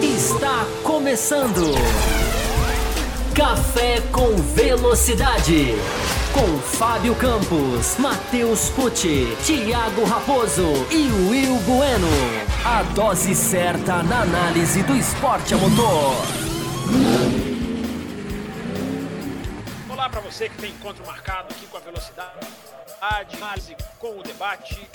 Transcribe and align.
Está 0.00 0.64
começando. 0.84 1.74
Café 3.34 4.00
com 4.12 4.36
Velocidade. 4.54 5.74
Com 6.32 6.60
Fábio 6.60 7.16
Campos, 7.16 7.96
Matheus 7.98 8.70
Pucci, 8.70 9.36
Thiago 9.44 10.04
Raposo 10.04 10.86
e 10.88 11.10
Will 11.28 11.56
Bueno. 11.62 12.06
A 12.64 12.84
dose 12.94 13.34
certa 13.34 14.04
na 14.04 14.22
análise 14.22 14.84
do 14.84 14.94
esporte 14.94 15.52
a 15.52 15.56
motor. 15.56 16.14
Olá 19.90 20.08
para 20.08 20.20
você 20.20 20.48
que 20.48 20.58
tem 20.58 20.70
encontro 20.70 21.04
marcado 21.04 21.48
aqui 21.50 21.66
com 21.66 21.76
a 21.76 21.80
velocidade, 21.80 22.46
análise 23.00 23.76
com 23.98 24.16
o 24.16 24.22
debate. 24.22 24.88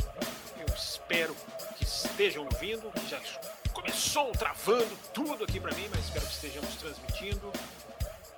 Espero 0.75 1.35
que 1.77 1.83
estejam 1.83 2.45
ouvindo, 2.45 2.91
já 3.07 3.19
começou 3.73 4.31
travando 4.31 4.97
tudo 5.13 5.43
aqui 5.43 5.59
para 5.59 5.73
mim, 5.75 5.87
mas 5.89 6.05
espero 6.05 6.25
que 6.25 6.33
estejamos 6.33 6.75
transmitindo. 6.75 7.51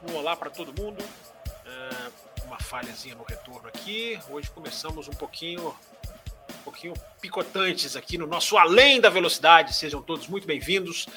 Um 0.07 0.15
olá 0.15 0.35
para 0.35 0.49
todo 0.49 0.73
mundo. 0.79 1.01
Uh, 1.01 2.45
uma 2.45 2.59
falhazinha 2.59 3.15
no 3.15 3.23
retorno 3.23 3.67
aqui. 3.67 4.19
Hoje 4.29 4.49
começamos 4.51 5.07
um 5.07 5.13
pouquinho, 5.13 5.69
um 5.69 6.63
pouquinho 6.63 6.93
picotantes 7.21 7.95
aqui 7.95 8.17
no 8.17 8.27
nosso 8.27 8.57
Além 8.57 8.99
da 8.99 9.09
Velocidade. 9.09 9.73
Sejam 9.73 10.01
todos 10.01 10.27
muito 10.27 10.45
bem-vindos. 10.45 11.07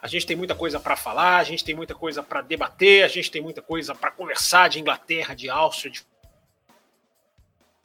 A 0.00 0.08
gente 0.08 0.26
tem 0.26 0.36
muita 0.36 0.54
coisa 0.54 0.80
para 0.80 0.96
falar, 0.96 1.38
a 1.38 1.44
gente 1.44 1.64
tem 1.64 1.74
muita 1.74 1.94
coisa 1.94 2.22
para 2.22 2.42
debater, 2.42 3.04
a 3.04 3.08
gente 3.08 3.30
tem 3.30 3.40
muita 3.40 3.62
coisa 3.62 3.94
para 3.94 4.10
conversar 4.10 4.68
de 4.68 4.80
Inglaterra, 4.80 5.34
de 5.34 5.48
Áustria, 5.48 5.90
de 5.90 6.02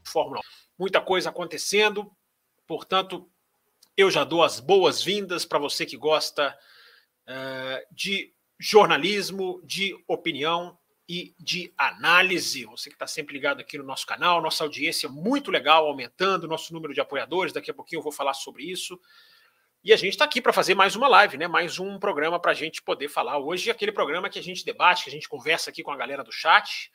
Fórmula 0.03 0.39
1. 0.39 0.43
Muita 0.79 0.99
coisa 0.99 1.29
acontecendo. 1.29 2.11
Portanto, 2.69 3.27
eu 3.97 4.11
já 4.11 4.23
dou 4.23 4.43
as 4.43 4.59
boas-vindas 4.59 5.43
para 5.43 5.57
você 5.57 5.87
que 5.87 5.97
gosta 5.97 6.55
uh, 7.27 7.95
de 7.95 8.31
jornalismo, 8.59 9.59
de 9.63 9.97
opinião 10.07 10.77
e 11.09 11.33
de 11.39 11.73
análise. 11.75 12.65
Você 12.65 12.91
que 12.91 12.95
está 12.95 13.07
sempre 13.07 13.33
ligado 13.33 13.59
aqui 13.59 13.75
no 13.79 13.83
nosso 13.83 14.05
canal, 14.05 14.39
nossa 14.39 14.63
audiência 14.63 15.07
é 15.07 15.09
muito 15.09 15.49
legal, 15.49 15.87
aumentando, 15.87 16.47
nosso 16.47 16.71
número 16.71 16.93
de 16.93 17.01
apoiadores. 17.01 17.51
Daqui 17.51 17.71
a 17.71 17.73
pouquinho 17.73 18.01
eu 18.01 18.03
vou 18.03 18.11
falar 18.11 18.35
sobre 18.35 18.65
isso. 18.65 19.01
E 19.83 19.91
a 19.91 19.97
gente 19.97 20.13
está 20.13 20.25
aqui 20.25 20.39
para 20.39 20.53
fazer 20.53 20.75
mais 20.75 20.95
uma 20.95 21.07
live, 21.07 21.39
né? 21.39 21.47
Mais 21.47 21.79
um 21.79 21.97
programa 21.97 22.39
para 22.39 22.51
a 22.51 22.53
gente 22.53 22.83
poder 22.83 23.09
falar 23.09 23.39
hoje. 23.39 23.71
Aquele 23.71 23.91
programa 23.91 24.29
que 24.29 24.37
a 24.37 24.43
gente 24.43 24.63
debate, 24.63 25.05
que 25.05 25.09
a 25.09 25.13
gente 25.13 25.27
conversa 25.27 25.71
aqui 25.71 25.81
com 25.81 25.91
a 25.91 25.97
galera 25.97 26.23
do 26.23 26.31
chat. 26.31 26.91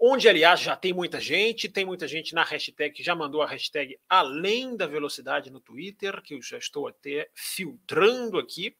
Onde, 0.00 0.28
aliás, 0.28 0.60
já 0.60 0.76
tem 0.76 0.92
muita 0.92 1.20
gente, 1.20 1.68
tem 1.68 1.84
muita 1.84 2.06
gente 2.06 2.32
na 2.32 2.44
hashtag 2.44 2.94
que 2.94 3.02
já 3.02 3.16
mandou 3.16 3.42
a 3.42 3.46
hashtag 3.46 3.98
além 4.08 4.76
da 4.76 4.86
velocidade 4.86 5.50
no 5.50 5.60
Twitter, 5.60 6.22
que 6.22 6.34
eu 6.34 6.42
já 6.42 6.56
estou 6.56 6.86
até 6.86 7.28
filtrando 7.34 8.38
aqui. 8.38 8.76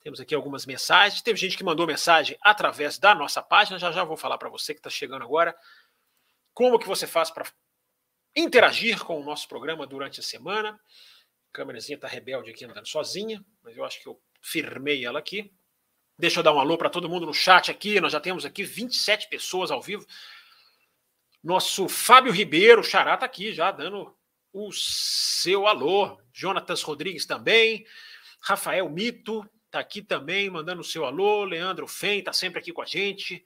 Temos 0.00 0.20
aqui 0.20 0.34
algumas 0.34 0.66
mensagens. 0.66 1.22
Teve 1.22 1.38
gente 1.38 1.56
que 1.56 1.62
mandou 1.62 1.86
mensagem 1.86 2.36
através 2.42 2.98
da 2.98 3.14
nossa 3.14 3.40
página. 3.40 3.78
Já 3.78 3.92
já 3.92 4.02
vou 4.02 4.16
falar 4.16 4.36
para 4.36 4.48
você 4.48 4.74
que 4.74 4.80
está 4.80 4.90
chegando 4.90 5.22
agora 5.22 5.56
como 6.52 6.78
que 6.78 6.88
você 6.88 7.06
faz 7.06 7.30
para 7.30 7.46
interagir 8.34 9.04
com 9.04 9.20
o 9.20 9.24
nosso 9.24 9.46
programa 9.46 9.86
durante 9.86 10.20
a 10.20 10.22
semana. 10.22 10.70
A 10.70 11.52
câmerazinha 11.52 11.96
está 11.96 12.08
rebelde 12.08 12.50
aqui 12.50 12.64
andando 12.64 12.88
sozinha, 12.88 13.44
mas 13.62 13.76
eu 13.76 13.84
acho 13.84 14.02
que 14.02 14.08
eu 14.08 14.20
firmei 14.42 15.04
ela 15.04 15.18
aqui. 15.18 15.52
Deixa 16.18 16.40
eu 16.40 16.44
dar 16.44 16.54
um 16.54 16.60
alô 16.60 16.78
para 16.78 16.88
todo 16.88 17.08
mundo 17.08 17.26
no 17.26 17.34
chat 17.34 17.70
aqui. 17.70 18.00
Nós 18.00 18.12
já 18.12 18.20
temos 18.20 18.44
aqui 18.44 18.64
27 18.64 19.28
pessoas 19.28 19.70
ao 19.70 19.82
vivo. 19.82 20.06
Nosso 21.44 21.88
Fábio 21.88 22.32
Ribeiro, 22.32 22.82
Xará, 22.82 23.14
está 23.14 23.26
aqui 23.26 23.52
já 23.52 23.70
dando 23.70 24.16
o 24.52 24.72
seu 24.72 25.66
alô. 25.66 26.18
Jonatas 26.32 26.82
Rodrigues 26.82 27.26
também. 27.26 27.86
Rafael 28.40 28.88
Mito, 28.88 29.48
está 29.66 29.78
aqui 29.78 30.00
também, 30.00 30.48
mandando 30.48 30.80
o 30.80 30.84
seu 30.84 31.04
alô. 31.04 31.44
Leandro 31.44 31.86
Fen 31.86 32.20
está 32.20 32.32
sempre 32.32 32.60
aqui 32.60 32.72
com 32.72 32.80
a 32.80 32.86
gente. 32.86 33.44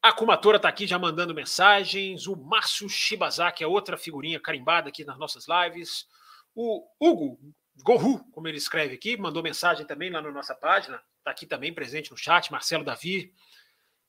A 0.00 0.12
Kumatora 0.12 0.58
está 0.58 0.68
aqui 0.68 0.86
já 0.86 0.98
mandando 0.98 1.34
mensagens. 1.34 2.28
O 2.28 2.36
Márcio 2.36 2.88
Shibazaki 2.88 3.64
é 3.64 3.66
outra 3.66 3.96
figurinha 3.96 4.38
carimbada 4.38 4.90
aqui 4.90 5.04
nas 5.04 5.18
nossas 5.18 5.46
lives. 5.48 6.06
O 6.54 6.86
Hugo 7.00 7.38
Gohu, 7.82 8.22
como 8.30 8.46
ele 8.46 8.58
escreve 8.58 8.94
aqui, 8.94 9.16
mandou 9.16 9.42
mensagem 9.42 9.84
também 9.84 10.10
lá 10.10 10.22
na 10.22 10.30
nossa 10.30 10.54
página. 10.54 11.02
Está 11.24 11.30
aqui 11.30 11.46
também 11.46 11.72
presente 11.72 12.10
no 12.10 12.18
chat. 12.18 12.52
Marcelo 12.52 12.84
Davi. 12.84 13.32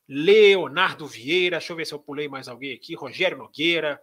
Leonardo 0.06 1.08
Vieira. 1.08 1.60
Deixa 1.60 1.72
eu 1.72 1.78
ver 1.78 1.86
se 1.86 1.94
eu 1.94 2.00
pulei 2.00 2.28
mais 2.28 2.50
alguém 2.50 2.74
aqui. 2.74 2.94
Rogério 2.94 3.38
Nogueira. 3.38 4.02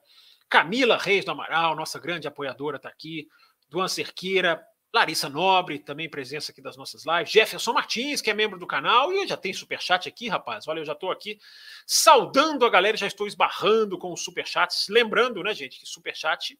Camila 0.49 0.97
Reis 0.97 1.23
do 1.23 1.31
Amaral, 1.31 1.77
nossa 1.77 2.01
grande 2.01 2.27
apoiadora, 2.27 2.79
está 2.79 2.89
aqui. 2.89 3.29
Duan 3.69 3.87
Cerqueira. 3.87 4.67
Larissa 4.95 5.29
Nobre, 5.29 5.79
também 5.79 6.09
presença 6.09 6.53
aqui 6.53 6.63
das 6.63 6.77
nossas 6.77 7.05
lives. 7.05 7.31
Jefferson 7.31 7.75
Martins, 7.75 8.23
que 8.23 8.31
é 8.31 8.35
membro 8.35 8.59
do 8.59 8.67
canal. 8.67 9.13
E 9.13 9.27
já 9.27 9.37
tem 9.37 9.53
superchat 9.53 10.09
aqui, 10.09 10.29
rapaz. 10.29 10.67
Olha, 10.67 10.81
eu 10.81 10.85
já 10.87 10.93
estou 10.93 11.11
aqui 11.11 11.39
saudando 11.87 12.65
a 12.65 12.71
galera, 12.71 12.97
já 12.97 13.07
estou 13.07 13.27
esbarrando 13.27 13.99
com 13.99 14.11
os 14.11 14.25
superchats. 14.25 14.89
Lembrando, 14.89 15.43
né, 15.43 15.53
gente, 15.55 15.79
que 15.79 15.87
superchat 15.87 16.59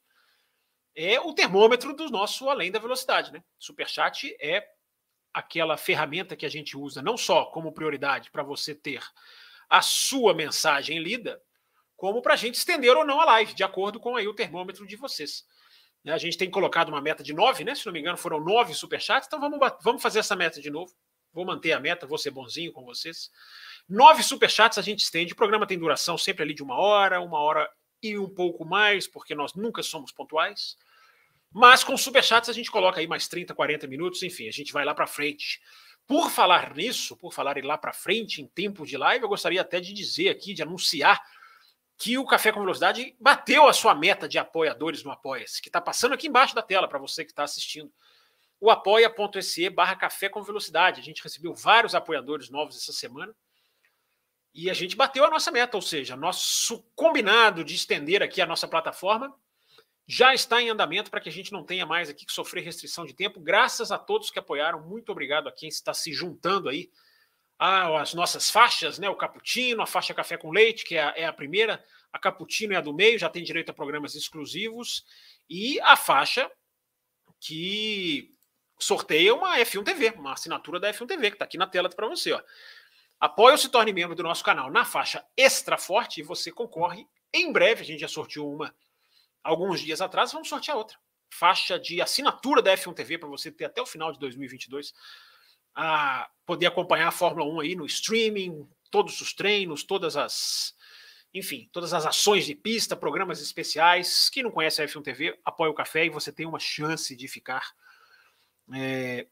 é 0.95 1.19
o 1.19 1.33
termômetro 1.33 1.95
do 1.95 2.11
nosso 2.11 2.49
além 2.51 2.71
da 2.71 2.79
velocidade, 2.79 3.33
né? 3.33 3.43
Superchat 3.59 4.35
é 4.41 4.67
aquela 5.33 5.77
ferramenta 5.77 6.37
que 6.37 6.47
a 6.47 6.49
gente 6.49 6.77
usa 6.77 7.03
não 7.03 7.17
só 7.17 7.47
como 7.47 7.73
prioridade 7.73 8.31
para 8.31 8.43
você 8.43 8.75
ter 8.75 9.03
a 9.69 9.81
sua 9.81 10.35
mensagem 10.35 10.99
lida, 10.99 11.41
como 11.97 12.21
para 12.21 12.35
a 12.35 12.37
gente 12.37 12.57
estender 12.57 12.97
ou 12.97 13.07
não 13.07 13.21
a 13.21 13.25
live, 13.25 13.55
de 13.55 13.65
acordo 13.65 13.99
com 13.99 14.17
aí 14.17 14.29
o 14.29 14.35
termômetro 14.35 14.87
de 14.87 14.97
vocês. 14.97 15.45
A 16.05 16.19
gente 16.19 16.37
tem 16.37 16.51
colocado 16.51 16.89
uma 16.89 17.01
meta 17.01 17.23
de 17.23 17.33
nove, 17.33 17.63
né? 17.63 17.75
Se 17.75 17.87
não 17.87 17.93
me 17.93 18.01
engano, 18.01 18.19
foram 18.19 18.41
nove 18.41 18.75
superchats, 18.75 19.29
então 19.29 19.41
vamos, 19.41 19.59
vamos 19.83 20.03
fazer 20.03 20.19
essa 20.19 20.35
meta 20.35 20.61
de 20.61 20.69
novo. 20.69 20.93
Vou 21.33 21.47
manter 21.47 21.73
a 21.73 21.81
meta, 21.81 22.07
vou 22.07 22.19
ser 22.19 22.31
bonzinho 22.31 22.73
com 22.73 22.85
vocês. 22.85 23.31
Nove 23.89 24.23
superchats 24.23 24.79
a 24.79 24.83
gente 24.83 25.01
estende. 25.01 25.33
O 25.33 25.37
programa 25.37 25.67
tem 25.67 25.79
duração 25.79 26.19
sempre 26.19 26.43
ali 26.43 26.55
de 26.55 26.63
uma 26.63 26.77
hora, 26.77 27.21
uma 27.21 27.39
hora 27.39 27.71
e 28.03 28.19
um 28.19 28.29
pouco 28.29 28.65
mais, 28.65 29.07
porque 29.07 29.35
nós 29.35 29.55
nunca 29.55 29.83
somos 29.83 30.13
pontuais. 30.13 30.77
Mas 31.53 31.85
com 31.85 31.97
superchats 31.97 32.49
a 32.49 32.53
gente 32.53 32.71
coloca 32.71 33.01
aí 33.01 33.07
mais 33.07 33.29
30, 33.29 33.55
40 33.55 33.87
minutos, 33.87 34.23
enfim, 34.23 34.49
a 34.49 34.53
gente 34.53 34.73
vai 34.73 34.85
lá 34.85 34.95
para 34.95 35.07
frente. 35.07 35.61
Por 36.07 36.31
falar 36.31 36.75
nisso, 36.75 37.17
por 37.17 37.33
falar 37.33 37.57
lá 37.63 37.77
para 37.77 37.93
frente 37.93 38.41
em 38.41 38.47
tempo 38.47 38.87
de 38.87 38.97
live, 38.97 39.25
eu 39.25 39.29
gostaria 39.29 39.61
até 39.61 39.81
de 39.81 39.93
dizer 39.93 40.31
aqui, 40.31 40.55
de 40.55 40.63
anunciar 40.63 41.23
que 41.97 42.19
o 42.19 42.27
Café 42.27 42.51
com 42.51 42.61
Velocidade 42.61 43.15
bateu 43.21 43.69
a 43.69 43.73
sua 43.73 43.95
meta 43.95 44.29
de 44.29 44.39
apoiadores 44.39 45.05
no 45.05 45.11
Apoia-se, 45.11 45.63
que 45.63 45.69
está 45.69 45.81
passando 45.81 46.15
aqui 46.15 46.27
embaixo 46.27 46.55
da 46.55 46.63
tela 46.63 46.89
para 46.89 46.99
você 46.99 47.25
que 47.25 47.31
está 47.31 47.45
assistindo. 47.45 47.93
O 48.61 48.71
apoia.se 48.71 49.69
barra 49.71 49.95
Café 49.95 50.29
com 50.29 50.43
Velocidade. 50.43 51.01
A 51.01 51.05
gente 51.05 51.23
recebeu 51.23 51.55
vários 51.55 51.95
apoiadores 51.95 52.51
novos 52.51 52.77
essa 52.77 52.93
semana 52.93 53.35
e 54.55 54.69
a 54.69 54.75
gente 54.75 54.97
bateu 54.97 55.25
a 55.25 55.31
nossa 55.31 55.51
meta, 55.51 55.77
ou 55.77 55.83
seja, 55.83 56.17
nosso 56.17 56.83
combinado 56.95 57.65
de 57.65 57.75
estender 57.75 58.23
aqui 58.23 58.41
a 58.41 58.47
nossa 58.47 58.67
plataforma 58.67 59.35
já 60.07 60.35
está 60.35 60.61
em 60.61 60.69
andamento 60.69 61.11
para 61.11 61.21
que 61.21 61.29
a 61.29 61.33
gente 61.33 61.53
não 61.53 61.65
tenha 61.65 61.87
mais 61.87 62.09
aqui 62.09 62.27
que 62.27 62.33
sofrer 62.33 62.63
restrição 62.63 63.05
de 63.05 63.15
tempo. 63.15 63.41
Graças 63.41 63.91
a 63.93 63.99
todos 63.99 64.31
que 64.31 64.39
apoiaram, 64.39 64.83
muito 64.83 65.13
obrigado 65.13 65.49
a 65.49 65.53
quem 65.53 65.69
está 65.69 65.95
se 65.95 66.13
juntando 66.13 66.69
aí 66.69 66.91
as 67.59 68.13
nossas 68.13 68.51
faixas, 68.51 68.99
né? 68.99 69.09
O 69.09 69.15
cappuccino, 69.15 69.83
a 69.83 69.87
faixa 69.87 70.13
café 70.13 70.37
com 70.37 70.51
leite, 70.51 70.85
que 70.85 70.97
é 70.97 71.05
a, 71.05 71.15
é 71.17 71.25
a 71.27 71.33
primeira, 71.33 71.83
a 72.13 72.19
cappuccino 72.19 72.75
é 72.75 72.77
a 72.77 72.81
do 72.81 72.93
meio, 72.93 73.19
já 73.19 73.29
tem 73.29 73.45
direito 73.45 73.71
a 73.71 73.75
programas 73.75 74.17
exclusivos, 74.17 75.05
e 75.49 75.81
a 75.81 75.97
faixa 75.97 76.51
que 77.39 78.33
sorteia 78.81 79.33
uma 79.33 79.59
F1 79.59 79.85
TV, 79.85 80.11
uma 80.11 80.33
assinatura 80.33 80.81
da 80.81 80.93
F1 80.93 81.07
TV, 81.07 81.31
que 81.31 81.37
está 81.37 81.45
aqui 81.45 81.57
na 81.57 81.69
tela 81.69 81.89
para 81.89 82.09
você. 82.09 82.33
Ó. 82.33 82.43
Apoie 83.21 83.53
ou 83.53 83.59
se 83.59 83.69
torne 83.69 83.93
membro 83.93 84.17
do 84.17 84.25
nosso 84.25 84.43
canal 84.43 84.69
na 84.69 84.85
faixa 84.85 85.25
Extra 85.37 85.79
Forte 85.79 86.19
e 86.19 86.25
você 86.25 86.51
concorre. 86.51 87.07
Em 87.33 87.53
breve, 87.53 87.83
a 87.83 87.85
gente 87.85 88.01
já 88.01 88.09
sorteou 88.09 88.53
uma 88.53 88.75
alguns 89.43 89.81
dias 89.81 90.01
atrás, 90.01 90.33
vamos 90.33 90.49
sortear 90.49 90.77
outra. 90.77 90.97
Faixa 91.31 91.79
de 91.79 92.01
assinatura 92.01 92.61
da 92.61 92.77
F1 92.77 92.95
TV 92.95 93.19
para 93.19 93.29
você 93.29 93.51
ter 93.51 93.65
até 93.65 93.81
o 93.81 93.87
final 93.87 94.13
de 94.13 94.19
2022 94.19 94.93
a 95.75 96.29
poder 96.45 96.67
acompanhar 96.67 97.09
a 97.09 97.13
Fórmula 97.13 97.51
1 97.51 97.61
aí 97.61 97.75
no 97.75 97.87
streaming, 97.87 98.69
todos 98.91 99.21
os 99.21 99.33
treinos, 99.33 99.83
todas 99.83 100.17
as. 100.17 100.75
Enfim, 101.35 101.69
todas 101.73 101.95
as 101.95 102.05
ações 102.05 102.45
de 102.45 102.55
pista, 102.55 102.95
programas 102.95 103.41
especiais. 103.41 104.29
Quem 104.29 104.43
não 104.43 104.51
conhece 104.51 104.83
a 104.83 104.85
F1 104.87 105.03
TV, 105.03 105.41
apoia 105.45 105.71
o 105.71 105.75
café 105.75 106.05
e 106.05 106.11
você 106.11 106.31
tem 106.31 106.45
uma 106.45 106.59
chance 106.59 107.17
de 107.17 107.27
ficar 107.27 107.73
é, 108.75 109.27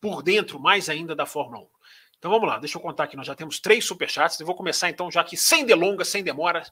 por 0.00 0.22
dentro 0.22 0.58
mais 0.58 0.88
ainda 0.88 1.14
da 1.14 1.26
Fórmula 1.26 1.64
1. 1.64 1.68
Então 2.18 2.30
vamos 2.30 2.48
lá, 2.48 2.58
deixa 2.58 2.78
eu 2.78 2.82
contar 2.82 3.04
aqui. 3.04 3.16
Nós 3.16 3.26
já 3.26 3.34
temos 3.34 3.60
três 3.60 3.84
superchats. 3.84 4.40
Eu 4.40 4.46
vou 4.46 4.54
começar 4.54 4.88
então, 4.88 5.10
já 5.10 5.22
que 5.22 5.36
sem 5.36 5.66
delongas, 5.66 6.08
sem 6.08 6.24
demora. 6.24 6.64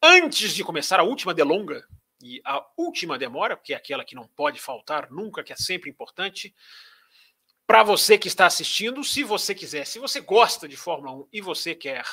Antes 0.00 0.54
de 0.54 0.62
começar 0.62 1.00
a 1.00 1.02
última 1.02 1.34
delonga 1.34 1.84
e 2.24 2.40
a 2.44 2.64
última 2.76 3.18
demora, 3.18 3.56
porque 3.56 3.74
é 3.74 3.76
aquela 3.76 4.04
que 4.04 4.14
não 4.14 4.26
pode 4.26 4.58
faltar 4.58 5.10
nunca, 5.10 5.44
que 5.44 5.52
é 5.52 5.56
sempre 5.56 5.90
importante 5.90 6.54
para 7.66 7.82
você 7.82 8.18
que 8.18 8.28
está 8.28 8.46
assistindo, 8.46 9.02
se 9.02 9.22
você 9.22 9.54
quiser, 9.54 9.86
se 9.86 9.98
você 9.98 10.20
gosta 10.20 10.68
de 10.68 10.76
Fórmula 10.76 11.12
1 11.12 11.28
e 11.32 11.40
você 11.40 11.74
quer 11.74 12.04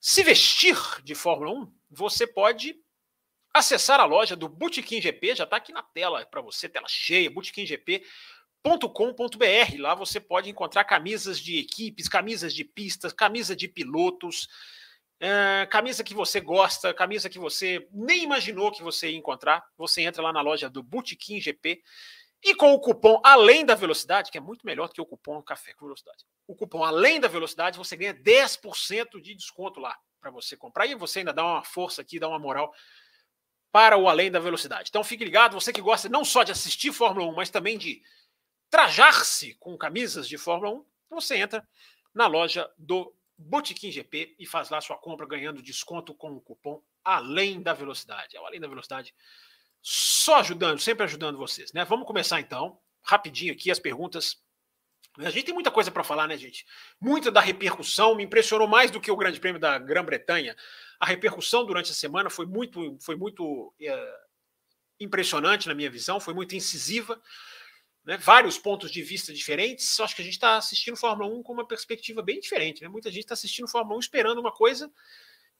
se 0.00 0.22
vestir 0.22 0.76
de 1.04 1.14
Fórmula 1.14 1.52
1, 1.52 1.72
você 1.90 2.26
pode 2.26 2.74
acessar 3.52 4.00
a 4.00 4.04
loja 4.04 4.34
do 4.34 4.48
Botequim 4.48 5.00
GP, 5.00 5.36
já 5.36 5.44
está 5.44 5.56
aqui 5.56 5.72
na 5.72 5.82
tela 5.82 6.24
para 6.24 6.40
você, 6.40 6.68
tela 6.68 6.88
cheia, 6.88 7.30
botequimgp.com.br. 7.30 9.78
Lá 9.78 9.94
você 9.94 10.18
pode 10.18 10.48
encontrar 10.48 10.84
camisas 10.84 11.38
de 11.38 11.58
equipes, 11.58 12.08
camisas 12.08 12.54
de 12.54 12.64
pistas, 12.64 13.12
camisa 13.12 13.54
de 13.54 13.68
pilotos, 13.68 14.48
é, 15.20 15.66
camisa 15.66 16.02
que 16.02 16.14
você 16.14 16.40
gosta, 16.40 16.94
camisa 16.94 17.28
que 17.28 17.38
você 17.38 17.86
nem 17.92 18.24
imaginou 18.24 18.72
que 18.72 18.82
você 18.82 19.10
ia 19.10 19.18
encontrar. 19.18 19.62
Você 19.76 20.00
entra 20.00 20.22
lá 20.22 20.32
na 20.32 20.40
loja 20.40 20.70
do 20.70 20.82
Botequim 20.82 21.38
GP 21.38 21.82
e 22.42 22.54
com 22.54 22.72
o 22.72 22.80
cupom 22.80 23.20
Além 23.22 23.66
da 23.66 23.74
Velocidade, 23.74 24.30
que 24.30 24.38
é 24.38 24.40
muito 24.40 24.64
melhor 24.64 24.88
do 24.88 24.94
que 24.94 25.00
o 25.00 25.06
cupom 25.06 25.42
Café 25.42 25.74
com 25.74 25.84
Velocidade. 25.84 26.24
O 26.46 26.56
cupom 26.56 26.82
Além 26.82 27.20
da 27.20 27.28
Velocidade, 27.28 27.76
você 27.76 27.96
ganha 27.96 28.14
10% 28.14 29.20
de 29.20 29.34
desconto 29.34 29.78
lá 29.78 29.94
para 30.18 30.30
você 30.30 30.56
comprar. 30.56 30.86
E 30.86 30.94
você 30.94 31.18
ainda 31.18 31.34
dá 31.34 31.44
uma 31.44 31.62
força 31.62 32.00
aqui, 32.00 32.18
dá 32.18 32.26
uma 32.26 32.38
moral 32.38 32.72
para 33.70 33.98
o 33.98 34.08
Além 34.08 34.30
da 34.30 34.40
Velocidade. 34.40 34.88
Então 34.88 35.04
fique 35.04 35.22
ligado, 35.22 35.52
você 35.52 35.70
que 35.70 35.82
gosta 35.82 36.08
não 36.08 36.24
só 36.24 36.42
de 36.42 36.50
assistir 36.50 36.92
Fórmula 36.92 37.30
1, 37.30 37.34
mas 37.34 37.50
também 37.50 37.76
de 37.76 38.02
trajar-se 38.70 39.54
com 39.60 39.76
camisas 39.76 40.26
de 40.26 40.38
Fórmula 40.38 40.72
1, 40.72 40.84
você 41.10 41.36
entra 41.36 41.66
na 42.14 42.26
loja 42.26 42.68
do 42.78 43.14
Botequim 43.40 43.90
GP 43.90 44.36
e 44.38 44.46
faz 44.46 44.68
lá 44.68 44.80
sua 44.80 44.98
compra 44.98 45.26
ganhando 45.26 45.62
desconto 45.62 46.14
com 46.14 46.32
o 46.32 46.40
cupom 46.40 46.82
Além 47.02 47.62
da 47.62 47.72
Velocidade. 47.72 48.36
É 48.36 48.40
o 48.40 48.44
Além 48.44 48.60
da 48.60 48.68
Velocidade 48.68 49.14
só 49.80 50.40
ajudando, 50.40 50.78
sempre 50.78 51.04
ajudando 51.04 51.38
vocês, 51.38 51.72
né? 51.72 51.84
Vamos 51.86 52.06
começar 52.06 52.38
então, 52.38 52.78
rapidinho 53.02 53.52
aqui 53.52 53.70
as 53.70 53.78
perguntas. 53.78 54.36
A 55.18 55.30
gente 55.30 55.46
tem 55.46 55.54
muita 55.54 55.70
coisa 55.70 55.90
para 55.90 56.04
falar, 56.04 56.28
né, 56.28 56.36
gente? 56.36 56.66
Muita 57.00 57.30
da 57.30 57.40
repercussão 57.40 58.14
me 58.14 58.24
impressionou 58.24 58.68
mais 58.68 58.90
do 58.90 59.00
que 59.00 59.10
o 59.10 59.16
Grande 59.16 59.40
Prêmio 59.40 59.60
da 59.60 59.78
Grã-Bretanha. 59.78 60.54
A 61.00 61.06
repercussão 61.06 61.64
durante 61.64 61.90
a 61.90 61.94
semana 61.94 62.28
foi 62.28 62.44
muito, 62.44 62.98
foi 63.00 63.16
muito 63.16 63.74
é, 63.80 64.20
impressionante 65.00 65.66
na 65.66 65.74
minha 65.74 65.90
visão, 65.90 66.20
foi 66.20 66.34
muito 66.34 66.54
incisiva. 66.54 67.20
Né? 68.10 68.16
Vários 68.16 68.58
pontos 68.58 68.90
de 68.90 69.04
vista 69.04 69.32
diferentes. 69.32 70.00
Acho 70.00 70.16
que 70.16 70.22
a 70.22 70.24
gente 70.24 70.34
está 70.34 70.56
assistindo 70.56 70.96
Fórmula 70.96 71.32
1 71.32 71.44
com 71.44 71.52
uma 71.52 71.64
perspectiva 71.64 72.20
bem 72.20 72.40
diferente. 72.40 72.82
Né? 72.82 72.88
Muita 72.88 73.08
gente 73.08 73.22
está 73.22 73.34
assistindo 73.34 73.68
Fórmula 73.68 73.96
1 73.98 74.00
esperando 74.00 74.40
uma 74.40 74.50
coisa 74.50 74.90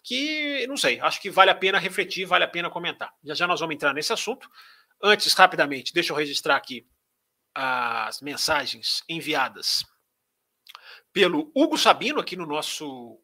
que, 0.03 0.67
não 0.67 0.77
sei, 0.77 0.99
acho 0.99 1.21
que 1.21 1.31
vale 1.31 1.53
a 1.53 1.55
pena 1.55 1.79
refletir, 1.79 2.25
vale 2.25 2.43
a 2.43 2.49
pena 2.49 2.69
comentar. 2.69 3.15
Já 3.23 3.35
já 3.35 3.47
nós 3.47 3.61
vamos 3.61 3.77
entrar 3.77 3.95
nesse 3.95 4.13
assunto. 4.13 4.51
Antes, 5.01 5.33
rapidamente, 5.33 5.95
deixa 5.95 6.13
eu 6.13 6.17
registrar 6.17 6.57
aqui 6.57 6.85
as 7.55 8.21
mensagens 8.21 9.05
enviadas 9.09 9.85
pelo 11.13 11.53
Hugo 11.55 11.79
Sabino 11.79 12.19
aqui 12.19 12.35
no 12.35 12.47
nosso 12.47 13.23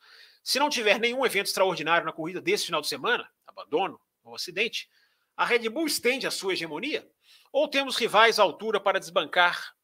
Se 0.44 0.60
não 0.60 0.70
tiver 0.70 1.00
nenhum 1.00 1.26
evento 1.26 1.48
extraordinário 1.48 2.06
na 2.06 2.14
corrida 2.14 2.40
desse 2.40 2.68
final 2.68 2.82
de 2.82 2.88
semana, 2.88 3.28
abandono 3.48 4.00
ou 4.24 4.36
acidente, 4.36 4.88
a 5.36 5.44
Red 5.44 5.68
Bull 5.70 5.88
estende 5.88 6.28
a 6.28 6.32
sua 6.32 6.54
hegemonia? 6.54 7.10
Ou 7.52 7.68
temos 7.68 7.98
rivais 7.98 8.40
à 8.40 8.44
altura 8.44 8.80
para 8.80 9.00
desbancar 9.00 9.76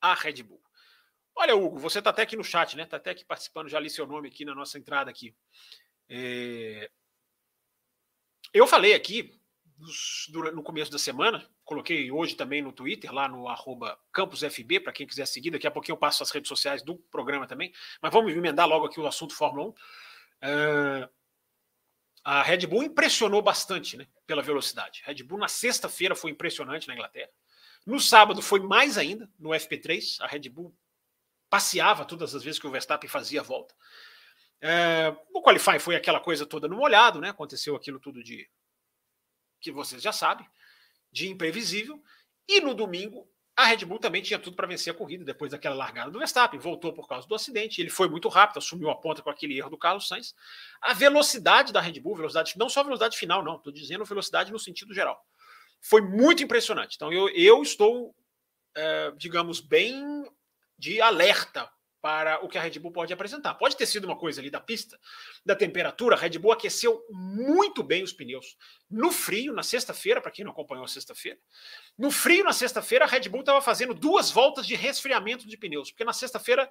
a 0.00 0.14
Red 0.14 0.42
Bull? 0.42 0.62
Olha, 1.34 1.56
Hugo, 1.56 1.78
você 1.78 1.98
está 1.98 2.10
até 2.10 2.22
aqui 2.22 2.36
no 2.36 2.44
chat, 2.44 2.76
né? 2.76 2.84
Está 2.84 2.96
até 2.96 3.10
aqui 3.10 3.24
participando, 3.24 3.68
já 3.68 3.78
li 3.78 3.90
seu 3.90 4.06
nome 4.06 4.28
aqui 4.28 4.44
na 4.44 4.54
nossa 4.54 4.78
entrada 4.78 5.10
aqui. 5.10 5.34
É... 6.08 6.90
Eu 8.52 8.66
falei 8.66 8.94
aqui 8.94 9.32
no 10.52 10.62
começo 10.62 10.92
da 10.92 10.98
semana, 10.98 11.44
coloquei 11.64 12.10
hoje 12.12 12.36
também 12.36 12.62
no 12.62 12.72
Twitter, 12.72 13.12
lá 13.12 13.26
no 13.26 13.48
arroba 13.48 13.98
campusfb, 14.12 14.80
para 14.80 14.92
quem 14.92 15.06
quiser 15.06 15.26
seguir, 15.26 15.50
daqui 15.50 15.66
a 15.66 15.70
pouquinho 15.70 15.94
eu 15.94 15.98
passo 15.98 16.22
as 16.22 16.30
redes 16.30 16.48
sociais 16.48 16.82
do 16.82 16.96
programa 16.96 17.46
também, 17.46 17.72
mas 18.00 18.12
vamos 18.12 18.32
emendar 18.32 18.68
logo 18.68 18.86
aqui 18.86 19.00
o 19.00 19.06
assunto 19.06 19.34
Fórmula 19.34 19.68
1. 19.68 19.70
Uh, 19.70 19.74
é, 20.42 21.08
a 22.24 22.42
Red 22.42 22.66
Bull 22.66 22.84
impressionou 22.84 23.42
bastante 23.42 23.96
né, 23.96 24.06
pela 24.26 24.42
velocidade. 24.42 25.02
A 25.04 25.08
Red 25.08 25.24
Bull 25.24 25.38
na 25.38 25.48
sexta-feira 25.48 26.14
foi 26.14 26.30
impressionante 26.30 26.86
na 26.86 26.94
Inglaterra. 26.94 27.30
No 27.84 27.98
sábado 27.98 28.40
foi 28.40 28.60
mais 28.60 28.96
ainda, 28.96 29.28
no 29.38 29.50
FP3. 29.50 30.20
A 30.20 30.28
Red 30.28 30.48
Bull 30.48 30.72
passeava 31.50 32.04
todas 32.04 32.34
as 32.34 32.44
vezes 32.44 32.60
que 32.60 32.66
o 32.66 32.70
Verstappen 32.70 33.10
fazia 33.10 33.40
a 33.40 33.42
volta. 33.42 33.74
É, 34.64 35.12
o 35.34 35.42
Qualify 35.42 35.80
foi 35.80 35.96
aquela 35.96 36.20
coisa 36.20 36.46
toda 36.46 36.68
no 36.68 36.76
molhado, 36.76 37.20
né? 37.20 37.30
Aconteceu 37.30 37.74
aquilo 37.74 37.98
tudo 37.98 38.22
de 38.22 38.48
que 39.60 39.72
vocês 39.72 40.00
já 40.00 40.12
sabem, 40.12 40.46
de 41.10 41.28
imprevisível. 41.28 42.00
E 42.48 42.60
no 42.60 42.72
domingo, 42.72 43.28
a 43.56 43.64
Red 43.64 43.84
Bull 43.84 43.98
também 43.98 44.22
tinha 44.22 44.38
tudo 44.38 44.56
para 44.56 44.66
vencer 44.66 44.92
a 44.92 44.96
corrida 44.96 45.24
depois 45.24 45.50
daquela 45.50 45.74
largada 45.74 46.12
do 46.12 46.18
Verstappen. 46.18 46.60
Voltou 46.60 46.92
por 46.92 47.08
causa 47.08 47.26
do 47.26 47.34
acidente. 47.34 47.80
Ele 47.80 47.90
foi 47.90 48.08
muito 48.08 48.28
rápido, 48.28 48.58
assumiu 48.58 48.88
a 48.88 48.94
ponta 48.94 49.20
com 49.20 49.30
aquele 49.30 49.58
erro 49.58 49.70
do 49.70 49.76
Carlos 49.76 50.06
Sainz. 50.06 50.32
A 50.80 50.94
velocidade 50.94 51.72
da 51.72 51.80
Red 51.80 52.00
Bull, 52.00 52.16
velocidade, 52.16 52.54
não 52.56 52.68
só 52.68 52.80
a 52.80 52.84
velocidade 52.84 53.18
final, 53.18 53.42
não, 53.42 53.56
estou 53.56 53.72
dizendo 53.72 54.04
velocidade 54.04 54.52
no 54.52 54.58
sentido 54.60 54.94
geral. 54.94 55.20
Foi 55.80 56.00
muito 56.00 56.42
impressionante. 56.42 56.94
Então 56.94 57.12
eu, 57.12 57.28
eu 57.30 57.62
estou, 57.62 58.14
é, 58.76 59.12
digamos, 59.16 59.60
bem 59.60 60.24
de 60.78 61.00
alerta 61.00 61.68
para 62.02 62.44
o 62.44 62.48
que 62.48 62.58
a 62.58 62.60
Red 62.60 62.80
Bull 62.80 62.90
pode 62.90 63.12
apresentar. 63.12 63.54
Pode 63.54 63.76
ter 63.76 63.86
sido 63.86 64.04
uma 64.04 64.16
coisa 64.16 64.40
ali 64.40 64.50
da 64.50 64.60
pista, 64.60 64.98
da 65.46 65.54
temperatura. 65.54 66.16
A 66.16 66.18
Red 66.18 66.36
Bull 66.36 66.50
aqueceu 66.50 67.06
muito 67.08 67.80
bem 67.80 68.02
os 68.02 68.12
pneus. 68.12 68.56
No 68.90 69.12
frio, 69.12 69.52
na 69.52 69.62
sexta-feira, 69.62 70.20
para 70.20 70.32
quem 70.32 70.44
não 70.44 70.50
acompanhou 70.50 70.84
a 70.84 70.88
sexta-feira, 70.88 71.38
no 71.96 72.10
frio, 72.10 72.42
na 72.42 72.52
sexta-feira, 72.52 73.04
a 73.04 73.08
Red 73.08 73.28
Bull 73.28 73.40
estava 73.40 73.62
fazendo 73.62 73.94
duas 73.94 74.32
voltas 74.32 74.66
de 74.66 74.74
resfriamento 74.74 75.46
de 75.46 75.56
pneus, 75.56 75.92
porque 75.92 76.04
na 76.04 76.12
sexta-feira 76.12 76.68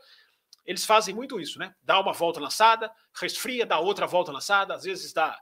eles 0.66 0.86
fazem 0.86 1.16
muito 1.16 1.40
isso, 1.40 1.58
né? 1.58 1.74
Dá 1.82 1.98
uma 2.00 2.12
volta 2.12 2.42
lançada, 2.42 2.92
resfria, 3.14 3.66
dá 3.66 3.80
outra 3.80 4.06
volta 4.06 4.34
lançada, 4.34 4.76
às 4.76 4.84
vezes 4.84 5.14
dá 5.14 5.40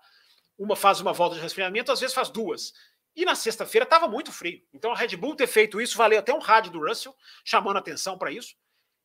uma 0.56 0.76
faz 0.76 1.02
uma 1.02 1.14
volta 1.14 1.36
de 1.36 1.42
resfriamento, 1.42 1.92
às 1.92 2.00
vezes 2.00 2.14
faz 2.14 2.30
duas. 2.30 2.74
E 3.16 3.26
na 3.26 3.34
sexta-feira 3.34 3.86
estava 3.86 4.08
muito 4.08 4.32
frio. 4.32 4.62
Então 4.72 4.92
a 4.92 4.96
Red 4.96 5.18
Bull 5.18 5.36
ter 5.36 5.48
feito 5.48 5.82
isso 5.82 5.98
valeu 5.98 6.20
até 6.20 6.32
um 6.32 6.40
rádio 6.40 6.72
do 6.72 6.86
Russell 6.86 7.16
chamando 7.44 7.78
atenção 7.78 8.20
para 8.20 8.32
isso. 8.32 8.56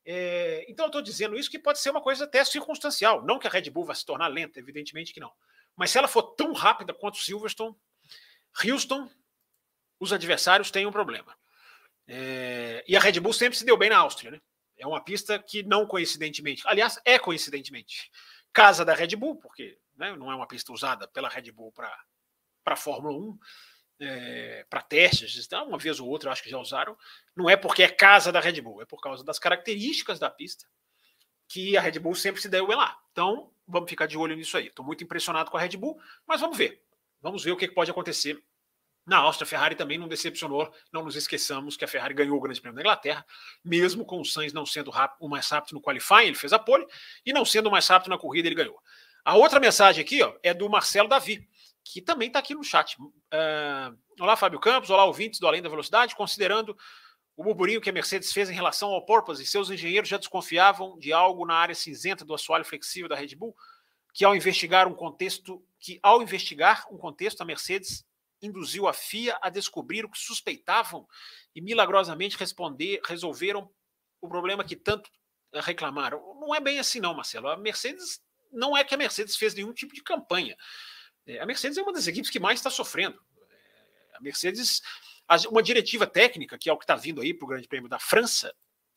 É, 0.06 0.66
então 0.68 0.86
eu 0.86 0.88
estou 0.88 1.02
dizendo 1.02 1.36
isso 1.36 1.50
que 1.50 1.58
pode 1.58 1.80
ser 1.80 1.90
uma 1.90 2.02
coisa 2.02 2.24
até 2.24 2.44
circunstancial. 2.44 3.24
Não 3.24 3.38
que 3.38 3.46
a 3.46 3.50
Red 3.50 3.70
Bull 3.70 3.84
vai 3.84 3.96
se 3.96 4.04
tornar 4.04 4.28
lenta, 4.28 4.58
evidentemente 4.58 5.12
que 5.12 5.20
não. 5.20 5.32
Mas 5.76 5.90
se 5.90 5.98
ela 5.98 6.08
for 6.08 6.22
tão 6.34 6.52
rápida 6.52 6.92
quanto 6.92 7.18
Silverstone, 7.18 7.74
Houston, 8.64 9.10
os 9.98 10.12
adversários 10.12 10.70
têm 10.70 10.86
um 10.86 10.92
problema. 10.92 11.36
É, 12.06 12.84
e 12.86 12.96
a 12.96 13.00
Red 13.00 13.18
Bull 13.20 13.32
sempre 13.32 13.58
se 13.58 13.64
deu 13.64 13.76
bem 13.76 13.90
na 13.90 13.98
Áustria, 13.98 14.30
né? 14.30 14.40
É 14.76 14.86
uma 14.86 15.02
pista 15.02 15.38
que 15.38 15.62
não 15.62 15.86
coincidentemente, 15.86 16.62
aliás, 16.66 17.00
é 17.04 17.18
coincidentemente, 17.18 18.10
casa 18.52 18.84
da 18.84 18.92
Red 18.92 19.16
Bull, 19.16 19.36
porque 19.36 19.78
né, 19.96 20.14
não 20.16 20.30
é 20.30 20.34
uma 20.34 20.48
pista 20.48 20.72
usada 20.72 21.06
pela 21.08 21.28
Red 21.28 21.50
Bull 21.52 21.72
para 21.72 22.76
Fórmula 22.76 23.16
1 23.16 23.38
é, 24.00 24.66
para 24.68 24.82
testes, 24.82 25.48
uma 25.52 25.78
vez 25.78 26.00
ou 26.00 26.08
outra 26.08 26.32
acho 26.32 26.42
que 26.42 26.50
já 26.50 26.58
usaram, 26.58 26.96
não 27.36 27.50
é 27.50 27.56
porque 27.56 27.82
é 27.82 27.88
casa 27.88 28.30
da 28.30 28.40
Red 28.40 28.60
Bull, 28.60 28.82
é 28.82 28.84
por 28.84 29.00
causa 29.00 29.24
das 29.24 29.38
características 29.38 30.18
da 30.18 30.30
pista 30.30 30.66
que 31.48 31.76
a 31.76 31.80
Red 31.80 31.98
Bull 31.98 32.14
sempre 32.14 32.40
se 32.40 32.48
deu 32.48 32.66
lá. 32.68 32.98
Então, 33.12 33.50
vamos 33.66 33.88
ficar 33.90 34.06
de 34.06 34.16
olho 34.16 34.34
nisso 34.34 34.56
aí. 34.56 34.68
Estou 34.68 34.84
muito 34.84 35.04
impressionado 35.04 35.50
com 35.50 35.56
a 35.56 35.60
Red 35.60 35.76
Bull, 35.76 36.00
mas 36.26 36.40
vamos 36.40 36.56
ver. 36.56 36.82
Vamos 37.20 37.44
ver 37.44 37.52
o 37.52 37.56
que 37.56 37.68
pode 37.68 37.90
acontecer 37.90 38.42
na 39.06 39.18
Áustria. 39.18 39.44
A 39.44 39.48
Ferrari 39.48 39.74
também 39.74 39.98
não 39.98 40.08
decepcionou. 40.08 40.72
Não 40.92 41.04
nos 41.04 41.16
esqueçamos 41.16 41.76
que 41.76 41.84
a 41.84 41.88
Ferrari 41.88 42.14
ganhou 42.14 42.36
o 42.36 42.40
Grande 42.40 42.60
Prêmio 42.60 42.76
da 42.76 42.82
Inglaterra, 42.82 43.24
mesmo 43.62 44.04
com 44.04 44.20
o 44.20 44.24
Sainz 44.24 44.52
não 44.52 44.64
sendo 44.64 44.90
o 45.20 45.28
mais 45.28 45.48
rápido 45.48 45.74
no 45.74 45.82
qualifying, 45.82 46.26
ele 46.26 46.34
fez 46.34 46.52
a 46.52 46.58
pole, 46.58 46.86
e 47.24 47.32
não 47.32 47.44
sendo 47.44 47.68
o 47.68 47.70
mais 47.70 47.86
rápido 47.86 48.10
na 48.10 48.18
corrida, 48.18 48.48
ele 48.48 48.54
ganhou. 48.54 48.78
A 49.24 49.36
outra 49.36 49.60
mensagem 49.60 50.02
aqui 50.02 50.22
ó, 50.22 50.34
é 50.42 50.52
do 50.52 50.68
Marcelo 50.68 51.08
Davi 51.08 51.48
que 51.84 52.00
também 52.00 52.28
está 52.28 52.38
aqui 52.38 52.54
no 52.54 52.64
chat. 52.64 52.96
Uh, 52.98 53.96
olá, 54.18 54.36
Fábio 54.36 54.58
Campos, 54.58 54.88
olá, 54.88 55.04
ouvintes 55.04 55.38
do 55.38 55.46
Além 55.46 55.60
da 55.60 55.68
Velocidade. 55.68 56.16
Considerando 56.16 56.76
o 57.36 57.42
burburinho 57.42 57.80
que 57.80 57.90
a 57.90 57.92
Mercedes 57.92 58.32
fez 58.32 58.48
em 58.48 58.54
relação 58.54 58.90
ao 58.90 59.04
Porpoise, 59.04 59.44
seus 59.46 59.70
engenheiros 59.70 60.08
já 60.08 60.16
desconfiavam 60.16 60.98
de 60.98 61.12
algo 61.12 61.44
na 61.44 61.54
área 61.54 61.74
cinzenta 61.74 62.24
do 62.24 62.34
assoalho 62.34 62.64
flexível 62.64 63.08
da 63.08 63.16
Red 63.16 63.34
Bull, 63.34 63.54
que 64.12 64.24
ao 64.24 64.36
investigar 64.36 64.86
um 64.86 64.94
contexto, 64.94 65.64
que 65.80 65.98
ao 66.02 66.22
investigar 66.22 66.86
um 66.92 66.96
contexto, 66.96 67.40
a 67.40 67.44
Mercedes 67.44 68.04
induziu 68.40 68.86
a 68.86 68.92
FIA 68.92 69.36
a 69.42 69.48
descobrir 69.48 70.04
o 70.04 70.10
que 70.10 70.18
suspeitavam 70.18 71.06
e 71.54 71.60
milagrosamente 71.60 72.36
responder, 72.36 73.00
resolveram 73.04 73.70
o 74.20 74.28
problema 74.28 74.64
que 74.64 74.76
tanto 74.76 75.10
reclamaram. 75.52 76.20
Não 76.40 76.54
é 76.54 76.60
bem 76.60 76.78
assim, 76.78 77.00
não, 77.00 77.14
Marcelo. 77.14 77.48
A 77.48 77.56
Mercedes 77.56 78.22
não 78.52 78.76
é 78.76 78.84
que 78.84 78.94
a 78.94 78.98
Mercedes 78.98 79.36
fez 79.36 79.54
nenhum 79.54 79.72
tipo 79.72 79.94
de 79.94 80.02
campanha. 80.02 80.56
É, 81.26 81.40
a 81.40 81.46
Mercedes 81.46 81.78
é 81.78 81.82
uma 81.82 81.92
das 81.92 82.06
equipes 82.06 82.30
que 82.30 82.38
mais 82.38 82.60
está 82.60 82.70
sofrendo. 82.70 83.18
É, 83.50 84.16
a 84.16 84.20
Mercedes, 84.20 84.80
uma 85.50 85.62
diretiva 85.62 86.06
técnica, 86.06 86.58
que 86.58 86.68
é 86.68 86.72
o 86.72 86.78
que 86.78 86.84
está 86.84 86.96
vindo 86.96 87.20
aí 87.20 87.32
para 87.32 87.44
o 87.44 87.48
Grande 87.48 87.68
Prêmio 87.68 87.88
da 87.88 87.98
França, 87.98 88.54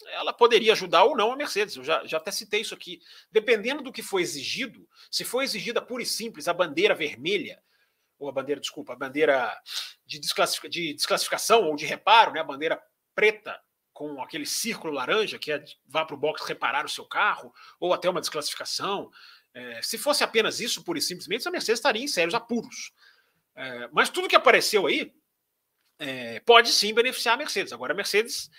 ela 0.08 0.34
poderia 0.34 0.74
ajudar 0.74 1.04
ou 1.04 1.16
não 1.16 1.32
a 1.32 1.36
Mercedes. 1.36 1.76
Eu 1.76 1.84
já, 1.84 2.06
já 2.06 2.18
até 2.18 2.32
citei 2.32 2.62
isso 2.62 2.74
aqui. 2.74 3.02
Dependendo 3.32 3.82
do 3.82 3.92
que 3.92 4.04
foi 4.04 4.22
exigido, 4.22 4.88
se 5.10 5.24
for 5.24 5.42
exigida 5.42 5.82
pura 5.82 6.04
e 6.04 6.06
simples 6.06 6.48
a 6.48 6.54
bandeira 6.54 6.94
vermelha, 6.94 7.62
ou 8.20 8.30
a 8.30 8.32
bandeira, 8.32 8.60
desculpa, 8.60 8.94
a 8.94 8.96
bandeira 8.96 9.56
de, 10.06 10.20
desclassific, 10.20 10.70
de 10.70 10.94
desclassificação 10.94 11.64
ou 11.64 11.76
de 11.76 11.86
reparo, 11.86 12.32
né, 12.32 12.40
a 12.40 12.44
bandeira 12.44 12.82
preta 13.14 13.60
com 13.94 14.22
aquele 14.22 14.46
círculo 14.46 14.94
laranja, 14.94 15.40
que 15.40 15.52
é 15.52 15.64
vá 15.86 16.06
para 16.06 16.16
o 16.16 16.20
box 16.20 16.44
reparar 16.46 16.86
o 16.86 16.90
seu 16.90 17.06
carro, 17.06 17.54
ou 17.80 17.94
até 17.94 18.10
uma 18.10 18.22
desclassificação. 18.22 19.10
É, 19.54 19.82
se 19.82 19.98
fosse 19.98 20.24
apenas 20.24 20.60
isso, 20.60 20.84
pura 20.84 21.00
e 21.00 21.02
simplesmente, 21.02 21.48
a 21.48 21.52
Mercedes 21.52 21.80
estaria 21.80 22.04
em 22.04 22.08
sérios 22.08 22.36
apuros. 22.36 22.92
É, 23.56 23.90
mas 23.92 24.10
tudo 24.10 24.28
que 24.28 24.36
apareceu 24.36 24.86
aí 24.86 25.12
é, 26.00 26.40
pode 26.42 26.70
sim 26.70 26.94
beneficiar 26.94 27.36
a 27.36 27.38
Mercedes. 27.38 27.74
Agora, 27.74 27.94
a 27.94 27.96
Mercedes 27.96 28.50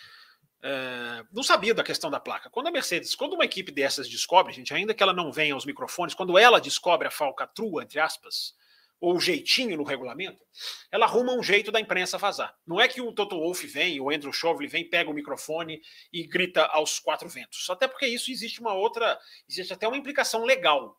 é, 0.63 1.25
não 1.33 1.43
sabia 1.43 1.75
da 1.75 1.85
questão 1.85 2.11
da 2.11 2.21
placa. 2.21 2.51
Quando 2.51 2.67
a 2.67 2.71
Mercedes, 2.71 3.15
quando 3.15 3.35
uma 3.35 3.45
equipe 3.45 3.71
dessas 3.71 4.09
descobre, 4.09 4.53
gente, 4.53 4.75
ainda 4.75 4.95
que 4.95 5.03
ela 5.03 5.13
não 5.13 5.33
venha 5.33 5.55
aos 5.55 5.65
microfones, 5.65 6.15
quando 6.15 6.37
ela 6.37 6.61
descobre 6.61 7.07
a 7.07 7.11
falcatrua, 7.11 7.83
entre 7.83 8.01
aspas, 8.01 8.55
ou 9.01 9.17
o 9.17 9.21
jeitinho 9.21 9.77
no 9.77 9.85
regulamento, 9.85 10.45
ela 10.91 11.07
arruma 11.07 11.33
um 11.33 11.43
jeito 11.43 11.71
da 11.71 11.81
imprensa 11.81 12.19
vazar. 12.19 12.53
Não 12.67 12.81
é 12.81 12.89
que 12.89 13.01
o 13.01 13.13
Toto 13.13 13.39
Wolff 13.39 13.65
vem, 13.67 14.01
o 14.01 14.11
Andrew 14.11 14.33
Chauvelin 14.33 14.69
vem, 14.69 14.89
pega 14.89 15.09
o 15.09 15.15
microfone 15.15 15.81
e 16.13 16.27
grita 16.27 16.65
aos 16.67 16.99
quatro 16.99 17.29
ventos. 17.29 17.71
Até 17.71 17.87
porque 17.87 18.07
isso 18.07 18.31
existe 18.31 18.61
uma 18.61 18.75
outra, 18.75 19.19
existe 19.49 19.73
até 19.73 19.87
uma 19.87 19.97
implicação 19.97 20.45
legal, 20.45 20.97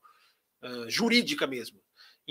uh, 0.63 0.89
jurídica 0.89 1.46
mesmo. 1.46 1.81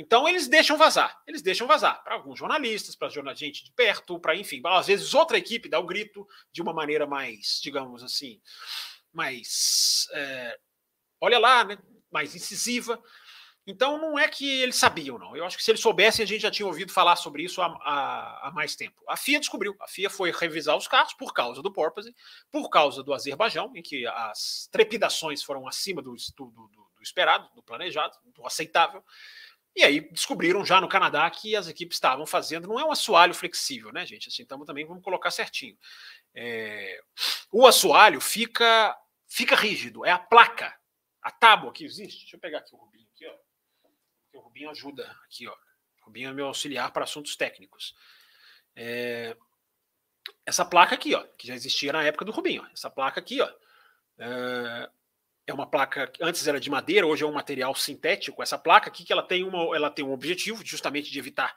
Então 0.01 0.29
eles 0.29 0.47
deixam 0.47 0.77
vazar, 0.77 1.21
eles 1.27 1.43
deixam 1.43 1.67
vazar 1.67 2.05
para 2.05 2.15
alguns 2.15 2.39
jornalistas, 2.39 2.95
para 2.95 3.09
gente 3.35 3.65
de 3.65 3.73
perto, 3.73 4.21
para 4.21 4.37
enfim, 4.37 4.63
às 4.65 4.87
vezes 4.87 5.13
outra 5.13 5.37
equipe 5.37 5.69
dá 5.69 5.81
o 5.81 5.87
grito 5.87 6.25
de 6.53 6.63
uma 6.63 6.73
maneira 6.73 7.05
mais, 7.05 7.59
digamos 7.61 8.05
assim, 8.05 8.41
mais, 9.13 10.07
é, 10.13 10.57
olha 11.21 11.41
lá, 11.41 11.65
né, 11.65 11.77
mais 12.13 12.37
incisiva. 12.37 13.03
Então 13.67 13.99
não 13.99 14.17
é 14.17 14.29
que 14.29 14.49
eles 14.61 14.77
sabiam, 14.77 15.19
não. 15.19 15.37
Eu 15.37 15.45
acho 15.45 15.57
que 15.57 15.65
se 15.65 15.71
eles 15.73 15.81
soubessem, 15.81 16.23
a 16.23 16.27
gente 16.27 16.43
já 16.43 16.51
tinha 16.51 16.65
ouvido 16.65 16.93
falar 16.93 17.17
sobre 17.17 17.43
isso 17.43 17.61
há, 17.61 17.67
há, 17.67 18.49
há 18.49 18.53
mais 18.53 18.77
tempo. 18.77 19.03
A 19.09 19.17
FIA 19.17 19.41
descobriu. 19.41 19.77
A 19.81 19.89
FIA 19.89 20.09
foi 20.09 20.31
revisar 20.31 20.77
os 20.77 20.87
carros 20.87 21.13
por 21.13 21.35
causa 21.35 21.61
do 21.61 21.73
Porpoise, 21.73 22.15
por 22.53 22.71
causa 22.71 23.03
do 23.03 23.13
Azerbaijão, 23.13 23.73
em 23.75 23.83
que 23.83 24.07
as 24.07 24.69
trepidações 24.71 25.43
foram 25.43 25.67
acima 25.67 26.01
do, 26.01 26.15
do, 26.15 26.47
do, 26.47 26.69
do 26.69 27.03
esperado, 27.03 27.51
do 27.55 27.63
planejado, 27.63 28.17
do 28.35 28.47
aceitável. 28.47 29.05
E 29.77 29.85
aí 29.85 30.01
descobriram 30.11 30.65
já 30.65 30.81
no 30.81 30.89
Canadá 30.89 31.31
que 31.31 31.55
as 31.55 31.69
equipes 31.69 31.97
estavam 31.97 32.27
fazendo, 32.27 32.67
não 32.67 32.81
é 32.81 32.85
um 32.85 32.91
assoalho 32.91 33.33
flexível, 33.33 33.93
né, 33.93 34.05
gente? 34.05 34.29
Assim, 34.29 34.43
então 34.43 34.65
também 34.65 34.85
vamos 34.85 35.03
colocar 35.03 35.31
certinho. 35.31 35.79
É, 36.35 37.01
o 37.53 37.67
assoalho 37.67 38.21
fica, 38.21 38.97
fica 39.29 39.55
rígido, 39.55 40.05
é 40.05 40.11
a 40.11 40.19
placa, 40.19 40.77
a 41.23 41.31
tábua 41.31 41.73
que 41.73 41.85
existe. 41.85 42.21
Deixa 42.21 42.37
eu 42.37 42.41
pegar 42.41 42.59
aqui 42.59 42.75
o 42.75 42.79
Rubinho 42.79 43.07
aqui, 43.15 43.27
ó. 43.27 44.39
O 44.39 44.41
Rubinho 44.41 44.71
ajuda 44.71 45.05
aqui, 45.25 45.47
ó. 45.47 45.55
O 46.03 46.07
Rubinho 46.07 46.31
é 46.31 46.33
meu 46.33 46.47
auxiliar 46.47 46.91
para 46.93 47.05
assuntos 47.05 47.37
técnicos. 47.37 47.95
É, 48.75 49.37
essa 50.45 50.65
placa 50.65 50.95
aqui, 50.95 51.15
ó, 51.15 51.23
que 51.37 51.47
já 51.47 51.55
existia 51.55 51.93
na 51.93 52.03
época 52.03 52.25
do 52.25 52.33
Rubinho. 52.33 52.67
Essa 52.73 52.91
placa 52.91 53.21
aqui, 53.21 53.41
ó. 53.41 53.51
É, 54.19 54.91
é 55.49 55.55
uma 55.55 55.67
placa 55.67 56.13
antes 56.21 56.47
era 56.47 56.61
de 56.61 56.69
madeira, 56.69 57.07
hoje 57.07 57.25
é 57.25 57.27
um 57.27 57.33
material 57.33 57.75
sintético. 57.75 58.43
Essa 58.43 58.59
placa 58.59 58.91
aqui 58.91 59.03
que 59.03 59.13
ela 59.13 59.23
tem 59.23 59.45
uma, 59.45 59.75
ela 59.75 59.91
tem 59.91 60.05
um 60.05 60.13
objetivo 60.13 60.63
justamente 60.65 61.11
de 61.11 61.19
evitar 61.19 61.57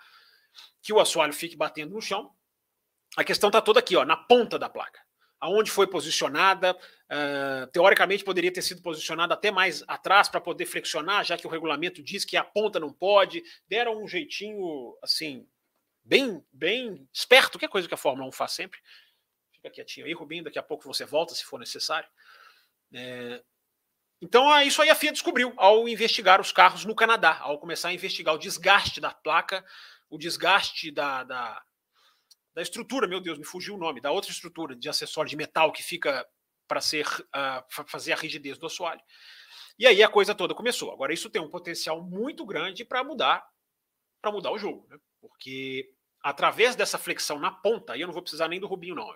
que 0.81 0.93
o 0.93 1.00
assoalho 1.00 1.33
fique 1.33 1.57
batendo 1.57 1.93
no 1.93 2.01
chão. 2.01 2.33
A 3.17 3.24
questão 3.24 3.50
está 3.50 3.62
toda 3.62 3.81
aqui, 3.81 3.98
ó, 3.98 4.05
na 4.05 4.15
ponta 4.15 4.57
da 4.57 4.69
placa, 4.69 5.01
aonde 5.41 5.69
foi 5.69 5.88
posicionada. 5.88 6.74
Uh, 7.12 7.67
teoricamente 7.74 8.24
poderia 8.24 8.51
ter 8.51 8.62
sido 8.62 8.81
posicionada 8.81 9.33
até 9.33 9.51
mais 9.51 9.83
atrás 9.86 10.29
para 10.29 10.39
poder 10.39 10.65
flexionar, 10.65 11.25
já 11.25 11.38
que 11.38 11.45
o 11.45 11.50
regulamento 11.50 12.01
diz 12.01 12.24
que 12.24 12.38
a 12.38 12.45
ponta 12.45 12.79
não 12.79 12.93
pode. 12.93 13.43
Deram 13.67 14.01
um 14.01 14.07
jeitinho 14.07 14.98
assim 15.03 15.45
bem, 16.01 16.41
bem 16.50 17.05
esperto, 17.12 17.60
que 17.60 17.65
é 17.65 17.67
coisa 17.67 17.89
que 17.89 17.93
a 17.93 17.98
Fórmula 17.98 18.29
1 18.29 18.31
faz 18.31 18.53
sempre. 18.53 18.79
Fica 19.51 19.69
quietinho 19.69 20.05
aí, 20.05 20.13
Rubinho. 20.13 20.45
Daqui 20.45 20.57
a 20.57 20.63
pouco 20.63 20.86
você 20.86 21.03
volta 21.03 21.36
se 21.36 21.43
for 21.43 21.60
necessário. 21.60 22.07
É, 22.93 23.43
então, 24.21 24.53
é 24.55 24.65
isso 24.65 24.81
aí 24.81 24.89
a 24.89 24.95
FIA 24.95 25.11
descobriu 25.11 25.53
ao 25.57 25.87
investigar 25.87 26.39
os 26.39 26.51
carros 26.51 26.85
no 26.85 26.95
Canadá, 26.95 27.39
ao 27.41 27.59
começar 27.59 27.89
a 27.89 27.93
investigar 27.93 28.35
o 28.35 28.37
desgaste 28.37 29.01
da 29.01 29.11
placa, 29.13 29.65
o 30.09 30.17
desgaste 30.17 30.91
da, 30.91 31.23
da, 31.23 31.61
da 32.53 32.61
estrutura, 32.61 33.07
meu 33.07 33.19
Deus, 33.19 33.37
me 33.37 33.45
fugiu 33.45 33.75
o 33.75 33.79
nome, 33.79 34.01
da 34.01 34.11
outra 34.11 34.31
estrutura 34.31 34.75
de 34.75 34.87
acessório 34.87 35.29
de 35.29 35.35
metal 35.35 35.71
que 35.71 35.81
fica 35.81 36.25
para 36.67 36.79
ser 36.79 37.05
uh, 37.05 37.85
fazer 37.87 38.13
a 38.13 38.15
rigidez 38.15 38.57
do 38.57 38.67
assoalho. 38.67 39.01
E 39.79 39.87
aí 39.87 40.03
a 40.03 40.07
coisa 40.07 40.35
toda 40.35 40.53
começou. 40.53 40.91
Agora, 40.91 41.13
isso 41.13 41.29
tem 41.29 41.41
um 41.41 41.49
potencial 41.49 42.03
muito 42.03 42.45
grande 42.45 42.85
para 42.85 43.03
mudar 43.03 43.43
para 44.21 44.31
mudar 44.31 44.51
o 44.51 44.57
jogo, 44.57 44.85
né? 44.87 44.97
porque 45.19 45.89
através 46.21 46.75
dessa 46.75 46.97
flexão 46.97 47.39
na 47.39 47.51
ponta, 47.51 47.97
e 47.97 48.01
eu 48.01 48.07
não 48.07 48.13
vou 48.13 48.21
precisar 48.21 48.47
nem 48.47 48.59
do 48.59 48.67
Rubinho, 48.67 48.95
não. 48.95 49.15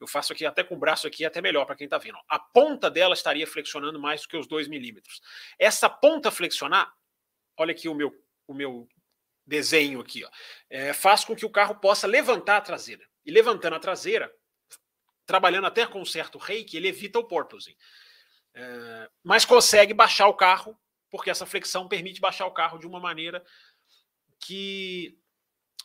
Eu 0.00 0.06
faço 0.06 0.32
aqui 0.32 0.46
até 0.46 0.64
com 0.64 0.74
o 0.74 0.78
braço 0.78 1.06
aqui, 1.06 1.24
até 1.24 1.40
melhor 1.40 1.66
para 1.66 1.76
quem 1.76 1.84
está 1.84 1.98
vendo. 1.98 2.18
A 2.28 2.38
ponta 2.38 2.90
dela 2.90 3.14
estaria 3.14 3.46
flexionando 3.46 4.00
mais 4.00 4.22
do 4.22 4.28
que 4.28 4.36
os 4.36 4.46
2 4.46 4.68
milímetros. 4.68 5.20
Essa 5.58 5.88
ponta 5.88 6.30
flexionar, 6.30 6.94
olha 7.56 7.72
aqui 7.72 7.88
o 7.88 7.94
meu, 7.94 8.12
o 8.46 8.54
meu 8.54 8.88
desenho 9.46 10.00
aqui, 10.00 10.24
ó, 10.24 10.30
é, 10.70 10.92
faz 10.92 11.24
com 11.24 11.36
que 11.36 11.46
o 11.46 11.50
carro 11.50 11.76
possa 11.76 12.06
levantar 12.06 12.56
a 12.56 12.62
traseira. 12.62 13.06
E 13.24 13.30
levantando 13.30 13.76
a 13.76 13.80
traseira, 13.80 14.32
trabalhando 15.26 15.66
até 15.66 15.86
com 15.86 16.00
um 16.00 16.06
certo 16.06 16.38
reiki, 16.38 16.76
ele 16.76 16.88
evita 16.88 17.18
o 17.18 17.24
porpoising. 17.24 17.76
É, 18.54 19.10
mas 19.22 19.44
consegue 19.44 19.92
baixar 19.92 20.26
o 20.28 20.34
carro, 20.34 20.78
porque 21.10 21.28
essa 21.28 21.44
flexão 21.44 21.86
permite 21.86 22.20
baixar 22.20 22.46
o 22.46 22.52
carro 22.52 22.78
de 22.78 22.86
uma 22.86 22.98
maneira 22.98 23.44
que 24.40 25.18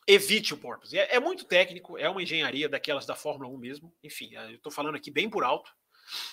evite 0.07 0.53
o 0.53 0.57
porpoise. 0.57 0.97
É, 0.97 1.15
é, 1.15 1.19
muito 1.19 1.45
técnico, 1.45 1.97
é 1.97 2.09
uma 2.09 2.23
engenharia 2.23 2.67
daquelas 2.67 3.05
da 3.05 3.15
Fórmula 3.15 3.49
1 3.49 3.57
mesmo. 3.57 3.93
Enfim, 4.03 4.33
eu 4.33 4.55
estou 4.55 4.71
falando 4.71 4.95
aqui 4.95 5.11
bem 5.11 5.29
por 5.29 5.43
alto. 5.43 5.71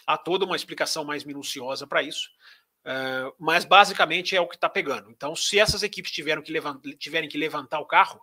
Há 0.07 0.17
toda 0.17 0.45
uma 0.45 0.57
explicação 0.57 1.05
mais 1.05 1.25
minuciosa 1.25 1.87
para 1.87 2.03
isso. 2.03 2.31
Uh, 2.81 3.35
mas 3.39 3.65
basicamente 3.65 4.35
é 4.35 4.41
o 4.41 4.49
que 4.49 4.55
está 4.55 4.69
pegando. 4.69 5.11
Então, 5.11 5.37
se 5.37 5.59
essas 5.59 5.83
equipes 5.83 6.11
tiveram 6.11 6.43
que 6.43 6.53
tiverem 6.99 7.29
que 7.29 7.37
levantar 7.37 7.81
o 7.81 7.87
carro, 7.87 8.21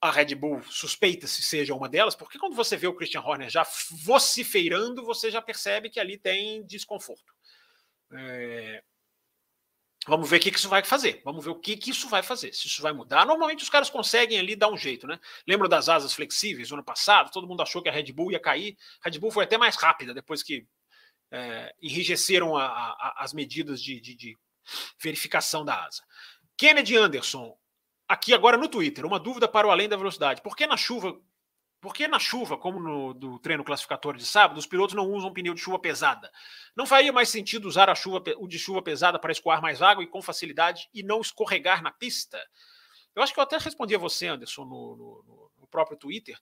a 0.00 0.10
Red 0.10 0.34
Bull 0.34 0.62
suspeita 0.62 1.26
se 1.26 1.42
seja 1.42 1.74
uma 1.74 1.88
delas, 1.88 2.14
porque 2.14 2.38
quando 2.38 2.54
você 2.54 2.76
vê 2.76 2.86
o 2.86 2.94
Christian 2.94 3.20
Horner 3.20 3.50
já 3.50 3.66
vociferando, 4.02 5.04
você 5.04 5.30
já 5.30 5.42
percebe 5.42 5.90
que 5.90 5.98
ali 5.98 6.16
tem 6.16 6.64
desconforto. 6.64 7.34
É, 8.12 8.82
Vamos 10.08 10.30
ver 10.30 10.38
o 10.38 10.40
que, 10.40 10.48
isso 10.48 10.70
vai 10.70 10.82
fazer. 10.82 11.20
Vamos 11.22 11.44
ver 11.44 11.50
o 11.50 11.54
que, 11.54 11.78
isso 11.90 12.08
vai 12.08 12.22
fazer. 12.22 12.54
Se 12.54 12.66
isso 12.66 12.80
vai 12.80 12.94
mudar. 12.94 13.26
Normalmente 13.26 13.62
os 13.62 13.68
caras 13.68 13.90
conseguem 13.90 14.38
ali 14.38 14.56
dar 14.56 14.68
um 14.68 14.76
jeito, 14.76 15.06
né? 15.06 15.20
Lembra 15.46 15.68
das 15.68 15.90
asas 15.90 16.14
flexíveis 16.14 16.70
no 16.70 16.76
ano 16.76 16.84
passado? 16.84 17.30
Todo 17.30 17.46
mundo 17.46 17.62
achou 17.62 17.82
que 17.82 17.90
a 17.90 17.92
Red 17.92 18.10
Bull 18.12 18.32
ia 18.32 18.40
cair. 18.40 18.74
A 19.04 19.10
Red 19.10 19.18
Bull 19.18 19.30
foi 19.30 19.44
até 19.44 19.58
mais 19.58 19.76
rápida 19.76 20.14
depois 20.14 20.42
que 20.42 20.66
é, 21.30 21.74
enrijeceram 21.82 22.56
a, 22.56 22.64
a, 22.64 23.16
as 23.18 23.34
medidas 23.34 23.82
de, 23.82 24.00
de, 24.00 24.14
de 24.14 24.38
verificação 24.98 25.62
da 25.62 25.84
asa. 25.84 26.02
Kennedy 26.56 26.96
Anderson, 26.96 27.54
aqui 28.08 28.32
agora 28.32 28.56
no 28.56 28.68
Twitter, 28.68 29.04
uma 29.04 29.20
dúvida 29.20 29.46
para 29.46 29.68
o 29.68 29.70
além 29.70 29.90
da 29.90 29.96
velocidade. 29.96 30.40
Por 30.40 30.56
que 30.56 30.66
na 30.66 30.78
chuva 30.78 31.20
porque 31.80 32.08
na 32.08 32.18
chuva, 32.18 32.56
como 32.56 32.80
no 32.80 33.14
do 33.14 33.38
treino 33.38 33.62
classificatório 33.62 34.18
de 34.18 34.26
sábado, 34.26 34.58
os 34.58 34.66
pilotos 34.66 34.94
não 34.94 35.10
usam 35.12 35.32
pneu 35.32 35.54
de 35.54 35.60
chuva 35.60 35.78
pesada. 35.78 36.30
Não 36.76 36.86
faria 36.86 37.12
mais 37.12 37.28
sentido 37.28 37.68
usar 37.68 37.88
a 37.88 37.94
chuva, 37.94 38.22
o 38.38 38.48
de 38.48 38.58
chuva 38.58 38.82
pesada 38.82 39.18
para 39.18 39.30
escoar 39.30 39.62
mais 39.62 39.80
água 39.80 40.02
e 40.02 40.06
com 40.06 40.20
facilidade 40.20 40.88
e 40.92 41.02
não 41.02 41.20
escorregar 41.20 41.82
na 41.82 41.92
pista? 41.92 42.38
Eu 43.14 43.22
acho 43.22 43.32
que 43.32 43.38
eu 43.38 43.44
até 43.44 43.56
respondi 43.58 43.94
a 43.94 43.98
você, 43.98 44.26
Anderson, 44.26 44.64
no, 44.64 44.96
no, 44.96 45.50
no 45.60 45.66
próprio 45.68 45.96
Twitter. 45.96 46.36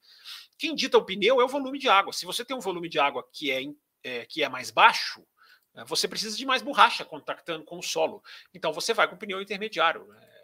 Quem 0.59 0.75
dita 0.75 0.97
o 0.97 1.05
pneu 1.05 1.41
é 1.41 1.45
o 1.45 1.49
volume 1.49 1.79
de 1.79 1.89
água. 1.89 2.13
Se 2.13 2.25
você 2.25 2.45
tem 2.45 2.57
um 2.57 2.61
volume 2.61 2.89
de 2.89 2.99
água 2.99 3.27
que 3.33 3.51
é, 3.51 3.63
é 4.03 4.25
que 4.25 4.43
é 4.43 4.49
mais 4.49 4.71
baixo, 4.71 5.23
é, 5.75 5.85
você 5.85 6.09
precisa 6.09 6.37
de 6.37 6.47
mais 6.47 6.63
borracha 6.63 7.05
contactando 7.05 7.65
com 7.65 7.79
o 7.79 7.83
solo. 7.83 8.23
Então 8.55 8.73
você 8.73 8.95
vai 8.95 9.07
com 9.07 9.15
o 9.15 9.19
pneu 9.19 9.41
intermediário. 9.41 10.07
É, 10.15 10.36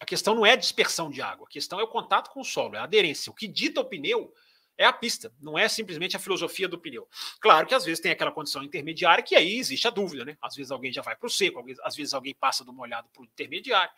a 0.00 0.04
questão 0.04 0.34
não 0.34 0.46
é 0.46 0.56
dispersão 0.56 1.10
de 1.10 1.20
água, 1.20 1.46
a 1.46 1.50
questão 1.50 1.80
é 1.80 1.82
o 1.82 1.88
contato 1.88 2.30
com 2.30 2.40
o 2.40 2.44
solo, 2.44 2.76
é 2.76 2.78
a 2.78 2.84
aderência. 2.84 3.30
O 3.30 3.34
que 3.34 3.48
dita 3.48 3.80
o 3.80 3.84
pneu 3.84 4.32
é 4.76 4.84
a 4.84 4.92
pista, 4.92 5.32
não 5.40 5.58
é 5.58 5.68
simplesmente 5.68 6.16
a 6.16 6.20
filosofia 6.20 6.68
do 6.68 6.78
pneu. 6.78 7.08
Claro 7.40 7.66
que 7.66 7.74
às 7.74 7.84
vezes 7.84 8.00
tem 8.00 8.12
aquela 8.12 8.30
condição 8.30 8.62
intermediária 8.62 9.24
que 9.24 9.34
aí 9.34 9.58
existe 9.58 9.88
a 9.88 9.90
dúvida, 9.90 10.24
né? 10.24 10.38
Às 10.40 10.54
vezes 10.54 10.70
alguém 10.70 10.92
já 10.92 11.02
vai 11.02 11.16
para 11.16 11.26
o 11.26 11.30
seco, 11.30 11.64
às 11.82 11.96
vezes 11.96 12.14
alguém 12.14 12.34
passa 12.34 12.64
do 12.64 12.72
molhado 12.72 13.08
para 13.12 13.22
o 13.22 13.24
intermediário. 13.24 13.92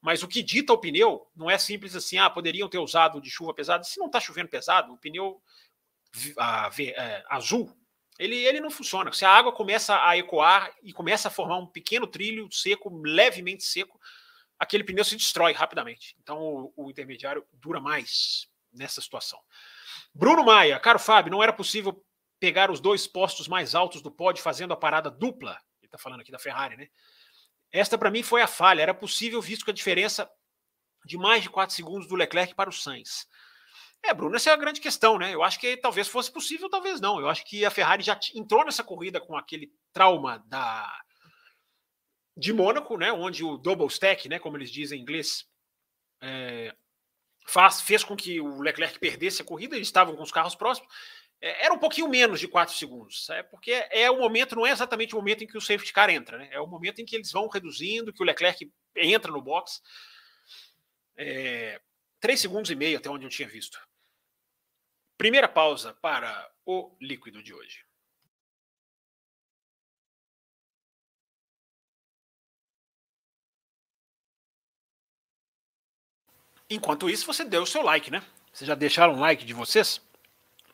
Mas 0.00 0.22
o 0.22 0.28
que 0.28 0.42
dita 0.42 0.72
o 0.72 0.78
pneu 0.78 1.26
não 1.34 1.48
é 1.48 1.56
simples 1.56 1.94
assim, 1.94 2.18
ah, 2.18 2.28
poderiam 2.28 2.68
ter 2.68 2.78
usado 2.78 3.20
de 3.20 3.30
chuva 3.30 3.54
pesada. 3.54 3.84
Se 3.84 3.98
não 3.98 4.06
está 4.06 4.20
chovendo 4.20 4.48
pesado, 4.48 4.92
o 4.92 4.98
pneu 4.98 5.40
a, 6.36 6.66
a, 6.66 6.70
é, 6.80 7.24
azul, 7.28 7.72
ele, 8.18 8.36
ele 8.36 8.60
não 8.60 8.70
funciona. 8.70 9.12
Se 9.12 9.24
a 9.24 9.30
água 9.30 9.52
começa 9.52 10.04
a 10.04 10.16
ecoar 10.16 10.74
e 10.82 10.92
começa 10.92 11.28
a 11.28 11.30
formar 11.30 11.58
um 11.58 11.66
pequeno 11.66 12.06
trilho 12.06 12.48
seco, 12.50 12.90
levemente 13.04 13.64
seco, 13.64 14.00
aquele 14.58 14.84
pneu 14.84 15.04
se 15.04 15.16
destrói 15.16 15.52
rapidamente. 15.52 16.16
Então 16.20 16.38
o, 16.38 16.72
o 16.76 16.90
intermediário 16.90 17.46
dura 17.52 17.80
mais 17.80 18.48
nessa 18.72 19.00
situação. 19.00 19.40
Bruno 20.14 20.44
Maia, 20.44 20.78
caro 20.80 20.98
Fábio, 20.98 21.32
não 21.32 21.42
era 21.42 21.52
possível 21.52 22.04
pegar 22.38 22.70
os 22.70 22.80
dois 22.80 23.06
postos 23.06 23.48
mais 23.48 23.74
altos 23.74 24.02
do 24.02 24.10
pódio 24.10 24.42
fazendo 24.42 24.72
a 24.72 24.76
parada 24.76 25.10
dupla. 25.10 25.58
Ele 25.80 25.86
está 25.86 25.98
falando 25.98 26.20
aqui 26.20 26.32
da 26.32 26.38
Ferrari, 26.38 26.76
né? 26.76 26.88
Esta 27.72 27.98
para 27.98 28.10
mim 28.10 28.22
foi 28.22 28.42
a 28.42 28.46
falha. 28.46 28.82
Era 28.82 28.94
possível, 28.94 29.40
visto 29.40 29.64
que 29.64 29.70
a 29.70 29.74
diferença 29.74 30.30
de 31.04 31.16
mais 31.16 31.42
de 31.42 31.50
4 31.50 31.74
segundos 31.74 32.08
do 32.08 32.16
Leclerc 32.16 32.54
para 32.54 32.68
o 32.68 32.72
Sainz. 32.72 33.26
É, 34.02 34.12
Bruno, 34.12 34.36
essa 34.36 34.50
é 34.50 34.52
a 34.52 34.56
grande 34.56 34.80
questão, 34.80 35.18
né? 35.18 35.34
Eu 35.34 35.42
acho 35.42 35.58
que 35.58 35.76
talvez 35.76 36.06
fosse 36.08 36.30
possível, 36.30 36.68
talvez 36.68 37.00
não. 37.00 37.18
Eu 37.20 37.28
acho 37.28 37.44
que 37.44 37.64
a 37.64 37.70
Ferrari 37.70 38.02
já 38.02 38.18
entrou 38.34 38.64
nessa 38.64 38.84
corrida 38.84 39.20
com 39.20 39.36
aquele 39.36 39.72
trauma 39.92 40.44
da 40.46 41.00
de 42.36 42.52
Mônaco, 42.52 42.96
né? 42.96 43.12
Onde 43.12 43.42
o 43.44 43.56
double 43.56 43.86
stack, 43.86 44.28
né? 44.28 44.38
Como 44.38 44.56
eles 44.56 44.70
dizem 44.70 44.98
em 44.98 45.02
inglês, 45.02 45.48
é, 46.20 46.74
faz, 47.46 47.80
fez 47.80 48.04
com 48.04 48.16
que 48.16 48.40
o 48.40 48.60
Leclerc 48.60 48.98
perdesse 48.98 49.42
a 49.42 49.44
corrida. 49.44 49.76
Eles 49.76 49.88
estavam 49.88 50.14
com 50.14 50.22
os 50.22 50.32
carros 50.32 50.54
próximos. 50.54 50.92
É, 51.40 51.64
era 51.64 51.74
um 51.74 51.78
pouquinho 51.78 52.08
menos 52.08 52.40
de 52.40 52.48
4 52.48 52.74
segundos, 52.74 53.28
é 53.30 53.42
porque 53.42 53.70
é 53.90 54.10
o 54.10 54.18
momento, 54.18 54.56
não 54.56 54.66
é 54.66 54.70
exatamente 54.70 55.14
o 55.14 55.18
momento 55.18 55.44
em 55.44 55.46
que 55.46 55.56
o 55.56 55.60
safety 55.60 55.92
car 55.92 56.10
entra, 56.10 56.38
né? 56.38 56.48
É 56.50 56.60
o 56.60 56.66
momento 56.66 57.00
em 57.00 57.04
que 57.04 57.14
eles 57.14 57.30
vão 57.30 57.48
reduzindo, 57.48 58.12
que 58.12 58.22
o 58.22 58.26
Leclerc 58.26 58.70
entra 58.96 59.30
no 59.30 59.42
box. 59.42 59.82
É, 61.16 61.80
3 62.20 62.40
segundos 62.40 62.70
e 62.70 62.74
meio 62.74 62.98
até 62.98 63.08
onde 63.08 63.24
eu 63.24 63.30
tinha 63.30 63.48
visto. 63.48 63.78
Primeira 65.16 65.48
pausa 65.48 65.94
para 65.94 66.50
o 66.64 66.94
líquido 67.00 67.42
de 67.42 67.54
hoje. 67.54 67.85
Enquanto 76.68 77.08
isso, 77.08 77.26
você 77.26 77.44
deu 77.44 77.62
o 77.62 77.66
seu 77.66 77.82
like, 77.82 78.10
né? 78.10 78.22
Vocês 78.52 78.66
já 78.66 78.74
deixaram 78.74 79.14
o 79.14 79.20
like 79.20 79.44
de 79.44 79.52
vocês? 79.52 80.00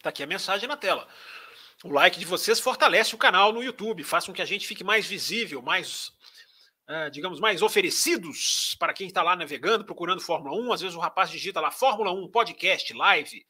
Tá 0.01 0.09
aqui 0.09 0.23
a 0.23 0.27
mensagem 0.27 0.69
na 0.69 0.77
tela. 0.77 1.07
O 1.85 1.91
like 1.91 2.19
de 2.19 2.25
vocês 2.25 2.61
fortalece 2.61 3.15
o 3.15 3.19
canal 3.19 3.53
no 3.53 3.63
YouTube, 3.63 4.05
faz 4.05 4.25
com 4.25 4.33
que 4.33 4.41
a 4.41 4.47
gente 4.47 4.67
fique 4.67 4.85
mais 4.85 5.07
visível, 5.07 5.61
mais, 5.61 6.13
uh, 6.89 7.11
digamos, 7.11 7.41
mais 7.41 7.61
oferecidos 7.61 8.77
para 8.79 8.95
quem 8.95 9.09
está 9.09 9.23
lá 9.23 9.37
navegando, 9.37 9.85
procurando 9.85 10.21
Fórmula 10.21 10.57
1. 10.57 10.73
Às 10.73 10.81
vezes 10.81 10.97
o 10.97 11.01
rapaz 11.01 11.29
digita 11.29 11.61
lá 11.61 11.71
Fórmula 11.71 12.13
1, 12.13 12.29
podcast, 12.29 12.93
live, 12.95 13.45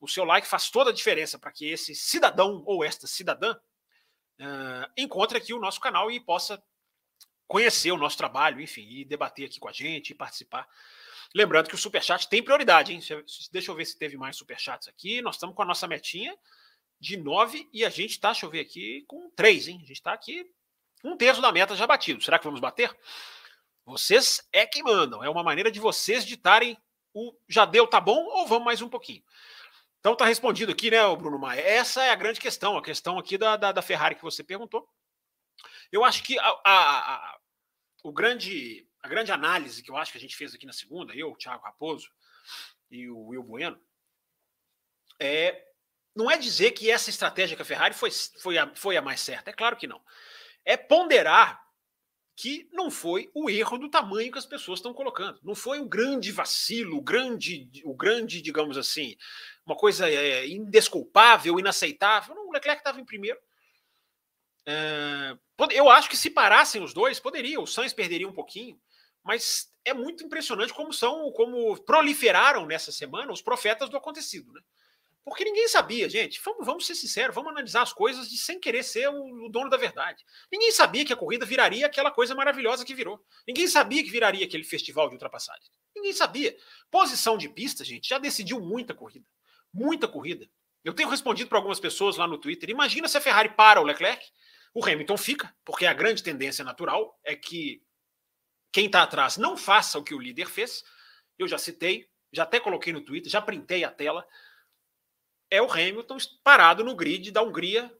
o 0.00 0.08
seu 0.08 0.24
like 0.24 0.46
faz 0.46 0.70
toda 0.70 0.90
a 0.90 0.92
diferença 0.92 1.38
para 1.38 1.50
que 1.50 1.68
esse 1.68 1.94
cidadão 1.94 2.62
ou 2.64 2.84
esta 2.84 3.06
cidadã 3.06 3.52
uh, 3.52 4.90
encontre 4.96 5.36
aqui 5.36 5.52
o 5.52 5.60
nosso 5.60 5.80
canal 5.80 6.10
e 6.10 6.20
possa 6.20 6.62
conhecer 7.46 7.92
o 7.92 7.98
nosso 7.98 8.16
trabalho, 8.16 8.60
enfim, 8.60 8.86
e 8.88 9.04
debater 9.04 9.46
aqui 9.46 9.58
com 9.58 9.68
a 9.68 9.72
gente 9.72 10.10
e 10.10 10.14
participar. 10.14 10.68
Lembrando 11.34 11.68
que 11.68 11.74
o 11.74 11.78
Superchat 11.78 12.28
tem 12.28 12.42
prioridade, 12.42 12.92
hein? 12.92 13.00
Deixa 13.50 13.70
eu 13.70 13.74
ver 13.74 13.84
se 13.84 13.98
teve 13.98 14.16
mais 14.16 14.36
Superchats 14.36 14.86
aqui. 14.86 15.20
Nós 15.20 15.34
estamos 15.34 15.56
com 15.56 15.62
a 15.62 15.66
nossa 15.66 15.88
metinha 15.88 16.36
de 17.00 17.16
nove 17.16 17.68
e 17.72 17.84
a 17.84 17.90
gente 17.90 18.12
está, 18.12 18.30
deixa 18.30 18.46
eu 18.46 18.50
ver 18.50 18.60
aqui, 18.60 19.04
com 19.08 19.28
três, 19.30 19.66
hein? 19.66 19.78
A 19.82 19.86
gente 19.86 19.98
está 19.98 20.12
aqui 20.12 20.48
um 21.02 21.16
terço 21.16 21.42
da 21.42 21.52
meta 21.52 21.76
já 21.76 21.86
batido. 21.86 22.22
Será 22.22 22.38
que 22.38 22.44
vamos 22.44 22.60
bater? 22.60 22.96
Vocês 23.84 24.46
é 24.52 24.64
quem 24.64 24.82
mandam. 24.82 25.22
É 25.22 25.28
uma 25.28 25.42
maneira 25.42 25.70
de 25.70 25.80
vocês 25.80 26.24
ditarem 26.24 26.78
o 27.12 27.34
já 27.48 27.64
deu, 27.64 27.86
tá 27.86 28.00
bom, 28.00 28.24
ou 28.24 28.46
vamos 28.46 28.64
mais 28.64 28.80
um 28.80 28.88
pouquinho. 28.88 29.22
Então 30.00 30.16
tá 30.16 30.24
respondido 30.24 30.72
aqui, 30.72 30.90
né, 30.90 30.98
Bruno 31.16 31.38
Maia? 31.38 31.60
Essa 31.60 32.04
é 32.04 32.10
a 32.10 32.16
grande 32.16 32.40
questão, 32.40 32.76
a 32.76 32.82
questão 32.82 33.18
aqui 33.18 33.38
da, 33.38 33.56
da, 33.56 33.72
da 33.72 33.82
Ferrari 33.82 34.14
que 34.14 34.22
você 34.22 34.42
perguntou. 34.42 34.88
Eu 35.90 36.04
acho 36.04 36.22
que 36.22 36.38
a, 36.38 36.60
a, 36.64 37.14
a, 37.14 37.38
o 38.02 38.12
grande, 38.12 38.86
a 39.04 39.08
grande 39.08 39.30
análise 39.30 39.82
que 39.82 39.90
eu 39.90 39.98
acho 39.98 40.10
que 40.10 40.16
a 40.16 40.20
gente 40.20 40.34
fez 40.34 40.54
aqui 40.54 40.64
na 40.64 40.72
segunda, 40.72 41.14
eu, 41.14 41.30
o 41.30 41.36
Thiago 41.36 41.62
Raposo 41.62 42.08
e 42.90 43.06
o 43.10 43.26
Will 43.26 43.42
Bueno, 43.42 43.78
é, 45.20 45.62
não 46.16 46.30
é 46.30 46.38
dizer 46.38 46.70
que 46.70 46.90
essa 46.90 47.10
estratégia 47.10 47.54
que 47.54 47.60
a 47.60 47.66
Ferrari 47.66 47.94
foi, 47.94 48.10
foi, 48.10 48.56
a, 48.56 48.74
foi 48.74 48.96
a 48.96 49.02
mais 49.02 49.20
certa, 49.20 49.50
é 49.50 49.52
claro 49.52 49.76
que 49.76 49.86
não. 49.86 50.02
É 50.64 50.74
ponderar 50.78 51.62
que 52.34 52.66
não 52.72 52.90
foi 52.90 53.30
o 53.34 53.50
erro 53.50 53.76
do 53.76 53.90
tamanho 53.90 54.32
que 54.32 54.38
as 54.38 54.46
pessoas 54.46 54.78
estão 54.78 54.94
colocando. 54.94 55.38
Não 55.42 55.54
foi 55.54 55.80
o 55.80 55.88
grande 55.88 56.32
vacilo, 56.32 56.96
o 56.96 57.02
grande, 57.02 57.68
o 57.84 57.94
grande, 57.94 58.40
digamos 58.40 58.78
assim, 58.78 59.14
uma 59.66 59.76
coisa 59.76 60.10
é, 60.10 60.48
indesculpável, 60.48 61.60
inaceitável. 61.60 62.34
Não, 62.34 62.48
o 62.48 62.52
Leclerc 62.52 62.80
estava 62.80 62.98
em 62.98 63.04
primeiro. 63.04 63.38
É, 64.66 65.36
eu 65.72 65.90
acho 65.90 66.08
que 66.08 66.16
se 66.16 66.30
parassem 66.30 66.82
os 66.82 66.94
dois, 66.94 67.20
poderia. 67.20 67.60
O 67.60 67.66
Sainz 67.66 67.92
perderia 67.92 68.26
um 68.26 68.32
pouquinho, 68.32 68.80
mas 69.24 69.72
é 69.84 69.94
muito 69.94 70.24
impressionante 70.24 70.72
como 70.72 70.92
são, 70.92 71.30
como 71.32 71.76
proliferaram 71.84 72.66
nessa 72.66 72.92
semana 72.92 73.32
os 73.32 73.42
profetas 73.42 73.88
do 73.88 73.96
acontecido, 73.96 74.52
né? 74.52 74.60
Porque 75.24 75.42
ninguém 75.42 75.66
sabia, 75.68 76.06
gente. 76.08 76.38
Vamos, 76.44 76.66
vamos 76.66 76.86
ser 76.86 76.94
sinceros, 76.94 77.34
vamos 77.34 77.50
analisar 77.50 77.80
as 77.80 77.94
coisas 77.94 78.28
de 78.28 78.36
sem 78.36 78.60
querer 78.60 78.82
ser 78.82 79.08
o, 79.08 79.46
o, 79.46 79.48
dono 79.48 79.70
da 79.70 79.76
verdade. 79.78 80.22
Ninguém 80.52 80.70
sabia 80.70 81.02
que 81.02 81.14
a 81.14 81.16
corrida 81.16 81.46
viraria 81.46 81.86
aquela 81.86 82.10
coisa 82.10 82.34
maravilhosa 82.34 82.84
que 82.84 82.94
virou. 82.94 83.18
Ninguém 83.48 83.66
sabia 83.66 84.04
que 84.04 84.10
viraria 84.10 84.44
aquele 84.44 84.64
festival 84.64 85.08
de 85.08 85.14
ultrapassagem. 85.14 85.64
Ninguém 85.96 86.12
sabia. 86.12 86.54
Posição 86.90 87.38
de 87.38 87.48
pista, 87.48 87.82
gente, 87.82 88.06
já 88.06 88.18
decidiu 88.18 88.60
muita 88.60 88.92
corrida. 88.92 89.26
Muita 89.72 90.06
corrida. 90.06 90.46
Eu 90.84 90.92
tenho 90.92 91.08
respondido 91.08 91.48
para 91.48 91.56
algumas 91.56 91.80
pessoas 91.80 92.18
lá 92.18 92.26
no 92.26 92.36
Twitter. 92.36 92.68
Imagina 92.68 93.08
se 93.08 93.16
a 93.16 93.20
Ferrari 93.20 93.48
para 93.48 93.80
o 93.80 93.84
Leclerc, 93.84 94.22
o 94.74 94.84
Hamilton 94.84 95.16
fica, 95.16 95.54
porque 95.64 95.86
a 95.86 95.94
grande 95.94 96.22
tendência 96.22 96.62
natural 96.62 97.18
é 97.24 97.34
que 97.34 97.82
quem 98.74 98.86
está 98.86 99.04
atrás 99.04 99.36
não 99.36 99.56
faça 99.56 100.00
o 100.00 100.02
que 100.02 100.12
o 100.12 100.20
líder 100.20 100.48
fez. 100.48 100.82
Eu 101.38 101.46
já 101.46 101.56
citei, 101.56 102.10
já 102.32 102.42
até 102.42 102.58
coloquei 102.58 102.92
no 102.92 103.00
Twitter, 103.00 103.30
já 103.30 103.40
printei 103.40 103.84
a 103.84 103.90
tela 103.90 104.26
é 105.48 105.62
o 105.62 105.70
Hamilton 105.70 106.16
parado 106.42 106.82
no 106.82 106.96
grid 106.96 107.30
da 107.30 107.40
Hungria 107.40 107.96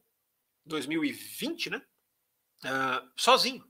2020, 0.67 1.71
né? 1.71 1.83
Uh, 2.65 3.11
sozinho. 3.17 3.65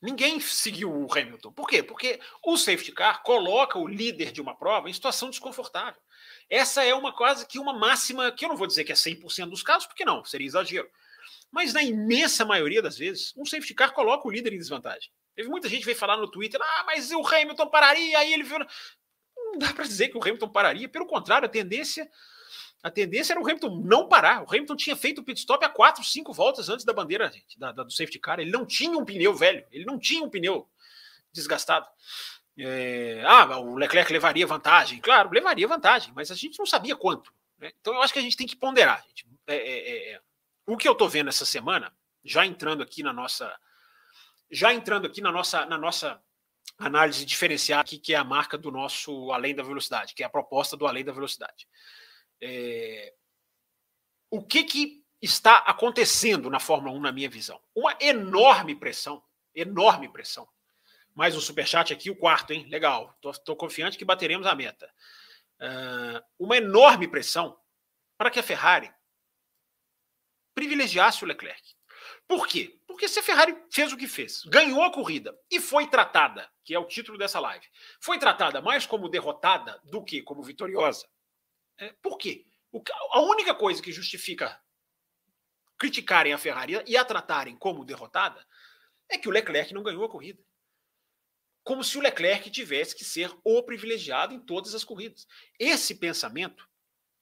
Ninguém 0.00 0.40
seguiu 0.40 0.90
o 0.90 1.12
Hamilton. 1.12 1.52
Por 1.52 1.68
quê? 1.68 1.82
Porque 1.82 2.18
o 2.42 2.56
safety 2.56 2.92
car 2.92 3.22
coloca 3.22 3.78
o 3.78 3.86
líder 3.86 4.32
de 4.32 4.40
uma 4.40 4.56
prova 4.56 4.88
em 4.88 4.92
situação 4.94 5.28
desconfortável. 5.28 6.00
Essa 6.48 6.82
é 6.82 6.94
uma 6.94 7.12
quase 7.12 7.46
que 7.46 7.58
uma 7.58 7.74
máxima, 7.74 8.32
que 8.32 8.46
eu 8.46 8.48
não 8.48 8.56
vou 8.56 8.66
dizer 8.66 8.84
que 8.84 8.92
é 8.92 8.94
100% 8.94 9.50
dos 9.50 9.62
casos, 9.62 9.86
porque 9.86 10.06
não, 10.06 10.24
seria 10.24 10.46
exagero. 10.46 10.90
Mas 11.50 11.74
na 11.74 11.82
imensa 11.82 12.46
maioria 12.46 12.80
das 12.80 12.96
vezes, 12.96 13.34
um 13.36 13.44
safety 13.44 13.74
car 13.74 13.92
coloca 13.92 14.26
o 14.26 14.30
líder 14.30 14.54
em 14.54 14.58
desvantagem. 14.58 15.10
Teve 15.34 15.48
muita 15.48 15.68
gente 15.68 15.84
veio 15.84 15.96
falar 15.96 16.16
no 16.16 16.30
Twitter, 16.30 16.60
ah, 16.62 16.84
mas 16.86 17.10
o 17.10 17.26
Hamilton 17.26 17.68
pararia, 17.68 18.18
aí 18.18 18.32
ele 18.32 18.42
viu. 18.42 18.58
Não 19.36 19.58
dá 19.58 19.72
para 19.72 19.84
dizer 19.84 20.08
que 20.08 20.16
o 20.16 20.22
Hamilton 20.22 20.48
pararia, 20.48 20.88
pelo 20.88 21.06
contrário, 21.06 21.46
a 21.46 21.48
tendência 21.48 22.08
a 22.82 22.90
tendência 22.90 23.32
era 23.32 23.40
o 23.40 23.44
Hamilton 23.44 23.80
não 23.84 24.08
parar. 24.08 24.42
O 24.42 24.48
Hamilton 24.48 24.74
tinha 24.74 24.96
feito 24.96 25.20
o 25.20 25.24
pit 25.24 25.38
stop 25.38 25.64
a 25.64 25.68
quatro, 25.68 26.02
cinco 26.02 26.32
voltas 26.32 26.68
antes 26.68 26.84
da 26.84 26.92
bandeira 26.92 27.30
gente, 27.30 27.56
da, 27.56 27.70
da, 27.70 27.84
do 27.84 27.92
safety 27.92 28.18
car. 28.18 28.40
Ele 28.40 28.50
não 28.50 28.66
tinha 28.66 28.98
um 28.98 29.04
pneu 29.04 29.32
velho, 29.32 29.64
ele 29.70 29.84
não 29.84 29.98
tinha 29.98 30.24
um 30.24 30.28
pneu 30.28 30.68
desgastado. 31.32 31.86
É, 32.58 33.22
ah, 33.24 33.58
o 33.60 33.76
Leclerc 33.76 34.12
levaria 34.12 34.46
vantagem. 34.46 35.00
Claro, 35.00 35.30
levaria 35.30 35.68
vantagem, 35.68 36.12
mas 36.14 36.32
a 36.32 36.34
gente 36.34 36.58
não 36.58 36.66
sabia 36.66 36.96
quanto. 36.96 37.32
Né? 37.56 37.70
Então 37.80 37.94
eu 37.94 38.02
acho 38.02 38.12
que 38.12 38.18
a 38.18 38.22
gente 38.22 38.36
tem 38.36 38.48
que 38.48 38.56
ponderar. 38.56 39.04
É, 39.46 39.54
é, 39.54 39.60
é, 39.60 40.12
é, 40.14 40.20
o 40.66 40.76
que 40.76 40.88
eu 40.88 40.92
estou 40.92 41.08
vendo 41.08 41.28
essa 41.28 41.44
semana, 41.44 41.92
já 42.24 42.44
entrando 42.44 42.82
aqui 42.82 43.02
na 43.02 43.12
nossa. 43.12 43.54
Já 44.52 44.74
entrando 44.74 45.06
aqui 45.06 45.22
na 45.22 45.32
nossa, 45.32 45.64
na 45.64 45.78
nossa 45.78 46.22
análise 46.78 47.24
diferenciada, 47.24 47.80
aqui, 47.80 47.98
que 47.98 48.12
é 48.12 48.18
a 48.18 48.24
marca 48.24 48.58
do 48.58 48.70
nosso 48.70 49.32
Além 49.32 49.54
da 49.54 49.62
Velocidade, 49.62 50.14
que 50.14 50.22
é 50.22 50.26
a 50.26 50.30
proposta 50.30 50.76
do 50.76 50.86
Além 50.86 51.02
da 51.02 51.12
Velocidade. 51.12 51.66
É... 52.38 53.14
O 54.30 54.42
que, 54.42 54.64
que 54.64 55.02
está 55.22 55.56
acontecendo 55.58 56.50
na 56.50 56.60
Fórmula 56.60 56.94
1, 56.94 57.00
na 57.00 57.12
minha 57.12 57.30
visão? 57.30 57.58
Uma 57.74 57.96
enorme 57.98 58.74
pressão, 58.74 59.22
enorme 59.54 60.08
pressão. 60.08 60.46
Mais 61.14 61.34
um 61.34 61.40
superchat 61.40 61.92
aqui, 61.92 62.10
o 62.10 62.16
quarto, 62.16 62.52
hein? 62.52 62.66
Legal. 62.68 63.18
Estou 63.24 63.56
confiante 63.56 63.96
que 63.96 64.04
bateremos 64.04 64.46
a 64.46 64.54
meta. 64.54 64.92
Uh, 65.60 66.22
uma 66.38 66.56
enorme 66.56 67.08
pressão 67.08 67.58
para 68.18 68.30
que 68.30 68.38
a 68.38 68.42
Ferrari 68.42 68.92
privilegiasse 70.54 71.24
o 71.24 71.26
Leclerc. 71.26 71.62
Por 72.32 72.46
quê? 72.46 72.80
Porque 72.86 73.08
se 73.08 73.18
a 73.18 73.22
Ferrari 73.22 73.54
fez 73.70 73.92
o 73.92 73.96
que 73.96 74.08
fez, 74.08 74.42
ganhou 74.46 74.82
a 74.82 74.90
corrida 74.90 75.38
e 75.50 75.60
foi 75.60 75.86
tratada, 75.86 76.50
que 76.64 76.74
é 76.74 76.78
o 76.78 76.86
título 76.86 77.18
dessa 77.18 77.38
live, 77.38 77.66
foi 78.00 78.18
tratada 78.18 78.62
mais 78.62 78.86
como 78.86 79.06
derrotada 79.06 79.78
do 79.84 80.02
que 80.02 80.22
como 80.22 80.42
vitoriosa, 80.42 81.06
é, 81.76 81.92
por 82.00 82.16
quê? 82.16 82.46
O, 82.72 82.82
a 83.10 83.20
única 83.20 83.54
coisa 83.54 83.82
que 83.82 83.92
justifica 83.92 84.58
criticarem 85.76 86.32
a 86.32 86.38
Ferrari 86.38 86.82
e 86.86 86.96
a 86.96 87.04
tratarem 87.04 87.54
como 87.54 87.84
derrotada 87.84 88.42
é 89.10 89.18
que 89.18 89.28
o 89.28 89.30
Leclerc 89.30 89.74
não 89.74 89.82
ganhou 89.82 90.02
a 90.02 90.08
corrida. 90.08 90.42
Como 91.62 91.84
se 91.84 91.98
o 91.98 92.00
Leclerc 92.00 92.50
tivesse 92.50 92.96
que 92.96 93.04
ser 93.04 93.30
o 93.44 93.62
privilegiado 93.62 94.32
em 94.32 94.40
todas 94.40 94.74
as 94.74 94.84
corridas. 94.84 95.26
Esse 95.58 95.96
pensamento 95.96 96.66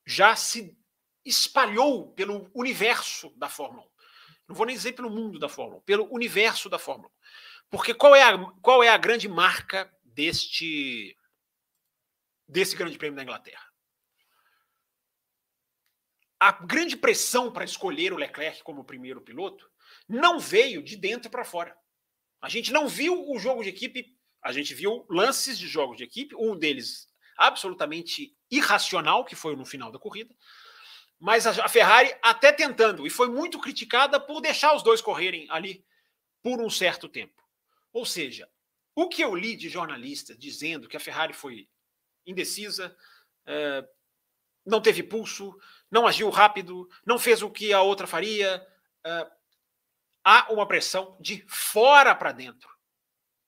já 0.06 0.36
se 0.36 0.78
espalhou 1.24 2.12
pelo 2.12 2.48
universo 2.54 3.30
da 3.36 3.48
Fórmula 3.48 3.84
1. 3.86 3.89
Não 4.50 4.56
vou 4.56 4.66
nem 4.66 4.76
dizer 4.76 4.92
pelo 4.92 5.08
mundo 5.08 5.38
da 5.38 5.48
Fórmula 5.48 5.78
1, 5.78 5.82
pelo 5.82 6.12
universo 6.12 6.68
da 6.68 6.78
Fórmula 6.78 7.08
1. 7.08 7.12
Porque 7.70 7.94
qual 7.94 8.14
é 8.14 8.22
a, 8.22 8.38
qual 8.60 8.82
é 8.82 8.88
a 8.88 8.98
grande 8.98 9.28
marca 9.28 9.90
deste, 10.04 11.16
desse 12.46 12.76
Grande 12.76 12.98
Prêmio 12.98 13.16
da 13.16 13.22
Inglaterra? 13.22 13.70
a 16.40 16.52
grande 16.52 16.96
pressão 16.96 17.52
para 17.52 17.66
escolher 17.66 18.14
o 18.14 18.16
Leclerc 18.16 18.62
como 18.62 18.82
primeiro 18.82 19.20
piloto 19.20 19.70
não 20.08 20.40
veio 20.40 20.82
de 20.82 20.96
dentro 20.96 21.30
para 21.30 21.44
fora. 21.44 21.76
A 22.40 22.48
gente 22.48 22.72
não 22.72 22.88
viu 22.88 23.30
o 23.30 23.38
jogo 23.38 23.62
de 23.62 23.68
equipe, 23.68 24.16
a 24.42 24.50
gente 24.50 24.72
viu 24.72 25.04
lances 25.10 25.58
de 25.58 25.68
jogos 25.68 25.98
de 25.98 26.04
equipe, 26.04 26.34
um 26.34 26.56
deles 26.56 27.06
absolutamente 27.36 28.34
irracional, 28.50 29.26
que 29.26 29.36
foi 29.36 29.54
no 29.54 29.66
final 29.66 29.92
da 29.92 29.98
corrida, 29.98 30.34
mas 31.20 31.46
a 31.46 31.68
Ferrari 31.68 32.12
até 32.22 32.50
tentando, 32.50 33.06
e 33.06 33.10
foi 33.10 33.28
muito 33.28 33.60
criticada 33.60 34.18
por 34.18 34.40
deixar 34.40 34.74
os 34.74 34.82
dois 34.82 35.02
correrem 35.02 35.46
ali 35.50 35.84
por 36.42 36.60
um 36.60 36.70
certo 36.70 37.08
tempo. 37.08 37.44
Ou 37.92 38.06
seja, 38.06 38.48
o 38.94 39.06
que 39.06 39.22
eu 39.22 39.36
li 39.36 39.54
de 39.54 39.68
jornalistas 39.68 40.38
dizendo 40.38 40.88
que 40.88 40.96
a 40.96 41.00
Ferrari 41.00 41.34
foi 41.34 41.68
indecisa, 42.26 42.96
é, 43.46 43.86
não 44.64 44.80
teve 44.80 45.02
pulso, 45.02 45.54
não 45.90 46.06
agiu 46.06 46.30
rápido, 46.30 46.88
não 47.04 47.18
fez 47.18 47.42
o 47.42 47.50
que 47.50 47.72
a 47.72 47.82
outra 47.82 48.06
faria. 48.06 48.66
Uh, 49.04 49.30
há 50.24 50.52
uma 50.52 50.66
pressão 50.66 51.16
de 51.20 51.44
fora 51.48 52.14
para 52.14 52.32
dentro 52.32 52.70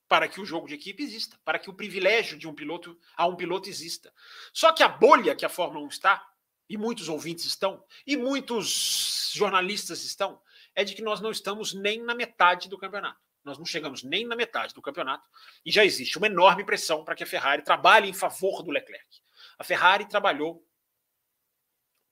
para 0.07 0.27
que 0.27 0.39
o 0.39 0.45
jogo 0.45 0.67
de 0.67 0.75
equipe 0.75 1.01
exista, 1.01 1.39
para 1.43 1.57
que 1.57 1.69
o 1.69 1.73
privilégio 1.73 2.37
de 2.37 2.47
um 2.47 2.53
piloto 2.53 2.99
a 3.17 3.25
um 3.25 3.35
piloto 3.35 3.67
exista. 3.67 4.13
Só 4.51 4.71
que 4.71 4.83
a 4.83 4.87
bolha 4.87 5.35
que 5.35 5.45
a 5.45 5.49
Fórmula 5.49 5.83
1 5.85 5.87
está, 5.87 6.32
e 6.69 6.77
muitos 6.77 7.09
ouvintes 7.09 7.45
estão, 7.45 7.83
e 8.05 8.15
muitos 8.15 9.31
jornalistas 9.33 10.03
estão, 10.03 10.41
é 10.75 10.83
de 10.83 10.95
que 10.95 11.01
nós 11.01 11.21
não 11.21 11.31
estamos 11.31 11.73
nem 11.73 12.01
na 12.01 12.15
metade 12.15 12.69
do 12.69 12.77
campeonato. 12.77 13.19
Nós 13.43 13.57
não 13.57 13.65
chegamos 13.65 14.03
nem 14.03 14.25
na 14.25 14.35
metade 14.35 14.73
do 14.73 14.81
campeonato 14.81 15.29
e 15.65 15.71
já 15.71 15.83
existe 15.83 16.17
uma 16.17 16.27
enorme 16.27 16.63
pressão 16.63 17.03
para 17.03 17.13
que 17.13 17.23
a 17.23 17.27
Ferrari 17.27 17.61
trabalhe 17.61 18.09
em 18.09 18.13
favor 18.13 18.63
do 18.63 18.71
Leclerc. 18.71 19.21
A 19.57 19.63
Ferrari 19.63 20.07
trabalhou 20.07 20.65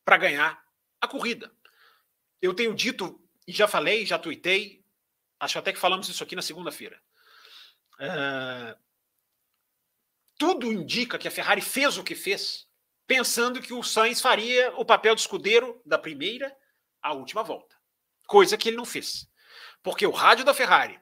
para 0.04 0.18
ganhar 0.18 0.64
a 1.00 1.08
corrida. 1.08 1.52
Eu 2.42 2.54
tenho 2.54 2.76
dito, 2.76 3.22
e 3.48 3.54
já 3.54 3.68
falei, 3.68 4.06
já 4.06 4.20
tuitei, 4.20 4.84
acho 5.40 5.58
até 5.58 5.72
que 5.72 5.80
falamos 5.80 6.10
isso 6.10 6.24
aqui 6.24 6.36
na 6.36 6.42
segunda-feira. 6.42 7.02
Uh, 8.00 8.78
tudo 10.38 10.72
indica 10.72 11.20
que 11.20 11.28
a 11.28 11.32
Ferrari 11.32 11.62
fez 11.62 11.98
o 11.98 12.04
que 12.04 12.16
fez, 12.16 12.68
pensando 13.12 13.62
que 13.62 13.74
o 13.74 13.84
Sainz 13.84 14.22
faria 14.22 14.74
o 14.78 14.86
papel 14.86 15.14
de 15.14 15.20
escudeiro 15.20 15.82
da 15.86 15.98
primeira 15.98 16.56
à 17.02 17.12
última 17.12 17.44
volta. 17.44 17.76
Coisa 18.26 18.58
que 18.58 18.70
ele 18.70 18.78
não 18.78 18.86
fez. 18.86 19.30
Porque 19.84 20.08
o 20.08 20.12
rádio 20.12 20.46
da 20.46 20.54
Ferrari, 20.54 20.98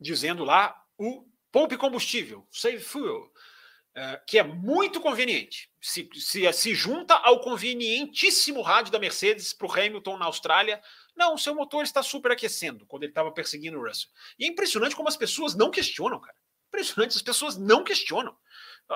dizendo 0.00 0.44
lá 0.44 0.82
o 0.96 1.28
poupe 1.52 1.76
combustível, 1.76 2.48
save 2.50 2.82
fuel, 2.82 3.18
uh, 3.20 4.24
que 4.26 4.38
é 4.38 4.42
muito 4.42 4.98
conveniente 4.98 5.70
se, 5.78 6.08
se, 6.14 6.50
se 6.54 6.74
junta 6.74 7.14
ao 7.16 7.40
convenientíssimo 7.40 8.62
rádio 8.62 8.90
da 8.90 8.98
Mercedes 8.98 9.52
para 9.52 9.66
o 9.66 9.72
Hamilton 9.72 10.16
na 10.16 10.24
Austrália. 10.24 10.82
Não, 11.14 11.36
seu 11.36 11.54
motor 11.54 11.84
está 11.84 12.02
superaquecendo 12.02 12.86
quando 12.86 13.02
ele 13.02 13.12
estava 13.12 13.30
perseguindo 13.30 13.78
o 13.78 13.86
Russell. 13.86 14.08
E 14.38 14.46
é 14.46 14.48
impressionante 14.48 14.96
como 14.96 15.10
as 15.10 15.18
pessoas 15.18 15.54
não 15.54 15.70
questionam, 15.70 16.18
cara. 16.18 16.38
Impressionante, 16.68 17.14
as 17.14 17.22
pessoas 17.22 17.58
não 17.58 17.84
questionam. 17.84 18.34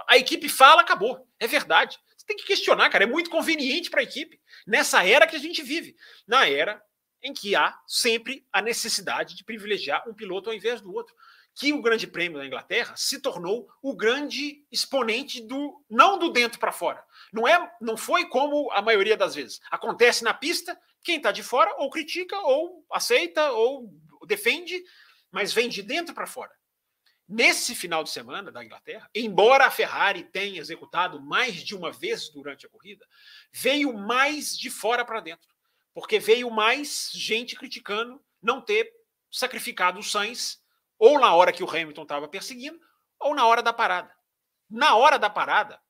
A 0.08 0.16
equipe 0.16 0.48
fala, 0.48 0.80
acabou. 0.80 1.28
É 1.38 1.46
verdade. 1.46 1.98
Tem 2.30 2.36
que 2.36 2.46
questionar, 2.46 2.88
cara. 2.90 3.02
É 3.02 3.08
muito 3.08 3.28
conveniente 3.28 3.90
para 3.90 3.98
a 3.98 4.04
equipe. 4.04 4.40
Nessa 4.64 5.04
era 5.04 5.26
que 5.26 5.34
a 5.34 5.38
gente 5.40 5.64
vive. 5.64 5.96
Na 6.28 6.48
era 6.48 6.80
em 7.20 7.32
que 7.32 7.56
há 7.56 7.76
sempre 7.88 8.46
a 8.52 8.62
necessidade 8.62 9.34
de 9.34 9.42
privilegiar 9.42 10.08
um 10.08 10.14
piloto 10.14 10.48
ao 10.48 10.54
invés 10.54 10.80
do 10.80 10.94
outro 10.94 11.12
que 11.56 11.72
o 11.72 11.82
Grande 11.82 12.06
Prêmio 12.06 12.38
da 12.38 12.46
Inglaterra 12.46 12.94
se 12.96 13.20
tornou 13.20 13.68
o 13.82 13.96
grande 13.96 14.64
exponente 14.70 15.42
do 15.44 15.84
não 15.90 16.20
do 16.20 16.30
dentro 16.30 16.60
para 16.60 16.70
fora. 16.70 17.04
Não 17.32 17.48
é, 17.48 17.68
não 17.80 17.96
foi 17.96 18.28
como 18.28 18.70
a 18.70 18.80
maioria 18.80 19.16
das 19.16 19.34
vezes. 19.34 19.60
Acontece 19.68 20.22
na 20.22 20.32
pista, 20.32 20.80
quem 21.02 21.16
está 21.16 21.32
de 21.32 21.42
fora 21.42 21.74
ou 21.78 21.90
critica 21.90 22.38
ou 22.42 22.86
aceita 22.92 23.50
ou 23.50 23.92
defende, 24.28 24.80
mas 25.32 25.52
vem 25.52 25.68
de 25.68 25.82
dentro 25.82 26.14
para 26.14 26.28
fora. 26.28 26.52
Nesse 27.32 27.76
final 27.76 28.02
de 28.02 28.10
semana 28.10 28.50
da 28.50 28.64
Inglaterra, 28.64 29.08
embora 29.14 29.64
a 29.64 29.70
Ferrari 29.70 30.24
tenha 30.24 30.60
executado 30.60 31.20
mais 31.20 31.62
de 31.62 31.76
uma 31.76 31.92
vez 31.92 32.28
durante 32.28 32.66
a 32.66 32.68
corrida, 32.68 33.06
veio 33.52 33.92
mais 33.96 34.58
de 34.58 34.68
fora 34.68 35.04
para 35.04 35.20
dentro, 35.20 35.48
porque 35.94 36.18
veio 36.18 36.50
mais 36.50 37.08
gente 37.14 37.54
criticando 37.54 38.20
não 38.42 38.60
ter 38.60 38.92
sacrificado 39.30 40.00
o 40.00 40.02
Sainz 40.02 40.60
ou 40.98 41.20
na 41.20 41.32
hora 41.32 41.52
que 41.52 41.62
o 41.62 41.70
Hamilton 41.70 42.02
estava 42.02 42.26
perseguindo, 42.26 42.80
ou 43.16 43.32
na 43.32 43.46
hora 43.46 43.62
da 43.62 43.72
parada. 43.72 44.12
Na 44.68 44.96
hora 44.96 45.16
da 45.16 45.30
parada, 45.30 45.80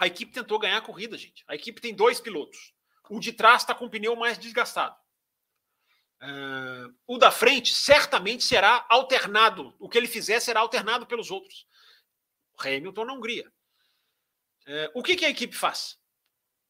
a 0.00 0.08
equipe 0.08 0.32
tentou 0.32 0.58
ganhar 0.58 0.78
a 0.78 0.82
corrida, 0.82 1.16
gente. 1.16 1.44
A 1.46 1.54
equipe 1.54 1.80
tem 1.80 1.94
dois 1.94 2.20
pilotos. 2.20 2.74
O 3.08 3.20
de 3.20 3.32
trás 3.32 3.62
está 3.62 3.76
com 3.76 3.84
o 3.84 3.90
pneu 3.90 4.16
mais 4.16 4.36
desgastado. 4.36 4.96
Uh, 6.24 6.94
o 7.06 7.18
da 7.18 7.30
frente 7.30 7.74
certamente 7.74 8.44
será 8.44 8.86
alternado. 8.88 9.74
O 9.78 9.90
que 9.90 9.98
ele 9.98 10.08
fizer 10.08 10.40
será 10.40 10.60
alternado 10.60 11.06
pelos 11.06 11.30
outros. 11.30 11.66
Hamilton 12.58 13.04
na 13.04 13.12
Hungria. 13.12 13.52
Uh, 14.66 14.90
o 14.94 15.02
que, 15.02 15.16
que 15.16 15.26
a 15.26 15.28
equipe 15.28 15.54
faz? 15.54 15.98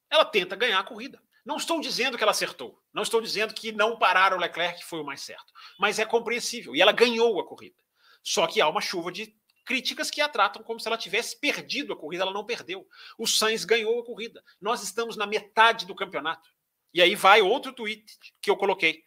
Ela 0.09 0.25
tenta 0.25 0.57
ganhar 0.57 0.79
a 0.79 0.83
corrida. 0.83 1.21
Não 1.45 1.55
estou 1.55 1.79
dizendo 1.79 2.17
que 2.17 2.23
ela 2.23 2.31
acertou. 2.31 2.81
Não 2.93 3.03
estou 3.03 3.21
dizendo 3.21 3.53
que 3.53 3.71
não 3.71 3.97
parar 3.97 4.33
o 4.33 4.37
Leclerc 4.37 4.83
foi 4.83 4.99
o 4.99 5.05
mais 5.05 5.21
certo. 5.21 5.53
Mas 5.79 5.99
é 5.99 6.05
compreensível. 6.05 6.75
E 6.75 6.81
ela 6.81 6.91
ganhou 6.91 7.39
a 7.39 7.47
corrida. 7.47 7.77
Só 8.21 8.47
que 8.47 8.59
há 8.59 8.67
uma 8.67 8.81
chuva 8.81 9.11
de 9.11 9.33
críticas 9.63 10.11
que 10.11 10.19
a 10.19 10.27
tratam 10.27 10.63
como 10.63 10.79
se 10.79 10.87
ela 10.87 10.97
tivesse 10.97 11.39
perdido 11.39 11.93
a 11.93 11.95
corrida. 11.95 12.23
Ela 12.23 12.33
não 12.33 12.45
perdeu. 12.45 12.85
O 13.17 13.25
Sainz 13.25 13.63
ganhou 13.63 14.01
a 14.01 14.05
corrida. 14.05 14.43
Nós 14.59 14.83
estamos 14.83 15.15
na 15.15 15.25
metade 15.25 15.85
do 15.85 15.95
campeonato. 15.95 16.49
E 16.93 17.01
aí 17.01 17.15
vai 17.15 17.41
outro 17.41 17.73
tweet 17.73 18.05
que 18.41 18.49
eu 18.49 18.57
coloquei 18.57 19.03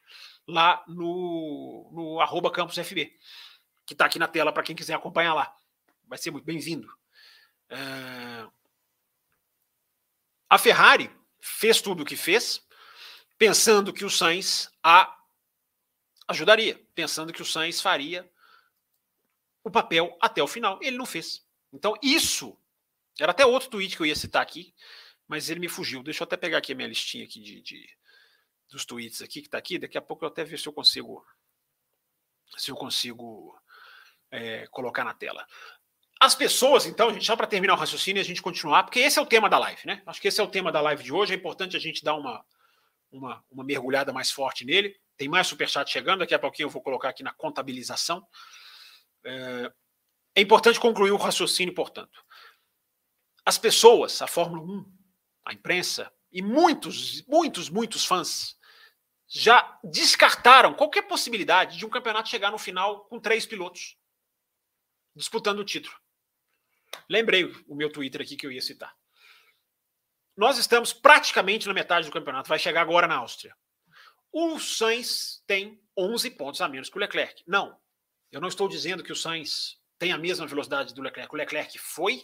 lá 0.49 0.83
no, 0.89 1.91
no 1.93 2.21
arroba 2.21 2.51
campusfb, 2.51 3.13
que 3.87 3.93
está 3.93 4.07
aqui 4.07 4.19
na 4.19 4.27
tela 4.27 4.53
para 4.53 4.63
quem 4.63 4.75
quiser 4.75 4.95
acompanhar 4.95 5.35
lá. 5.35 5.55
Vai 6.07 6.19
ser 6.19 6.31
muito 6.31 6.45
bem-vindo. 6.45 6.89
Uh... 7.71 8.51
A 10.49 10.57
Ferrari 10.57 11.11
fez 11.39 11.83
tudo 11.83 12.03
o 12.03 12.07
que 12.07 12.17
fez, 12.17 12.67
pensando 13.37 13.93
que 13.93 14.05
o 14.05 14.11
Sainz 14.11 14.71
a 14.83 15.15
ajudaria, 16.27 16.81
pensando 16.95 17.33
que 17.33 17.43
o 17.43 17.47
Sainz 17.47 17.83
faria 17.83 18.29
o 19.63 19.71
papel 19.71 20.17
até 20.21 20.43
o 20.43 20.49
final. 20.49 20.79
Ele 20.83 20.97
não 20.97 21.05
fez. 21.05 21.47
Então, 21.71 21.95
isso 22.03 22.59
era 23.21 23.33
até 23.33 23.45
outro 23.45 23.69
tweet 23.69 23.95
que 23.95 24.03
eu 24.03 24.07
ia 24.07 24.17
citar 24.17 24.43
aqui, 24.43 24.75
mas 25.27 25.51
ele 25.51 25.61
me 25.61 25.69
fugiu. 25.69 26.03
Deixa 26.03 26.23
eu 26.23 26.27
até 26.27 26.37
pegar 26.37 26.59
aqui 26.59 26.73
a 26.73 26.75
minha 26.75 26.89
listinha 26.89 27.25
aqui 27.25 27.41
de, 27.41 27.61
de 27.61 27.99
dos 28.71 28.85
tweets 28.85 29.23
aqui 29.23 29.41
que 29.41 29.49
está 29.49 29.59
aqui. 29.59 29.79
Daqui 29.79 29.99
a 29.99 30.03
pouco 30.03 30.25
eu 30.25 30.29
até 30.29 30.45
ver 30.45 30.59
se 30.59 30.67
eu 30.67 30.73
consigo 30.73 31.25
se 32.57 32.71
eu 32.71 32.77
consigo 32.77 33.59
é, 34.31 34.67
colocar 34.69 35.05
na 35.05 35.15
tela. 35.15 35.47
As 36.21 36.35
pessoas, 36.35 36.87
então, 36.87 37.13
gente, 37.13 37.25
só 37.25 37.37
para 37.37 37.47
terminar 37.47 37.75
o 37.75 37.77
raciocínio 37.77 38.19
e 38.19 38.23
a 38.23 38.25
gente 38.25 38.43
continuar, 38.43 38.83
porque 38.83 38.99
esse 38.99 39.19
é 39.19 39.23
o 39.23 39.27
tema 39.27 39.49
da 39.49 39.59
live, 39.59 39.81
né? 39.87 40.03
Acho 40.07 40.21
que 40.21 40.29
esse 40.29 40.41
é 40.41 40.43
o 40.43 40.49
tema 40.49 40.73
da 40.73 40.81
live 40.81 41.03
de 41.03 41.13
hoje. 41.13 41.33
É 41.33 41.37
importante 41.37 41.77
a 41.77 41.81
gente 41.81 42.03
dar 42.03 42.15
uma, 42.15 42.45
uma, 43.11 43.45
uma 43.51 43.65
mergulhada 43.65 44.13
mais 44.13 44.31
forte 44.31 44.65
nele. 44.65 44.99
Tem 45.17 45.29
mais 45.29 45.47
superchat 45.47 45.91
chegando, 45.91 46.21
daqui 46.21 46.35
a 46.35 46.39
pouquinho 46.39 46.67
eu 46.67 46.71
vou 46.71 46.83
colocar 46.83 47.11
aqui 47.11 47.23
na 47.23 47.33
contabilização. 47.33 48.27
É, 49.25 49.73
é 50.35 50.41
importante 50.41 50.81
concluir 50.81 51.13
o 51.13 51.17
raciocínio, 51.17 51.75
portanto. 51.75 52.25
As 53.45 53.57
pessoas, 53.57 54.21
a 54.21 54.27
Fórmula 54.27 54.63
1, 54.63 54.93
a 55.45 55.53
imprensa 55.53 56.13
e 56.33 56.43
muitos, 56.43 57.25
muitos, 57.27 57.71
muitos 57.71 58.05
fãs 58.05 58.58
já 59.29 59.79
descartaram 59.85 60.75
qualquer 60.75 61.03
possibilidade 61.03 61.77
de 61.77 61.85
um 61.85 61.91
campeonato 61.91 62.29
chegar 62.29 62.51
no 62.51 62.59
final 62.59 63.05
com 63.05 63.21
três 63.21 63.45
pilotos 63.45 63.97
disputando 65.15 65.59
o 65.59 65.65
título. 65.65 65.95
Lembrei 67.09 67.45
o 67.67 67.75
meu 67.75 67.91
Twitter 67.91 68.23
aqui 68.23 68.37
que 68.37 68.47
eu 68.47 68.53
ia 68.53 68.63
citar. 68.63 68.97
Nós 70.37 70.57
estamos 70.57 70.93
praticamente 70.93 71.67
na 71.67 71.75
metade 71.75 72.07
do 72.07 72.13
campeonato, 72.13 72.49
vai 72.49 72.59
chegar 72.59 72.81
agora 72.81 73.09
na 73.09 73.17
Áustria. 73.17 73.55
O 74.33 74.59
Sainz 74.59 75.43
tem 75.47 75.83
11 75.97 76.31
pontos 76.31 76.61
a 76.61 76.69
menos 76.69 76.89
que 76.89 76.97
o 76.97 77.01
Leclerc. 77.01 77.43
Não, 77.47 77.77
eu 78.31 78.41
não 78.41 78.49
estou 78.49 78.69
dizendo 78.69 79.03
que 79.03 79.13
o 79.13 79.17
Sainz 79.17 79.79
tem 79.99 80.13
a 80.13 80.19
mesma 80.19 80.47
velocidade 80.47 80.95
do 80.95 81.03
Leclerc. 81.03 81.35
O 81.35 81.37
Leclerc 81.37 81.77
foi 81.79 82.23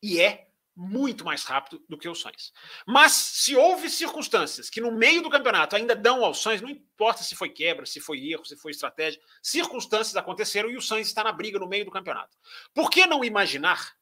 e 0.00 0.20
é 0.20 0.47
muito 0.80 1.24
mais 1.24 1.42
rápido 1.42 1.84
do 1.88 1.98
que 1.98 2.08
o 2.08 2.14
Sainz. 2.14 2.52
Mas 2.86 3.10
se 3.12 3.56
houve 3.56 3.90
circunstâncias 3.90 4.70
que 4.70 4.80
no 4.80 4.92
meio 4.92 5.20
do 5.20 5.28
campeonato 5.28 5.74
ainda 5.74 5.96
dão 5.96 6.24
ao 6.24 6.32
Sainz, 6.32 6.62
não 6.62 6.70
importa 6.70 7.24
se 7.24 7.34
foi 7.34 7.48
quebra, 7.48 7.84
se 7.84 7.98
foi 7.98 8.24
erro, 8.30 8.44
se 8.44 8.56
foi 8.56 8.70
estratégia, 8.70 9.20
circunstâncias 9.42 10.14
aconteceram 10.14 10.70
e 10.70 10.76
o 10.76 10.80
Sainz 10.80 11.08
está 11.08 11.24
na 11.24 11.32
briga 11.32 11.58
no 11.58 11.66
meio 11.66 11.84
do 11.84 11.90
campeonato. 11.90 12.36
Por 12.72 12.90
que 12.90 13.06
não 13.06 13.24
imaginar 13.24 13.92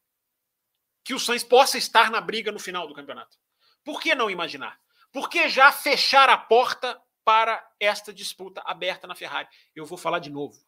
que 1.03 1.15
o 1.15 1.19
Sainz 1.19 1.43
possa 1.43 1.79
estar 1.79 2.11
na 2.11 2.21
briga 2.21 2.53
no 2.53 2.59
final 2.59 2.87
do 2.87 2.95
campeonato? 2.95 3.39
Por 3.83 3.99
que 3.99 4.15
não 4.15 4.31
imaginar? 4.31 4.79
Por 5.11 5.31
que 5.31 5.49
já 5.49 5.73
fechar 5.73 6.29
a 6.29 6.37
porta 6.37 7.01
para 7.25 7.67
esta 7.81 8.12
disputa 8.12 8.61
aberta 8.67 9.07
na 9.07 9.15
Ferrari? 9.15 9.49
Eu 9.75 9.87
vou 9.87 9.97
falar 9.97 10.19
de 10.19 10.29
novo. 10.29 10.61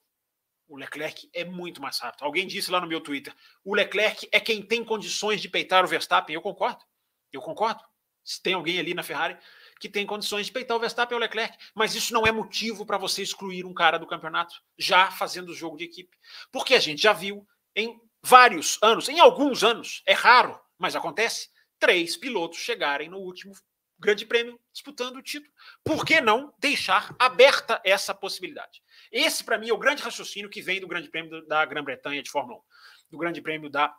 O 0.68 0.76
Leclerc 0.76 1.28
é 1.32 1.44
muito 1.44 1.80
mais 1.80 1.98
rápido. 1.98 2.22
Alguém 2.22 2.46
disse 2.46 2.70
lá 2.70 2.80
no 2.80 2.86
meu 2.86 3.00
Twitter: 3.00 3.34
o 3.64 3.74
Leclerc 3.74 4.28
é 4.30 4.38
quem 4.38 4.62
tem 4.62 4.84
condições 4.84 5.40
de 5.40 5.48
peitar 5.48 5.84
o 5.84 5.88
Verstappen. 5.88 6.34
Eu 6.34 6.42
concordo. 6.42 6.84
Eu 7.32 7.40
concordo. 7.40 7.82
Se 8.22 8.42
tem 8.42 8.52
alguém 8.52 8.78
ali 8.78 8.92
na 8.92 9.02
Ferrari 9.02 9.38
que 9.80 9.88
tem 9.88 10.04
condições 10.04 10.46
de 10.46 10.52
peitar 10.52 10.76
o 10.76 10.80
Verstappen 10.80 11.14
ou 11.14 11.20
o 11.20 11.22
Leclerc, 11.22 11.56
mas 11.74 11.94
isso 11.94 12.12
não 12.12 12.26
é 12.26 12.32
motivo 12.32 12.84
para 12.84 12.98
você 12.98 13.22
excluir 13.22 13.64
um 13.64 13.72
cara 13.72 13.98
do 13.98 14.06
campeonato 14.06 14.54
já 14.76 15.10
fazendo 15.10 15.50
o 15.50 15.54
jogo 15.54 15.76
de 15.76 15.84
equipe. 15.84 16.16
Porque 16.52 16.74
a 16.74 16.80
gente 16.80 17.00
já 17.00 17.12
viu 17.12 17.46
em 17.74 17.98
vários 18.22 18.78
anos, 18.82 19.08
em 19.08 19.20
alguns 19.20 19.62
anos, 19.62 20.02
é 20.04 20.12
raro, 20.12 20.60
mas 20.76 20.96
acontece, 20.96 21.48
três 21.78 22.16
pilotos 22.16 22.58
chegarem 22.58 23.08
no 23.08 23.18
último 23.18 23.54
Grande 23.98 24.24
Prêmio 24.24 24.58
disputando 24.72 25.16
o 25.16 25.22
título. 25.22 25.52
Por 25.82 26.04
que 26.04 26.20
não 26.20 26.54
deixar 26.58 27.14
aberta 27.18 27.80
essa 27.84 28.14
possibilidade? 28.14 28.82
Esse, 29.10 29.42
para 29.42 29.58
mim, 29.58 29.68
é 29.68 29.72
o 29.72 29.78
grande 29.78 30.02
raciocínio 30.02 30.50
que 30.50 30.62
vem 30.62 30.80
do 30.80 30.86
Grande 30.86 31.10
Prêmio 31.10 31.46
da 31.46 31.64
Grã-Bretanha 31.64 32.22
de 32.22 32.30
Fórmula 32.30 32.58
1, 32.58 32.62
do 33.10 33.18
Grande 33.18 33.42
Prêmio 33.42 33.68
da, 33.68 33.94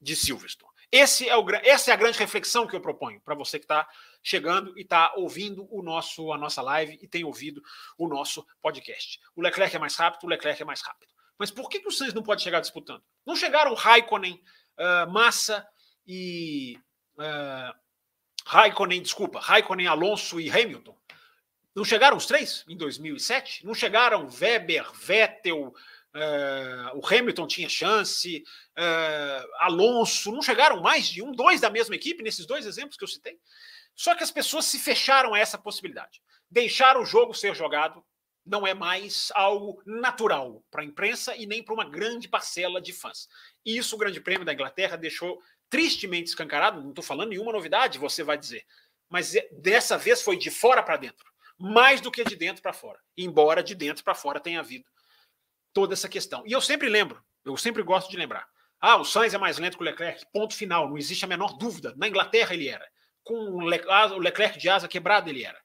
de 0.00 0.14
Silverstone. 0.14 0.72
Esse 0.92 1.28
é 1.28 1.36
o, 1.36 1.44
essa 1.64 1.90
é 1.90 1.94
a 1.94 1.96
grande 1.96 2.18
reflexão 2.18 2.66
que 2.66 2.76
eu 2.76 2.80
proponho 2.80 3.20
para 3.20 3.34
você 3.34 3.58
que 3.58 3.64
está 3.64 3.88
chegando 4.22 4.78
e 4.78 4.82
está 4.82 5.12
ouvindo 5.16 5.66
o 5.70 5.82
nosso, 5.82 6.32
a 6.32 6.38
nossa 6.38 6.62
live 6.62 6.96
e 7.02 7.08
tem 7.08 7.24
ouvido 7.24 7.60
o 7.98 8.06
nosso 8.06 8.46
podcast. 8.62 9.18
O 9.34 9.42
Leclerc 9.42 9.74
é 9.74 9.78
mais 9.78 9.96
rápido, 9.96 10.24
o 10.24 10.28
Leclerc 10.28 10.62
é 10.62 10.64
mais 10.64 10.80
rápido. 10.80 11.12
Mas 11.38 11.50
por 11.50 11.68
que, 11.68 11.80
que 11.80 11.88
o 11.88 11.90
Sainz 11.90 12.14
não 12.14 12.22
pode 12.22 12.42
chegar 12.42 12.60
disputando? 12.60 13.02
Não 13.26 13.34
chegaram 13.34 13.74
Raikkonen, 13.74 14.40
uh, 14.78 15.10
Massa 15.10 15.66
e. 16.06 16.78
Uh, 17.16 17.85
Raikkonen, 18.48 19.02
desculpa, 19.02 19.40
Raikkonen, 19.40 19.88
Alonso 19.88 20.38
e 20.38 20.48
Hamilton. 20.48 20.96
Não 21.74 21.84
chegaram 21.84 22.16
os 22.16 22.26
três 22.26 22.64
em 22.68 22.76
2007? 22.76 23.66
Não 23.66 23.74
chegaram 23.74 24.28
Weber, 24.28 24.88
Vettel, 24.92 25.66
uh, 25.66 26.96
o 26.96 27.04
Hamilton 27.04 27.44
tinha 27.48 27.68
chance, 27.68 28.44
uh, 28.78 29.48
Alonso, 29.58 30.30
não 30.30 30.40
chegaram 30.40 30.80
mais 30.80 31.08
de 31.08 31.20
um, 31.22 31.32
dois 31.32 31.60
da 31.60 31.68
mesma 31.68 31.96
equipe 31.96 32.22
nesses 32.22 32.46
dois 32.46 32.66
exemplos 32.66 32.96
que 32.96 33.02
eu 33.02 33.08
citei? 33.08 33.36
Só 33.96 34.14
que 34.14 34.22
as 34.22 34.30
pessoas 34.30 34.64
se 34.66 34.78
fecharam 34.78 35.34
a 35.34 35.40
essa 35.40 35.58
possibilidade. 35.58 36.22
Deixar 36.48 36.96
o 36.96 37.04
jogo 37.04 37.34
ser 37.34 37.52
jogado 37.52 38.00
não 38.46 38.64
é 38.64 38.72
mais 38.72 39.32
algo 39.34 39.82
natural 39.84 40.62
para 40.70 40.82
a 40.82 40.84
imprensa 40.84 41.34
e 41.34 41.46
nem 41.46 41.64
para 41.64 41.74
uma 41.74 41.84
grande 41.84 42.28
parcela 42.28 42.80
de 42.80 42.92
fãs. 42.92 43.28
E 43.64 43.76
isso 43.76 43.96
o 43.96 43.98
Grande 43.98 44.20
Prêmio 44.20 44.44
da 44.44 44.52
Inglaterra 44.52 44.96
deixou 44.96 45.42
tristemente 45.68 46.28
escancarado. 46.28 46.80
Não 46.80 46.90
estou 46.90 47.04
falando 47.04 47.30
nenhuma 47.30 47.52
novidade, 47.52 47.98
você 47.98 48.22
vai 48.22 48.38
dizer. 48.38 48.64
Mas 49.08 49.34
é, 49.34 49.48
dessa 49.52 49.96
vez 49.96 50.22
foi 50.22 50.36
de 50.36 50.50
fora 50.50 50.82
para 50.82 50.96
dentro, 50.96 51.24
mais 51.58 52.00
do 52.00 52.10
que 52.10 52.24
de 52.24 52.36
dentro 52.36 52.62
para 52.62 52.72
fora. 52.72 52.98
Embora 53.16 53.62
de 53.62 53.74
dentro 53.74 54.04
para 54.04 54.14
fora 54.14 54.40
tenha 54.40 54.60
havido 54.60 54.84
toda 55.72 55.94
essa 55.94 56.08
questão. 56.08 56.42
E 56.46 56.52
eu 56.52 56.60
sempre 56.60 56.88
lembro, 56.88 57.22
eu 57.44 57.56
sempre 57.56 57.82
gosto 57.82 58.10
de 58.10 58.16
lembrar. 58.16 58.48
Ah, 58.80 58.96
o 58.96 59.04
Sainz 59.04 59.34
é 59.34 59.38
mais 59.38 59.58
lento 59.58 59.76
que 59.76 59.82
o 59.82 59.86
Leclerc, 59.86 60.24
ponto 60.32 60.54
final, 60.54 60.88
não 60.88 60.98
existe 60.98 61.24
a 61.24 61.28
menor 61.28 61.56
dúvida. 61.56 61.94
Na 61.96 62.08
Inglaterra 62.08 62.54
ele 62.54 62.68
era. 62.68 62.86
Com 63.24 63.34
o 63.34 63.68
ah, 63.90 64.06
Leclerc 64.16 64.58
de 64.58 64.68
asa 64.68 64.88
quebrada 64.88 65.30
ele 65.30 65.44
era. 65.44 65.58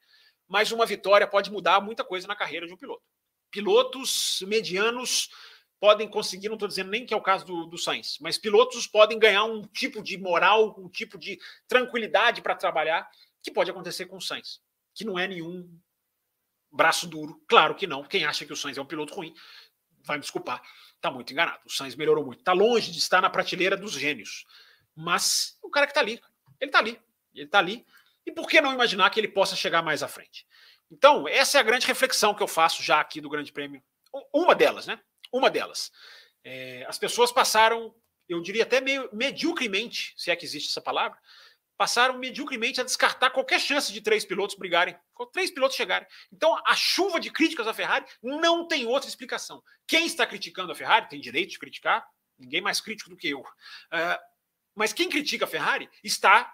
Mas 0.47 0.71
uma 0.71 0.85
vitória 0.85 1.27
pode 1.27 1.51
mudar 1.51 1.81
muita 1.81 2.03
coisa 2.03 2.27
na 2.27 2.35
carreira 2.35 2.67
de 2.67 2.73
um 2.73 2.77
piloto. 2.77 3.03
Pilotos 3.49 4.43
medianos 4.47 5.29
podem 5.81 6.07
conseguir, 6.07 6.47
não 6.47 6.55
estou 6.55 6.67
dizendo 6.67 6.91
nem 6.91 7.05
que 7.05 7.13
é 7.13 7.17
o 7.17 7.21
caso 7.21 7.43
do, 7.43 7.65
do 7.65 7.77
Sainz, 7.77 8.19
mas 8.21 8.37
pilotos 8.37 8.85
podem 8.85 9.17
ganhar 9.17 9.43
um 9.43 9.63
tipo 9.63 10.01
de 10.01 10.15
moral, 10.15 10.75
um 10.77 10.87
tipo 10.87 11.17
de 11.17 11.39
tranquilidade 11.67 12.41
para 12.41 12.55
trabalhar, 12.55 13.09
que 13.41 13.51
pode 13.51 13.71
acontecer 13.71 14.05
com 14.05 14.17
o 14.17 14.21
Sainz, 14.21 14.61
que 14.93 15.03
não 15.03 15.17
é 15.17 15.27
nenhum 15.27 15.67
braço 16.71 17.07
duro. 17.07 17.43
Claro 17.47 17.73
que 17.73 17.87
não. 17.87 18.03
Quem 18.03 18.23
acha 18.23 18.45
que 18.45 18.53
o 18.53 18.55
Sainz 18.55 18.77
é 18.77 18.81
um 18.81 18.85
piloto 18.85 19.15
ruim 19.15 19.33
vai 20.03 20.17
me 20.17 20.21
desculpar, 20.21 20.61
está 20.95 21.11
muito 21.11 21.31
enganado. 21.31 21.59
O 21.65 21.69
Sainz 21.69 21.95
melhorou 21.95 22.25
muito. 22.25 22.39
Está 22.39 22.53
longe 22.53 22.91
de 22.91 22.99
estar 22.99 23.21
na 23.21 23.29
prateleira 23.29 23.77
dos 23.77 23.93
gênios. 23.93 24.45
Mas 24.95 25.57
o 25.61 25.69
cara 25.69 25.85
que 25.85 25.91
está 25.91 26.01
ali, 26.01 26.21
ele 26.59 26.69
está 26.69 26.79
ali. 26.79 26.99
Ele 27.33 27.45
está 27.45 27.59
ali. 27.59 27.85
E 28.25 28.31
por 28.31 28.47
que 28.47 28.61
não 28.61 28.73
imaginar 28.73 29.09
que 29.09 29.19
ele 29.19 29.27
possa 29.27 29.55
chegar 29.55 29.81
mais 29.81 30.03
à 30.03 30.07
frente? 30.07 30.45
Então, 30.91 31.27
essa 31.27 31.57
é 31.57 31.61
a 31.61 31.63
grande 31.63 31.87
reflexão 31.87 32.33
que 32.33 32.43
eu 32.43 32.47
faço 32.47 32.83
já 32.83 32.99
aqui 32.99 33.21
do 33.21 33.29
Grande 33.29 33.51
Prêmio. 33.51 33.81
Uma 34.33 34.53
delas, 34.53 34.85
né? 34.85 34.99
Uma 35.31 35.49
delas. 35.49 35.91
É, 36.43 36.85
as 36.87 36.97
pessoas 36.97 37.31
passaram, 37.31 37.93
eu 38.27 38.41
diria 38.41 38.63
até 38.63 38.81
meio 38.81 39.09
mediocremente, 39.13 40.13
se 40.17 40.31
é 40.31 40.35
que 40.35 40.45
existe 40.45 40.69
essa 40.69 40.81
palavra, 40.81 41.17
passaram 41.77 42.17
mediocremente 42.19 42.79
a 42.79 42.83
descartar 42.83 43.31
qualquer 43.31 43.59
chance 43.59 43.91
de 43.91 44.01
três 44.01 44.23
pilotos 44.23 44.55
brigarem, 44.55 44.95
três 45.33 45.49
pilotos 45.49 45.75
chegarem. 45.75 46.07
Então, 46.31 46.55
a 46.65 46.75
chuva 46.75 47.19
de 47.19 47.31
críticas 47.31 47.67
à 47.67 47.73
Ferrari 47.73 48.05
não 48.21 48.67
tem 48.67 48.85
outra 48.85 49.09
explicação. 49.09 49.63
Quem 49.87 50.05
está 50.05 50.27
criticando 50.27 50.71
a 50.71 50.75
Ferrari 50.75 51.09
tem 51.09 51.19
direito 51.19 51.49
de 51.49 51.57
criticar, 51.59 52.07
ninguém 52.37 52.61
mais 52.61 52.79
crítico 52.79 53.09
do 53.09 53.17
que 53.17 53.29
eu. 53.29 53.39
Uh, 53.39 54.19
mas 54.75 54.93
quem 54.93 55.09
critica 55.09 55.45
a 55.45 55.47
Ferrari 55.47 55.89
está 56.03 56.53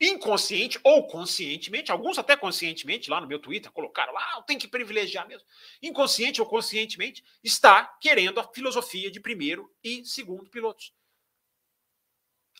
inconsciente 0.00 0.78
ou 0.84 1.06
conscientemente, 1.06 1.90
alguns 1.90 2.18
até 2.18 2.36
conscientemente, 2.36 3.10
lá 3.10 3.20
no 3.20 3.26
meu 3.26 3.38
Twitter, 3.38 3.70
colocaram 3.72 4.12
lá, 4.12 4.42
tem 4.42 4.58
que 4.58 4.68
privilegiar 4.68 5.26
mesmo. 5.26 5.46
Inconsciente 5.82 6.40
ou 6.40 6.46
conscientemente, 6.46 7.24
está 7.42 7.84
querendo 8.00 8.38
a 8.38 8.52
filosofia 8.52 9.10
de 9.10 9.20
primeiro 9.20 9.70
e 9.82 10.04
segundo 10.04 10.50
pilotos. 10.50 10.92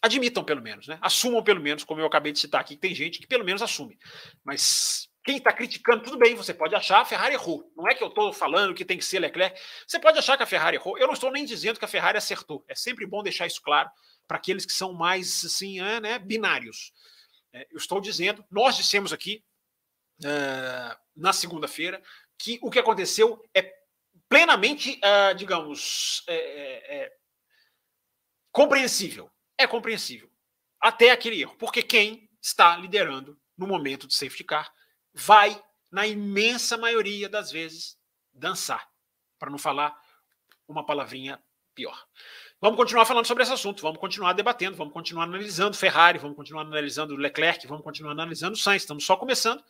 Admitam 0.03 0.45
pelo 0.45 0.63
menos, 0.63 0.87
né? 0.87 0.99
Assumam 1.01 1.43
pelo 1.43 1.61
menos, 1.61 1.85
como 1.85 2.01
eu 2.01 2.07
acabei 2.07 2.33
de 2.33 2.39
citar 2.39 2.61
aqui, 2.61 2.75
que 2.75 2.81
tem 2.81 2.95
gente 2.95 3.19
que 3.19 3.27
pelo 3.27 3.45
menos 3.45 3.63
assume. 3.63 3.99
Mas 4.45 5.09
quem 5.25 5.39
está 5.39 5.53
criticando, 5.53 6.05
tudo 6.05 6.19
bem, 6.19 6.35
você 6.35 6.55
pode 6.55 6.75
achar 6.75 7.01
a 7.01 7.05
Ferrari 7.05 7.35
errou. 7.35 7.69
Não 7.77 7.89
é 7.89 7.95
que 7.95 8.05
eu 8.05 8.09
estou 8.09 8.33
falando 8.33 8.75
que 8.75 8.85
tem 8.85 8.97
que 8.97 9.05
ser 9.05 9.19
Leclerc. 9.19 9.61
Você 9.87 9.99
pode 9.99 10.19
achar 10.19 10.37
que 10.37 10.43
a 10.43 10.47
Ferrari 10.47 10.77
errou. 10.77 10.97
Eu 10.97 11.07
não 11.07 11.15
estou 11.15 11.33
nem 11.33 11.45
dizendo 11.45 11.79
que 11.79 11.85
a 11.85 11.89
Ferrari 11.89 12.17
acertou. 12.17 12.65
É 12.69 12.75
sempre 12.75 13.05
bom 13.07 13.23
deixar 13.23 13.47
isso 13.47 13.61
claro 13.61 13.91
para 14.29 14.37
aqueles 14.37 14.65
que 14.65 14.73
são 14.73 14.93
mais 14.93 15.45
assim, 15.45 15.81
é, 15.81 16.01
né, 16.01 16.19
binários. 16.19 16.93
É, 17.57 17.67
eu 17.71 17.79
estou 17.79 18.03
dizendo, 18.03 18.45
nós 18.51 18.77
dissemos 18.77 19.15
aqui 19.15 19.43
uh, 20.21 21.01
na 21.17 21.33
segunda-feira 21.33 22.03
que 22.39 22.59
o 22.61 22.71
que 22.71 22.79
aconteceu 22.79 23.43
é 23.55 23.75
plenamente, 24.29 25.01
uh, 25.03 25.35
digamos, 25.35 26.23
é, 26.27 26.35
é, 26.35 27.17
compreensível. 28.53 29.33
É 29.57 29.67
compreensível. 29.67 30.31
Até 30.79 31.11
aquele 31.11 31.41
erro. 31.41 31.57
Porque 31.57 31.83
quem 31.83 32.29
está 32.43 32.77
liderando 32.77 33.41
no 33.57 33.67
momento 33.67 34.07
de 34.07 34.15
safety 34.15 34.45
car 34.45 34.71
vai, 35.15 35.59
na 35.91 36.07
imensa 36.07 36.77
maioria 36.77 37.27
das 37.27 37.51
vezes, 37.51 37.99
dançar. 38.35 38.87
Para 39.39 39.51
não 39.51 39.59
falar 39.59 39.99
uma 40.69 40.85
palavrinha 40.85 41.43
pior. 41.75 42.07
Vamos 42.59 42.79
continuar 42.79 43.05
falando 43.05 43.27
sobre 43.27 43.43
esse 43.43 43.53
assunto, 43.53 43.83
vamos 43.83 43.99
continuar 43.99 44.33
debatendo, 44.33 44.77
vamos 44.77 44.95
continuar 44.95 45.25
analisando 45.25 45.77
Ferrari, 45.77 46.19
vamos 46.19 46.35
continuar 46.35 46.63
analisando 46.63 47.15
Leclerc, 47.15 47.67
vamos 47.67 47.85
continuar 47.85 48.13
analisando 48.13 48.57
Sainz. 48.57 48.83
Estamos 48.83 49.05
só 49.05 49.15
começando. 49.15 49.63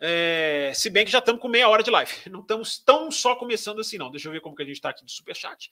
É, 0.00 0.72
se 0.74 0.90
bem 0.90 1.04
que 1.04 1.12
já 1.12 1.20
estamos 1.20 1.40
com 1.40 1.46
meia 1.46 1.68
hora 1.68 1.80
de 1.80 1.90
live. 1.90 2.12
Não 2.28 2.40
estamos 2.40 2.78
tão 2.80 3.08
só 3.12 3.36
começando 3.36 3.80
assim, 3.80 3.98
não. 3.98 4.10
Deixa 4.10 4.26
eu 4.28 4.32
ver 4.32 4.40
como 4.40 4.56
que 4.56 4.62
a 4.62 4.66
gente 4.66 4.76
está 4.76 4.90
aqui 4.90 5.04
do 5.04 5.10
Superchat. 5.10 5.70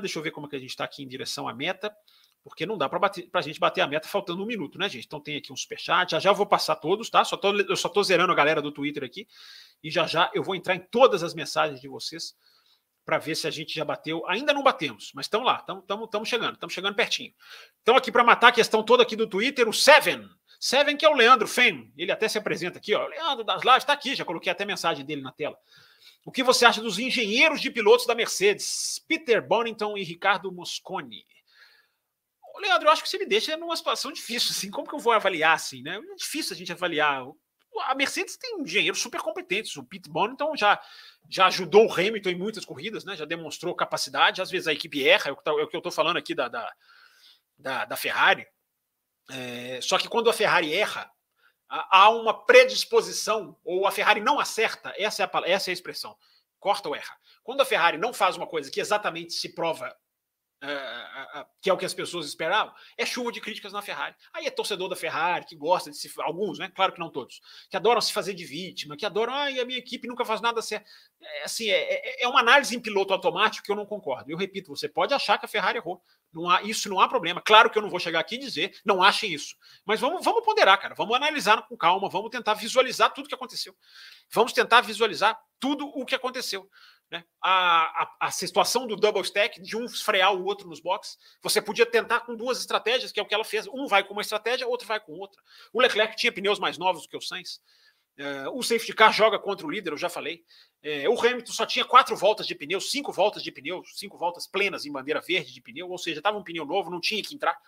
Deixa 0.00 0.18
eu 0.18 0.22
ver 0.22 0.30
como 0.30 0.48
que 0.48 0.56
a 0.56 0.58
gente 0.58 0.70
está 0.70 0.84
aqui 0.84 1.02
em 1.02 1.08
direção 1.08 1.46
à 1.46 1.54
meta. 1.54 1.94
Porque 2.42 2.66
não 2.66 2.76
dá 2.76 2.88
para 2.88 3.10
a 3.34 3.42
gente 3.42 3.60
bater 3.60 3.82
a 3.82 3.86
meta 3.86 4.08
faltando 4.08 4.42
um 4.42 4.46
minuto, 4.46 4.76
né, 4.76 4.88
gente? 4.88 5.06
Então 5.06 5.20
tem 5.20 5.36
aqui 5.36 5.52
um 5.52 5.56
superchat. 5.56 6.10
Já 6.10 6.18
já 6.18 6.32
vou 6.32 6.44
passar 6.44 6.74
todos, 6.74 7.08
tá? 7.08 7.24
Só 7.24 7.36
tô, 7.36 7.54
eu 7.54 7.76
só 7.76 7.86
estou 7.86 8.02
zerando 8.02 8.32
a 8.32 8.34
galera 8.34 8.60
do 8.60 8.72
Twitter 8.72 9.04
aqui. 9.04 9.28
E 9.82 9.90
já 9.90 10.06
já 10.06 10.28
eu 10.34 10.42
vou 10.42 10.56
entrar 10.56 10.74
em 10.74 10.80
todas 10.80 11.22
as 11.22 11.34
mensagens 11.34 11.80
de 11.80 11.86
vocês 11.86 12.34
para 13.04 13.18
ver 13.18 13.34
se 13.34 13.46
a 13.46 13.50
gente 13.50 13.74
já 13.74 13.84
bateu. 13.84 14.26
Ainda 14.28 14.52
não 14.52 14.62
batemos, 14.62 15.12
mas 15.14 15.26
estamos 15.26 15.46
lá, 15.46 15.58
estamos 15.58 16.28
chegando, 16.28 16.54
estamos 16.54 16.74
chegando 16.74 16.94
pertinho. 16.94 17.32
Então, 17.82 17.96
aqui 17.96 18.12
para 18.12 18.22
matar 18.22 18.48
a 18.48 18.52
questão 18.52 18.82
toda 18.82 19.02
aqui 19.02 19.16
do 19.16 19.26
Twitter, 19.26 19.68
o 19.68 19.72
Seven. 19.72 20.28
Seven, 20.60 20.96
que 20.96 21.04
é 21.04 21.08
o 21.08 21.14
Leandro 21.14 21.48
Fen, 21.48 21.92
ele 21.96 22.12
até 22.12 22.28
se 22.28 22.38
apresenta 22.38 22.78
aqui, 22.78 22.94
ó. 22.94 23.06
Leandro 23.06 23.42
das 23.42 23.62
Lives 23.62 23.78
está 23.82 23.92
aqui, 23.92 24.14
já 24.14 24.24
coloquei 24.24 24.52
até 24.52 24.64
mensagem 24.64 25.04
dele 25.04 25.20
na 25.20 25.32
tela. 25.32 25.58
O 26.24 26.30
que 26.30 26.44
você 26.44 26.64
acha 26.64 26.80
dos 26.80 27.00
engenheiros 27.00 27.60
de 27.60 27.68
pilotos 27.68 28.06
da 28.06 28.14
Mercedes, 28.14 29.04
Peter 29.08 29.44
Bonington 29.44 29.98
e 29.98 30.04
Ricardo 30.04 30.52
Mosconi? 30.52 31.26
Leandro, 32.58 32.86
eu 32.86 32.92
acho 32.92 33.02
que 33.02 33.08
você 33.08 33.18
me 33.18 33.26
deixa 33.26 33.56
numa 33.56 33.76
situação 33.76 34.12
difícil, 34.12 34.50
assim. 34.52 34.70
Como 34.70 34.86
que 34.86 34.94
eu 34.94 35.00
vou 35.00 35.12
avaliar, 35.12 35.54
assim, 35.54 35.82
né? 35.82 35.96
É 35.96 36.14
difícil 36.14 36.54
a 36.54 36.56
gente 36.56 36.70
avaliar 36.70 37.24
a 37.86 37.94
Mercedes 37.94 38.36
tem 38.36 38.60
engenheiros 38.60 39.00
super 39.00 39.20
competentes. 39.20 39.76
O 39.76 39.84
Pete 39.84 40.08
Bonington 40.08 40.54
já, 40.56 40.80
já 41.28 41.46
ajudou 41.46 41.86
o 41.86 41.92
Hamilton 41.92 42.30
em 42.30 42.38
muitas 42.38 42.64
corridas, 42.64 43.04
né? 43.04 43.16
já 43.16 43.24
demonstrou 43.24 43.74
capacidade. 43.74 44.42
Às 44.42 44.50
vezes 44.50 44.66
a 44.66 44.72
equipe 44.72 45.06
erra, 45.06 45.30
é 45.30 45.32
o 45.32 45.36
que 45.36 45.44
tá, 45.44 45.50
eu 45.50 45.64
estou 45.64 45.92
falando 45.92 46.16
aqui 46.16 46.34
da, 46.34 46.48
da, 46.48 46.72
da, 47.56 47.84
da 47.84 47.96
Ferrari. 47.96 48.46
É, 49.30 49.80
só 49.80 49.98
que 49.98 50.08
quando 50.08 50.28
a 50.28 50.32
Ferrari 50.32 50.74
erra, 50.74 51.10
há 51.68 52.10
uma 52.10 52.44
predisposição, 52.44 53.58
ou 53.64 53.86
a 53.86 53.90
Ferrari 53.90 54.20
não 54.20 54.38
acerta, 54.38 54.92
essa 54.96 55.22
é 55.22 55.26
a, 55.26 55.42
essa 55.46 55.70
é 55.70 55.72
a 55.72 55.74
expressão, 55.74 56.16
corta 56.60 56.88
ou 56.88 56.94
erra. 56.94 57.16
Quando 57.42 57.62
a 57.62 57.64
Ferrari 57.64 57.96
não 57.96 58.12
faz 58.12 58.36
uma 58.36 58.46
coisa 58.46 58.70
que 58.70 58.80
exatamente 58.80 59.32
se 59.32 59.54
prova 59.54 59.96
uh, 60.62 61.44
que 61.60 61.68
é 61.68 61.72
o 61.72 61.76
que 61.76 61.84
as 61.84 61.94
pessoas 61.94 62.26
esperavam, 62.26 62.72
é 62.96 63.04
chuva 63.04 63.32
de 63.32 63.40
críticas 63.40 63.72
na 63.72 63.82
Ferrari. 63.82 64.14
Aí 64.32 64.46
é 64.46 64.50
torcedor 64.50 64.88
da 64.88 64.96
Ferrari, 64.96 65.44
que 65.44 65.56
gosta 65.56 65.90
de 65.90 65.96
se. 65.96 66.10
Alguns, 66.20 66.58
né? 66.58 66.70
Claro 66.74 66.92
que 66.92 67.00
não 67.00 67.10
todos, 67.10 67.40
que 67.68 67.76
adoram 67.76 68.00
se 68.00 68.12
fazer 68.12 68.34
de 68.34 68.44
vítima, 68.44 68.96
que 68.96 69.04
adoram, 69.04 69.34
ai, 69.34 69.58
a 69.58 69.64
minha 69.64 69.78
equipe 69.78 70.06
nunca 70.06 70.24
faz 70.24 70.40
nada 70.40 70.62
certo. 70.62 70.88
É, 71.20 71.44
assim, 71.44 71.68
é, 71.68 72.20
é, 72.20 72.24
é 72.24 72.28
uma 72.28 72.40
análise 72.40 72.74
em 72.74 72.80
piloto 72.80 73.12
automático 73.12 73.64
que 73.64 73.72
eu 73.72 73.76
não 73.76 73.86
concordo. 73.86 74.30
Eu 74.30 74.36
repito, 74.36 74.74
você 74.74 74.88
pode 74.88 75.12
achar 75.12 75.38
que 75.38 75.44
a 75.44 75.48
Ferrari 75.48 75.78
errou. 75.78 76.00
Não 76.32 76.48
há, 76.48 76.62
isso 76.62 76.88
não 76.88 76.98
há 76.98 77.08
problema. 77.08 77.42
Claro 77.42 77.68
que 77.68 77.76
eu 77.76 77.82
não 77.82 77.90
vou 77.90 78.00
chegar 78.00 78.20
aqui 78.20 78.36
e 78.36 78.38
dizer, 78.38 78.74
não 78.84 79.02
achem 79.02 79.32
isso. 79.32 79.54
Mas 79.84 80.00
vamos, 80.00 80.24
vamos 80.24 80.42
ponderar, 80.42 80.80
cara. 80.80 80.94
Vamos 80.94 81.14
analisar 81.14 81.60
com 81.68 81.76
calma, 81.76 82.08
vamos 82.08 82.30
tentar 82.30 82.54
visualizar 82.54 83.12
tudo 83.12 83.28
que 83.28 83.34
aconteceu. 83.34 83.76
Vamos 84.30 84.52
tentar 84.52 84.80
visualizar 84.80 85.38
tudo 85.60 85.86
o 85.86 86.06
que 86.06 86.14
aconteceu. 86.14 86.68
Né? 87.12 87.22
A, 87.42 88.04
a, 88.04 88.16
a, 88.20 88.30
situação 88.30 88.86
do 88.86 88.96
double 88.96 89.20
stack, 89.20 89.60
de 89.60 89.76
um 89.76 89.86
frear 89.86 90.34
o 90.34 90.46
outro 90.46 90.66
nos 90.66 90.80
boxes, 90.80 91.18
você 91.42 91.60
podia 91.60 91.84
tentar 91.84 92.20
com 92.20 92.34
duas 92.34 92.58
estratégias, 92.58 93.12
que 93.12 93.20
é 93.20 93.22
o 93.22 93.26
que 93.26 93.34
ela 93.34 93.44
fez. 93.44 93.66
Um 93.68 93.86
vai 93.86 94.02
com 94.02 94.14
uma 94.14 94.22
estratégia, 94.22 94.66
outro 94.66 94.88
vai 94.88 94.98
com 94.98 95.12
outra. 95.12 95.38
O 95.74 95.82
Leclerc 95.82 96.16
tinha 96.16 96.32
pneus 96.32 96.58
mais 96.58 96.78
novos 96.78 97.02
do 97.02 97.08
que 97.10 97.16
o 97.18 97.20
Sainz. 97.20 97.60
É, 98.16 98.48
o 98.48 98.62
safety 98.62 98.94
car 98.94 99.12
joga 99.12 99.38
contra 99.38 99.66
o 99.66 99.70
líder, 99.70 99.92
eu 99.92 99.98
já 99.98 100.08
falei. 100.08 100.42
É, 100.82 101.06
o 101.06 101.20
Hamilton 101.20 101.52
só 101.52 101.66
tinha 101.66 101.84
quatro 101.84 102.16
voltas 102.16 102.46
de 102.46 102.54
pneu, 102.54 102.80
cinco 102.80 103.12
voltas 103.12 103.42
de 103.42 103.52
pneu, 103.52 103.82
cinco 103.84 104.16
voltas 104.16 104.46
plenas 104.46 104.86
em 104.86 104.90
bandeira 104.90 105.20
verde 105.20 105.52
de 105.52 105.60
pneu, 105.60 105.90
ou 105.90 105.98
seja, 105.98 106.18
estava 106.18 106.38
um 106.38 106.42
pneu 106.42 106.64
novo, 106.64 106.90
não 106.90 107.00
tinha 107.00 107.22
que 107.22 107.34
entrar, 107.34 107.58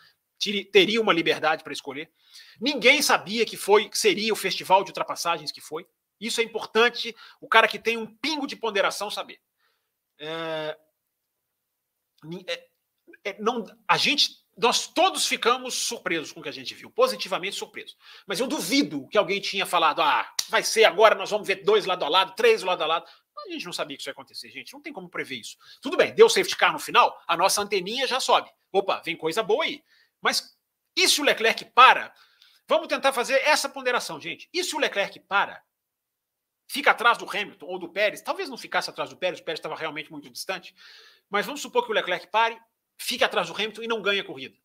teria 0.73 1.03
uma 1.03 1.13
liberdade 1.13 1.63
para 1.63 1.73
escolher. 1.75 2.11
Ninguém 2.59 3.03
sabia 3.03 3.45
que 3.45 3.59
foi, 3.59 3.91
que 3.91 3.99
seria 3.99 4.33
o 4.33 4.37
festival 4.37 4.83
de 4.85 4.91
ultrapassagens 4.91 5.53
que 5.53 5.61
foi. 5.61 5.87
Isso 6.21 6.41
é 6.41 6.45
importante 6.45 7.15
o 7.41 7.49
cara 7.49 7.69
que 7.69 7.79
tem 7.79 7.97
um 7.97 8.07
pingo 8.07 8.47
de 8.47 8.57
ponderação 8.57 9.11
saber. 9.11 9.41
É, 10.19 10.79
é, 12.47 12.69
é, 13.25 13.37
não, 13.41 13.65
a 13.87 13.97
gente, 13.97 14.45
nós 14.57 14.87
todos 14.87 15.27
ficamos 15.27 15.75
surpresos 15.75 16.33
com 16.33 16.41
o 16.41 16.43
que 16.43 16.49
a 16.49 16.53
gente 16.53 16.75
viu, 16.75 16.91
positivamente 16.91 17.57
surpresos. 17.57 17.97
Mas 18.27 18.41
eu 18.41 18.47
duvido 18.47 19.09
que 19.09 19.19
alguém 19.19 19.41
tinha 19.41 19.67
falado: 19.67 20.01
ah, 20.01 20.33
vai 20.49 20.63
ser 20.63 20.85
agora, 20.85 21.15
nós 21.15 21.31
vamos 21.31 21.47
ver 21.47 21.65
dois 21.65 21.85
lado 21.85 22.05
a 22.05 22.09
lado, 22.09 22.35
três 22.35 22.63
lado 22.63 22.83
a 22.83 22.87
lado. 22.87 23.07
A 23.37 23.51
gente 23.51 23.67
não 23.67 23.73
sabia 23.73 23.97
que 23.97 24.03
isso 24.03 24.09
ia 24.09 24.13
acontecer, 24.13 24.49
gente. 24.51 24.73
Não 24.73 24.81
tem 24.81 24.93
como 24.93 25.09
prever 25.09 25.37
isso. 25.37 25.57
Tudo 25.83 25.97
bem, 25.97 26.15
deu 26.15 26.29
safety 26.29 26.57
car 26.57 26.73
no 26.73 26.79
final, 26.79 27.21
a 27.27 27.37
nossa 27.37 27.61
anteninha 27.61 28.07
já 28.07 28.21
sobe. 28.21 28.49
Opa, 28.73 29.03
vem 29.05 29.17
coisa 29.17 29.43
boa 29.43 29.65
aí. 29.65 29.83
Mas 30.21 30.57
e 30.97 31.09
se 31.09 31.21
o 31.21 31.25
Leclerc 31.25 31.65
para? 31.67 32.15
Vamos 32.69 32.89
tentar 32.89 33.13
fazer 33.13 33.35
essa 33.43 33.69
ponderação, 33.69 34.21
gente. 34.21 34.49
E 34.53 34.63
se 34.63 34.75
o 34.75 34.79
Leclerc 34.79 35.19
para? 35.21 35.63
Fica 36.67 36.91
atrás 36.91 37.19
do 37.19 37.29
Hamilton 37.29 37.67
ou 37.67 37.79
do 37.79 37.89
Pérez, 37.89 38.23
talvez 38.23 38.49
não 38.49 38.57
ficasse 38.57 38.91
atrás 38.91 39.11
do 39.11 39.17
Pérez, 39.17 39.41
o 39.41 39.45
Pérez 39.45 39.59
estava 39.59 39.77
realmente 39.77 40.11
muito 40.11 40.29
distante, 40.31 40.75
mas 41.29 41.47
vamos 41.47 41.61
supor 41.61 41.85
que 41.85 41.91
o 41.91 41.95
Leclerc 41.95 42.27
pare, 42.29 42.59
fique 42.97 43.25
atrás 43.25 43.49
do 43.49 43.55
Hamilton 43.55 43.83
e 43.83 43.89
não 43.89 44.03
ganhe 44.03 44.21
a 44.21 44.25
corrida. 44.25 44.57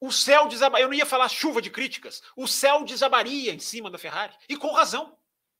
O 0.00 0.12
céu 0.12 0.48
desabaria, 0.48 0.84
eu 0.84 0.88
não 0.88 0.94
ia 0.94 1.06
falar 1.06 1.28
chuva 1.28 1.62
de 1.62 1.70
críticas, 1.70 2.22
o 2.36 2.46
céu 2.46 2.84
desabaria 2.84 3.54
em 3.54 3.58
cima 3.58 3.90
da 3.90 3.98
Ferrari, 3.98 4.34
e 4.48 4.56
com 4.56 4.72
razão. 4.72 5.16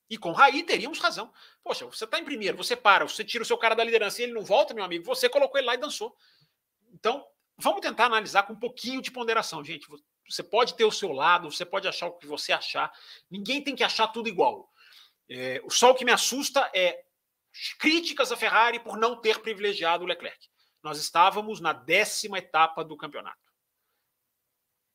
E 0.08 0.18
com 0.18 0.32
Raí 0.32 0.62
teríamos 0.62 0.98
razão. 0.98 1.32
Poxa, 1.62 1.86
você 1.86 2.04
está 2.04 2.18
em 2.18 2.24
primeiro, 2.24 2.56
você 2.56 2.76
para, 2.76 3.08
você 3.08 3.24
tira 3.24 3.42
o 3.42 3.46
seu 3.46 3.56
cara 3.56 3.74
da 3.74 3.82
liderança 3.82 4.20
e 4.20 4.24
ele 4.24 4.34
não 4.34 4.44
volta, 4.44 4.74
meu 4.74 4.84
amigo, 4.84 5.04
você 5.04 5.28
colocou 5.28 5.58
ele 5.58 5.66
lá 5.66 5.74
e 5.74 5.78
dançou. 5.78 6.14
Então, 6.92 7.26
vamos 7.56 7.80
tentar 7.80 8.06
analisar 8.06 8.42
com 8.42 8.52
um 8.52 8.58
pouquinho 8.58 9.00
de 9.00 9.10
ponderação, 9.10 9.64
gente. 9.64 9.88
Você 10.28 10.42
pode 10.42 10.74
ter 10.74 10.84
o 10.84 10.90
seu 10.90 11.12
lado, 11.12 11.50
você 11.50 11.64
pode 11.64 11.86
achar 11.86 12.06
o 12.06 12.12
que 12.12 12.26
você 12.26 12.52
achar. 12.52 12.92
Ninguém 13.30 13.62
tem 13.62 13.76
que 13.76 13.84
achar 13.84 14.08
tudo 14.08 14.28
igual. 14.28 14.70
É, 15.28 15.62
só 15.68 15.90
o 15.90 15.94
que 15.94 16.04
me 16.04 16.12
assusta 16.12 16.70
é 16.74 17.04
críticas 17.78 18.32
à 18.32 18.36
Ferrari 18.36 18.80
por 18.80 18.96
não 18.96 19.20
ter 19.20 19.40
privilegiado 19.40 20.04
o 20.04 20.06
Leclerc. 20.06 20.48
Nós 20.82 20.98
estávamos 20.98 21.60
na 21.60 21.72
décima 21.72 22.38
etapa 22.38 22.84
do 22.84 22.96
campeonato. 22.96 23.38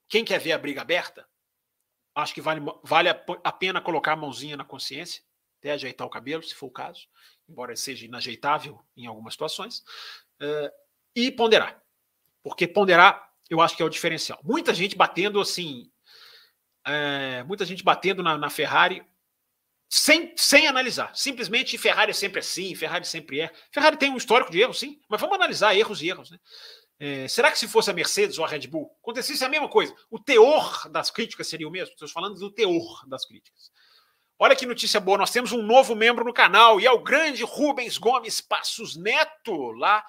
Quem 0.07 0.25
quer 0.25 0.39
ver 0.39 0.51
a 0.51 0.57
briga 0.57 0.81
aberta, 0.81 1.27
acho 2.15 2.33
que 2.33 2.41
vale, 2.41 2.61
vale 2.83 3.09
a 3.09 3.51
pena 3.51 3.81
colocar 3.81 4.13
a 4.13 4.15
mãozinha 4.15 4.57
na 4.57 4.65
consciência, 4.65 5.23
até 5.59 5.71
ajeitar 5.71 6.05
o 6.05 6.09
cabelo, 6.09 6.41
se 6.41 6.55
for 6.55 6.67
o 6.67 6.71
caso, 6.71 7.07
embora 7.47 7.75
seja 7.75 8.05
inajeitável 8.05 8.83
em 8.95 9.05
algumas 9.05 9.33
situações, 9.33 9.79
uh, 10.41 10.71
e 11.15 11.31
ponderar. 11.31 11.81
Porque 12.41 12.67
ponderar 12.67 13.28
eu 13.49 13.59
acho 13.61 13.75
que 13.75 13.81
é 13.81 13.85
o 13.85 13.89
diferencial. 13.89 14.39
Muita 14.43 14.73
gente 14.73 14.95
batendo 14.95 15.39
assim, 15.39 15.89
é, 16.85 17.43
muita 17.43 17.65
gente 17.65 17.83
batendo 17.83 18.21
na, 18.21 18.37
na, 18.37 18.49
Ferrari 18.49 19.03
sem, 19.89 20.33
sem 20.37 20.67
analisar. 20.67 21.15
Simplesmente 21.15 21.77
Ferrari 21.77 22.11
é 22.11 22.13
sempre 22.13 22.39
assim, 22.39 22.75
Ferrari 22.75 23.05
sempre 23.05 23.41
é. 23.41 23.51
Ferrari 23.71 23.97
tem 23.97 24.11
um 24.11 24.17
histórico 24.17 24.51
de 24.51 24.61
erros, 24.61 24.79
sim, 24.79 24.99
mas 25.09 25.19
vamos 25.19 25.35
analisar 25.35 25.75
erros 25.75 26.01
e 26.01 26.09
erros, 26.09 26.29
né? 26.31 26.37
É, 27.01 27.27
será 27.29 27.49
que 27.49 27.57
se 27.57 27.67
fosse 27.67 27.89
a 27.89 27.93
Mercedes 27.93 28.37
ou 28.37 28.43
a 28.43 28.47
Red 28.47 28.67
Bull, 28.67 28.91
acontecesse 29.01 29.43
a 29.45 29.49
mesma 29.49 29.69
coisa? 29.69 29.95
O 30.11 30.19
teor 30.19 30.89
das 30.89 31.09
críticas 31.09 31.47
seria 31.47 31.67
o 31.67 31.71
mesmo? 31.71 31.93
Estou 31.93 32.09
falando 32.09 32.37
do 32.37 32.51
teor 32.51 33.07
das 33.07 33.25
críticas. 33.25 33.71
Olha 34.37 34.55
que 34.55 34.65
notícia 34.65 34.99
boa, 34.99 35.17
nós 35.17 35.31
temos 35.31 35.53
um 35.53 35.61
novo 35.61 35.95
membro 35.95 36.25
no 36.25 36.33
canal 36.33 36.79
e 36.79 36.85
é 36.85 36.91
o 36.91 37.01
grande 37.01 37.43
Rubens 37.43 37.97
Gomes 37.97 38.41
Passos 38.41 38.97
Neto, 38.97 39.71
lá 39.71 40.03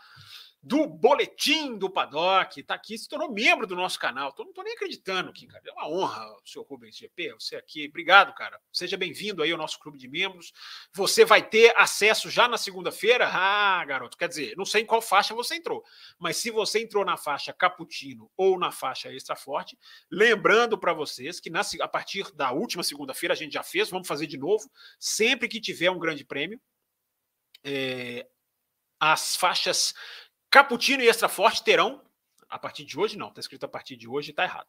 do 0.63 0.87
Boletim 0.87 1.79
do 1.79 1.89
Paddock, 1.89 2.61
está 2.61 2.75
aqui, 2.75 2.99
se 2.99 3.09
tornou 3.09 3.33
membro 3.33 3.67
do 3.67 3.75
nosso 3.75 3.99
canal. 3.99 4.31
Tô, 4.33 4.43
não 4.43 4.51
estou 4.51 4.63
nem 4.63 4.75
acreditando 4.75 5.31
aqui, 5.31 5.47
cara. 5.47 5.63
É 5.67 5.73
uma 5.73 5.89
honra, 5.89 6.37
senhor 6.45 6.67
Rubens 6.67 6.97
GP, 6.97 7.33
você 7.33 7.57
aqui. 7.57 7.87
Obrigado, 7.89 8.35
cara. 8.35 8.61
Seja 8.71 8.97
bem-vindo 8.97 9.43
aí 9.43 9.51
ao 9.53 9.59
nosso 9.59 9.79
clube 9.79 9.97
de 9.97 10.07
membros. 10.07 10.53
Você 10.93 11.25
vai 11.25 11.43
ter 11.43 11.75
acesso 11.79 12.29
já 12.29 12.47
na 12.47 12.59
segunda-feira. 12.59 13.27
Ah, 13.33 13.83
garoto, 13.87 14.19
quer 14.19 14.29
dizer, 14.29 14.55
não 14.55 14.67
sei 14.67 14.83
em 14.83 14.87
qual 14.87 15.01
faixa 15.01 15.35
você 15.35 15.55
entrou, 15.55 15.83
mas 16.19 16.37
se 16.37 16.51
você 16.51 16.83
entrou 16.83 17.07
na 17.07 17.17
faixa 17.17 17.55
Cappuccino 17.55 18.31
ou 18.37 18.59
na 18.59 18.71
faixa 18.71 19.11
Extra 19.11 19.37
Forte, 19.37 19.79
lembrando 20.11 20.77
para 20.77 20.93
vocês 20.93 21.41
que 21.41 21.49
na, 21.49 21.63
a 21.81 21.89
partir 21.89 22.31
da 22.35 22.53
última 22.53 22.83
segunda-feira 22.83 23.33
a 23.33 23.37
gente 23.37 23.55
já 23.55 23.63
fez, 23.63 23.89
vamos 23.89 24.07
fazer 24.07 24.27
de 24.27 24.37
novo, 24.37 24.71
sempre 24.99 25.49
que 25.49 25.59
tiver 25.59 25.91
um 25.91 25.99
grande 25.99 26.23
prêmio. 26.23 26.61
É, 27.65 28.27
as 29.01 29.35
faixas 29.35 29.95
Caputino 30.51 31.03
e 31.03 31.09
Extra 31.09 31.29
Forte 31.29 31.63
terão, 31.63 32.03
a 32.49 32.59
partir 32.59 32.85
de 32.85 32.99
hoje, 32.99 33.17
não, 33.17 33.29
está 33.29 33.41
escrito 33.41 33.65
a 33.65 33.69
partir 33.69 33.97
de 33.97 34.09
hoje, 34.09 34.31
está 34.31 34.43
errado. 34.43 34.69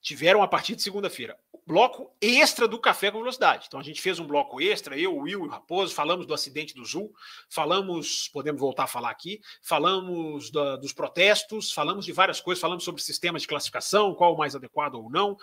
Tiveram 0.00 0.40
a 0.42 0.46
partir 0.46 0.76
de 0.76 0.82
segunda-feira. 0.82 1.36
Bloco 1.66 2.14
extra 2.20 2.68
do 2.68 2.78
Café 2.78 3.10
com 3.10 3.18
Velocidade. 3.18 3.64
Então 3.66 3.80
a 3.80 3.82
gente 3.82 4.00
fez 4.00 4.20
um 4.20 4.26
bloco 4.26 4.60
extra, 4.60 4.96
eu, 4.96 5.16
Will 5.16 5.28
e 5.28 5.36
o 5.36 5.48
Raposo, 5.48 5.92
falamos 5.92 6.24
do 6.24 6.32
acidente 6.32 6.72
do 6.74 6.84
Zul, 6.84 7.12
falamos, 7.50 8.28
podemos 8.28 8.60
voltar 8.60 8.84
a 8.84 8.86
falar 8.86 9.10
aqui, 9.10 9.40
falamos 9.60 10.52
da, 10.52 10.76
dos 10.76 10.92
protestos, 10.92 11.72
falamos 11.72 12.04
de 12.04 12.12
várias 12.12 12.40
coisas, 12.40 12.62
falamos 12.62 12.84
sobre 12.84 13.02
sistemas 13.02 13.42
de 13.42 13.48
classificação, 13.48 14.14
qual 14.14 14.34
o 14.34 14.38
mais 14.38 14.54
adequado 14.54 14.94
ou 14.94 15.10
não. 15.10 15.36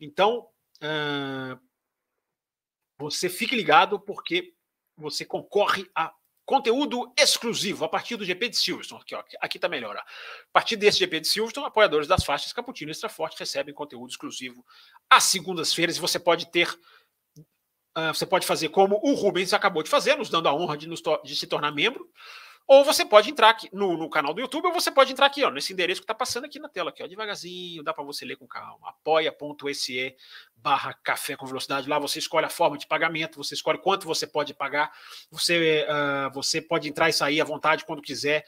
Então, 0.00 0.48
uh, 0.78 1.60
você 2.96 3.28
fique 3.28 3.54
ligado, 3.54 4.00
porque 4.00 4.54
você 4.96 5.26
concorre 5.26 5.86
a 5.94 6.14
Conteúdo 6.46 7.12
exclusivo 7.18 7.84
a 7.84 7.88
partir 7.88 8.14
do 8.14 8.24
GP 8.24 8.50
de 8.50 8.56
Silverstone. 8.56 9.02
Aqui, 9.02 9.16
ó, 9.16 9.24
aqui 9.40 9.58
tá 9.58 9.68
melhor. 9.68 9.96
Ó. 9.96 9.98
A 9.98 10.04
partir 10.52 10.76
desse 10.76 11.00
GP 11.00 11.18
de 11.18 11.26
Silverstone, 11.26 11.66
apoiadores 11.66 12.06
das 12.06 12.24
faixas 12.24 12.52
Caputino 12.52 12.92
Extra 12.92 13.08
Forte 13.08 13.36
recebem 13.36 13.74
conteúdo 13.74 14.08
exclusivo 14.08 14.64
às 15.10 15.24
segundas-feiras 15.24 15.96
e 15.96 16.00
você 16.00 16.20
pode 16.20 16.46
ter. 16.52 16.70
Uh, 17.98 18.14
você 18.14 18.24
pode 18.24 18.46
fazer 18.46 18.68
como 18.68 19.00
o 19.02 19.14
Rubens 19.14 19.52
acabou 19.52 19.82
de 19.82 19.90
fazer, 19.90 20.16
nos 20.16 20.30
dando 20.30 20.48
a 20.48 20.54
honra 20.54 20.76
de, 20.76 20.86
nos 20.86 21.02
de 21.24 21.34
se 21.34 21.48
tornar 21.48 21.72
membro. 21.72 22.08
Ou 22.66 22.84
você 22.84 23.04
pode 23.04 23.30
entrar 23.30 23.50
aqui 23.50 23.68
no, 23.72 23.96
no, 23.96 24.10
canal 24.10 24.34
do 24.34 24.40
YouTube, 24.40 24.66
ou 24.66 24.72
você 24.72 24.90
pode 24.90 25.12
entrar 25.12 25.26
aqui, 25.26 25.44
ó, 25.44 25.50
nesse 25.50 25.72
endereço 25.72 26.00
que 26.00 26.04
está 26.04 26.14
passando 26.14 26.46
aqui 26.46 26.58
na 26.58 26.68
tela, 26.68 26.90
aqui, 26.90 27.00
ó, 27.00 27.06
devagarzinho, 27.06 27.82
dá 27.82 27.94
para 27.94 28.02
você 28.02 28.24
ler 28.24 28.36
com 28.36 28.46
calma. 28.46 28.88
apoia.se 28.88 30.16
barra 30.56 30.92
café 30.94 31.36
com 31.36 31.46
velocidade. 31.46 31.88
Lá 31.88 31.98
você 31.98 32.18
escolhe 32.18 32.44
a 32.44 32.50
forma 32.50 32.76
de 32.76 32.86
pagamento, 32.86 33.36
você 33.36 33.54
escolhe 33.54 33.78
quanto 33.78 34.04
você 34.04 34.26
pode 34.26 34.52
pagar, 34.52 34.90
você, 35.30 35.86
uh, 35.88 36.32
você 36.34 36.60
pode 36.60 36.88
entrar 36.88 37.08
e 37.08 37.12
sair 37.12 37.40
à 37.40 37.44
vontade 37.44 37.84
quando 37.84 38.02
quiser. 38.02 38.44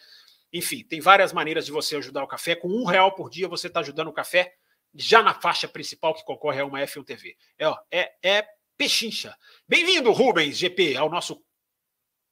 Enfim, 0.52 0.82
tem 0.82 1.00
várias 1.00 1.32
maneiras 1.32 1.64
de 1.66 1.70
você 1.70 1.96
ajudar 1.96 2.24
o 2.24 2.28
café. 2.28 2.56
Com 2.56 2.68
um 2.68 2.84
real 2.84 3.14
por 3.14 3.30
dia, 3.30 3.46
você 3.46 3.68
está 3.68 3.80
ajudando 3.80 4.08
o 4.08 4.12
café 4.12 4.52
já 4.94 5.22
na 5.22 5.34
faixa 5.34 5.68
principal 5.68 6.12
que 6.12 6.24
concorre 6.24 6.60
a 6.60 6.66
uma 6.66 6.80
F1 6.80 7.04
TV. 7.04 7.36
É, 7.56 7.68
ó, 7.68 7.76
é, 7.90 8.10
é 8.22 8.44
pechincha. 8.76 9.36
Bem-vindo, 9.68 10.10
Rubens 10.10 10.56
GP, 10.56 10.96
ao 10.96 11.08
nosso 11.08 11.42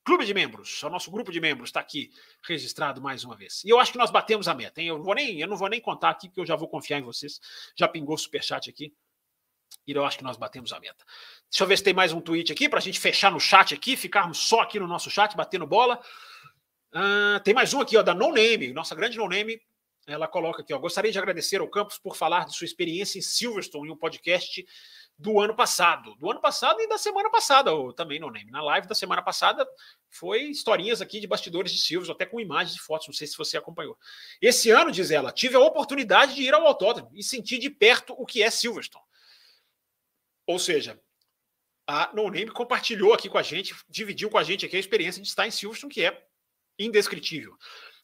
clube 0.06 0.24
de 0.24 0.32
membros, 0.32 0.80
o 0.84 0.88
nosso 0.88 1.10
grupo 1.10 1.32
de 1.32 1.40
membros 1.40 1.68
está 1.68 1.80
aqui 1.80 2.12
registrado 2.46 3.02
mais 3.02 3.24
uma 3.24 3.34
vez. 3.34 3.64
E 3.64 3.68
eu 3.68 3.80
acho 3.80 3.90
que 3.90 3.98
nós 3.98 4.08
batemos 4.08 4.46
a 4.46 4.54
meta, 4.54 4.80
hein? 4.80 4.86
Eu, 4.86 5.02
vou 5.02 5.14
nem, 5.16 5.40
eu 5.40 5.48
não 5.48 5.56
vou 5.56 5.68
nem 5.68 5.80
contar 5.80 6.10
aqui, 6.10 6.28
porque 6.28 6.40
eu 6.40 6.46
já 6.46 6.54
vou 6.54 6.68
confiar 6.68 7.00
em 7.00 7.02
vocês. 7.02 7.40
Já 7.76 7.88
pingou 7.88 8.14
o 8.14 8.18
superchat 8.18 8.70
aqui. 8.70 8.94
E 9.84 9.90
eu 9.90 10.04
acho 10.04 10.16
que 10.16 10.22
nós 10.22 10.36
batemos 10.36 10.72
a 10.72 10.78
meta. 10.78 11.04
Deixa 11.50 11.64
eu 11.64 11.66
ver 11.66 11.76
se 11.76 11.82
tem 11.82 11.92
mais 11.92 12.12
um 12.12 12.20
tweet 12.20 12.52
aqui 12.52 12.68
para 12.68 12.78
a 12.78 12.82
gente 12.82 13.00
fechar 13.00 13.32
no 13.32 13.40
chat 13.40 13.74
aqui, 13.74 13.96
ficarmos 13.96 14.38
só 14.38 14.60
aqui 14.60 14.78
no 14.78 14.86
nosso 14.86 15.10
chat, 15.10 15.36
batendo 15.36 15.66
bola. 15.66 16.00
Uh, 16.94 17.40
tem 17.42 17.52
mais 17.52 17.74
um 17.74 17.80
aqui, 17.80 17.96
ó, 17.96 18.02
da 18.02 18.14
No 18.14 18.32
Name, 18.32 18.72
nossa 18.72 18.94
grande 18.94 19.18
No 19.18 19.28
Name. 19.28 19.60
Ela 20.06 20.28
coloca 20.28 20.62
aqui, 20.62 20.72
ó. 20.72 20.78
Gostaria 20.78 21.10
de 21.10 21.18
agradecer 21.18 21.60
ao 21.60 21.68
Campos 21.68 21.98
por 21.98 22.16
falar 22.16 22.46
de 22.46 22.56
sua 22.56 22.64
experiência 22.64 23.18
em 23.18 23.22
Silverstone 23.22 23.88
em 23.88 23.92
um 23.92 23.96
podcast 23.96 24.64
do 25.18 25.40
ano 25.40 25.54
passado. 25.54 26.14
Do 26.16 26.30
ano 26.30 26.40
passado 26.40 26.80
e 26.80 26.88
da 26.88 26.98
semana 26.98 27.30
passada, 27.30 27.72
ou 27.72 27.92
também 27.92 28.18
não 28.18 28.28
lembro. 28.28 28.52
Na 28.52 28.62
live 28.62 28.86
da 28.86 28.94
semana 28.94 29.22
passada 29.22 29.66
foi 30.10 30.42
historinhas 30.42 31.00
aqui 31.00 31.20
de 31.20 31.26
bastidores 31.26 31.72
de 31.72 31.78
Silvio, 31.78 32.12
até 32.12 32.26
com 32.26 32.38
imagens 32.38 32.76
e 32.76 32.80
fotos, 32.80 33.06
não 33.06 33.14
sei 33.14 33.26
se 33.26 33.36
você 33.36 33.56
acompanhou. 33.56 33.98
Esse 34.40 34.70
ano, 34.70 34.92
diz 34.92 35.10
ela, 35.10 35.32
tive 35.32 35.56
a 35.56 35.60
oportunidade 35.60 36.34
de 36.34 36.42
ir 36.42 36.52
ao 36.52 36.66
autódromo 36.66 37.10
e 37.14 37.22
sentir 37.22 37.58
de 37.58 37.70
perto 37.70 38.14
o 38.18 38.26
que 38.26 38.42
é 38.42 38.50
Silverstone. 38.50 39.04
Ou 40.46 40.58
seja, 40.58 41.00
a 41.86 42.10
No 42.14 42.24
Name 42.24 42.50
compartilhou 42.50 43.14
aqui 43.14 43.28
com 43.28 43.38
a 43.38 43.42
gente, 43.42 43.74
dividiu 43.88 44.28
com 44.28 44.38
a 44.38 44.44
gente 44.44 44.66
aqui 44.66 44.76
a 44.76 44.80
experiência 44.80 45.22
de 45.22 45.28
estar 45.28 45.46
em 45.46 45.50
Silverstone, 45.50 45.92
que 45.92 46.04
é 46.04 46.26
indescritível. 46.78 47.56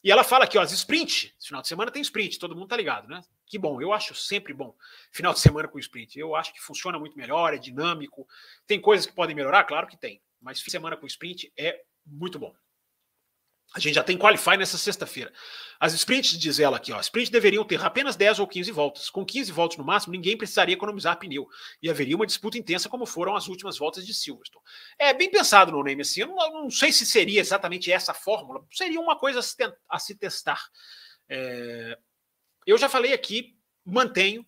E 0.03 0.11
ela 0.11 0.23
fala 0.23 0.43
aqui, 0.43 0.57
ó, 0.57 0.61
as 0.61 0.71
sprint, 0.73 1.33
final 1.41 1.61
de 1.61 1.67
semana 1.67 1.89
tem 1.89 2.01
sprint, 2.01 2.37
todo 2.37 2.55
mundo 2.55 2.67
tá 2.67 2.75
ligado, 2.75 3.07
né? 3.07 3.23
Que 3.45 3.57
bom, 3.57 3.81
eu 3.81 3.93
acho 3.93 4.13
sempre 4.13 4.53
bom 4.53 4.75
final 5.11 5.33
de 5.33 5.39
semana 5.39 5.67
com 5.67 5.79
sprint. 5.79 6.19
Eu 6.19 6.35
acho 6.35 6.53
que 6.53 6.61
funciona 6.61 6.99
muito 6.99 7.17
melhor, 7.17 7.53
é 7.53 7.57
dinâmico. 7.57 8.27
Tem 8.67 8.81
coisas 8.81 9.05
que 9.05 9.13
podem 9.13 9.35
melhorar, 9.35 9.63
claro 9.63 9.87
que 9.87 9.95
tem, 9.95 10.21
mas 10.41 10.59
fim 10.59 10.65
de 10.65 10.71
semana 10.71 10.97
com 10.97 11.07
sprint 11.07 11.53
é 11.57 11.81
muito 12.05 12.37
bom. 12.37 12.53
A 13.73 13.79
gente 13.79 13.95
já 13.95 14.03
tem 14.03 14.17
Qualify 14.17 14.55
nessa 14.55 14.77
sexta-feira. 14.77 15.33
As 15.79 15.93
sprints, 15.93 16.37
diz 16.37 16.59
ela 16.59 16.77
aqui, 16.77 16.91
ó, 16.91 16.99
sprints 16.99 17.31
deveriam 17.31 17.65
ter 17.65 17.83
apenas 17.83 18.15
10 18.15 18.39
ou 18.39 18.47
15 18.47 18.71
voltas. 18.71 19.09
Com 19.09 19.25
15 19.25 19.51
voltas 19.51 19.77
no 19.77 19.83
máximo, 19.83 20.13
ninguém 20.13 20.37
precisaria 20.37 20.75
economizar 20.75 21.17
pneu. 21.17 21.47
E 21.81 21.89
haveria 21.89 22.15
uma 22.15 22.27
disputa 22.27 22.57
intensa, 22.57 22.87
como 22.87 23.07
foram 23.07 23.35
as 23.35 23.47
últimas 23.47 23.77
voltas 23.77 24.05
de 24.05 24.13
Silverstone. 24.13 24.63
É 24.99 25.11
bem 25.11 25.29
pensado 25.29 25.71
no 25.71 25.83
name 25.83 26.03
assim. 26.03 26.21
Eu 26.21 26.27
não, 26.27 26.63
não 26.63 26.69
sei 26.69 26.93
se 26.93 27.03
seria 27.05 27.41
exatamente 27.41 27.91
essa 27.91 28.13
fórmula. 28.13 28.63
Seria 28.71 28.99
uma 28.99 29.17
coisa 29.17 29.39
a 29.39 29.41
se, 29.41 29.55
a 29.89 29.99
se 29.99 30.15
testar. 30.15 30.61
É, 31.27 31.97
eu 32.67 32.77
já 32.77 32.87
falei 32.87 33.11
aqui, 33.11 33.57
mantenho, 33.83 34.45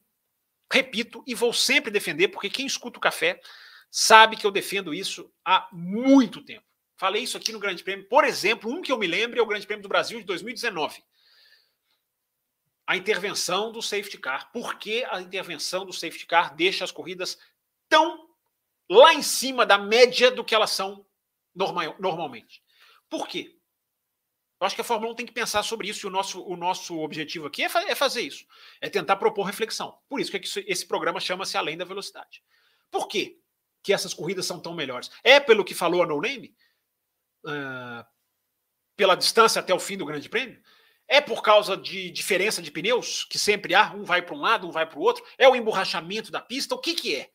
repito 0.71 1.23
e 1.25 1.33
vou 1.33 1.51
sempre 1.51 1.89
defender, 1.89 2.27
porque 2.27 2.49
quem 2.49 2.65
escuta 2.67 2.99
o 2.99 3.01
café 3.01 3.39
sabe 3.89 4.35
que 4.35 4.45
eu 4.45 4.51
defendo 4.51 4.93
isso 4.93 5.31
há 5.43 5.67
muito 5.71 6.43
tempo. 6.43 6.65
Falei 6.97 7.23
isso 7.23 7.37
aqui 7.37 7.51
no 7.51 7.59
Grande 7.59 7.83
Prêmio. 7.83 8.07
Por 8.07 8.23
exemplo, 8.23 8.71
um 8.71 8.81
que 8.81 8.91
eu 8.91 8.97
me 8.97 9.07
lembro 9.07 9.37
é 9.37 9.41
o 9.41 9.45
Grande 9.45 9.67
Prêmio 9.67 9.83
do 9.83 9.89
Brasil 9.89 10.19
de 10.19 10.25
2019. 10.25 11.03
A 12.87 12.95
intervenção 12.95 13.71
do 13.71 13.81
safety 13.81 14.17
car. 14.17 14.51
Por 14.51 14.75
que 14.75 15.03
a 15.05 15.21
intervenção 15.21 15.85
do 15.85 15.91
safety 15.91 16.25
car 16.25 16.55
deixa 16.55 16.83
as 16.83 16.91
corridas 16.91 17.37
tão 17.89 18.29
lá 18.89 19.13
em 19.13 19.21
cima 19.21 19.65
da 19.65 19.77
média 19.77 20.31
do 20.31 20.43
que 20.43 20.55
elas 20.55 20.71
são 20.71 21.05
normal, 21.53 21.95
normalmente? 21.99 22.63
Por 23.09 23.27
quê? 23.27 23.55
Eu 24.59 24.65
acho 24.65 24.75
que 24.75 24.81
a 24.81 24.85
Fórmula 24.85 25.11
1 25.11 25.15
tem 25.15 25.25
que 25.25 25.33
pensar 25.33 25.63
sobre 25.63 25.89
isso 25.89 26.05
e 26.05 26.07
o 26.07 26.11
nosso, 26.11 26.41
o 26.41 26.55
nosso 26.55 26.97
objetivo 26.99 27.47
aqui 27.47 27.63
é, 27.63 27.69
fa 27.69 27.81
é 27.81 27.93
fazer 27.93 28.21
isso. 28.21 28.45
É 28.79 28.89
tentar 28.89 29.17
propor 29.17 29.43
reflexão. 29.43 29.97
Por 30.07 30.21
isso 30.21 30.31
que 30.31 30.39
esse 30.65 30.85
programa 30.85 31.19
chama-se 31.19 31.57
Além 31.57 31.77
da 31.77 31.83
Velocidade. 31.83 32.41
Por 32.89 33.07
quê 33.07 33.37
que 33.83 33.91
essas 33.91 34.13
corridas 34.13 34.45
são 34.45 34.59
tão 34.59 34.73
melhores? 34.73 35.11
É 35.23 35.39
pelo 35.39 35.65
que 35.65 35.73
falou 35.73 36.01
a 36.01 36.05
No 36.05 36.21
Name? 36.21 36.55
Uh, 37.45 38.05
pela 38.95 39.15
distância 39.15 39.59
até 39.59 39.73
o 39.73 39.79
fim 39.79 39.97
do 39.97 40.05
Grande 40.05 40.29
Prêmio? 40.29 40.61
É 41.07 41.21
por 41.21 41.43
causa 41.43 41.77
de 41.77 42.09
diferença 42.09 42.61
de 42.61 42.71
pneus, 42.71 43.23
que 43.25 43.37
sempre 43.37 43.75
há, 43.75 43.93
um 43.93 44.03
vai 44.03 44.21
para 44.21 44.35
um 44.35 44.39
lado, 44.39 44.67
um 44.67 44.71
vai 44.71 44.87
para 44.87 44.97
o 44.97 45.01
outro? 45.01 45.23
É 45.37 45.47
o 45.47 45.55
emborrachamento 45.55 46.31
da 46.31 46.41
pista? 46.41 46.73
O 46.73 46.79
que, 46.79 46.95
que 46.95 47.15
é? 47.15 47.29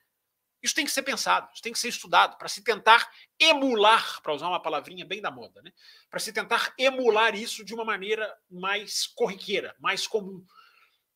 Isso 0.62 0.74
tem 0.74 0.84
que 0.84 0.90
ser 0.90 1.02
pensado, 1.02 1.48
isso 1.54 1.62
tem 1.62 1.72
que 1.72 1.78
ser 1.78 1.88
estudado, 1.88 2.36
para 2.36 2.48
se 2.48 2.62
tentar 2.62 3.10
emular, 3.38 4.20
para 4.20 4.34
usar 4.34 4.48
uma 4.48 4.60
palavrinha 4.60 5.06
bem 5.06 5.22
da 5.22 5.30
moda, 5.30 5.62
né? 5.62 5.72
para 6.10 6.20
se 6.20 6.32
tentar 6.32 6.74
emular 6.76 7.34
isso 7.34 7.64
de 7.64 7.72
uma 7.72 7.84
maneira 7.84 8.30
mais 8.50 9.06
corriqueira, 9.06 9.74
mais 9.78 10.06
comum. 10.06 10.44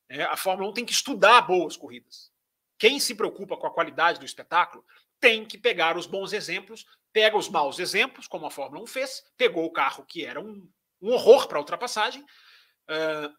É, 0.09 0.23
a 0.23 0.37
Fórmula 0.37 0.71
1 0.71 0.75
tem 0.75 0.87
que 0.87 0.93
estudar 0.93 1.43
boas 1.43 1.77
corridas. 1.77 2.33
Quem 2.79 2.99
se 2.99 3.15
preocupa 3.15 3.57
com 3.57 3.67
a 3.67 3.73
qualidade 3.73 4.19
do 4.19 4.25
espetáculo 4.25 4.85
tem 5.21 5.45
que 5.45 5.59
pegar 5.59 5.97
os 5.97 6.07
bons 6.07 6.33
exemplos 6.33 6.87
pega 7.15 7.37
os 7.37 7.49
maus 7.49 7.79
exemplos, 7.79 8.27
como 8.27 8.45
a 8.45 8.51
Fórmula 8.51 8.83
1 8.83 8.87
fez, 8.89 9.25
pegou 9.37 9.65
o 9.65 9.73
carro 9.73 10.05
que 10.05 10.25
era 10.27 10.41
um, 10.41 10.69
um 11.01 11.13
horror 11.13 11.47
para 11.47 11.61
ultrapassagem, 11.61 12.21
uh, 12.23 13.33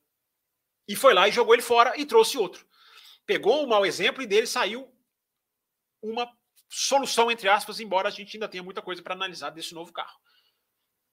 e 0.88 0.96
foi 0.96 1.14
lá 1.14 1.28
e 1.28 1.32
jogou 1.32 1.54
ele 1.54 1.62
fora 1.62 1.94
e 2.00 2.06
trouxe 2.06 2.38
outro. 2.38 2.66
Pegou 3.26 3.64
o 3.64 3.68
mau 3.68 3.86
exemplo 3.86 4.24
e 4.24 4.26
dele 4.26 4.48
saiu 4.48 4.90
uma 6.02 6.32
solução, 6.70 7.30
entre 7.30 7.50
aspas, 7.50 7.82
embora 7.82 8.08
a 8.08 8.12
gente 8.12 8.38
ainda 8.38 8.48
tenha 8.48 8.64
muita 8.64 8.82
coisa 8.82 9.04
para 9.04 9.14
analisar 9.14 9.50
desse 9.50 9.74
novo 9.74 9.92
carro. 9.92 10.20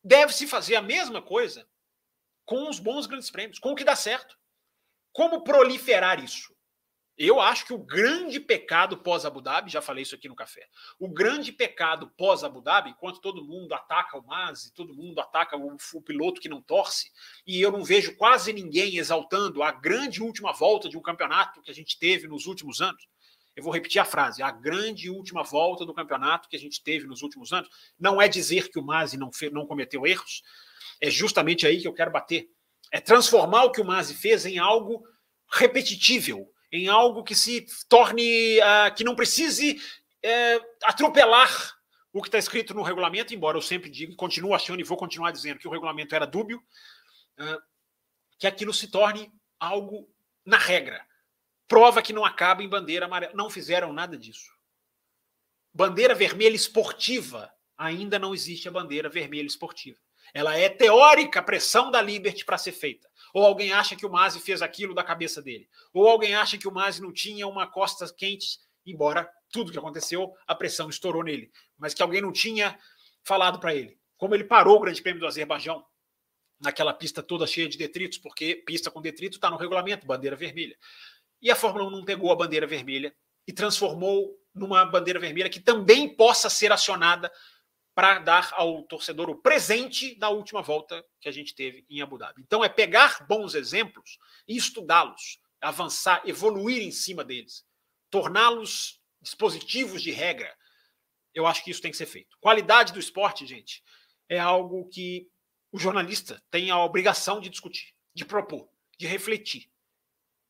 Deve-se 0.05 0.47
fazer 0.47 0.77
a 0.77 0.83
mesma 0.83 1.21
coisa 1.21 1.69
com 2.45 2.69
os 2.69 2.79
bons 2.79 3.07
grandes 3.07 3.31
prêmios, 3.31 3.59
com 3.59 3.73
o 3.73 3.75
que 3.75 3.85
dá 3.85 3.97
certo. 3.97 4.39
Como 5.13 5.43
proliferar 5.43 6.23
isso? 6.23 6.51
Eu 7.17 7.41
acho 7.41 7.67
que 7.67 7.75
o 7.75 7.79
grande 7.79 8.41
pecado 8.41 8.97
pós-Abu 8.97 9.43
Dhabi, 9.43 9.71
já 9.71 9.83
falei 9.83 10.03
isso 10.03 10.15
aqui 10.15 10.29
no 10.29 10.35
café, 10.35 10.67
o 10.99 11.07
grande 11.09 11.53
pecado 11.53 12.11
pós-Abu 12.17 12.63
Dhabi, 12.63 12.91
enquanto 12.91 13.21
todo 13.21 13.45
mundo 13.45 13.75
ataca 13.75 14.17
o 14.17 14.27
Mazi, 14.27 14.73
todo 14.73 14.95
mundo 14.95 15.21
ataca 15.21 15.57
o, 15.57 15.77
o, 15.95 16.01
piloto 16.01 16.41
que 16.41 16.49
não 16.49 16.63
torce, 16.63 17.11
e 17.47 17.61
eu 17.61 17.71
não 17.71 17.85
vejo 17.85 18.17
quase 18.17 18.53
ninguém 18.53 18.97
exaltando 18.97 19.63
a 19.63 19.71
grande 19.71 20.23
última 20.23 20.53
volta 20.53 20.89
de 20.89 20.97
um 20.97 21.03
campeonato 21.03 21.61
que 21.61 21.71
a 21.71 21.75
gente 21.75 21.99
teve 21.99 22.27
nos 22.27 22.47
últimos 22.47 22.81
anos. 22.81 23.07
Eu 23.55 23.63
vou 23.63 23.73
repetir 23.73 24.01
a 24.01 24.05
frase: 24.05 24.43
a 24.43 24.51
grande 24.51 25.11
última 25.11 25.43
volta 25.43 25.85
do 25.85 25.93
campeonato 25.93 26.49
que 26.49 26.57
a 26.57 26.59
gente 26.59 26.83
teve 26.83 27.07
nos 27.07 27.23
últimos 27.23 27.53
anos. 27.53 27.69
Não 27.99 28.21
é 28.21 28.27
dizer 28.27 28.71
que 28.71 28.79
o 28.79 28.83
Mazi 28.83 29.19
não, 29.19 29.31
não 29.53 29.67
cometeu 29.67 30.07
erros, 30.07 30.43
é 31.01 31.11
justamente 31.11 31.67
aí 31.67 31.81
que 31.81 31.87
eu 31.87 31.93
quero 31.93 32.11
bater. 32.11 32.49
É 32.91 33.01
transformar 33.01 33.65
o 33.65 33.71
que 33.71 33.81
o 33.81 33.85
Mazi 33.85 34.15
fez 34.15 34.47
em 34.47 34.59
algo 34.59 35.07
repetitível, 35.51 36.51
em 36.73 36.89
algo 36.89 37.23
que 37.23 37.35
se 37.35 37.66
torne, 37.89 38.59
uh, 38.59 38.95
que 38.97 39.05
não 39.05 39.14
precise 39.14 39.81
uh, 40.25 40.66
atropelar 40.85 41.77
o 42.11 42.23
que 42.23 42.29
está 42.29 42.39
escrito 42.39 42.73
no 42.75 42.83
regulamento, 42.83 43.35
embora 43.35 43.59
eu 43.59 43.62
sempre 43.62 43.91
diga, 43.91 44.16
continuo 44.16 44.55
achando 44.55 44.81
e 44.81 44.85
vou 44.85 44.97
continuar 44.97 45.31
dizendo 45.31 45.59
que 45.59 45.68
o 45.68 45.70
regulamento 45.70 46.14
era 46.14 46.27
dúbio, 46.27 46.62
uh, 47.39 47.62
que 48.39 48.47
aquilo 48.47 48.73
se 48.73 48.89
torne 48.89 49.31
algo 49.61 50.09
na 50.45 50.57
regra. 50.57 51.07
Prova 51.68 52.03
que 52.03 52.12
não 52.12 52.25
acaba 52.25 52.62
em 52.62 52.68
bandeira 52.68 53.07
amarela. 53.07 53.33
Não 53.35 53.49
fizeram 53.49 53.93
nada 53.93 54.16
disso. 54.16 54.51
Bandeira 55.73 56.14
vermelha 56.14 56.57
esportiva. 56.57 57.53
Ainda 57.79 58.18
não 58.18 58.35
existe 58.35 58.68
a 58.68 58.70
bandeira 58.70 59.09
vermelha 59.09 59.47
esportiva. 59.47 59.99
Ela 60.35 60.57
é 60.57 60.68
teórica 60.68 61.43
pressão 61.43 61.91
da 61.91 62.01
Liberty 62.03 62.45
para 62.45 62.59
ser 62.59 62.73
feita. 62.73 63.09
Ou 63.33 63.45
alguém 63.45 63.72
acha 63.72 63.97
que 63.97 64.05
o 64.05 64.11
Mazi 64.11 64.41
fez 64.41 64.61
aquilo 64.62 64.95
da 64.95 65.03
cabeça 65.03 65.41
dele. 65.41 65.68
Ou 65.93 66.09
alguém 66.09 66.35
acha 66.35 66.59
que 66.59 66.68
o 66.68 66.72
Mazi 66.72 67.01
não 67.01 67.12
tinha 67.12 67.47
uma 67.47 67.66
costa 67.66 68.07
quente, 68.12 68.59
embora 68.85 69.28
tudo 69.51 69.72
que 69.72 69.78
aconteceu, 69.78 70.33
a 70.47 70.55
pressão 70.55 70.89
estourou 70.89 71.22
nele. 71.22 71.51
Mas 71.78 71.95
que 71.95 72.03
alguém 72.03 72.20
não 72.20 72.33
tinha 72.33 72.78
falado 73.22 73.59
para 73.59 73.74
ele. 73.74 73.99
Como 74.16 74.35
ele 74.35 74.45
parou 74.45 74.76
o 74.76 74.80
Grande 74.80 75.03
Prêmio 75.03 75.20
do 75.20 75.26
Azerbaijão, 75.26 75.85
naquela 76.61 76.95
pista 76.95 77.22
toda 77.22 77.47
cheia 77.47 77.68
de 77.68 77.76
detritos, 77.76 78.18
porque 78.18 78.55
pista 78.66 78.91
com 78.91 79.01
detrito 79.01 79.37
está 79.37 79.51
no 79.51 79.57
regulamento, 79.57 80.07
bandeira 80.07 80.37
vermelha. 80.37 80.76
E 81.41 81.51
a 81.51 81.57
Fórmula 81.57 81.87
1 81.87 81.91
não 81.91 82.05
pegou 82.05 82.30
a 82.30 82.37
bandeira 82.37 82.66
vermelha 82.66 83.14
e 83.47 83.53
transformou 83.53 84.39
numa 84.55 84.85
bandeira 84.85 85.18
vermelha 85.18 85.51
que 85.51 85.59
também 85.59 86.14
possa 86.14 86.49
ser 86.49 86.70
acionada 86.70 87.33
para 87.95 88.18
dar 88.18 88.53
ao 88.55 88.82
torcedor 88.84 89.28
o 89.28 89.36
presente 89.36 90.14
da 90.14 90.30
última 90.30 90.62
volta 90.62 91.05
que 91.20 91.28
a 91.28 91.32
gente 91.32 91.55
teve 91.55 91.84
em 91.90 92.01
Abu 92.01 92.16
Dhabi. 92.16 92.43
Então 92.43 92.64
é 92.64 92.68
pegar 92.68 93.26
bons 93.26 93.55
exemplos 93.55 94.18
e 94.49 94.57
estudá-los, 94.57 95.38
avançar, 95.61 96.22
evoluir 96.24 96.82
em 96.82 96.90
cima 96.90 97.22
deles, 97.22 97.64
torná-los 98.11 99.01
dispositivos 99.20 100.03
de 100.03 100.11
regra. 100.11 100.57
Eu 101.34 101.47
acho 101.47 101.62
que 101.62 101.70
isso 101.70 101.82
tem 101.82 101.90
que 101.90 101.97
ser 101.97 102.07
feito. 102.07 102.36
Qualidade 102.40 102.93
do 102.93 102.99
esporte, 102.99 103.47
gente, 103.47 103.82
é 104.28 104.38
algo 104.38 104.88
que 104.88 105.30
o 105.70 105.78
jornalista 105.78 106.43
tem 106.51 106.70
a 106.70 106.78
obrigação 106.78 107.40
de 107.40 107.49
discutir, 107.49 107.95
de 108.14 108.24
propor, 108.24 108.68
de 108.99 109.07
refletir. 109.07 109.70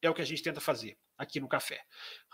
É 0.00 0.10
o 0.10 0.14
que 0.14 0.22
a 0.22 0.24
gente 0.24 0.42
tenta 0.42 0.60
fazer 0.60 0.98
aqui 1.16 1.38
no 1.38 1.48
café. 1.48 1.84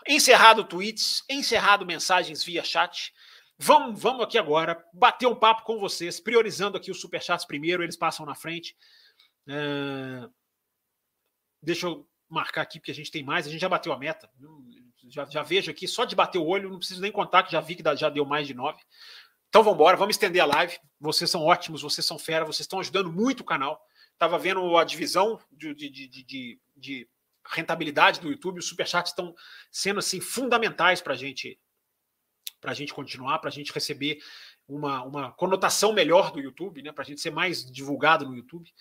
Encerrado 0.07 0.63
tweets, 0.63 1.23
encerrado 1.29 1.85
mensagens 1.85 2.43
via 2.43 2.63
chat. 2.63 3.13
Vamos, 3.61 4.01
vamos 4.01 4.23
aqui 4.23 4.37
agora 4.37 4.81
bater 4.93 5.27
um 5.27 5.35
papo 5.35 5.63
com 5.63 5.77
vocês, 5.79 6.17
priorizando 6.17 6.77
aqui 6.77 6.89
os 6.89 7.01
superchats 7.01 7.45
primeiro, 7.45 7.83
eles 7.83 7.97
passam 7.97 8.25
na 8.25 8.33
frente. 8.33 8.73
É... 9.45 10.29
Deixa 11.61 11.87
eu 11.87 12.07
marcar 12.29 12.61
aqui, 12.61 12.79
porque 12.79 12.91
a 12.91 12.95
gente 12.95 13.11
tem 13.11 13.21
mais, 13.21 13.45
a 13.45 13.49
gente 13.49 13.59
já 13.59 13.67
bateu 13.67 13.91
a 13.91 13.97
meta. 13.97 14.29
Já, 15.09 15.25
já 15.25 15.43
vejo 15.43 15.69
aqui, 15.69 15.89
só 15.89 16.05
de 16.05 16.15
bater 16.15 16.37
o 16.37 16.45
olho, 16.45 16.69
não 16.69 16.77
preciso 16.77 17.01
nem 17.01 17.11
contar, 17.11 17.43
que 17.43 17.51
já 17.51 17.59
vi 17.59 17.75
que 17.75 17.83
já 17.97 18.09
deu 18.09 18.23
mais 18.23 18.47
de 18.47 18.53
nove. 18.53 18.79
Então 19.49 19.61
vamos 19.61 19.75
embora, 19.75 19.97
vamos 19.97 20.15
estender 20.15 20.41
a 20.41 20.45
live. 20.45 20.77
Vocês 20.97 21.29
são 21.29 21.43
ótimos, 21.43 21.81
vocês 21.81 22.05
são 22.05 22.17
fera, 22.17 22.45
vocês 22.45 22.61
estão 22.61 22.79
ajudando 22.79 23.11
muito 23.11 23.41
o 23.41 23.45
canal. 23.45 23.83
Estava 24.13 24.39
vendo 24.39 24.77
a 24.77 24.85
divisão 24.85 25.37
de, 25.51 25.73
de, 25.73 25.89
de, 25.89 26.07
de, 26.07 26.59
de 26.77 27.09
rentabilidade 27.45 28.21
do 28.21 28.29
YouTube, 28.29 28.59
os 28.59 28.67
superchats 28.67 29.11
estão 29.11 29.35
sendo 29.69 29.99
assim 29.99 30.21
fundamentais 30.21 31.01
para 31.01 31.13
a 31.13 31.17
gente 31.17 31.59
para 32.59 32.71
a 32.71 32.73
gente 32.73 32.93
continuar, 32.93 33.39
para 33.39 33.49
a 33.49 33.53
gente 33.53 33.71
receber 33.71 34.19
uma, 34.67 35.03
uma 35.03 35.31
conotação 35.31 35.93
melhor 35.93 36.31
do 36.31 36.39
YouTube, 36.39 36.81
né, 36.81 36.91
para 36.91 37.03
a 37.03 37.05
gente 37.05 37.21
ser 37.21 37.31
mais 37.31 37.63
divulgado 37.69 38.25
no 38.25 38.35
YouTube. 38.35 38.71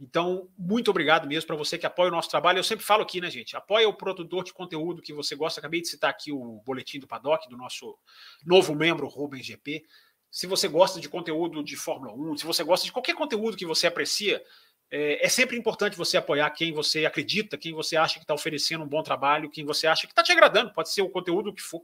Então, 0.00 0.48
muito 0.56 0.90
obrigado 0.90 1.26
mesmo 1.26 1.48
para 1.48 1.56
você 1.56 1.76
que 1.76 1.84
apoia 1.84 2.08
o 2.08 2.14
nosso 2.14 2.30
trabalho. 2.30 2.58
Eu 2.58 2.64
sempre 2.64 2.84
falo 2.84 3.02
aqui, 3.02 3.20
né, 3.20 3.28
gente? 3.28 3.56
Apoia 3.56 3.88
o 3.88 3.92
produtor 3.92 4.44
de 4.44 4.52
conteúdo 4.52 5.02
que 5.02 5.12
você 5.12 5.34
gosta. 5.34 5.60
Acabei 5.60 5.80
de 5.80 5.88
citar 5.88 6.10
aqui 6.10 6.30
o 6.30 6.62
boletim 6.64 7.00
do 7.00 7.08
Paddock, 7.08 7.48
do 7.48 7.56
nosso 7.56 7.98
novo 8.46 8.76
membro, 8.76 9.08
Rubens 9.08 9.44
GP. 9.44 9.84
Se 10.30 10.46
você 10.46 10.68
gosta 10.68 11.00
de 11.00 11.08
conteúdo 11.08 11.64
de 11.64 11.74
Fórmula 11.74 12.12
1, 12.12 12.38
se 12.38 12.46
você 12.46 12.62
gosta 12.62 12.86
de 12.86 12.92
qualquer 12.92 13.16
conteúdo 13.16 13.56
que 13.56 13.66
você 13.66 13.88
aprecia, 13.88 14.40
é, 14.88 15.26
é 15.26 15.28
sempre 15.28 15.56
importante 15.56 15.96
você 15.96 16.16
apoiar 16.16 16.48
quem 16.50 16.72
você 16.72 17.04
acredita, 17.04 17.58
quem 17.58 17.72
você 17.72 17.96
acha 17.96 18.14
que 18.14 18.24
está 18.24 18.34
oferecendo 18.34 18.84
um 18.84 18.88
bom 18.88 19.02
trabalho, 19.02 19.50
quem 19.50 19.64
você 19.64 19.88
acha 19.88 20.06
que 20.06 20.12
está 20.12 20.22
te 20.22 20.30
agradando. 20.30 20.72
Pode 20.72 20.92
ser 20.92 21.02
o 21.02 21.10
conteúdo 21.10 21.52
que 21.52 21.62
for. 21.62 21.82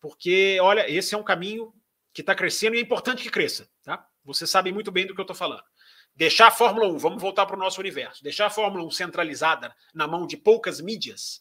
Porque, 0.00 0.58
olha, 0.60 0.90
esse 0.90 1.14
é 1.14 1.18
um 1.18 1.22
caminho 1.22 1.72
que 2.12 2.22
está 2.22 2.34
crescendo 2.34 2.74
e 2.74 2.78
é 2.78 2.82
importante 2.82 3.22
que 3.22 3.30
cresça. 3.30 3.68
Tá? 3.82 4.06
Você 4.24 4.46
sabe 4.46 4.72
muito 4.72 4.90
bem 4.90 5.06
do 5.06 5.14
que 5.14 5.20
eu 5.20 5.24
estou 5.24 5.36
falando. 5.36 5.62
Deixar 6.14 6.48
a 6.48 6.50
Fórmula 6.50 6.88
1, 6.88 6.98
vamos 6.98 7.22
voltar 7.22 7.46
para 7.46 7.56
o 7.56 7.58
nosso 7.58 7.80
universo, 7.80 8.22
deixar 8.22 8.46
a 8.46 8.50
Fórmula 8.50 8.84
1 8.84 8.90
centralizada 8.90 9.74
na 9.94 10.06
mão 10.06 10.26
de 10.26 10.36
poucas 10.36 10.80
mídias 10.80 11.40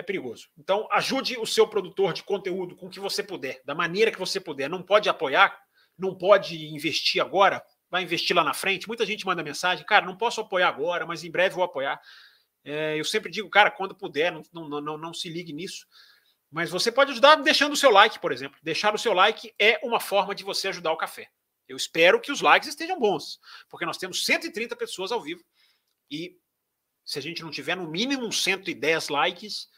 é 0.00 0.02
perigoso. 0.02 0.48
Então, 0.58 0.88
ajude 0.90 1.38
o 1.38 1.46
seu 1.46 1.68
produtor 1.68 2.12
de 2.12 2.22
conteúdo 2.22 2.74
com 2.74 2.86
o 2.86 2.90
que 2.90 2.98
você 2.98 3.22
puder, 3.22 3.60
da 3.64 3.74
maneira 3.74 4.10
que 4.10 4.18
você 4.18 4.40
puder. 4.40 4.68
Não 4.68 4.82
pode 4.82 5.08
apoiar, 5.08 5.56
não 5.96 6.16
pode 6.16 6.66
investir 6.68 7.22
agora, 7.22 7.62
vai 7.90 8.02
investir 8.02 8.34
lá 8.34 8.42
na 8.42 8.54
frente. 8.54 8.88
Muita 8.88 9.06
gente 9.06 9.26
manda 9.26 9.42
mensagem, 9.42 9.84
cara, 9.84 10.06
não 10.06 10.16
posso 10.16 10.40
apoiar 10.40 10.68
agora, 10.68 11.06
mas 11.06 11.22
em 11.22 11.30
breve 11.30 11.54
vou 11.54 11.64
apoiar. 11.64 12.00
É, 12.64 12.98
eu 12.98 13.04
sempre 13.04 13.30
digo, 13.30 13.48
cara, 13.48 13.70
quando 13.70 13.94
puder, 13.94 14.32
não, 14.32 14.42
não, 14.52 14.80
não, 14.80 14.98
não 14.98 15.14
se 15.14 15.28
ligue 15.28 15.52
nisso. 15.52 15.86
Mas 16.50 16.70
você 16.70 16.90
pode 16.90 17.12
ajudar 17.12 17.36
deixando 17.36 17.72
o 17.72 17.76
seu 17.76 17.90
like, 17.90 18.18
por 18.18 18.32
exemplo. 18.32 18.58
Deixar 18.62 18.94
o 18.94 18.98
seu 18.98 19.12
like 19.12 19.54
é 19.58 19.78
uma 19.84 20.00
forma 20.00 20.34
de 20.34 20.42
você 20.42 20.68
ajudar 20.68 20.92
o 20.92 20.96
café. 20.96 21.30
Eu 21.68 21.76
espero 21.76 22.20
que 22.20 22.32
os 22.32 22.40
likes 22.40 22.68
estejam 22.68 22.98
bons, 22.98 23.38
porque 23.68 23.86
nós 23.86 23.96
temos 23.96 24.24
130 24.24 24.74
pessoas 24.74 25.12
ao 25.12 25.20
vivo 25.20 25.44
e 26.10 26.36
se 27.04 27.18
a 27.18 27.22
gente 27.22 27.42
não 27.42 27.50
tiver 27.50 27.76
no 27.76 27.88
mínimo 27.88 28.32
110 28.32 29.08
likes, 29.08 29.68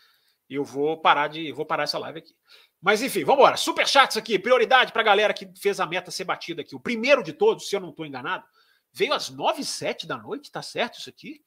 eu 0.49 0.65
vou 0.65 1.01
parar 1.01 1.29
de 1.29 1.53
vou 1.53 1.65
parar 1.65 1.85
essa 1.85 1.99
live 1.99 2.19
aqui. 2.19 2.35
Mas 2.81 3.01
enfim, 3.01 3.25
vamos 3.25 3.41
embora. 3.41 3.57
Super 3.57 3.87
chats 3.87 4.17
aqui, 4.17 4.39
prioridade 4.39 4.93
para 4.93 5.03
a 5.03 5.05
galera 5.05 5.33
que 5.33 5.49
fez 5.59 5.79
a 5.79 5.87
meta 5.87 6.11
ser 6.11 6.25
batida 6.25 6.63
aqui. 6.63 6.75
O 6.75 6.81
primeiro 6.81 7.23
de 7.23 7.33
todos, 7.33 7.69
se 7.69 7.77
eu 7.77 7.81
não 7.81 7.91
estou 7.91 8.05
enganado, 8.05 8.45
veio 8.93 9.15
às 9.15 9.31
9 9.31 9.63
e 9.63 9.65
7 9.65 10.07
da 10.07 10.17
noite, 10.17 10.51
tá 10.51 10.63
certo 10.63 10.99
isso 10.99 11.09
aqui? 11.09 11.43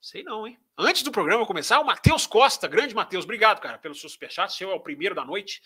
Sei 0.00 0.22
não, 0.22 0.46
hein? 0.46 0.58
Antes 0.76 1.02
do 1.02 1.10
programa 1.10 1.44
começar, 1.44 1.80
o 1.80 1.84
Matheus 1.84 2.26
Costa, 2.26 2.68
grande 2.68 2.94
Matheus, 2.94 3.24
obrigado, 3.24 3.60
cara, 3.60 3.78
pelo 3.78 3.94
seu 3.94 4.08
superchat. 4.08 4.52
Seu 4.52 4.70
é 4.70 4.74
o 4.74 4.80
primeiro 4.80 5.14
da 5.14 5.24
noite. 5.24 5.60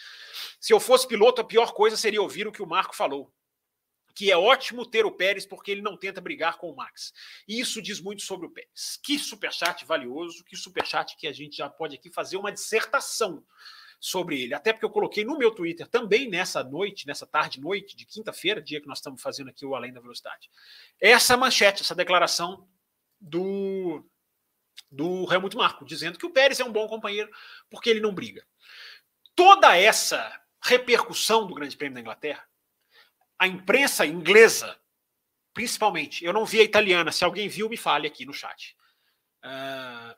Se 0.59 0.73
eu 0.73 0.81
fosse 0.81 1.07
piloto, 1.07 1.41
a 1.41 1.45
pior 1.45 1.73
coisa 1.73 1.97
seria 1.97 2.23
ouvir 2.23 2.47
o 2.47 2.53
que 2.53 2.63
o 2.63 2.67
Marco 2.67 2.97
falou 2.97 3.33
que 4.15 4.31
é 4.31 4.37
ótimo 4.37 4.87
ter 4.87 5.05
o 5.05 5.13
Pérez 5.13 5.47
porque 5.47 5.71
ele 5.71 5.83
não 5.83 5.97
tenta 5.97 6.21
brigar 6.21 6.59
com 6.59 6.71
o 6.71 6.77
Max. 6.77 7.13
E 7.49 7.59
isso 7.59 7.81
diz 7.81 8.01
muito 8.01 8.23
sobre 8.23 8.47
o 8.47 8.51
Pérez. 8.51 8.99
Que 9.03 9.19
superchat 9.19 9.85
valioso, 9.85 10.45
que 10.45 10.57
superchat 10.57 11.17
que 11.17 11.27
a 11.27 11.33
gente 11.33 11.57
já 11.57 11.69
pode 11.69 11.97
aqui 11.97 12.11
fazer 12.11 12.37
uma 12.37 12.53
dissertação 12.53 13.45
sobre 13.99 14.43
ele. 14.43 14.55
Até 14.55 14.73
porque 14.73 14.85
eu 14.85 14.91
coloquei 14.91 15.25
no 15.25 15.39
meu 15.39 15.51
Twitter 15.53 15.87
também 15.87 16.29
nessa 16.29 16.63
noite, 16.63 17.07
nessa 17.07 17.27
tarde 17.27 17.61
noite 17.61 17.97
de 17.97 18.05
quinta-feira, 18.05 18.61
dia 18.61 18.81
que 18.81 18.89
nós 18.89 18.99
estamos 18.99 19.23
fazendo 19.23 19.51
aqui 19.51 19.65
o 19.65 19.75
Além 19.75 19.93
da 19.93 20.01
Velocidade. 20.01 20.51
Essa 21.01 21.37
manchete, 21.37 21.83
essa 21.83 21.95
declaração 21.95 22.69
do 23.21 24.05
do 24.91 25.33
Helmut 25.33 25.57
Marko, 25.57 25.85
dizendo 25.85 26.19
que 26.19 26.27
o 26.27 26.31
Pérez 26.31 26.61
é 26.61 26.65
um 26.65 26.73
bom 26.73 26.87
companheiro 26.87 27.31
porque 27.71 27.91
ele 27.91 28.01
não 28.01 28.15
briga. 28.15 28.47
Toda 29.35 29.77
essa 29.77 30.41
repercussão 30.61 31.47
do 31.47 31.55
Grande 31.55 31.77
Prêmio 31.77 31.95
da 31.95 32.01
Inglaterra 32.01 32.47
a 33.43 33.47
imprensa 33.49 34.07
inglesa, 34.07 34.79
principalmente, 35.53 36.25
eu 36.25 36.33
não 36.33 36.47
vi 36.47 36.61
a 36.61 36.63
italiana, 36.63 37.11
se 37.11 37.25
alguém 37.25 37.49
viu, 37.49 37.69
me 37.69 37.77
fale 37.77 38.07
aqui 38.07 38.25
no 38.25 38.33
chat. 38.33 38.77
Uh, 39.45 40.15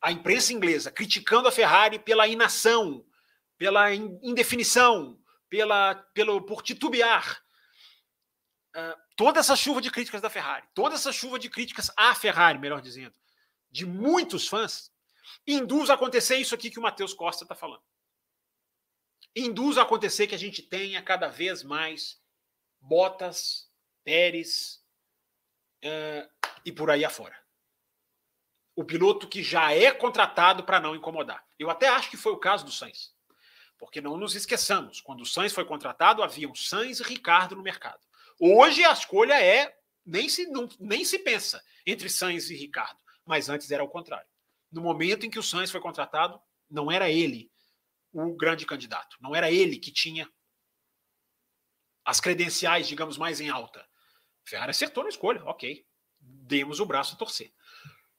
a 0.00 0.10
imprensa 0.10 0.54
inglesa 0.54 0.90
criticando 0.90 1.46
a 1.46 1.52
Ferrari 1.52 1.98
pela 1.98 2.26
inação, 2.26 3.04
pela 3.58 3.94
indefinição, 3.94 5.20
pela, 5.50 5.96
pelo, 6.14 6.40
por 6.40 6.62
titubear. 6.62 7.42
Uh, 8.74 8.96
toda 9.16 9.40
essa 9.40 9.54
chuva 9.54 9.82
de 9.82 9.90
críticas 9.90 10.22
da 10.22 10.30
Ferrari, 10.30 10.66
toda 10.72 10.94
essa 10.94 11.12
chuva 11.12 11.38
de 11.38 11.50
críticas 11.50 11.90
à 11.94 12.14
Ferrari, 12.14 12.58
melhor 12.58 12.80
dizendo, 12.80 13.12
de 13.72 13.86
muitos 13.86 14.46
fãs, 14.46 14.92
induz 15.46 15.88
a 15.88 15.94
acontecer 15.94 16.36
isso 16.36 16.54
aqui 16.54 16.70
que 16.70 16.78
o 16.78 16.82
Matheus 16.82 17.14
Costa 17.14 17.44
está 17.44 17.54
falando. 17.54 17.82
Induz 19.34 19.78
a 19.78 19.82
acontecer 19.82 20.26
que 20.26 20.34
a 20.34 20.38
gente 20.38 20.62
tenha 20.62 21.02
cada 21.02 21.28
vez 21.28 21.62
mais 21.62 22.22
Bottas, 22.78 23.70
Pérez 24.04 24.84
uh, 25.82 26.48
e 26.64 26.70
por 26.70 26.90
aí 26.90 27.04
afora. 27.04 27.40
O 28.76 28.84
piloto 28.84 29.26
que 29.26 29.42
já 29.42 29.72
é 29.72 29.90
contratado 29.90 30.64
para 30.64 30.80
não 30.80 30.94
incomodar. 30.94 31.44
Eu 31.58 31.70
até 31.70 31.88
acho 31.88 32.10
que 32.10 32.16
foi 32.16 32.32
o 32.32 32.38
caso 32.38 32.64
do 32.64 32.72
Sainz. 32.72 33.14
Porque 33.78 34.00
não 34.00 34.16
nos 34.16 34.34
esqueçamos, 34.34 35.00
quando 35.00 35.22
o 35.22 35.26
Sainz 35.26 35.52
foi 35.52 35.64
contratado, 35.64 36.22
haviam 36.22 36.54
Sainz 36.54 37.00
e 37.00 37.02
Ricardo 37.02 37.56
no 37.56 37.62
mercado. 37.62 38.00
Hoje 38.38 38.84
a 38.84 38.92
escolha 38.92 39.40
é, 39.42 39.76
nem 40.04 40.28
se, 40.28 40.46
não, 40.46 40.68
nem 40.78 41.04
se 41.04 41.18
pensa 41.18 41.62
entre 41.86 42.08
Sainz 42.08 42.50
e 42.50 42.56
Ricardo, 42.56 42.98
mas 43.24 43.48
antes 43.48 43.70
era 43.70 43.84
o 43.84 43.88
contrário. 43.88 44.28
No 44.70 44.80
momento 44.80 45.26
em 45.26 45.30
que 45.30 45.38
o 45.38 45.42
Sainz 45.42 45.70
foi 45.70 45.80
contratado, 45.80 46.40
não 46.70 46.90
era 46.90 47.10
ele 47.10 47.50
o 48.12 48.34
grande 48.34 48.66
candidato, 48.66 49.16
não 49.20 49.34
era 49.34 49.50
ele 49.50 49.78
que 49.78 49.90
tinha 49.90 50.30
as 52.04 52.20
credenciais, 52.20 52.88
digamos, 52.88 53.16
mais 53.16 53.40
em 53.40 53.48
alta. 53.48 53.86
Ferrari 54.44 54.70
acertou 54.70 55.04
na 55.04 55.10
escolha, 55.10 55.42
ok. 55.44 55.86
Demos 56.20 56.80
o 56.80 56.86
braço 56.86 57.14
a 57.14 57.18
torcer. 57.18 57.52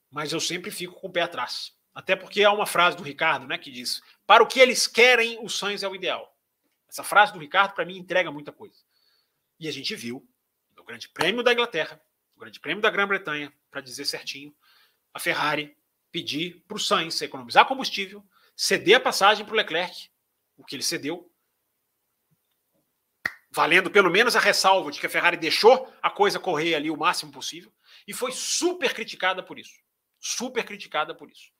Mas 0.09 0.31
eu 0.31 0.39
sempre 0.39 0.71
fico 0.71 0.99
com 0.99 1.07
o 1.07 1.11
pé 1.11 1.21
atrás. 1.21 1.75
Até 1.93 2.15
porque 2.15 2.43
há 2.43 2.51
uma 2.51 2.65
frase 2.65 2.97
do 2.97 3.03
Ricardo 3.03 3.47
né, 3.47 3.57
que 3.57 3.71
diz: 3.71 4.01
para 4.25 4.43
o 4.43 4.47
que 4.47 4.59
eles 4.59 4.87
querem, 4.87 5.37
o 5.43 5.49
Sainz 5.49 5.83
é 5.83 5.87
o 5.87 5.95
ideal. 5.95 6.33
Essa 6.87 7.03
frase 7.03 7.33
do 7.33 7.39
Ricardo, 7.39 7.73
para 7.73 7.85
mim, 7.85 7.97
entrega 7.97 8.31
muita 8.31 8.51
coisa. 8.51 8.77
E 9.59 9.67
a 9.67 9.71
gente 9.71 9.95
viu 9.95 10.27
no 10.75 10.83
Grande 10.83 11.09
Prêmio 11.09 11.43
da 11.43 11.51
Inglaterra, 11.51 12.01
no 12.35 12.39
Grande 12.39 12.59
Prêmio 12.59 12.81
da 12.81 12.89
Grã-Bretanha, 12.89 13.53
para 13.69 13.81
dizer 13.81 14.05
certinho, 14.05 14.55
a 15.13 15.19
Ferrari 15.19 15.77
pedir 16.11 16.63
para 16.67 16.77
o 16.77 16.79
Sainz 16.79 17.21
economizar 17.21 17.65
combustível, 17.65 18.23
ceder 18.55 18.97
a 18.97 18.99
passagem 18.99 19.45
para 19.45 19.53
o 19.53 19.57
Leclerc, 19.57 20.09
o 20.57 20.63
que 20.63 20.75
ele 20.75 20.83
cedeu, 20.83 21.31
valendo 23.49 23.91
pelo 23.91 24.09
menos 24.09 24.35
a 24.35 24.39
ressalva 24.39 24.91
de 24.91 24.99
que 24.99 25.05
a 25.05 25.09
Ferrari 25.09 25.37
deixou 25.37 25.91
a 26.01 26.09
coisa 26.09 26.39
correr 26.39 26.75
ali 26.75 26.89
o 26.89 26.97
máximo 26.97 27.31
possível 27.31 27.71
e 28.07 28.13
foi 28.13 28.31
super 28.31 28.93
criticada 28.93 29.43
por 29.43 29.59
isso. 29.59 29.73
Super 30.19 30.63
criticada 30.63 31.13
por 31.13 31.29
isso. 31.29 31.51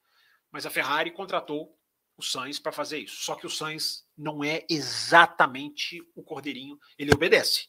Mas 0.51 0.65
a 0.65 0.69
Ferrari 0.69 1.11
contratou 1.11 1.77
o 2.17 2.23
Sainz 2.23 2.59
para 2.59 2.71
fazer 2.71 2.99
isso. 2.99 3.23
Só 3.23 3.35
que 3.35 3.45
o 3.45 3.49
Sainz 3.49 4.07
não 4.17 4.43
é 4.43 4.65
exatamente 4.69 6.01
o 6.15 6.23
cordeirinho, 6.23 6.79
ele 6.97 7.13
obedece. 7.13 7.67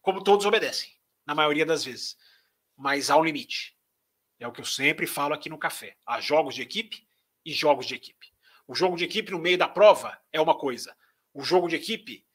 Como 0.00 0.22
todos 0.22 0.46
obedecem, 0.46 0.90
na 1.26 1.34
maioria 1.34 1.66
das 1.66 1.84
vezes. 1.84 2.16
Mas 2.76 3.10
há 3.10 3.16
um 3.16 3.24
limite. 3.24 3.76
É 4.42 4.48
o 4.48 4.52
que 4.52 4.60
eu 4.60 4.64
sempre 4.64 5.06
falo 5.06 5.34
aqui 5.34 5.48
no 5.48 5.56
café. 5.56 5.96
Há 6.04 6.20
jogos 6.20 6.56
de 6.56 6.62
equipe 6.62 7.06
e 7.44 7.52
jogos 7.52 7.86
de 7.86 7.94
equipe. 7.94 8.32
O 8.66 8.74
jogo 8.74 8.96
de 8.96 9.04
equipe 9.04 9.30
no 9.30 9.38
meio 9.38 9.56
da 9.56 9.68
prova 9.68 10.20
é 10.32 10.40
uma 10.40 10.58
coisa. 10.58 10.96
O 11.32 11.44
jogo 11.44 11.68
de 11.68 11.76
equipe 11.76 12.26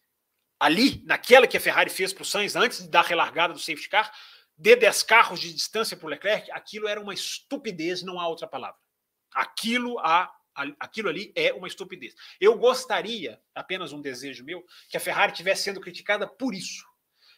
ali, 0.57 1.03
naquela 1.05 1.45
que 1.45 1.57
a 1.57 1.59
Ferrari 1.59 1.89
fez 1.89 2.13
para 2.13 2.21
o 2.21 2.25
Sainz 2.25 2.55
antes 2.55 2.81
de 2.81 2.89
dar 2.89 3.01
a 3.01 3.07
relargada 3.07 3.53
do 3.53 3.59
safety 3.59 3.89
car, 3.89 4.09
de 4.57 4.75
10 4.77 5.03
carros 5.03 5.41
de 5.41 5.53
distância 5.53 5.97
para 5.97 6.05
o 6.05 6.09
Leclerc, 6.09 6.49
aquilo 6.51 6.87
era 6.87 6.99
uma 6.99 7.13
estupidez, 7.13 8.01
não 8.01 8.21
há 8.21 8.27
outra 8.27 8.47
palavra. 8.47 8.79
Aquilo, 9.33 9.99
a, 9.99 10.33
aquilo 10.79 11.09
ali 11.09 11.33
é 11.35 11.51
uma 11.51 11.67
estupidez. 11.67 12.15
Eu 12.39 12.57
gostaria, 12.57 13.39
apenas 13.53 13.91
um 13.91 13.99
desejo 13.99 14.45
meu, 14.45 14.65
que 14.89 14.95
a 14.95 15.01
Ferrari 15.01 15.33
tivesse 15.33 15.63
sendo 15.63 15.81
criticada 15.81 16.25
por 16.25 16.55
isso. 16.55 16.85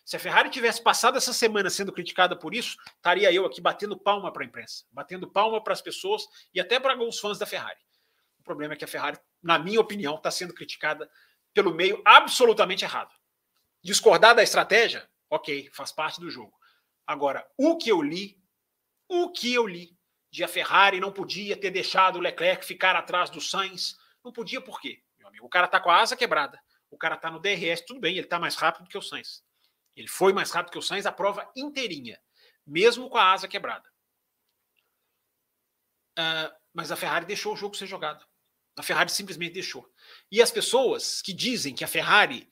Se 0.10 0.16
a 0.16 0.20
Ferrari 0.20 0.50
tivesse 0.50 0.82
passado 0.82 1.20
essa 1.20 1.32
semana 1.32 1.70
sendo 1.70 1.94
criticada 1.94 2.36
por 2.36 2.56
isso, 2.56 2.76
estaria 2.96 3.32
eu 3.32 3.46
aqui 3.46 3.62
batendo 3.62 3.96
palma 3.96 4.34
para 4.34 4.42
a 4.42 4.46
imprensa, 4.48 4.84
batendo 4.92 5.30
palma 5.30 5.64
para 5.64 5.72
as 5.72 5.84
pessoas 5.84 6.24
e 6.52 6.60
até 6.60 6.80
para 6.80 6.94
alguns 6.94 7.20
fãs 7.20 7.38
da 7.38 7.46
Ferrari. 7.46 7.80
O 8.40 8.44
problema 8.44 8.74
é 8.74 8.76
que 8.76 8.84
a 8.84 8.88
Ferrari, 8.88 9.20
na 9.40 9.60
minha 9.60 9.80
opinião, 9.80 10.16
está 10.16 10.32
sendo 10.32 10.52
criticada 10.52 11.08
pelo 11.54 11.72
meio 11.72 12.02
absolutamente 12.04 12.84
errado. 12.84 13.14
Discordar 13.84 14.34
da 14.34 14.42
estratégia, 14.42 15.08
ok, 15.30 15.70
faz 15.74 15.92
parte 15.92 16.20
do 16.20 16.32
jogo. 16.32 16.58
Agora, 17.06 17.48
o 17.56 17.78
que 17.78 17.90
eu 17.90 18.02
li, 18.02 18.36
o 19.08 19.32
que 19.32 19.54
eu 19.54 19.68
li 19.68 19.96
de 20.32 20.44
a 20.44 20.48
Ferrari 20.48 21.00
não 21.00 21.12
podia 21.12 21.56
ter 21.56 21.70
deixado 21.70 22.16
o 22.16 22.20
Leclerc 22.20 22.66
ficar 22.66 22.96
atrás 22.96 23.30
do 23.30 23.40
Sainz, 23.40 23.96
não 24.26 24.34
podia 24.34 24.60
por 24.60 24.82
quê? 24.82 25.04
Meu 25.20 25.28
amigo, 25.28 25.46
o 25.46 25.50
cara 25.50 25.68
tá 25.68 25.80
com 25.80 25.92
a 25.92 26.00
asa 26.00 26.18
quebrada, 26.18 26.60
o 26.90 26.98
cara 26.98 27.16
tá 27.16 27.30
no 27.30 27.40
DRS, 27.40 27.86
tudo 27.86 28.00
bem, 28.00 28.18
ele 28.18 28.26
tá 28.26 28.40
mais 28.40 28.56
rápido 28.56 28.90
que 28.90 28.98
o 28.98 29.04
Sainz. 29.04 29.48
Ele 30.00 30.08
foi 30.08 30.34
mais 30.34 30.50
rápido 30.52 30.72
que 30.72 30.78
o 30.78 30.82
Sainz 30.82 31.06
a 31.06 31.12
prova 31.12 31.52
inteirinha, 31.56 32.20
mesmo 32.66 33.10
com 33.10 33.18
a 33.18 33.32
asa 33.34 33.48
quebrada. 33.48 33.88
Uh, 36.18 36.56
mas 36.74 36.92
a 36.92 36.96
Ferrari 36.96 37.26
deixou 37.26 37.54
o 37.54 37.58
jogo 37.58 37.76
ser 37.76 37.86
jogado. 37.86 38.26
A 38.78 38.84
Ferrari 38.84 39.12
simplesmente 39.12 39.54
deixou. 39.54 39.92
E 40.32 40.42
as 40.42 40.52
pessoas 40.52 41.22
que 41.22 41.34
dizem 41.34 41.76
que 41.76 41.84
a 41.84 41.88
Ferrari 41.88 42.50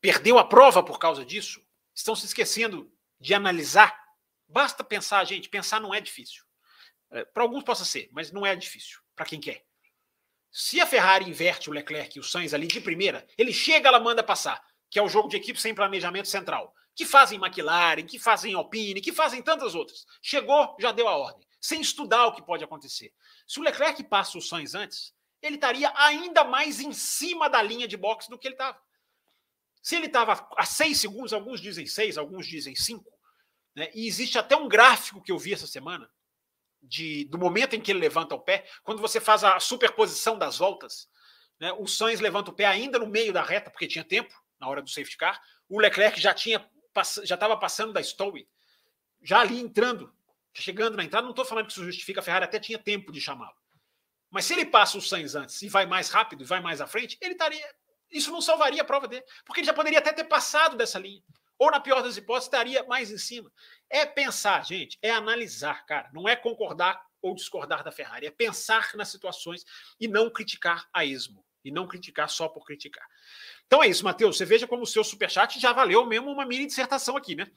perdeu 0.00 0.38
a 0.38 0.48
prova 0.48 0.82
por 0.82 0.98
causa 0.98 1.24
disso 1.24 1.64
estão 1.94 2.16
se 2.16 2.26
esquecendo 2.26 2.90
de 3.20 3.34
analisar 3.34 4.06
Basta 4.48 4.84
pensar, 4.84 5.24
gente, 5.24 5.48
pensar 5.48 5.80
não 5.80 5.92
é 5.92 6.00
difícil. 6.00 6.44
É, 7.10 7.24
para 7.24 7.42
alguns 7.42 7.64
possa 7.64 7.84
ser, 7.84 8.08
mas 8.12 8.30
não 8.30 8.46
é 8.46 8.54
difícil 8.54 9.00
para 9.14 9.26
quem 9.26 9.40
quer. 9.40 9.64
Se 10.50 10.80
a 10.80 10.86
Ferrari 10.86 11.28
inverte 11.28 11.68
o 11.68 11.72
Leclerc 11.72 12.16
e 12.16 12.20
o 12.20 12.24
Sainz 12.24 12.54
ali 12.54 12.66
de 12.66 12.80
primeira, 12.80 13.26
ele 13.36 13.52
chega, 13.52 13.88
ela 13.88 14.00
manda 14.00 14.22
passar, 14.22 14.64
que 14.88 14.98
é 14.98 15.02
o 15.02 15.08
jogo 15.08 15.28
de 15.28 15.36
equipe 15.36 15.60
sem 15.60 15.74
planejamento 15.74 16.28
central, 16.28 16.74
que 16.96 17.04
fazem 17.04 17.38
McLaren, 17.38 18.06
que 18.06 18.18
fazem 18.18 18.54
Alpine, 18.54 19.02
que 19.02 19.12
fazem 19.12 19.42
tantas 19.42 19.74
outras. 19.74 20.06
Chegou, 20.22 20.74
já 20.80 20.90
deu 20.90 21.06
a 21.06 21.16
ordem, 21.16 21.46
sem 21.60 21.82
estudar 21.82 22.26
o 22.26 22.32
que 22.32 22.42
pode 22.42 22.64
acontecer. 22.64 23.12
Se 23.46 23.60
o 23.60 23.62
Leclerc 23.62 24.02
passa 24.04 24.38
o 24.38 24.40
Sainz 24.40 24.74
antes, 24.74 25.14
ele 25.42 25.56
estaria 25.56 25.92
ainda 25.94 26.42
mais 26.42 26.80
em 26.80 26.94
cima 26.94 27.50
da 27.50 27.60
linha 27.60 27.86
de 27.86 27.98
boxe 27.98 28.30
do 28.30 28.38
que 28.38 28.48
ele 28.48 28.54
estava. 28.54 28.80
Se 29.82 29.94
ele 29.94 30.06
estava 30.06 30.48
a 30.56 30.64
seis 30.64 30.98
segundos, 30.98 31.34
alguns 31.34 31.60
dizem 31.60 31.86
seis, 31.86 32.16
alguns 32.16 32.46
dizem 32.46 32.74
cinco, 32.74 33.12
né? 33.74 33.90
e 33.94 34.08
existe 34.08 34.38
até 34.38 34.56
um 34.56 34.66
gráfico 34.66 35.22
que 35.22 35.30
eu 35.30 35.38
vi 35.38 35.52
essa 35.52 35.66
semana, 35.66 36.10
de, 36.82 37.26
do 37.26 37.36
momento 37.36 37.76
em 37.76 37.80
que 37.80 37.92
ele 37.92 38.00
levanta 38.00 38.34
o 38.34 38.40
pé, 38.40 38.66
quando 38.82 39.02
você 39.02 39.20
faz 39.20 39.44
a 39.44 39.60
superposição 39.60 40.38
das 40.38 40.58
voltas, 40.58 41.08
né, 41.60 41.72
o 41.74 41.86
Sainz 41.86 42.20
levanta 42.20 42.50
o 42.50 42.54
pé 42.54 42.64
ainda 42.64 42.98
no 42.98 43.06
meio 43.06 43.32
da 43.32 43.42
reta, 43.42 43.70
porque 43.70 43.86
tinha 43.86 44.04
tempo 44.04 44.34
na 44.58 44.68
hora 44.68 44.80
do 44.80 44.88
safety 44.88 45.16
car, 45.16 45.40
o 45.68 45.78
Leclerc 45.78 46.20
já 46.20 46.32
tinha 46.32 46.66
já 47.24 47.34
estava 47.34 47.56
passando 47.56 47.92
da 47.92 48.02
Stowe, 48.02 48.48
já 49.22 49.40
ali 49.40 49.58
entrando, 49.58 50.12
chegando 50.52 50.96
na 50.96 51.04
entrada, 51.04 51.24
não 51.24 51.30
estou 51.30 51.44
falando 51.44 51.66
que 51.66 51.72
isso 51.72 51.84
justifica, 51.84 52.20
a 52.20 52.22
Ferrari 52.22 52.44
até 52.44 52.58
tinha 52.58 52.78
tempo 52.78 53.12
de 53.12 53.20
chamá-lo. 53.20 53.56
Mas 54.30 54.44
se 54.44 54.52
ele 54.52 54.66
passa 54.66 54.98
o 54.98 55.02
Sainz 55.02 55.34
antes 55.34 55.62
e 55.62 55.68
vai 55.68 55.86
mais 55.86 56.10
rápido, 56.10 56.42
e 56.42 56.46
vai 56.46 56.60
mais 56.60 56.80
à 56.80 56.86
frente, 56.86 57.16
ele 57.20 57.32
estaria. 57.32 57.74
Isso 58.10 58.30
não 58.30 58.40
salvaria 58.40 58.82
a 58.82 58.84
prova 58.84 59.08
dele, 59.08 59.24
porque 59.44 59.60
ele 59.60 59.66
já 59.66 59.74
poderia 59.74 59.98
até 59.98 60.12
ter 60.12 60.24
passado 60.24 60.76
dessa 60.76 60.98
linha. 60.98 61.22
Ou, 61.58 61.70
na 61.70 61.80
pior 61.80 62.02
das 62.02 62.16
hipóteses, 62.16 62.46
estaria 62.46 62.84
mais 62.84 63.10
em 63.10 63.18
cima. 63.18 63.50
É 63.88 64.04
pensar, 64.04 64.64
gente, 64.64 64.98
é 65.00 65.10
analisar, 65.10 65.86
cara. 65.86 66.10
Não 66.12 66.28
é 66.28 66.36
concordar 66.36 67.02
ou 67.22 67.34
discordar 67.34 67.82
da 67.82 67.90
Ferrari, 67.90 68.26
é 68.26 68.30
pensar 68.30 68.90
nas 68.94 69.08
situações 69.08 69.64
e 69.98 70.06
não 70.06 70.30
criticar 70.30 70.88
a 70.92 71.04
esmo. 71.04 71.44
E 71.64 71.70
não 71.70 71.88
criticar 71.88 72.28
só 72.28 72.48
por 72.48 72.64
criticar. 72.64 73.06
Então 73.66 73.82
é 73.82 73.88
isso, 73.88 74.04
Matheus. 74.04 74.36
Você 74.36 74.44
veja 74.44 74.66
como 74.66 74.82
o 74.82 74.86
seu 74.86 75.02
superchat 75.02 75.58
já 75.58 75.72
valeu 75.72 76.06
mesmo 76.06 76.30
uma 76.30 76.46
mini 76.46 76.66
dissertação 76.66 77.16
aqui, 77.16 77.34
né? 77.34 77.50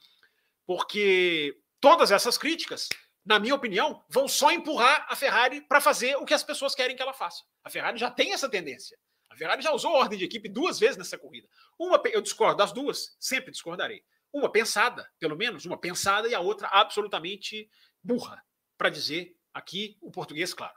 Porque 0.66 1.56
todas 1.80 2.10
essas 2.10 2.36
críticas, 2.36 2.88
na 3.24 3.38
minha 3.38 3.54
opinião, 3.54 4.04
vão 4.08 4.28
só 4.28 4.50
empurrar 4.50 5.06
a 5.08 5.16
Ferrari 5.16 5.60
para 5.62 5.80
fazer 5.80 6.16
o 6.16 6.24
que 6.24 6.34
as 6.34 6.42
pessoas 6.42 6.74
querem 6.74 6.96
que 6.96 7.02
ela 7.02 7.12
faça. 7.12 7.44
A 7.64 7.70
Ferrari 7.70 7.98
já 7.98 8.10
tem 8.10 8.32
essa 8.32 8.48
tendência. 8.48 8.98
A 9.30 9.36
Ferrari 9.36 9.62
já 9.62 9.72
usou 9.72 9.92
ordem 9.92 10.18
de 10.18 10.24
equipe 10.24 10.48
duas 10.48 10.78
vezes 10.78 10.96
nessa 10.96 11.16
corrida. 11.16 11.48
Uma, 11.78 12.00
eu 12.06 12.20
discordo 12.20 12.56
das 12.56 12.72
duas, 12.72 13.16
sempre 13.20 13.52
discordarei. 13.52 14.04
Uma 14.32 14.50
pensada, 14.50 15.08
pelo 15.18 15.36
menos, 15.36 15.64
uma 15.64 15.78
pensada 15.78 16.28
e 16.28 16.34
a 16.34 16.40
outra 16.40 16.68
absolutamente 16.68 17.70
burra, 18.02 18.42
para 18.76 18.90
dizer 18.90 19.36
aqui 19.54 19.96
o 20.00 20.10
português 20.10 20.52
claro. 20.52 20.74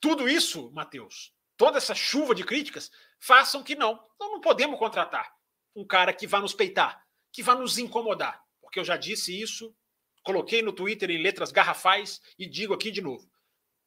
Tudo 0.00 0.28
isso, 0.28 0.70
Matheus, 0.72 1.34
toda 1.56 1.78
essa 1.78 1.94
chuva 1.94 2.34
de 2.34 2.44
críticas, 2.44 2.90
façam 3.18 3.62
que 3.62 3.74
não. 3.74 3.94
Nós 4.18 4.30
não 4.30 4.40
podemos 4.40 4.78
contratar 4.78 5.32
um 5.74 5.86
cara 5.86 6.12
que 6.12 6.26
vá 6.26 6.40
nos 6.40 6.52
peitar, 6.52 7.04
que 7.32 7.42
vá 7.42 7.54
nos 7.54 7.78
incomodar. 7.78 8.42
Porque 8.60 8.80
eu 8.80 8.84
já 8.84 8.96
disse 8.96 9.38
isso, 9.40 9.74
coloquei 10.22 10.62
no 10.62 10.72
Twitter 10.72 11.10
em 11.10 11.22
letras 11.22 11.52
garrafais 11.52 12.20
e 12.38 12.46
digo 12.46 12.74
aqui 12.74 12.90
de 12.90 13.00
novo. 13.00 13.30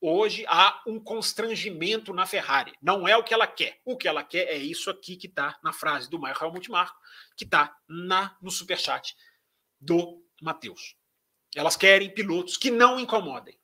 Hoje 0.04 0.44
há 0.48 0.82
um 0.88 1.00
constrangimento 1.00 2.12
na 2.12 2.26
Ferrari. 2.26 2.74
Não 2.82 3.08
é 3.08 3.16
o 3.16 3.24
que 3.24 3.36
ela 3.36 3.46
quer. 3.46 3.80
O 3.86 3.96
que 3.96 4.08
ela 4.08 4.24
quer 4.24 4.48
é 4.48 4.58
isso 4.58 4.90
aqui 4.90 5.16
que 5.16 5.28
está 5.28 5.60
na 5.64 5.72
frase 5.72 6.10
do 6.10 6.20
Michael 6.20 6.52
Multimarco, 6.52 6.98
que 7.38 7.44
está 7.44 7.78
no 7.88 8.50
superchat 8.50 9.16
do 9.80 10.26
Matheus. 10.42 10.96
Elas 11.56 11.76
querem 11.76 12.12
pilotos 12.12 12.58
que 12.58 12.72
não 12.72 13.00
incomodem. 13.00 13.60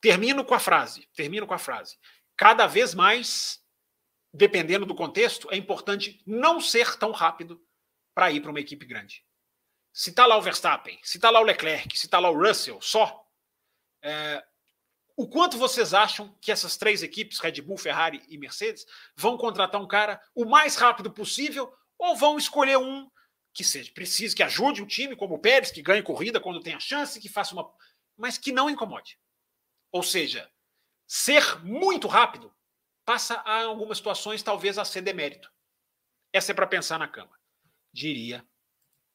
Termino 0.00 0.44
com 0.44 0.54
a 0.54 0.58
frase. 0.58 1.08
Termino 1.14 1.46
com 1.46 1.54
a 1.54 1.58
frase. 1.58 1.96
Cada 2.36 2.66
vez 2.66 2.92
mais, 2.92 3.61
dependendo 4.32 4.86
do 4.86 4.94
contexto, 4.94 5.48
é 5.50 5.56
importante 5.56 6.22
não 6.26 6.60
ser 6.60 6.96
tão 6.96 7.12
rápido 7.12 7.62
para 8.14 8.30
ir 8.30 8.40
para 8.40 8.50
uma 8.50 8.60
equipe 8.60 8.86
grande. 8.86 9.24
Se 9.92 10.10
está 10.10 10.26
lá 10.26 10.36
o 10.36 10.42
Verstappen, 10.42 10.98
se 11.02 11.18
está 11.18 11.30
lá 11.30 11.40
o 11.40 11.44
Leclerc, 11.44 11.98
se 11.98 12.06
está 12.06 12.18
lá 12.18 12.30
o 12.30 12.38
Russell, 12.38 12.80
só. 12.80 13.26
É, 14.02 14.42
o 15.16 15.28
quanto 15.28 15.58
vocês 15.58 15.92
acham 15.92 16.34
que 16.40 16.50
essas 16.50 16.76
três 16.76 17.02
equipes, 17.02 17.38
Red 17.38 17.60
Bull, 17.60 17.76
Ferrari 17.76 18.22
e 18.28 18.38
Mercedes, 18.38 18.86
vão 19.14 19.36
contratar 19.36 19.80
um 19.80 19.86
cara 19.86 20.20
o 20.34 20.46
mais 20.46 20.76
rápido 20.76 21.12
possível 21.12 21.72
ou 21.98 22.16
vão 22.16 22.38
escolher 22.38 22.78
um 22.78 23.10
que 23.52 23.62
seja 23.62 23.92
preciso, 23.92 24.34
que 24.34 24.42
ajude 24.42 24.82
o 24.82 24.86
time, 24.86 25.14
como 25.14 25.34
o 25.34 25.38
Pérez, 25.38 25.70
que 25.70 25.82
ganhe 25.82 26.02
corrida 26.02 26.40
quando 26.40 26.62
tem 26.62 26.74
a 26.74 26.80
chance, 26.80 27.20
que 27.20 27.28
faça 27.28 27.54
uma. 27.54 27.70
mas 28.16 28.38
que 28.38 28.50
não 28.50 28.70
incomode. 28.70 29.18
Ou 29.90 30.02
seja, 30.02 30.50
ser 31.06 31.62
muito 31.62 32.08
rápido 32.08 32.50
passa 33.04 33.34
a 33.44 33.62
algumas 33.62 33.98
situações 33.98 34.42
talvez 34.42 34.78
a 34.78 34.84
ser 34.84 35.02
demérito. 35.02 35.50
Essa 36.32 36.52
é 36.52 36.54
para 36.54 36.66
pensar 36.66 36.98
na 36.98 37.08
cama, 37.08 37.38
diria 37.92 38.44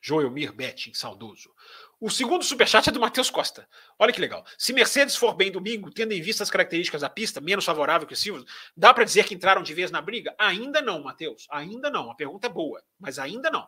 Joelmir 0.01 0.53
Betting, 0.53 0.93
saudoso. 0.93 1.53
O 1.99 2.09
segundo 2.09 2.43
superchat 2.43 2.88
é 2.88 2.91
do 2.91 2.99
Matheus 2.99 3.29
Costa. 3.29 3.67
Olha 3.97 4.13
que 4.13 4.21
legal. 4.21 4.45
Se 4.57 4.71
Mercedes 4.71 5.15
for 5.15 5.33
bem 5.33 5.51
domingo, 5.51 5.91
tendo 5.91 6.13
em 6.13 6.21
vista 6.21 6.43
as 6.43 6.49
características 6.49 7.01
da 7.01 7.09
pista, 7.09 7.41
menos 7.41 7.65
favorável 7.65 8.07
que 8.07 8.13
o 8.13 8.17
Silva, 8.17 8.45
dá 8.75 8.93
para 8.93 9.03
dizer 9.03 9.25
que 9.25 9.33
entraram 9.33 9.63
de 9.63 9.73
vez 9.73 9.89
na 9.89 10.01
briga? 10.01 10.35
Ainda 10.38 10.81
não, 10.81 11.03
Matheus. 11.03 11.47
Ainda 11.49 11.89
não. 11.89 12.11
A 12.11 12.15
pergunta 12.15 12.47
é 12.47 12.49
boa, 12.49 12.83
mas 12.99 13.17
ainda 13.17 13.49
não. 13.49 13.67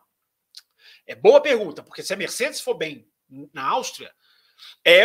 É 1.06 1.16
boa 1.16 1.42
pergunta, 1.42 1.84
porque 1.84 2.04
se 2.04 2.14
a 2.14 2.18
Mercedes 2.18 2.62
for 2.62 2.76
bem 2.76 3.12
na 3.52 3.66
Áustria, 3.66 4.14
é, 4.86 5.04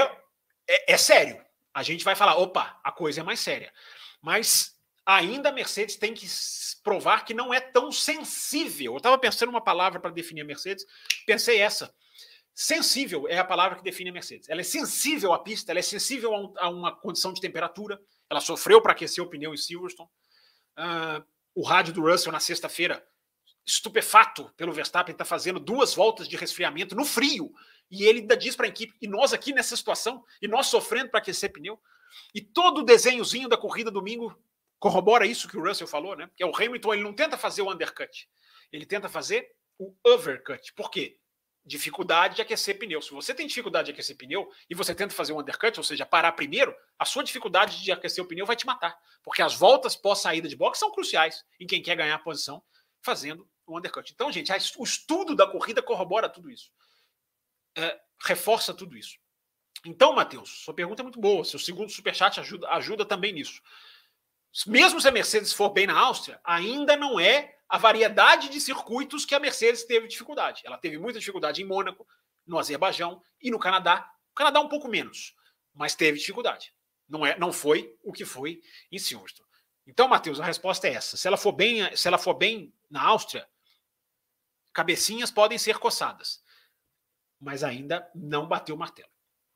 é, 0.69 0.93
é 0.93 0.97
sério. 0.97 1.43
A 1.73 1.83
gente 1.83 2.05
vai 2.05 2.15
falar, 2.15 2.37
opa, 2.37 2.79
a 2.85 2.93
coisa 2.93 3.21
é 3.21 3.25
mais 3.25 3.41
séria. 3.41 3.73
Mas 4.21 4.74
ainda 5.05 5.49
a 5.49 5.53
Mercedes 5.53 5.97
tem 5.97 6.15
que 6.15 6.27
provar 6.83 7.25
que 7.25 7.35
não 7.35 7.53
é 7.53 7.61
tão 7.61 7.91
sensível. 7.91 8.93
Eu 8.93 8.99
estava 8.99 9.19
pensando 9.19 9.49
uma 9.49 9.61
palavra 9.61 10.01
para 10.01 10.11
definir 10.11 10.43
a 10.43 10.45
Mercedes, 10.45 10.85
pensei 11.27 11.61
essa 11.61 11.95
Sensível 12.55 13.27
é 13.29 13.37
a 13.37 13.45
palavra 13.45 13.77
que 13.77 13.83
define 13.83 14.11
a 14.11 14.13
Mercedes. 14.13 14.49
Ela 14.49 14.61
é 14.61 14.65
sensível 14.65 15.33
à 15.33 15.41
pista, 15.41 15.73
ela 15.73 15.81
é 15.81 15.83
sensível 15.83 16.33
a, 16.33 16.41
um, 16.41 16.55
a 16.57 16.69
uma 16.69 16.95
condição 16.95 17.33
de 17.33 17.41
temperatura. 17.41 18.01
Ela 18.31 18.41
sofreu 18.41 18.81
para 18.81 18.93
aquecer 18.93 19.23
o 19.23 19.27
pneu 19.29 19.53
em 19.53 19.57
Silverstone. 19.57 20.09
Uh, 20.79 21.25
o 21.53 21.63
rádio 21.63 21.93
do 21.93 22.03
Russell 22.03 22.31
na 22.31 22.39
sexta-feira, 22.39 23.05
estupefato 23.67 24.53
pelo 24.57 24.73
Verstappen, 24.73 25.13
está 25.13 25.25
fazendo 25.25 25.59
duas 25.59 25.95
voltas 25.95 26.29
de 26.29 26.37
resfriamento 26.37 26.95
no 26.95 27.05
frio. 27.05 27.53
E 27.91 28.05
ele 28.05 28.21
ainda 28.21 28.37
diz 28.37 28.55
para 28.55 28.67
a 28.67 28.69
equipe, 28.69 28.95
e 29.03 29.09
nós 29.09 29.33
aqui 29.33 29.53
nessa 29.53 29.77
situação, 29.77 30.25
e 30.41 30.47
nós 30.47 30.69
sofrendo 30.69 31.11
para 31.11 31.19
aquecer 31.19 31.53
pneu. 31.53 31.81
E 32.33 32.41
todo 32.41 32.79
o 32.79 32.85
desenhozinho 32.85 33.49
da 33.49 33.57
corrida 33.57 33.91
domingo 33.91 34.33
corrobora 34.85 35.24
isso 35.24 35.49
que 35.49 35.57
o 35.57 35.66
Russell 35.66 35.87
falou, 35.87 36.14
né? 36.14 36.28
Que 36.37 36.43
é 36.43 36.47
o 36.47 36.55
Hamilton, 36.55 36.93
ele 36.93 37.03
não 37.03 37.14
tenta 37.14 37.39
fazer 37.39 37.62
o 37.62 37.72
undercut, 37.72 38.28
ele 38.70 38.85
tenta 38.85 39.09
fazer 39.09 39.51
o 39.78 39.95
overcut. 40.05 40.74
Por 40.74 40.91
quê? 40.91 41.18
dificuldade 41.66 42.37
de 42.37 42.43
aquecer 42.43 42.78
pneu. 42.78 43.01
Se 43.01 43.11
você 43.11 43.32
tem 43.32 43.47
dificuldade 43.47 43.87
de 43.87 43.93
aquecer 43.93 44.14
pneu 44.18 44.47
e 44.68 44.74
você 44.74 44.95
tenta 44.95 45.14
fazer 45.14 45.32
um 45.32 45.41
undercut, 45.41 45.80
ou 45.80 45.82
seja, 45.82 46.05
parar 46.05 46.30
primeiro, 46.32 46.76
a 46.99 47.07
sua 47.07 47.24
dificuldade 47.24 47.82
de 47.82 47.91
aquecer 47.91 48.22
o 48.22 48.28
pneu 48.28 48.45
vai 48.45 48.55
te 48.55 48.66
matar. 48.66 48.95
Porque 49.22 49.41
as 49.41 49.55
voltas 49.55 49.97
pós 49.97 50.18
saída 50.18 50.47
de 50.47 50.55
box 50.55 50.78
são 50.78 50.93
cruciais 50.93 51.43
em 51.59 51.66
quem 51.66 51.80
quer 51.80 51.97
ganhar 51.97 52.16
a 52.16 52.18
posição 52.18 52.62
fazendo 53.01 53.49
o 53.66 53.78
undercut. 53.78 54.12
Então, 54.12 54.30
gente, 54.30 54.53
o 54.76 54.85
estudo 54.85 55.35
da 55.35 55.47
corrida 55.47 55.82
corrobora 55.82 56.28
tudo 56.28 56.51
isso. 56.51 56.70
É, 57.74 57.99
reforça 58.22 58.74
tudo 58.74 58.95
isso. 58.95 59.16
Então, 59.87 60.14
Matheus, 60.14 60.51
sua 60.64 60.74
pergunta 60.74 61.01
é 61.01 61.05
muito 61.05 61.18
boa. 61.18 61.47
Seu 61.47 61.59
segundo 61.59 61.91
superchat 61.91 62.39
ajuda, 62.41 62.68
ajuda 62.68 63.07
também 63.07 63.32
nisso. 63.32 63.62
Mesmo 64.67 65.01
se 65.01 65.09
a 65.09 65.11
Mercedes 65.11 65.53
for 65.53 65.71
bem 65.71 65.87
na 65.87 65.99
Áustria, 65.99 66.41
ainda 66.45 66.97
não 66.97 67.19
é 67.19 67.57
a 67.69 67.77
variedade 67.77 68.49
de 68.49 68.61
circuitos 68.61 69.25
que 69.25 69.35
a 69.35 69.41
Mercedes 69.41 69.85
teve 69.85 70.07
dificuldade. 70.07 70.63
Ela 70.65 70.79
teve 70.79 70.97
muita 70.97 71.19
dificuldade 71.19 71.61
em 71.61 71.67
Mônaco, 71.67 72.07
no 72.47 72.59
Azerbaijão 72.59 73.21
e 73.43 73.51
no 73.51 73.59
Canadá. 73.59 74.09
O 74.31 74.35
Canadá 74.35 74.61
um 74.61 74.69
pouco 74.69 74.87
menos, 74.87 75.35
mas 75.75 75.95
teve 75.95 76.19
dificuldade. 76.19 76.73
Não 77.09 77.27
é, 77.27 77.37
não 77.39 77.53
foi 77.53 77.97
o 78.03 78.13
que 78.13 78.25
foi 78.25 78.61
em 78.93 78.99
Silverstone. 78.99 79.49
Então, 79.87 80.09
Matheus, 80.09 80.41
a 80.41 80.45
resposta 80.45 80.89
é 80.89 80.95
essa. 80.95 81.17
Se 81.17 81.27
ela 81.27 81.37
for 81.37 81.53
bem, 81.53 81.95
se 81.97 82.07
ela 82.09 82.17
for 82.17 82.35
bem 82.35 82.73
na 82.89 83.03
Áustria, 83.03 83.47
cabecinhas 84.73 85.31
podem 85.31 85.59
ser 85.59 85.79
coçadas, 85.79 86.43
mas 87.41 87.63
ainda 87.63 88.09
não 88.15 88.47
bateu 88.47 88.75
o 88.75 88.79
martelo, 88.79 89.11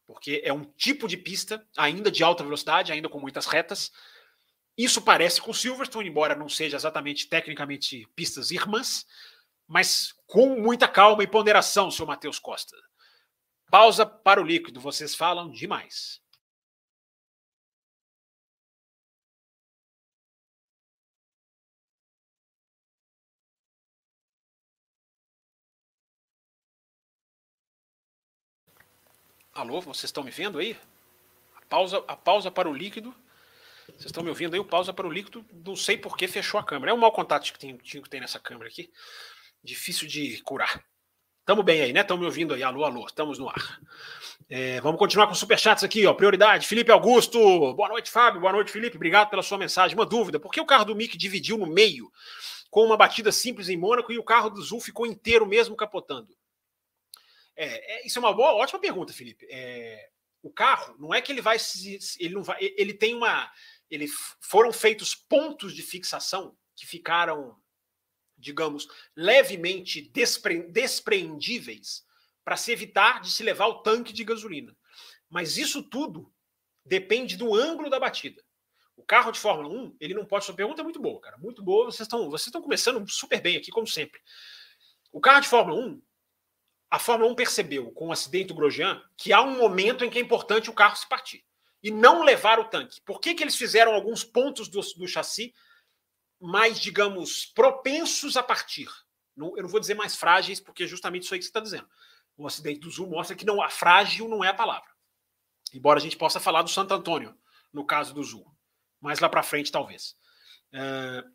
porque 0.07 0.43
é 0.45 0.53
um 0.53 0.65
tipo 0.65 1.09
de 1.09 1.17
pista 1.17 1.67
ainda 1.77 2.11
de 2.11 2.23
alta 2.23 2.45
velocidade, 2.45 2.93
ainda 2.93 3.09
com 3.09 3.19
muitas 3.19 3.47
retas, 3.47 3.93
isso 4.79 5.03
parece 5.03 5.43
com 5.43 5.53
Silverstone, 5.53 6.09
embora 6.09 6.37
não 6.37 6.49
seja 6.49 6.77
exatamente 6.77 7.29
tecnicamente 7.29 8.07
pistas 8.15 8.53
irmãs, 8.53 9.05
mas 9.67 10.15
com 10.25 10.61
muita 10.61 10.87
calma 10.87 11.25
e 11.25 11.27
ponderação, 11.27 11.91
seu 11.91 12.07
Matheus 12.07 12.39
Costa. 12.39 12.77
Pausa 13.71 14.07
para 14.07 14.41
o 14.41 14.45
líquido, 14.45 14.81
vocês 14.81 15.17
falam 15.17 15.51
demais. 15.51 16.23
Alô, 29.53 29.81
vocês 29.81 30.05
estão 30.05 30.23
me 30.23 30.31
vendo 30.31 30.61
aí? 30.61 30.79
A 31.57 31.63
pausa, 31.63 32.05
a 32.07 32.17
pausa 32.17 32.49
para 32.49 32.71
o 32.71 32.73
líquido. 32.73 33.13
Vocês 33.99 34.07
estão 34.07 34.23
me 34.23 34.29
ouvindo 34.29 34.55
aí? 34.55 34.61
O 34.61 34.65
pausa 34.65 34.93
para 34.93 35.09
o 35.09 35.11
líquido. 35.11 35.45
Não 35.53 35.75
sei 35.75 35.99
por 35.99 36.17
que 36.17 36.29
fechou 36.29 36.61
a 36.61 36.65
câmera. 36.65 36.93
É 36.93 36.95
um 36.95 36.99
mau 36.99 37.11
contato 37.11 37.53
que 37.53 37.59
tem, 37.59 37.77
que 37.77 38.01
tem 38.09 38.21
nessa 38.21 38.39
câmera 38.39 38.71
aqui. 38.71 38.93
Difícil 39.63 40.07
de 40.07 40.41
curar. 40.43 40.85
Tamo 41.45 41.65
bem 41.65 41.81
aí, 41.81 41.93
né? 41.93 42.03
Estão 42.03 42.17
me 42.17 42.25
ouvindo 42.25 42.55
aí. 42.55 42.63
Alô, 42.63 42.85
alô. 42.85 43.05
Estamos 43.07 43.41
no 43.41 43.49
ar. 43.49 43.81
É, 44.49 44.81
vamos 44.81 45.01
continuar 45.01 45.27
com 45.27 45.35
superchats 45.35 45.83
aqui, 45.83 46.07
ó. 46.07 46.15
Prioridade. 46.15 46.69
Felipe 46.69 46.93
Augusto. 46.93 47.75
Boa 47.75 47.89
noite, 47.89 48.09
Fábio. 48.09 48.41
Boa 48.41 48.53
noite, 48.53 48.71
Felipe. 48.71 48.97
Obrigado 48.97 49.31
pela 49.31 49.43
sua 49.43 49.59
mensagem. 49.59 49.97
Uma 49.97 50.07
dúvida: 50.07 50.39
por 50.39 50.53
que 50.53 50.61
o 50.61 50.67
carro 50.67 50.85
do 50.85 50.95
Mick 50.95 51.19
dividiu 51.19 51.59
no 51.59 51.67
meio 51.67 52.09
com 52.71 52.85
uma 52.85 52.97
batida 52.97 53.33
simples 53.33 53.69
em 53.69 53.77
Mônaco 53.77 54.13
e 54.13 54.19
o 54.19 54.23
carro 54.23 54.49
do 54.49 54.63
Zul 54.63 54.81
ficou 54.81 55.07
inteiro 55.07 55.45
mesmo 55.45 55.75
capotando? 55.75 56.37
É, 57.57 57.97
é, 57.97 58.07
isso 58.07 58.19
é 58.19 58.21
uma 58.21 58.33
boa, 58.33 58.53
ótima 58.53 58.79
pergunta, 58.79 59.13
Felipe. 59.13 59.45
É, 59.51 60.09
o 60.43 60.51
carro 60.51 60.95
não 60.99 61.13
é 61.13 61.21
que 61.21 61.33
ele 61.33 61.41
vai 61.41 61.57
ele 62.21 62.35
não 62.35 62.43
vai, 62.43 62.59
ele 62.61 62.95
tem 62.95 63.15
uma, 63.15 63.51
ele 63.91 64.07
foram 64.41 64.73
feitos 64.73 65.15
pontos 65.15 65.75
de 65.75 65.83
fixação 65.83 66.57
que 66.77 66.87
ficaram 66.87 67.57
digamos, 68.39 68.87
levemente 69.17 70.01
despre, 70.01 70.63
despreendíveis 70.71 72.07
para 72.45 72.57
se 72.57 72.73
evitar 72.73 73.21
de 73.21 73.31
se 73.31 73.43
levar 73.43 73.67
o 73.67 73.83
tanque 73.83 74.13
de 74.13 74.25
gasolina. 74.25 74.75
Mas 75.29 75.59
isso 75.59 75.83
tudo 75.83 76.33
depende 76.85 77.37
do 77.37 77.55
ângulo 77.55 77.91
da 77.91 78.01
batida. 78.01 78.43
O 78.97 79.05
carro 79.05 79.31
de 79.31 79.39
Fórmula 79.39 79.69
1, 79.69 79.97
ele 80.01 80.15
não 80.15 80.25
pode. 80.25 80.45
Sua 80.45 80.55
pergunta 80.55 80.81
é 80.81 80.85
muito 80.85 81.01
boa, 81.01 81.21
cara. 81.21 81.37
Muito 81.39 81.63
boa. 81.63 81.85
Vocês 81.87 82.07
estão 82.07 82.31
vocês 82.31 82.47
estão 82.47 82.63
começando 82.63 83.07
super 83.09 83.41
bem 83.41 83.57
aqui, 83.57 83.71
como 83.71 83.87
sempre. 83.87 84.21
O 85.13 85.21
carro 85.21 85.41
de 85.41 85.49
Fórmula 85.49 85.81
1, 85.81 86.03
a 86.91 86.99
Fórmula 86.99 87.31
1 87.33 87.35
percebeu 87.35 87.93
com 87.93 88.09
o 88.09 88.13
acidente 88.13 88.49
do 88.49 88.55
Grosjean 88.55 89.03
que 89.17 89.33
há 89.33 89.43
um 89.43 89.57
momento 89.57 90.05
em 90.05 90.11
que 90.11 90.19
é 90.19 90.23
importante 90.23 90.71
o 90.71 90.75
carro 90.75 90.97
se 90.97 91.09
partir 91.09 91.45
e 91.83 91.91
não 91.91 92.23
levar 92.23 92.59
o 92.59 92.65
tanque. 92.65 93.01
Por 93.03 93.21
que, 93.21 93.35
que 93.35 93.43
eles 93.43 93.57
fizeram 93.57 93.95
alguns 93.95 94.25
pontos 94.25 94.69
do, 94.69 94.81
do 94.81 95.07
chassi 95.07 95.55
mais, 96.41 96.79
digamos, 96.81 97.47
propensos 97.47 98.37
a 98.37 98.43
partir. 98.43 98.89
Não, 99.37 99.57
eu 99.57 99.63
não 99.63 99.69
vou 99.69 99.81
dizer 99.81 99.95
mais 99.95 100.17
frágeis, 100.17 100.61
porque 100.61 100.85
é 100.85 100.87
justamente 100.87 101.25
isso 101.25 101.35
aí 101.35 101.39
que 101.39 101.45
você 101.45 101.51
está 101.51 101.61
dizendo. 101.61 101.89
O 102.37 102.47
acidente 102.47 102.81
do 102.81 102.91
Zul 102.91 103.09
mostra 103.09 103.37
que 103.37 103.45
não, 103.45 103.61
a 103.61 103.69
frágil 103.69 104.29
não 104.29 104.45
é 104.45 104.49
a 104.49 104.55
palavra. 104.55 104.89
Embora 105.75 105.99
a 105.99 106.03
gente 106.03 106.17
possa 106.17 106.41
falar 106.41 106.63
do 106.63 106.71
Santo 106.71 106.95
Antônio, 106.95 107.37
no 107.73 107.85
caso 107.85 108.15
do 108.15 108.23
Zul. 108.23 108.47
Mais 109.01 109.19
lá 109.19 109.29
para 109.29 109.43
frente, 109.43 109.73
talvez. 109.73 110.17
Uh, 110.73 111.29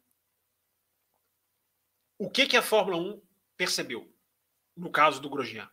o 2.17 2.29
que, 2.29 2.47
que 2.47 2.57
a 2.57 2.61
Fórmula 2.61 2.97
1 2.97 3.21
percebeu 3.57 4.13
no 4.75 4.89
caso 4.89 5.21
do 5.21 5.29
Grosjean? 5.29 5.69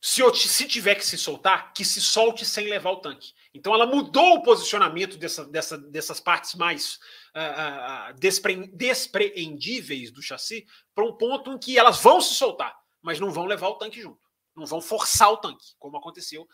Se, 0.00 0.22
se 0.34 0.66
tiver 0.66 0.94
que 0.94 1.04
se 1.04 1.18
soltar, 1.18 1.74
que 1.74 1.84
se 1.84 2.00
solte 2.00 2.46
sem 2.46 2.68
levar 2.68 2.90
o 2.90 3.00
tanque. 3.00 3.34
Então 3.52 3.74
ela 3.74 3.84
mudou 3.84 4.36
o 4.36 4.42
posicionamento 4.42 5.18
dessa, 5.18 5.44
dessa, 5.44 5.76
dessas 5.76 6.18
partes 6.18 6.54
mais 6.54 6.94
uh, 7.34 8.10
uh, 8.10 8.14
despre, 8.18 8.66
despreendíveis 8.68 10.10
do 10.10 10.22
chassi 10.22 10.64
para 10.94 11.04
um 11.04 11.16
ponto 11.16 11.52
em 11.52 11.58
que 11.58 11.78
elas 11.78 12.00
vão 12.00 12.20
se 12.20 12.34
soltar, 12.34 12.74
mas 13.02 13.20
não 13.20 13.30
vão 13.30 13.44
levar 13.44 13.68
o 13.68 13.74
tanque 13.74 14.00
junto. 14.00 14.20
Não 14.56 14.64
vão 14.64 14.80
forçar 14.80 15.30
o 15.30 15.36
tanque, 15.36 15.74
como 15.78 15.98
aconteceu 15.98 16.48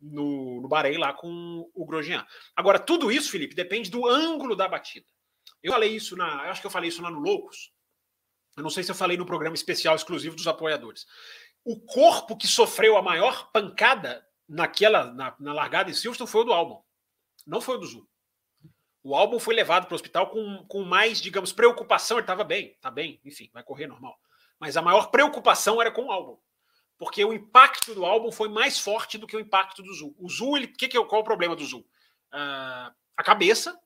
no, 0.00 0.62
no 0.62 0.68
Bahrein 0.68 0.98
lá 0.98 1.12
com 1.12 1.70
o 1.74 1.84
Grosjean. 1.84 2.24
Agora, 2.54 2.78
tudo 2.78 3.10
isso, 3.10 3.30
Felipe, 3.30 3.54
depende 3.54 3.90
do 3.90 4.06
ângulo 4.06 4.56
da 4.56 4.68
batida. 4.68 5.06
Eu 5.62 5.72
falei 5.72 5.94
isso 5.94 6.16
na. 6.16 6.42
Acho 6.42 6.60
que 6.60 6.66
eu 6.66 6.70
falei 6.70 6.88
isso 6.88 7.02
lá 7.02 7.10
no 7.10 7.18
Loucos. 7.18 7.72
Eu 8.56 8.62
não 8.62 8.70
sei 8.70 8.82
se 8.82 8.90
eu 8.90 8.94
falei 8.94 9.16
no 9.16 9.26
programa 9.26 9.54
especial 9.54 9.94
exclusivo 9.94 10.34
dos 10.34 10.46
apoiadores 10.46 11.06
o 11.66 11.80
corpo 11.80 12.36
que 12.36 12.46
sofreu 12.46 12.96
a 12.96 13.02
maior 13.02 13.50
pancada 13.50 14.24
naquela 14.48 15.12
na, 15.12 15.34
na 15.40 15.52
largada 15.52 15.90
em 15.90 15.94
Silverstone 15.94 16.30
foi 16.30 16.42
o 16.42 16.44
do 16.44 16.52
álbum, 16.52 16.80
não 17.44 17.60
foi 17.60 17.74
o 17.74 17.78
do 17.78 17.86
Zul. 17.86 18.08
O 19.02 19.16
álbum 19.16 19.40
foi 19.40 19.52
levado 19.52 19.86
para 19.86 19.92
o 19.92 19.96
hospital 19.96 20.30
com, 20.30 20.64
com 20.68 20.82
mais, 20.84 21.20
digamos, 21.20 21.52
preocupação. 21.52 22.16
Ele 22.16 22.24
estava 22.24 22.42
bem, 22.44 22.72
está 22.72 22.90
bem, 22.90 23.20
enfim, 23.24 23.50
vai 23.52 23.62
correr 23.62 23.86
normal. 23.86 24.18
Mas 24.58 24.76
a 24.76 24.82
maior 24.82 25.10
preocupação 25.10 25.80
era 25.80 25.90
com 25.90 26.06
o 26.06 26.12
álbum, 26.12 26.38
porque 26.98 27.24
o 27.24 27.32
impacto 27.32 27.94
do 27.94 28.06
álbum 28.06 28.30
foi 28.30 28.48
mais 28.48 28.78
forte 28.78 29.18
do 29.18 29.26
que 29.26 29.36
o 29.36 29.40
impacto 29.40 29.82
do 29.82 29.92
Zul. 29.92 30.14
O 30.18 30.28
Zul, 30.28 30.56
ele, 30.56 30.68
que 30.68 30.88
que, 30.88 30.96
é 30.96 31.04
qual 31.04 31.20
é 31.20 31.22
o 31.22 31.26
problema 31.26 31.56
do 31.56 31.64
Zul? 31.64 31.80
Uh, 32.32 32.94
a 33.16 33.22
cabeça, 33.24 33.76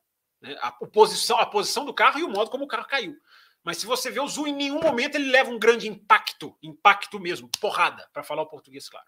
né, 0.41 0.55
a, 0.61 0.68
a, 0.68 0.72
posição, 0.72 1.39
a 1.39 1.47
posição 1.47 1.85
do 1.85 1.95
carro 1.95 2.18
e 2.18 2.24
o 2.24 2.31
modo 2.31 2.51
como 2.51 2.64
o 2.64 2.68
carro 2.68 2.87
caiu. 2.87 3.14
Mas 3.63 3.77
se 3.77 3.87
você 3.87 4.11
vê 4.11 4.21
o 4.21 4.29
Zul, 4.29 4.49
em 4.49 4.55
nenhum 4.55 4.81
momento 4.81 5.17
ele 5.17 5.31
leva 5.31 5.51
um 5.51 5.59
grande 5.59 5.89
impacto, 5.89 6.57
impacto 6.63 7.21
mesmo, 7.21 7.51
porrada, 7.61 8.09
para 8.13 8.23
falar 8.23 8.43
o 8.43 8.49
português 8.49 8.89
claro. 8.89 9.07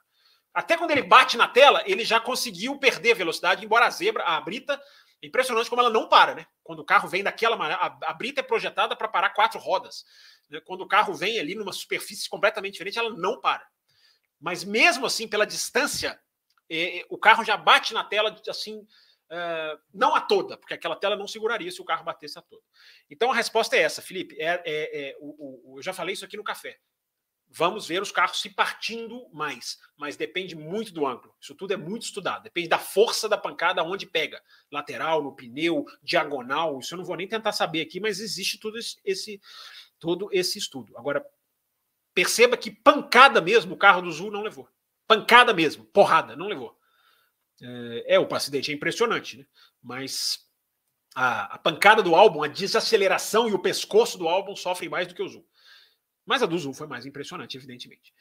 Até 0.52 0.76
quando 0.76 0.90
ele 0.90 1.02
bate 1.02 1.36
na 1.36 1.48
tela, 1.48 1.82
ele 1.86 2.04
já 2.04 2.20
conseguiu 2.20 2.78
perder 2.78 3.14
velocidade, 3.14 3.64
embora 3.64 3.86
a 3.86 3.90
zebra, 3.90 4.22
a 4.24 4.40
brita, 4.40 4.78
é 5.22 5.26
impressionante 5.26 5.70
como 5.70 5.80
ela 5.80 5.88
não 5.90 6.08
para, 6.08 6.34
né? 6.34 6.46
Quando 6.62 6.80
o 6.80 6.84
carro 6.84 7.08
vem 7.08 7.22
daquela 7.22 7.56
maneira, 7.56 7.80
a, 7.80 8.10
a 8.10 8.12
brita 8.12 8.40
é 8.40 8.44
projetada 8.44 8.94
para 8.94 9.08
parar 9.08 9.30
quatro 9.30 9.58
rodas. 9.58 10.04
Né? 10.50 10.60
Quando 10.60 10.82
o 10.82 10.88
carro 10.88 11.14
vem 11.14 11.38
ali 11.38 11.54
numa 11.54 11.72
superfície 11.72 12.28
completamente 12.28 12.74
diferente, 12.74 12.98
ela 12.98 13.10
não 13.10 13.40
para. 13.40 13.66
Mas 14.38 14.64
mesmo 14.64 15.06
assim, 15.06 15.26
pela 15.28 15.46
distância, 15.46 16.20
é, 16.68 16.98
é 16.98 17.06
o 17.08 17.16
carro 17.16 17.44
já 17.44 17.56
bate 17.56 17.94
na 17.94 18.04
tela 18.04 18.36
assim 18.48 18.86
Uh, 19.32 19.80
não 19.94 20.14
a 20.14 20.20
toda, 20.20 20.58
porque 20.58 20.74
aquela 20.74 20.94
tela 20.94 21.16
não 21.16 21.26
seguraria 21.26 21.70
se 21.72 21.80
o 21.80 21.86
carro 21.86 22.04
batesse 22.04 22.38
a 22.38 22.42
toda. 22.42 22.62
Então 23.08 23.32
a 23.32 23.34
resposta 23.34 23.74
é 23.74 23.80
essa, 23.80 24.02
Felipe. 24.02 24.36
É, 24.38 24.62
é, 24.62 25.10
é 25.10 25.16
o, 25.20 25.72
o, 25.72 25.78
eu 25.78 25.82
já 25.82 25.94
falei 25.94 26.12
isso 26.12 26.24
aqui 26.26 26.36
no 26.36 26.44
café. 26.44 26.78
Vamos 27.48 27.86
ver 27.86 28.02
os 28.02 28.12
carros 28.12 28.42
se 28.42 28.50
partindo 28.50 29.26
mais, 29.32 29.78
mas 29.96 30.16
depende 30.16 30.54
muito 30.54 30.92
do 30.92 31.06
ângulo. 31.06 31.34
Isso 31.40 31.54
tudo 31.54 31.72
é 31.72 31.76
muito 31.78 32.02
estudado. 32.02 32.42
Depende 32.42 32.68
da 32.68 32.78
força 32.78 33.26
da 33.26 33.38
pancada, 33.38 33.82
onde 33.82 34.04
pega. 34.04 34.42
Lateral, 34.70 35.22
no 35.22 35.34
pneu, 35.34 35.86
diagonal. 36.02 36.78
Isso 36.78 36.92
eu 36.92 36.98
não 36.98 37.04
vou 37.04 37.16
nem 37.16 37.28
tentar 37.28 37.52
saber 37.52 37.80
aqui, 37.80 38.00
mas 38.00 38.20
existe 38.20 38.58
tudo 38.58 38.78
esse, 39.04 39.40
todo 39.98 40.28
esse 40.30 40.58
estudo. 40.58 40.96
Agora, 40.98 41.24
perceba 42.14 42.56
que 42.56 42.70
pancada 42.70 43.40
mesmo 43.40 43.74
o 43.74 43.78
carro 43.78 44.02
do 44.02 44.12
Zul 44.12 44.30
não 44.30 44.42
levou. 44.42 44.68
Pancada 45.06 45.54
mesmo, 45.54 45.84
porrada, 45.86 46.36
não 46.36 46.48
levou. 46.48 46.78
É, 47.62 48.14
é, 48.16 48.20
o 48.20 48.34
acidente 48.34 48.72
é 48.72 48.74
impressionante, 48.74 49.38
né? 49.38 49.46
mas 49.80 50.40
a, 51.14 51.54
a, 51.54 51.58
pancada 51.58 52.02
do 52.02 52.14
álbum, 52.16 52.42
a 52.42 52.48
desaceleração 52.48 53.48
e 53.48 53.52
o 53.52 53.58
pescoço 53.58 54.18
do 54.18 54.28
álbum 54.28 54.56
sofrem 54.56 54.88
mais 54.88 55.06
do 55.06 55.14
que 55.14 55.22
o 55.22 55.28
Zoom. 55.28 55.44
Mas 56.26 56.42
a 56.42 56.46
do 56.46 56.58
Zoom 56.58 56.74
foi 56.74 56.86
mais 56.86 57.06
impressionante, 57.06 57.56
evidentemente. 57.56 58.12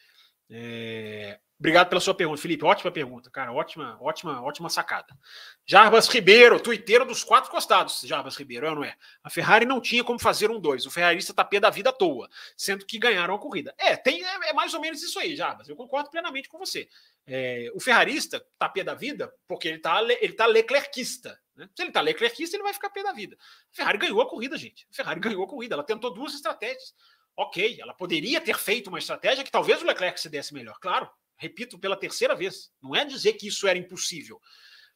É... 0.51 1.39
Obrigado 1.61 1.89
pela 1.89 2.01
sua 2.01 2.15
pergunta, 2.15 2.41
Felipe. 2.41 2.65
Ótima 2.65 2.91
pergunta, 2.91 3.29
cara. 3.29 3.53
Ótima, 3.53 3.95
ótima, 4.01 4.41
ótima 4.41 4.67
sacada. 4.67 5.15
Jarbas 5.63 6.07
Ribeiro, 6.07 6.59
tuiteiro 6.59 7.05
dos 7.05 7.23
quatro 7.23 7.51
costados. 7.51 8.01
Jarbas 8.01 8.35
Ribeiro, 8.35 8.65
é 8.65 8.69
ou 8.71 8.77
não 8.77 8.83
é? 8.83 8.95
A 9.23 9.29
Ferrari 9.29 9.63
não 9.63 9.79
tinha 9.79 10.03
como 10.03 10.17
fazer 10.17 10.49
um 10.49 10.59
dois. 10.59 10.87
O 10.87 10.91
ferrarista 10.91 11.35
tá 11.35 11.45
pé 11.45 11.59
da 11.59 11.69
vida 11.69 11.91
à 11.91 11.93
toa, 11.93 12.27
sendo 12.57 12.83
que 12.83 12.97
ganharam 12.97 13.35
a 13.35 13.39
corrida. 13.39 13.75
É, 13.77 13.95
tem, 13.95 14.25
é, 14.25 14.49
é 14.49 14.53
mais 14.53 14.73
ou 14.73 14.81
menos 14.81 15.03
isso 15.03 15.19
aí, 15.19 15.35
Jarbas. 15.35 15.69
Eu 15.69 15.75
concordo 15.75 16.09
plenamente 16.09 16.49
com 16.49 16.57
você. 16.57 16.89
É, 17.27 17.69
o 17.75 17.79
ferrarista 17.79 18.43
tá 18.57 18.67
pé 18.67 18.83
da 18.83 18.95
vida 18.95 19.31
porque 19.47 19.67
ele 19.67 19.77
tá, 19.77 20.01
ele 20.19 20.33
tá 20.33 20.47
leclerquista. 20.47 21.39
Né? 21.55 21.69
Se 21.75 21.83
ele 21.83 21.91
tá 21.91 22.01
leclerquista, 22.01 22.55
ele 22.55 22.63
vai 22.63 22.73
ficar 22.73 22.89
pé 22.89 23.03
da 23.03 23.13
vida. 23.13 23.37
A 23.71 23.75
Ferrari 23.75 23.99
ganhou 23.99 24.19
a 24.19 24.27
corrida, 24.27 24.57
gente. 24.57 24.87
A 24.91 24.95
Ferrari 24.95 25.19
ganhou 25.19 25.43
a 25.43 25.47
corrida. 25.47 25.75
Ela 25.75 25.83
tentou 25.83 26.11
duas 26.11 26.33
estratégias. 26.33 26.95
Ok, 27.35 27.77
ela 27.79 27.93
poderia 27.93 28.41
ter 28.41 28.57
feito 28.57 28.87
uma 28.87 28.99
estratégia 28.99 29.43
que 29.43 29.51
talvez 29.51 29.81
o 29.81 29.85
Leclerc 29.85 30.19
se 30.19 30.29
desse 30.29 30.53
melhor, 30.53 30.77
claro. 30.79 31.09
Repito 31.37 31.79
pela 31.79 31.97
terceira 31.97 32.35
vez. 32.35 32.71
Não 32.81 32.95
é 32.95 33.03
dizer 33.03 33.33
que 33.33 33.47
isso 33.47 33.67
era 33.67 33.77
impossível. 33.77 34.39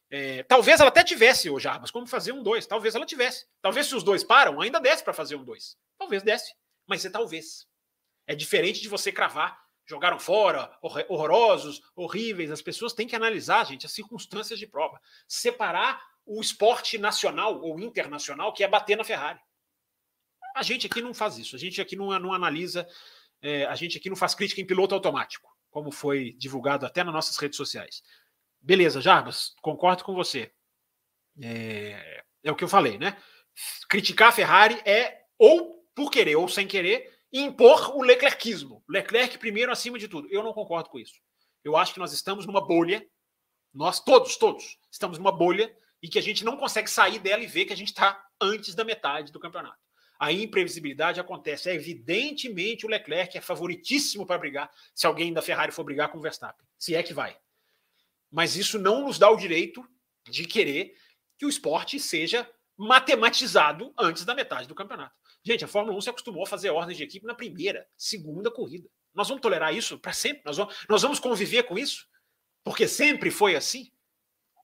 É, 0.08 0.44
talvez 0.44 0.78
ela 0.78 0.88
até 0.88 1.02
tivesse, 1.02 1.50
o 1.50 1.58
Jarbas, 1.58 1.90
como 1.90 2.06
fazer 2.06 2.32
um 2.32 2.42
dois. 2.42 2.66
Talvez 2.66 2.94
ela 2.94 3.04
tivesse. 3.04 3.46
Talvez 3.60 3.86
se 3.86 3.94
os 3.94 4.04
dois 4.04 4.22
param, 4.22 4.60
ainda 4.60 4.78
desse 4.78 5.02
para 5.02 5.12
fazer 5.12 5.34
um 5.34 5.44
dois. 5.44 5.76
Talvez 5.98 6.22
desse. 6.22 6.54
Mas 6.86 7.04
é 7.04 7.10
talvez. 7.10 7.66
É 8.26 8.34
diferente 8.34 8.80
de 8.80 8.88
você 8.88 9.10
cravar. 9.10 9.60
Jogaram 9.84 10.18
fora, 10.18 10.76
horrorosos, 11.08 11.80
horríveis. 11.94 12.50
As 12.50 12.62
pessoas 12.62 12.92
têm 12.92 13.06
que 13.06 13.14
analisar, 13.14 13.64
gente, 13.64 13.86
as 13.86 13.92
circunstâncias 13.92 14.58
de 14.58 14.66
prova. 14.66 15.00
Separar 15.28 16.00
o 16.24 16.40
esporte 16.40 16.98
nacional 16.98 17.60
ou 17.60 17.78
internacional, 17.78 18.52
que 18.52 18.64
é 18.64 18.68
bater 18.68 18.96
na 18.96 19.04
Ferrari. 19.04 19.38
A 20.56 20.62
gente 20.62 20.86
aqui 20.86 21.02
não 21.02 21.12
faz 21.12 21.36
isso. 21.36 21.54
A 21.54 21.58
gente 21.58 21.82
aqui 21.82 21.94
não, 21.94 22.18
não 22.18 22.32
analisa, 22.32 22.88
é, 23.42 23.66
a 23.66 23.74
gente 23.74 23.98
aqui 23.98 24.08
não 24.08 24.16
faz 24.16 24.34
crítica 24.34 24.58
em 24.58 24.66
piloto 24.66 24.94
automático, 24.94 25.54
como 25.70 25.92
foi 25.92 26.32
divulgado 26.38 26.86
até 26.86 27.04
nas 27.04 27.12
nossas 27.12 27.36
redes 27.36 27.58
sociais. 27.58 28.02
Beleza, 28.58 29.02
Jarbas, 29.02 29.54
concordo 29.60 30.02
com 30.02 30.14
você. 30.14 30.50
É, 31.42 32.24
é 32.42 32.50
o 32.50 32.56
que 32.56 32.64
eu 32.64 32.68
falei, 32.68 32.96
né? 32.96 33.18
Criticar 33.86 34.30
a 34.30 34.32
Ferrari 34.32 34.80
é 34.86 35.26
ou 35.38 35.86
por 35.94 36.10
querer 36.10 36.36
ou 36.36 36.48
sem 36.48 36.66
querer 36.66 37.14
impor 37.30 37.94
o 37.94 38.00
Leclercismo. 38.00 38.82
Leclerc 38.88 39.36
primeiro 39.36 39.70
acima 39.70 39.98
de 39.98 40.08
tudo. 40.08 40.26
Eu 40.30 40.42
não 40.42 40.54
concordo 40.54 40.88
com 40.88 40.98
isso. 40.98 41.20
Eu 41.62 41.76
acho 41.76 41.92
que 41.92 42.00
nós 42.00 42.14
estamos 42.14 42.46
numa 42.46 42.66
bolha, 42.66 43.06
nós 43.74 44.00
todos, 44.00 44.38
todos, 44.38 44.78
estamos 44.90 45.18
numa 45.18 45.32
bolha 45.32 45.70
e 46.02 46.08
que 46.08 46.18
a 46.18 46.22
gente 46.22 46.46
não 46.46 46.56
consegue 46.56 46.88
sair 46.88 47.18
dela 47.18 47.42
e 47.42 47.46
ver 47.46 47.66
que 47.66 47.74
a 47.74 47.76
gente 47.76 47.88
está 47.88 48.24
antes 48.40 48.74
da 48.74 48.84
metade 48.84 49.30
do 49.30 49.38
campeonato 49.38 49.85
a 50.18 50.32
imprevisibilidade 50.32 51.20
acontece. 51.20 51.70
É 51.70 51.74
evidentemente 51.74 52.86
o 52.86 52.88
Leclerc 52.88 53.36
é 53.36 53.40
favoritíssimo 53.40 54.26
para 54.26 54.38
brigar 54.38 54.70
se 54.94 55.06
alguém 55.06 55.32
da 55.32 55.42
Ferrari 55.42 55.72
for 55.72 55.84
brigar 55.84 56.10
com 56.10 56.18
o 56.18 56.20
Verstappen. 56.20 56.66
Se 56.78 56.94
é 56.94 57.02
que 57.02 57.14
vai. 57.14 57.36
Mas 58.30 58.56
isso 58.56 58.78
não 58.78 59.02
nos 59.02 59.18
dá 59.18 59.30
o 59.30 59.36
direito 59.36 59.86
de 60.28 60.44
querer 60.46 60.94
que 61.38 61.46
o 61.46 61.48
esporte 61.48 61.98
seja 62.00 62.48
matematizado 62.76 63.92
antes 63.98 64.24
da 64.24 64.34
metade 64.34 64.68
do 64.68 64.74
campeonato. 64.74 65.14
Gente, 65.42 65.64
a 65.64 65.68
Fórmula 65.68 65.96
1 65.96 66.00
se 66.00 66.10
acostumou 66.10 66.42
a 66.42 66.46
fazer 66.46 66.70
ordens 66.70 66.98
de 66.98 67.04
equipe 67.04 67.26
na 67.26 67.34
primeira, 67.34 67.86
segunda 67.96 68.50
corrida. 68.50 68.88
Nós 69.14 69.28
vamos 69.28 69.40
tolerar 69.40 69.74
isso 69.74 69.98
para 69.98 70.12
sempre? 70.12 70.42
Nós 70.44 70.56
vamos, 70.56 70.76
nós 70.88 71.02
vamos 71.02 71.20
conviver 71.20 71.62
com 71.62 71.78
isso? 71.78 72.06
Porque 72.62 72.88
sempre 72.88 73.30
foi 73.30 73.54
assim? 73.54 73.90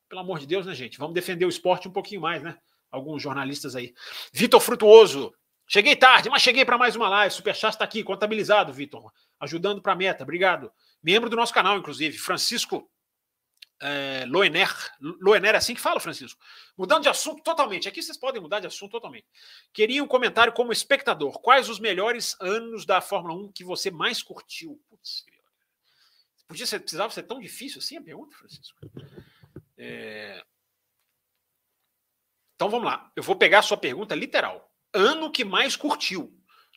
Pelo 0.09 0.21
amor 0.21 0.39
de 0.39 0.47
Deus, 0.47 0.67
né, 0.67 0.75
gente? 0.75 0.99
Vamos 0.99 1.15
defender 1.15 1.47
o 1.47 1.49
esporte 1.49 1.89
um 1.89 1.93
pouquinho 1.93 2.21
mais, 2.21 2.43
né? 2.43 2.59
Alguns 2.91 3.23
jornalistas 3.23 3.75
aí. 3.75 3.95
Vitor 4.33 4.61
Frutuoso. 4.61 5.33
Cheguei 5.73 5.97
tarde, 5.97 6.29
mas 6.29 6.43
cheguei 6.43 6.67
para 6.67 6.77
mais 6.77 6.95
uma 6.97 7.09
live. 7.09 7.35
Superchat 7.35 7.73
está 7.73 7.83
aqui, 7.83 8.05
contabilizado, 8.05 8.75
Vitor. 8.75 9.11
Ajudando 9.41 9.81
para 9.81 9.95
a 9.95 9.97
meta. 9.97 10.23
Obrigado. 10.23 10.71
Membro 11.03 11.31
do 11.31 11.37
nosso 11.37 11.55
canal, 11.55 11.79
inclusive. 11.79 12.19
Francisco 12.19 12.91
é, 13.81 14.27
Loener. 14.27 14.71
Loener 15.01 15.55
é 15.55 15.57
assim 15.57 15.75
que 15.75 15.81
fala, 15.81 15.99
Francisco. 15.99 16.39
Mudando 16.77 17.05
de 17.05 17.09
assunto 17.09 17.43
totalmente. 17.43 17.89
Aqui 17.89 18.03
vocês 18.03 18.19
podem 18.19 18.43
mudar 18.43 18.61
de 18.61 18.67
assunto 18.67 18.91
totalmente. 18.91 19.27
Queria 19.73 20.05
um 20.05 20.07
comentário 20.07 20.53
como 20.53 20.73
espectador. 20.73 21.41
Quais 21.41 21.71
os 21.71 21.81
melhores 21.81 22.37
anos 22.39 22.85
da 22.85 23.01
Fórmula 23.01 23.35
1 23.35 23.53
que 23.53 23.65
você 23.65 23.91
mais 23.91 24.23
curtiu? 24.23 24.79
Putz, 24.91 25.25
podia 26.47 26.67
ser, 26.67 26.81
precisava 26.81 27.15
ser 27.15 27.23
tão 27.23 27.41
difícil 27.41 27.79
assim 27.79 27.97
a 27.97 28.03
pergunta, 28.03 28.37
Francisco? 28.37 28.79
É... 29.79 30.45
Então 32.57 32.69
vamos 32.69 32.85
lá. 32.85 33.11
Eu 33.17 33.23
vou 33.23 33.37
pegar 33.37 33.61
a 33.61 33.63
sua 33.63 33.79
pergunta 33.79 34.15
literal. 34.15 34.71
Ano 34.93 35.31
que 35.31 35.45
mais 35.45 35.77
curtiu. 35.77 36.37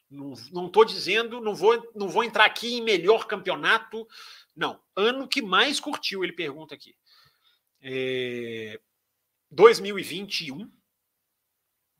Não 0.09 0.67
estou 0.67 0.85
dizendo, 0.85 1.41
não 1.41 1.55
vou, 1.55 1.91
não 1.95 2.07
vou 2.07 2.23
entrar 2.23 2.45
aqui 2.45 2.75
em 2.75 2.81
melhor 2.81 3.25
campeonato, 3.27 4.07
não, 4.55 4.79
ano 4.95 5.27
que 5.27 5.41
mais 5.41 5.79
curtiu, 5.79 6.23
ele 6.23 6.31
pergunta 6.31 6.73
aqui. 6.73 6.95
É, 7.81 8.79
2021. 9.51 10.71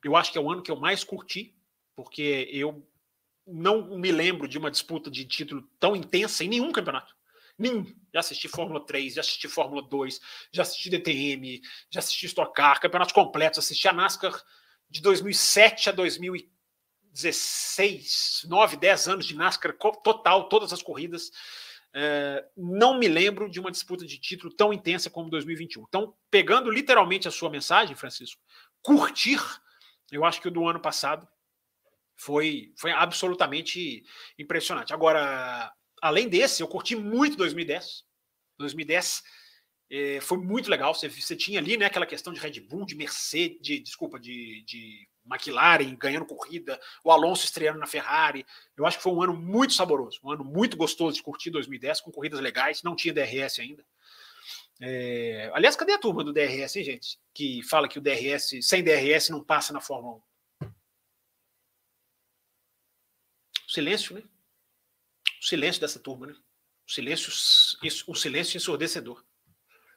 Eu 0.03 0.16
acho 0.16 0.32
que 0.32 0.38
é 0.38 0.41
o 0.41 0.49
ano 0.49 0.61
que 0.61 0.72
eu 0.72 0.80
mais 0.80 1.03
curti, 1.03 1.53
porque 1.95 2.47
eu 2.51 2.88
não 3.45 3.97
me 3.97 4.11
lembro 4.11 4.47
de 4.47 4.57
uma 4.57 4.72
disputa 4.72 5.11
de 5.11 5.26
título 5.26 5.68
tão 5.80 5.95
intensa 5.95 6.43
em 6.43 6.47
nenhum 6.47 6.72
campeonato. 6.72 7.16
Nenhum. 7.57 7.86
Já 8.13 8.20
assisti 8.20 8.47
Fórmula 8.47 8.86
3, 8.86 9.16
já 9.16 9.22
assisti 9.22 9.47
Fórmula 9.47 9.82
2, 9.82 10.20
já 10.51 10.61
assisti 10.61 10.89
DTM, 10.89 11.61
já 11.89 11.99
assisti 11.99 12.26
Stock 12.28 12.53
Car, 12.53 12.80
campeonatos 12.80 13.13
completos, 13.13 13.59
assisti 13.59 13.88
a 13.88 13.93
NASCAR 13.93 14.34
de 14.90 15.02
2007 15.02 15.90
a 15.90 15.92
2016, 15.92 18.46
9, 18.48 18.78
10 18.78 19.08
anos 19.08 19.26
de 19.26 19.36
NASCAR 19.36 19.76
total, 20.04 20.50
todas 20.50 20.72
as 20.72 20.82
corridas. 20.82 21.32
É, 21.94 22.46
não 22.58 23.00
me 23.00 23.08
lembro 23.08 23.50
de 23.50 23.60
uma 23.60 23.72
disputa 23.72 24.06
de 24.06 24.18
título 24.18 24.54
tão 24.54 24.74
intensa 24.74 25.10
como 25.10 25.30
2021. 25.30 25.86
Então, 25.88 26.14
pegando 26.30 26.70
literalmente 26.70 27.28
a 27.28 27.32
sua 27.32 27.50
mensagem, 27.50 27.96
Francisco, 27.96 28.42
curtir, 28.82 29.40
eu 30.12 30.26
acho 30.26 30.42
que 30.42 30.48
o 30.48 30.52
do 30.52 30.68
ano 30.68 30.80
passado 30.80 31.28
foi, 32.16 32.74
foi 32.78 32.92
absolutamente 32.92 34.04
impressionante. 34.38 34.94
Agora, 34.94 35.72
além 36.02 36.28
desse, 36.28 36.62
eu 36.62 36.68
curti 36.68 36.96
muito 36.96 37.38
2010. 37.38 38.04
2010 38.58 39.24
é, 39.90 40.20
foi 40.20 40.38
muito 40.38 40.70
legal. 40.70 40.94
Você, 40.94 41.10
você, 41.10 41.36
tinha 41.36 41.60
ali 41.60 41.78
né, 41.78 41.86
aquela 41.86 42.06
questão 42.06 42.34
de 42.34 42.40
Red 42.40 42.60
Bull, 42.62 42.86
de 42.86 42.96
Mercedes, 42.96 43.60
de, 43.62 43.80
desculpa, 43.80 44.20
de, 44.20 44.64
de 44.64 45.08
McLaren 45.26 45.96
ganhando 45.96 46.26
corrida, 46.26 46.80
o 47.04 47.12
Alonso 47.12 47.46
estreando 47.46 47.80
na 47.80 47.88
Ferrari. 47.88 48.46
Eu 48.76 48.86
acho 48.86 48.98
que 48.98 49.04
foi 49.04 49.14
um 49.14 49.22
ano 49.22 49.36
muito 49.36 49.74
saboroso, 49.74 50.20
um 50.24 50.32
ano 50.32 50.44
muito 50.44 50.76
gostoso 50.76 51.16
de 51.16 51.24
curtir 51.24 51.52
2010, 51.52 52.02
com 52.02 52.12
corridas 52.12 52.40
legais. 52.40 52.84
Não 52.84 52.96
tinha 52.96 53.14
DRS 53.14 53.60
ainda. 53.60 53.86
É... 54.82 55.52
Aliás, 55.54 55.76
cadê 55.76 55.94
a 55.94 56.00
turma 56.00 56.24
do 56.24 56.34
DRS, 56.34 56.76
hein, 56.76 56.84
gente? 56.84 57.20
Que 57.34 57.62
fala 57.64 57.88
que 57.88 58.00
o 58.00 58.02
DRS, 58.02 58.60
sem 58.62 58.84
DRS, 58.84 59.30
não 59.30 59.44
passa 59.44 59.72
na 59.72 59.80
Fórmula 59.80 60.22
1. 60.62 60.70
silêncio, 63.68 64.16
né? 64.16 64.24
O 65.42 65.46
silêncio 65.46 65.82
dessa 65.82 66.00
turma, 66.00 66.28
né? 66.28 66.36
O 66.88 66.92
silêncio, 66.92 67.32
o 68.08 68.16
silêncio 68.16 68.58
ensurdecedor 68.58 69.24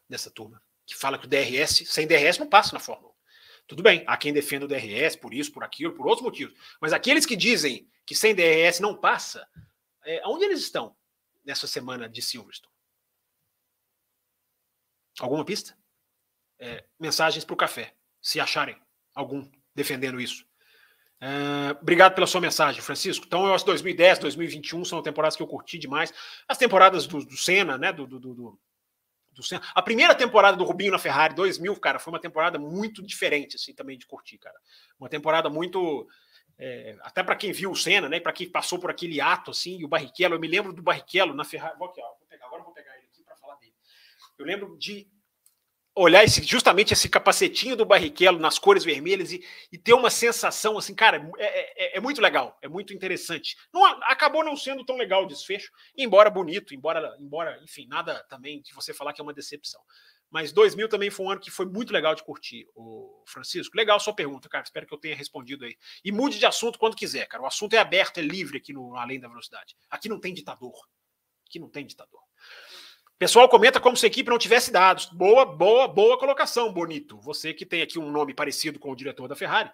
dessa 0.09 0.31
turma. 0.31 0.63
Que 0.87 0.97
fala 0.97 1.19
que 1.19 1.27
o 1.27 1.29
DRS, 1.29 1.85
sem 1.87 2.07
DRS, 2.07 2.39
não 2.39 2.49
passa 2.49 2.73
na 2.73 2.81
Fórmula 2.81 3.13
1. 3.13 3.19
Tudo 3.67 3.83
bem, 3.83 4.03
há 4.07 4.17
quem 4.17 4.33
defenda 4.33 4.65
o 4.65 4.69
DRS 4.69 5.15
por 5.17 5.35
isso, 5.35 5.53
por 5.53 5.63
aquilo, 5.63 5.95
por 5.95 6.07
outros 6.07 6.25
motivos. 6.25 6.59
Mas 6.81 6.93
aqueles 6.93 7.27
que 7.27 7.37
dizem 7.37 7.87
que 8.07 8.15
sem 8.15 8.35
DRS 8.35 8.81
não 8.81 8.97
passa, 8.97 9.47
é, 10.05 10.23
onde 10.27 10.47
eles 10.47 10.61
estão 10.61 10.97
nessa 11.45 11.67
semana 11.67 12.09
de 12.09 12.23
Silverstone? 12.23 12.73
Alguma 15.21 15.45
pista? 15.45 15.77
É, 16.59 16.85
mensagens 16.99 17.45
para 17.45 17.55
o 17.55 17.57
café, 17.57 17.95
se 18.23 18.41
acharem 18.41 18.81
algum 19.15 19.49
defendendo 19.75 20.21
isso. 20.21 20.47
É, 21.21 21.73
obrigado 21.81 22.15
pela 22.15 22.27
sua 22.27 22.41
mensagem, 22.41 22.81
Francisco. 22.81 23.27
Então, 23.27 23.47
eu 23.47 23.55
acho 23.55 23.65
que 23.65 23.71
2010, 23.71 24.21
2021 24.21 24.85
são 24.85 25.03
temporadas 25.03 25.37
que 25.37 25.43
eu 25.43 25.47
curti 25.47 25.77
demais. 25.79 26.13
As 26.47 26.57
temporadas 26.57 27.07
do, 27.07 27.25
do 27.25 27.37
Senna, 27.37 27.77
né? 27.77 27.93
Do, 27.93 28.07
do, 28.07 28.19
do, 28.21 28.61
do 29.39 29.47
Senna. 29.47 29.63
A 29.75 29.81
primeira 29.81 30.15
temporada 30.15 30.57
do 30.57 30.65
Rubinho 30.65 30.91
na 30.91 30.99
Ferrari 30.99 31.35
2000, 31.35 31.77
cara, 31.77 31.99
foi 31.99 32.13
uma 32.13 32.21
temporada 32.21 32.59
muito 32.59 33.01
diferente, 33.03 33.57
assim, 33.57 33.73
também 33.73 33.97
de 33.97 34.05
curtir, 34.05 34.37
cara. 34.37 34.59
Uma 34.99 35.09
temporada 35.09 35.49
muito. 35.49 36.09
É, 36.59 36.97
até 37.03 37.23
para 37.23 37.37
quem 37.37 37.53
viu 37.53 37.71
o 37.71 37.77
Senna, 37.77 38.09
né? 38.09 38.19
Para 38.19 38.33
quem 38.33 38.51
passou 38.51 38.81
por 38.81 38.91
aquele 38.91 39.21
ato, 39.21 39.53
assim, 39.53 39.79
e 39.79 39.85
o 39.85 39.89
Barrichello, 39.89 40.35
eu 40.35 40.41
me 40.41 40.49
lembro 40.49 40.73
do 40.73 40.83
Barrichello 40.83 41.33
na 41.33 41.45
Ferrari. 41.45 41.79
Vou 41.79 41.89
aqui, 41.89 42.01
ó, 42.01 42.09
vou 42.19 42.27
pegar, 42.29 42.47
agora 42.47 42.63
vou 42.65 42.73
pegar 42.73 42.97
ele 42.97 43.07
aqui 43.07 43.23
para 43.23 43.37
falar 43.37 43.55
dele. 43.57 43.75
Eu 44.37 44.45
lembro 44.45 44.77
de 44.77 45.09
olhar 45.99 46.25
esse, 46.25 46.43
justamente 46.45 46.93
esse 46.93 47.09
capacetinho 47.09 47.77
do 47.77 47.85
Barrichello 47.85 48.39
nas 48.39 48.59
cores 48.59 48.85
vermelhas 48.85 49.33
e, 49.33 49.45
e 49.73 49.77
ter 49.77 49.93
uma 49.93 50.11
sensação 50.11 50.79
assim, 50.79 50.95
cara, 50.95 51.31
é, 51.39 51.45
é, 51.45 51.95
é, 51.95 51.97
é, 51.97 52.01
muito 52.01 52.21
legal, 52.21 52.57
é 52.63 52.69
muito 52.69 52.95
interessante. 52.95 53.57
Não, 53.73 53.85
acabou 54.05 54.45
não 54.45 54.57
sendo 54.57 54.85
tão 54.85 54.97
legal 54.97 55.25
o 55.25 55.27
desfecho, 55.27 55.71
embora 55.97 56.31
bonito, 56.31 56.75
embora, 56.75 57.17
embora, 57.19 57.59
enfim, 57.63 57.87
nada 57.89 58.25
também 58.29 58.63
de 58.63 58.73
você 58.73 58.95
falar 58.95 59.13
que 59.13 59.21
é 59.21 59.25
uma 59.25 59.35
decepção. 59.35 59.81
Mas 60.31 60.53
2000 60.53 60.89
também 60.89 61.11
foi 61.11 61.27
um 61.27 61.31
ano 61.31 61.41
que 61.41 61.51
foi 61.51 61.67
muito 61.67 61.93
legal 61.93 62.15
de 62.15 62.23
curtir, 62.23 62.67
o 62.75 63.25
Francisco. 63.27 63.77
Legal 63.77 63.99
sua 63.99 64.15
pergunta, 64.15 64.49
cara. 64.49 64.63
Espero 64.63 64.87
que 64.87 64.93
eu 64.93 64.99
tenha 64.99 65.17
respondido 65.17 65.65
aí. 65.65 65.75
E 66.05 66.13
mude 66.13 66.39
de 66.39 66.45
assunto 66.45 66.79
quando 66.79 66.95
quiser, 66.95 67.27
cara. 67.27 67.43
O 67.43 67.47
assunto 67.47 67.73
é 67.73 67.79
aberto, 67.79 68.19
é 68.19 68.23
livre 68.23 68.59
aqui 68.59 68.73
no 68.73 68.95
Além 68.95 69.19
da 69.19 69.27
Velocidade. 69.27 69.75
Aqui 69.89 70.07
não 70.07 70.21
tem 70.21 70.35
ditador. 70.35 70.75
Aqui 71.47 71.59
não 71.59 71.71
tem 71.71 71.87
ditador. 71.87 72.28
Pessoal 73.19 73.49
comenta 73.49 73.81
como 73.81 73.97
se 73.97 74.07
a 74.07 74.09
equipe 74.09 74.31
não 74.31 74.39
tivesse 74.39 74.71
dados. 74.71 75.07
Boa, 75.07 75.45
boa, 75.45 75.89
boa 75.89 76.17
colocação, 76.17 76.73
Bonito. 76.73 77.19
Você 77.19 77.53
que 77.53 77.67
tem 77.67 77.83
aqui 77.83 77.99
um 77.99 78.13
nome 78.13 78.33
parecido 78.33 78.79
com 78.79 78.93
o 78.93 78.95
diretor 78.95 79.27
da 79.27 79.35
Ferrari, 79.35 79.73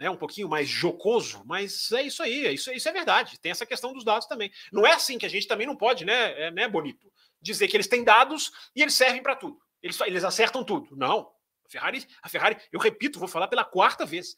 né, 0.00 0.08
um 0.08 0.16
pouquinho 0.16 0.48
mais 0.48 0.66
jocoso, 0.66 1.42
mas 1.44 1.92
é 1.92 2.00
isso 2.00 2.22
aí, 2.22 2.46
é 2.46 2.52
isso, 2.52 2.72
isso 2.72 2.88
é 2.88 2.92
verdade. 2.92 3.38
Tem 3.40 3.52
essa 3.52 3.66
questão 3.66 3.92
dos 3.92 4.04
dados 4.04 4.26
também. 4.26 4.50
Não 4.72 4.86
é 4.86 4.94
assim 4.94 5.18
que 5.18 5.26
a 5.26 5.28
gente 5.28 5.46
também 5.46 5.66
não 5.66 5.76
pode, 5.76 6.06
né, 6.06 6.46
é, 6.46 6.50
né 6.50 6.66
Bonito, 6.66 7.12
dizer 7.42 7.68
que 7.68 7.76
eles 7.76 7.88
têm 7.88 8.02
dados 8.02 8.50
e 8.74 8.80
eles 8.80 8.94
servem 8.94 9.22
para 9.22 9.36
tudo. 9.36 9.60
Eles, 9.82 10.00
eles 10.00 10.24
acertam 10.24 10.64
tudo. 10.64 10.96
Não. 10.96 11.30
A 11.66 11.68
Ferrari, 11.68 12.06
a 12.22 12.28
Ferrari, 12.30 12.56
eu 12.72 12.80
repito, 12.80 13.18
vou 13.18 13.28
falar 13.28 13.48
pela 13.48 13.66
quarta 13.66 14.06
vez. 14.06 14.34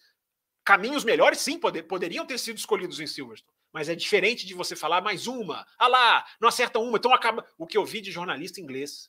Caminhos 0.64 1.04
melhores, 1.04 1.38
sim, 1.38 1.56
poder, 1.56 1.84
poderiam 1.84 2.26
ter 2.26 2.36
sido 2.36 2.56
escolhidos 2.56 2.98
em 2.98 3.06
Silverstone. 3.06 3.59
Mas 3.72 3.88
é 3.88 3.94
diferente 3.94 4.46
de 4.46 4.54
você 4.54 4.74
falar 4.74 5.00
mais 5.00 5.26
uma. 5.26 5.66
Ah 5.78 5.86
lá, 5.86 6.26
não 6.40 6.48
acerta 6.48 6.78
uma, 6.78 6.98
então 6.98 7.14
acaba. 7.14 7.46
O 7.56 7.66
que 7.66 7.78
eu 7.78 7.84
vi 7.84 8.00
de 8.00 8.10
jornalista 8.10 8.60
inglês, 8.60 9.08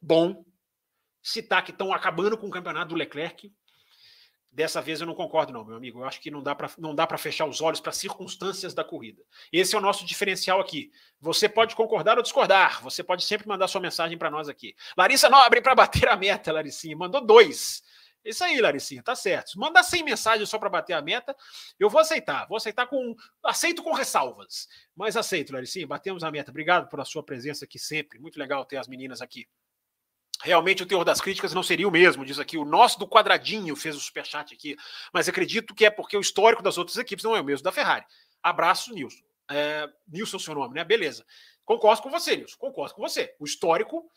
bom, 0.00 0.44
citar 1.22 1.62
que 1.64 1.70
estão 1.70 1.92
acabando 1.92 2.36
com 2.36 2.46
o 2.46 2.50
campeonato 2.50 2.88
do 2.90 2.94
Leclerc. 2.94 3.52
Dessa 4.52 4.82
vez 4.82 5.00
eu 5.00 5.06
não 5.06 5.14
concordo, 5.14 5.52
não, 5.52 5.64
meu 5.64 5.76
amigo. 5.76 6.00
Eu 6.00 6.04
acho 6.04 6.20
que 6.20 6.28
não 6.28 6.42
dá 6.42 7.06
para 7.06 7.18
fechar 7.18 7.46
os 7.46 7.60
olhos 7.60 7.78
para 7.78 7.92
circunstâncias 7.92 8.74
da 8.74 8.82
corrida. 8.82 9.22
Esse 9.52 9.76
é 9.76 9.78
o 9.78 9.80
nosso 9.80 10.04
diferencial 10.04 10.60
aqui. 10.60 10.90
Você 11.20 11.48
pode 11.48 11.76
concordar 11.76 12.16
ou 12.16 12.22
discordar. 12.22 12.82
Você 12.82 13.04
pode 13.04 13.22
sempre 13.22 13.46
mandar 13.46 13.68
sua 13.68 13.80
mensagem 13.80 14.18
para 14.18 14.28
nós 14.28 14.48
aqui. 14.48 14.74
Larissa 14.96 15.30
Nobre 15.30 15.60
para 15.60 15.76
bater 15.76 16.08
a 16.08 16.16
meta, 16.16 16.50
Larissinha. 16.50 16.96
Mandou 16.96 17.24
dois. 17.24 17.80
Isso 18.24 18.44
aí, 18.44 18.60
Laricinha, 18.60 19.02
tá 19.02 19.16
certo. 19.16 19.58
Manda 19.58 19.82
100 19.82 20.04
mensagens 20.04 20.48
só 20.48 20.58
para 20.58 20.68
bater 20.68 20.92
a 20.92 21.00
meta, 21.00 21.34
eu 21.78 21.88
vou 21.88 22.00
aceitar. 22.00 22.46
Vou 22.46 22.56
aceitar 22.56 22.86
com. 22.86 23.16
Aceito 23.44 23.82
com 23.82 23.92
ressalvas. 23.92 24.68
Mas 24.94 25.16
aceito, 25.16 25.52
Laricinha. 25.52 25.86
Batemos 25.86 26.22
a 26.22 26.30
meta. 26.30 26.50
Obrigado 26.50 26.88
pela 26.88 27.04
sua 27.04 27.22
presença 27.22 27.64
aqui 27.64 27.78
sempre. 27.78 28.18
Muito 28.18 28.38
legal 28.38 28.64
ter 28.64 28.76
as 28.76 28.88
meninas 28.88 29.22
aqui. 29.22 29.48
Realmente 30.42 30.82
o 30.82 30.86
teor 30.86 31.04
das 31.04 31.20
críticas 31.20 31.52
não 31.52 31.62
seria 31.62 31.86
o 31.86 31.90
mesmo, 31.90 32.24
diz 32.24 32.38
aqui. 32.38 32.56
O 32.56 32.64
nosso 32.64 32.98
do 32.98 33.06
quadradinho 33.06 33.76
fez 33.76 33.94
o 33.94 34.00
superchat 34.00 34.54
aqui. 34.54 34.76
Mas 35.12 35.28
acredito 35.28 35.74
que 35.74 35.84
é 35.84 35.90
porque 35.90 36.16
o 36.16 36.20
histórico 36.20 36.62
das 36.62 36.78
outras 36.78 36.96
equipes 36.96 37.24
não 37.24 37.36
é 37.36 37.40
o 37.40 37.44
mesmo 37.44 37.64
da 37.64 37.72
Ferrari. 37.72 38.04
Abraço, 38.42 38.92
Nilson. 38.94 39.22
É, 39.50 39.86
Nilson, 40.08 40.36
é 40.36 40.40
seu 40.40 40.54
nome, 40.54 40.74
né? 40.74 40.84
Beleza. 40.84 41.26
Concordo 41.64 42.02
com 42.02 42.10
você, 42.10 42.36
Nilson. 42.36 42.56
Concordo 42.56 42.94
com 42.94 43.02
você. 43.02 43.34
O 43.38 43.44
histórico 43.44 44.10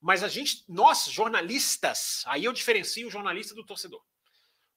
mas 0.00 0.22
a 0.22 0.28
gente, 0.28 0.64
nós, 0.68 1.06
jornalistas, 1.06 2.22
aí 2.26 2.44
eu 2.44 2.52
diferencio 2.52 3.06
o 3.06 3.10
jornalista 3.10 3.54
do 3.54 3.64
torcedor. 3.64 4.02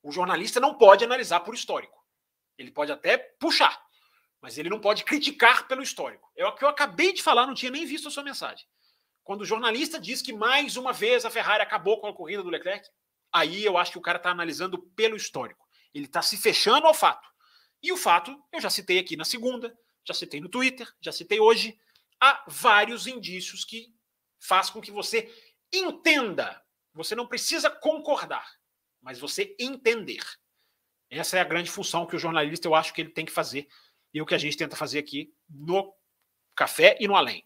O 0.02 0.12
jornalista 0.12 0.60
não 0.60 0.78
pode 0.78 1.06
analisar 1.06 1.40
por 1.40 1.56
histórico. 1.56 2.04
Ele 2.58 2.72
pode 2.72 2.92
até 2.92 3.18
puxar, 3.18 3.82
mas 4.42 4.58
ele 4.58 4.70
não 4.70 4.80
pode 4.80 5.06
criticar 5.06 5.68
pelo 5.68 5.82
histórico. 5.82 6.30
É 6.36 6.46
o 6.46 6.54
que 6.54 6.64
eu 6.64 6.68
acabei 6.68 7.14
de 7.14 7.24
falar, 7.24 7.48
não 7.48 7.54
tinha 7.54 7.72
nem 7.72 7.86
visto 7.86 8.10
a 8.10 8.12
sua 8.12 8.24
mensagem. 8.24 8.68
Quando 9.24 9.42
o 9.42 9.46
jornalista 9.46 9.98
diz 9.98 10.22
que 10.22 10.34
mais 10.34 10.76
uma 10.76 10.92
vez 10.92 11.24
a 11.24 11.30
Ferrari 11.30 11.64
acabou 11.64 12.02
com 12.02 12.08
a 12.08 12.14
corrida 12.14 12.44
do 12.44 12.50
Leclerc, 12.50 12.86
aí 13.32 13.64
eu 13.64 13.78
acho 13.78 13.94
que 13.94 13.98
o 13.98 14.02
cara 14.02 14.18
está 14.18 14.30
analisando 14.30 14.78
pelo 14.78 15.16
histórico. 15.16 15.66
Ele 15.94 16.06
está 16.06 16.22
se 16.22 16.36
fechando 16.36 16.86
ao 16.86 16.94
fato. 16.94 17.28
E 17.82 17.92
o 17.92 17.98
fato, 17.98 18.38
eu 18.52 18.60
já 18.60 18.70
citei 18.70 19.00
aqui 19.00 19.16
na 19.16 19.24
segunda, 19.24 19.74
já 20.06 20.14
citei 20.14 20.42
no 20.42 20.50
Twitter, 20.50 20.88
já 21.02 21.14
citei 21.14 21.40
hoje. 21.40 21.78
Há 22.20 22.44
vários 22.48 23.08
indícios 23.08 23.64
que 23.64 23.93
faz 24.44 24.70
com 24.70 24.82
que 24.82 24.92
você 24.92 25.32
entenda. 25.72 26.62
Você 26.94 27.16
não 27.16 27.28
precisa 27.28 27.70
concordar, 27.70 28.48
mas 29.02 29.20
você 29.20 29.56
entender. 29.60 30.24
Essa 31.10 31.38
é 31.38 31.42
a 31.42 31.46
grande 31.46 31.72
função 31.72 32.06
que 32.06 32.16
o 32.16 32.20
jornalista 32.20 32.68
eu 32.68 32.76
acho 32.76 32.94
que 32.94 33.02
ele 33.02 33.10
tem 33.12 33.26
que 33.26 33.32
fazer 33.32 33.68
e 34.14 34.22
o 34.22 34.26
que 34.26 34.36
a 34.36 34.38
gente 34.38 34.58
tenta 34.58 34.76
fazer 34.76 35.00
aqui 35.00 35.34
no 35.50 35.94
café 36.56 36.98
e 37.00 37.08
no 37.08 37.16
além. 37.16 37.46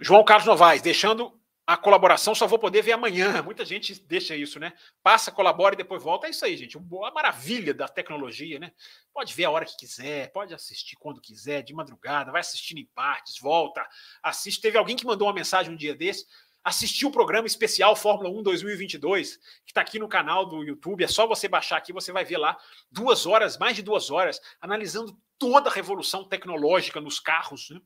João 0.00 0.24
Carlos 0.24 0.46
Novaes, 0.46 0.82
deixando 0.82 1.40
a 1.66 1.76
colaboração, 1.76 2.34
só 2.34 2.46
vou 2.46 2.58
poder 2.58 2.82
ver 2.82 2.92
amanhã. 2.92 3.40
Muita 3.42 3.64
gente 3.64 3.94
deixa 4.06 4.36
isso, 4.36 4.60
né? 4.60 4.72
Passa, 5.02 5.32
colabora 5.32 5.74
e 5.74 5.78
depois 5.78 6.02
volta. 6.02 6.26
É 6.26 6.30
isso 6.30 6.44
aí, 6.44 6.56
gente. 6.56 6.76
A 6.76 7.10
maravilha 7.10 7.72
da 7.72 7.88
tecnologia, 7.88 8.58
né? 8.58 8.72
Pode 9.12 9.32
ver 9.34 9.44
a 9.44 9.50
hora 9.50 9.64
que 9.64 9.76
quiser, 9.76 10.30
pode 10.32 10.52
assistir 10.52 10.96
quando 10.96 11.20
quiser, 11.20 11.62
de 11.62 11.72
madrugada, 11.72 12.32
vai 12.32 12.40
assistindo 12.40 12.78
em 12.78 12.86
partes, 12.94 13.38
volta, 13.40 13.86
assiste. 14.22 14.60
Teve 14.60 14.76
alguém 14.76 14.96
que 14.96 15.06
mandou 15.06 15.26
uma 15.26 15.34
mensagem 15.34 15.72
um 15.72 15.76
dia 15.76 15.94
desse 15.94 16.26
assistir 16.64 17.04
o 17.04 17.10
programa 17.10 17.46
especial 17.46 17.94
Fórmula 17.94 18.30
1 18.30 18.42
2022, 18.42 19.36
que 19.36 19.42
está 19.70 19.82
aqui 19.82 19.98
no 19.98 20.08
canal 20.08 20.46
do 20.46 20.64
YouTube. 20.64 21.04
É 21.04 21.06
só 21.06 21.26
você 21.26 21.46
baixar 21.46 21.76
aqui, 21.76 21.92
você 21.92 22.10
vai 22.10 22.24
ver 22.24 22.38
lá 22.38 22.56
duas 22.90 23.26
horas, 23.26 23.58
mais 23.58 23.76
de 23.76 23.82
duas 23.82 24.10
horas, 24.10 24.40
analisando 24.58 25.14
toda 25.38 25.68
a 25.68 25.72
revolução 25.72 26.24
tecnológica 26.24 27.02
nos 27.02 27.20
carros. 27.20 27.68
Né? 27.68 27.80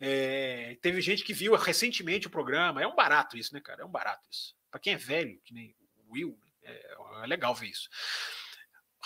É, 0.00 0.76
teve 0.82 1.00
gente 1.00 1.24
que 1.24 1.32
viu 1.32 1.54
recentemente 1.54 2.26
o 2.26 2.30
programa. 2.30 2.82
É 2.82 2.86
um 2.86 2.94
barato 2.94 3.36
isso, 3.36 3.54
né, 3.54 3.60
cara? 3.60 3.82
É 3.82 3.84
um 3.84 3.90
barato 3.90 4.28
isso. 4.30 4.54
Para 4.70 4.80
quem 4.80 4.94
é 4.94 4.96
velho, 4.96 5.40
que 5.44 5.54
nem 5.54 5.74
o 6.06 6.12
Will, 6.12 6.38
é, 6.62 6.96
é 7.22 7.26
legal 7.26 7.54
ver 7.54 7.68
isso. 7.68 7.88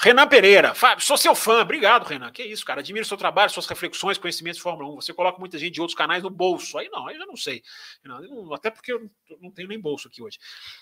Renan 0.02 0.26
Pereira, 0.26 0.74
Fábio, 0.74 1.04
sou 1.04 1.18
seu 1.18 1.34
fã. 1.34 1.60
Obrigado, 1.60 2.06
Renan. 2.06 2.32
Que 2.32 2.42
isso, 2.42 2.64
cara. 2.64 2.80
Admiro 2.80 3.04
seu 3.04 3.18
trabalho, 3.18 3.50
suas 3.50 3.66
reflexões, 3.66 4.16
conhecimentos 4.16 4.56
de 4.56 4.62
Fórmula 4.62 4.90
1. 4.94 4.94
Você 4.94 5.12
coloca 5.12 5.38
muita 5.38 5.58
gente 5.58 5.74
de 5.74 5.80
outros 5.82 5.94
canais 5.94 6.22
no 6.22 6.30
bolso. 6.30 6.78
Aí 6.78 6.88
não, 6.88 7.06
aí 7.06 7.16
eu 7.16 7.26
não 7.26 7.36
sei. 7.36 7.62
até 8.54 8.70
porque 8.70 8.94
eu 8.94 9.10
não 9.42 9.50
tenho 9.50 9.68
nem 9.68 9.78
bolso 9.78 10.08
aqui 10.08 10.22
hoje. 10.22 10.38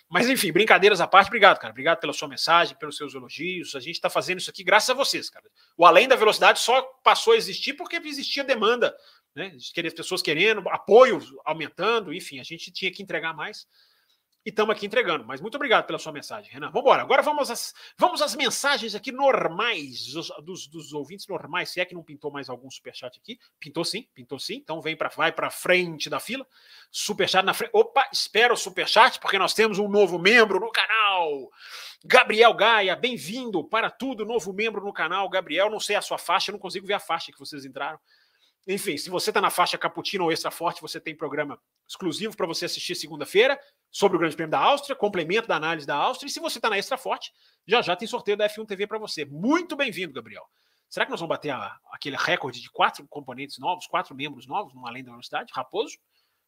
Mas 0.08 0.28
enfim, 0.28 0.52
brincadeiras 0.52 1.00
à 1.00 1.06
parte, 1.08 1.26
obrigado, 1.26 1.58
cara. 1.58 1.72
Obrigado 1.72 1.98
pela 1.98 2.12
sua 2.12 2.28
mensagem, 2.28 2.76
pelos 2.78 2.96
seus 2.96 3.12
elogios. 3.12 3.74
A 3.74 3.80
gente 3.80 3.96
está 3.96 4.08
fazendo 4.08 4.38
isso 4.38 4.50
aqui 4.50 4.62
graças 4.62 4.90
a 4.90 4.94
vocês, 4.94 5.28
cara. 5.28 5.50
O 5.76 5.84
Além 5.84 6.06
da 6.06 6.14
Velocidade 6.14 6.60
só 6.60 6.80
passou 7.02 7.32
a 7.32 7.36
existir 7.36 7.72
porque 7.72 7.96
existia 7.96 8.44
demanda, 8.44 8.96
né? 9.38 9.54
As 9.56 9.94
pessoas 9.94 10.20
querendo, 10.20 10.68
apoio 10.68 11.20
aumentando, 11.44 12.12
enfim, 12.12 12.40
a 12.40 12.42
gente 12.42 12.70
tinha 12.70 12.92
que 12.92 13.02
entregar 13.02 13.32
mais 13.32 13.66
e 14.48 14.50
estamos 14.50 14.74
aqui 14.74 14.86
entregando. 14.86 15.26
Mas 15.26 15.42
muito 15.42 15.56
obrigado 15.56 15.84
pela 15.84 15.98
sua 15.98 16.10
mensagem, 16.10 16.50
Renan. 16.50 16.68
Vamos 16.68 16.80
embora. 16.80 17.02
Agora 17.02 17.20
vamos 17.20 17.50
às, 17.50 17.74
vamos 17.98 18.22
às 18.22 18.34
mensagens 18.34 18.94
aqui 18.94 19.12
normais, 19.12 20.06
dos, 20.12 20.32
dos, 20.42 20.66
dos, 20.66 20.92
ouvintes 20.94 21.26
normais. 21.26 21.68
Se 21.68 21.80
é 21.80 21.84
que 21.84 21.94
não 21.94 22.02
pintou 22.02 22.30
mais 22.30 22.48
algum 22.48 22.70
superchat 22.70 23.18
aqui. 23.18 23.38
Pintou 23.60 23.84
sim, 23.84 24.08
pintou 24.14 24.38
sim. 24.38 24.54
Então 24.54 24.80
vem 24.80 24.96
para 24.96 25.10
vai 25.10 25.32
para 25.32 25.50
frente 25.50 26.08
da 26.08 26.18
fila. 26.18 26.46
Superchat 26.90 27.44
na 27.44 27.52
frente. 27.52 27.72
Opa, 27.74 28.08
espera 28.10 28.52
o 28.52 28.56
superchat, 28.56 29.20
porque 29.20 29.38
nós 29.38 29.52
temos 29.52 29.78
um 29.78 29.88
novo 29.88 30.18
membro 30.18 30.58
no 30.58 30.70
canal. 30.70 31.50
Gabriel 32.02 32.54
Gaia, 32.54 32.96
bem-vindo 32.96 33.62
para 33.64 33.90
tudo, 33.90 34.24
novo 34.24 34.52
membro 34.52 34.82
no 34.82 34.94
canal. 34.94 35.28
Gabriel, 35.28 35.68
não 35.68 35.80
sei 35.80 35.96
a 35.96 36.00
sua 36.00 36.16
faixa, 36.16 36.52
não 36.52 36.58
consigo 36.58 36.86
ver 36.86 36.94
a 36.94 37.00
faixa 37.00 37.30
que 37.30 37.38
vocês 37.38 37.66
entraram. 37.66 37.98
Enfim, 38.70 38.98
se 38.98 39.08
você 39.08 39.30
está 39.30 39.40
na 39.40 39.48
faixa 39.48 39.78
Cappuccino 39.78 40.24
ou 40.24 40.30
Extra 40.30 40.50
Forte, 40.50 40.82
você 40.82 41.00
tem 41.00 41.16
programa 41.16 41.58
exclusivo 41.88 42.36
para 42.36 42.46
você 42.46 42.66
assistir 42.66 42.94
segunda-feira 42.94 43.58
sobre 43.90 44.18
o 44.18 44.20
Grande 44.20 44.36
Prêmio 44.36 44.50
da 44.50 44.58
Áustria, 44.58 44.94
complemento 44.94 45.48
da 45.48 45.56
análise 45.56 45.86
da 45.86 45.96
Áustria. 45.96 46.28
E 46.28 46.30
se 46.30 46.38
você 46.38 46.58
está 46.58 46.68
na 46.68 46.76
Extra 46.76 46.98
Forte, 46.98 47.32
já 47.66 47.80
já 47.80 47.96
tem 47.96 48.06
sorteio 48.06 48.36
da 48.36 48.46
F1 48.46 48.66
TV 48.66 48.86
para 48.86 48.98
você. 48.98 49.24
Muito 49.24 49.74
bem-vindo, 49.74 50.12
Gabriel. 50.12 50.44
Será 50.86 51.06
que 51.06 51.10
nós 51.10 51.18
vamos 51.18 51.34
bater 51.34 51.48
a, 51.48 51.78
aquele 51.92 52.16
recorde 52.18 52.60
de 52.60 52.70
quatro 52.70 53.08
componentes 53.08 53.58
novos, 53.58 53.86
quatro 53.86 54.14
membros 54.14 54.46
novos, 54.46 54.74
no 54.74 54.86
Além 54.86 55.02
da 55.02 55.12
Velocidade? 55.12 55.50
Raposo? 55.54 55.96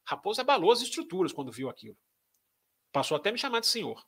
Raposo 0.05 0.43
abalou 0.43 0.73
as 0.73 0.83
estruturas 0.83 1.33
quando 1.33 1.51
viu 1.51 1.71
aquilo. 1.71 1.97
Passou 2.93 3.17
até 3.17 3.33
me 3.33 3.39
chamar 3.39 3.61
de 3.61 3.67
senhor. 3.67 4.05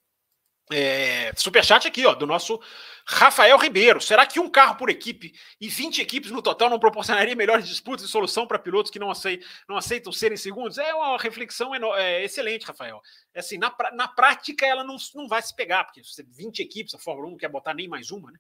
É, 0.71 1.33
superchat 1.37 1.87
aqui, 1.87 2.07
ó, 2.07 2.15
do 2.15 2.27
nosso 2.27 2.61
Rafael 3.05 3.59
Ribeiro. 3.59 4.01
Será 4.01 4.25
que 4.27 4.39
um 4.39 4.49
carro 4.49 4.77
por 4.77 4.89
equipe 4.89 5.35
e 5.61 5.69
20 5.69 6.01
equipes 6.01 6.31
no 6.31 6.41
total 6.41 6.71
não 6.71 6.79
proporcionaria 6.79 7.35
melhores 7.35 7.67
disputas 7.67 8.07
e 8.07 8.09
solução 8.09 8.47
para 8.47 8.59
pilotos 8.59 8.91
que 8.91 8.99
não 8.99 9.11
aceitam, 9.11 9.49
não 9.69 9.77
aceitam 9.77 10.13
serem 10.13 10.37
segundos? 10.37 10.79
É 10.79 10.95
uma 10.95 11.19
reflexão 11.19 11.75
é, 11.97 12.25
excelente, 12.25 12.65
Rafael. 12.65 13.01
É 13.35 13.41
assim, 13.41 13.59
na, 13.59 13.75
na 13.93 14.09
prática, 14.09 14.65
ela 14.65 14.85
não, 14.85 14.97
não 15.15 15.27
vai 15.27 15.43
se 15.43 15.55
pegar, 15.55 15.85
porque 15.85 16.01
20 16.29 16.61
equipes, 16.61 16.95
a 16.95 16.99
Fórmula 16.99 17.29
1 17.29 17.31
não 17.33 17.39
quer 17.39 17.49
botar 17.49 17.75
nem 17.75 17.89
mais 17.89 18.11
uma, 18.11 18.31
né? 18.31 18.39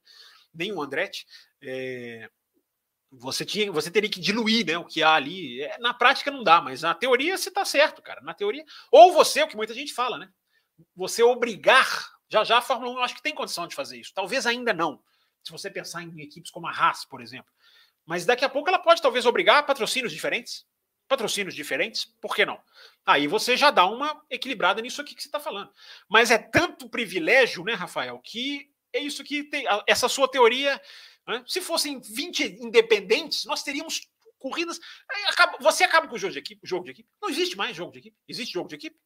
nem 0.55 0.73
um 0.73 0.83
Andretti. 0.83 1.27
É, 1.63 2.31
você, 3.11 3.45
tinha, 3.45 3.71
você 3.71 3.91
teria 3.91 4.11
que 4.11 4.21
diluir 4.21 4.67
né, 4.67 4.79
o 4.79 4.85
que 4.85 5.03
há 5.03 5.15
ali. 5.15 5.63
É, 5.63 5.79
na 5.79 5.95
prática 5.95 6.31
não 6.31 6.43
dá, 6.43 6.61
mas 6.61 6.83
na 6.83 6.95
teoria 6.95 7.37
você 7.37 7.49
está 7.49 7.65
certo, 7.65 8.03
cara. 8.03 8.21
Na 8.21 8.35
teoria. 8.35 8.65
Ou 8.91 9.13
você, 9.13 9.43
o 9.43 9.49
que 9.49 9.57
muita 9.57 9.75
gente 9.75 9.93
fala, 9.93 10.19
né? 10.19 10.29
Você 10.97 11.23
obrigar 11.23 12.12
já 12.33 12.45
já 12.45 12.59
a 12.59 12.63
Fórmula 12.63 12.93
1 12.93 12.97
eu 12.97 13.03
acho 13.03 13.15
que 13.15 13.23
tem 13.23 13.35
condição 13.35 13.67
de 13.67 13.75
fazer 13.75 13.99
isso. 13.99 14.15
Talvez 14.15 14.47
ainda 14.47 14.73
não. 14.73 15.03
Se 15.45 15.53
você 15.53 15.71
pensar 15.71 16.03
em 16.03 16.21
equipes 16.23 16.51
como 16.51 16.67
a 16.67 16.71
Haas, 16.71 17.05
por 17.05 17.21
exemplo. 17.21 17.53
Mas 18.07 18.25
daqui 18.25 18.43
a 18.43 18.49
pouco 18.49 18.71
ela 18.71 18.79
pode 18.79 19.03
talvez 19.03 19.27
obrigar 19.27 19.67
patrocínios 19.67 20.11
diferentes. 20.11 20.67
Patrocínios 21.07 21.55
diferentes, 21.55 22.07
por 22.23 22.35
que 22.35 22.47
não? 22.47 22.59
Aí 23.05 23.27
você 23.27 23.55
já 23.55 23.71
dá 23.71 23.85
uma 23.85 24.25
equilibrada 24.31 24.81
nisso 24.81 25.03
aqui 25.03 25.15
que 25.15 25.21
você 25.21 25.29
está 25.29 25.39
falando. 25.39 25.71
Mas 26.09 26.31
é 26.31 26.39
tanto 26.39 26.89
privilégio, 26.89 27.65
né, 27.65 27.75
Rafael, 27.75 28.19
que 28.21 28.73
é 28.95 28.99
isso 28.99 29.23
que 29.23 29.45
tem. 29.45 29.67
Essa 29.87 30.09
sua 30.09 30.27
teoria. 30.27 30.81
Né? 31.29 31.45
Se 31.47 31.61
fossem 31.61 32.01
20 32.01 32.63
independentes, 32.63 33.45
nós 33.45 33.63
teríamos 33.63 34.09
corridas. 34.39 34.81
Você 35.61 35.85
acaba 35.85 36.09
com 36.09 36.15
o 36.15 36.19
jogo 36.19 36.33
de 36.33 36.39
equipe. 36.39 36.67
Jogo 36.67 36.85
de 36.85 36.93
equipe. 36.93 37.11
Não 37.21 37.29
existe 37.29 37.59
mais 37.59 37.77
jogo 37.77 37.93
de 37.93 37.99
equipe. 37.99 38.17
Existe 38.27 38.55
jogo 38.55 38.69
de 38.71 38.77
equipe? 38.77 38.97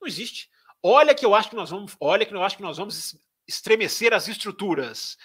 Não 0.00 0.06
existe. 0.06 0.48
Olha 0.88 1.16
que 1.16 1.26
eu 1.26 1.34
acho 1.34 1.50
que 1.50 1.56
nós 1.56 1.70
vamos, 1.70 1.96
olha 1.98 2.24
que 2.24 2.32
eu 2.32 2.44
acho 2.44 2.56
que 2.56 2.62
nós 2.62 2.76
vamos 2.76 3.18
estremecer 3.44 4.14
as 4.14 4.28
estruturas. 4.28 5.18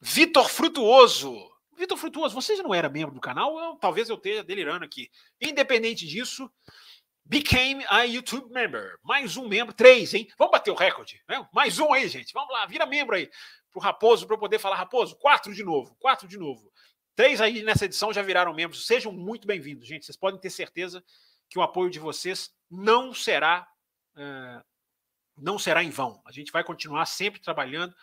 Vitor 0.00 0.48
Frutuoso. 0.48 1.50
Vitor 1.76 1.98
Frutuoso, 1.98 2.34
você 2.34 2.56
já 2.56 2.62
não 2.62 2.72
era 2.72 2.88
membro 2.88 3.14
do 3.14 3.20
canal? 3.20 3.58
Eu, 3.58 3.76
talvez 3.76 4.08
eu 4.08 4.16
esteja 4.16 4.42
delirando 4.42 4.86
aqui. 4.86 5.10
Independente 5.38 6.06
disso, 6.06 6.50
became 7.26 7.84
a 7.90 8.04
YouTube 8.04 8.50
member. 8.54 8.98
Mais 9.02 9.36
um 9.36 9.46
membro, 9.46 9.74
três, 9.74 10.14
hein? 10.14 10.26
Vamos 10.38 10.52
bater 10.52 10.70
o 10.70 10.74
recorde, 10.74 11.22
né? 11.28 11.46
Mais 11.52 11.78
um 11.78 11.92
aí, 11.92 12.08
gente. 12.08 12.32
Vamos 12.32 12.50
lá, 12.50 12.64
vira 12.64 12.86
membro 12.86 13.14
aí 13.14 13.30
pro 13.70 13.82
Raposo 13.82 14.26
para 14.26 14.36
eu 14.36 14.40
poder 14.40 14.58
falar 14.58 14.76
Raposo. 14.76 15.14
Quatro 15.16 15.52
de 15.52 15.62
novo, 15.62 15.94
quatro 16.00 16.26
de 16.26 16.38
novo. 16.38 16.72
Três 17.14 17.38
aí 17.38 17.62
nessa 17.62 17.84
edição 17.84 18.14
já 18.14 18.22
viraram 18.22 18.54
membros. 18.54 18.86
Sejam 18.86 19.12
muito 19.12 19.46
bem-vindos, 19.46 19.86
gente. 19.86 20.06
Vocês 20.06 20.16
podem 20.16 20.40
ter 20.40 20.48
certeza 20.48 21.04
que 21.50 21.58
o 21.58 21.62
apoio 21.62 21.90
de 21.90 21.98
vocês 21.98 22.50
não 22.70 23.12
será 23.12 23.68
uh, 24.16 24.71
não 25.36 25.58
será 25.58 25.82
em 25.82 25.90
vão. 25.90 26.20
A 26.24 26.32
gente 26.32 26.52
vai 26.52 26.64
continuar 26.64 27.06
sempre 27.06 27.40
trabalhando 27.40 27.94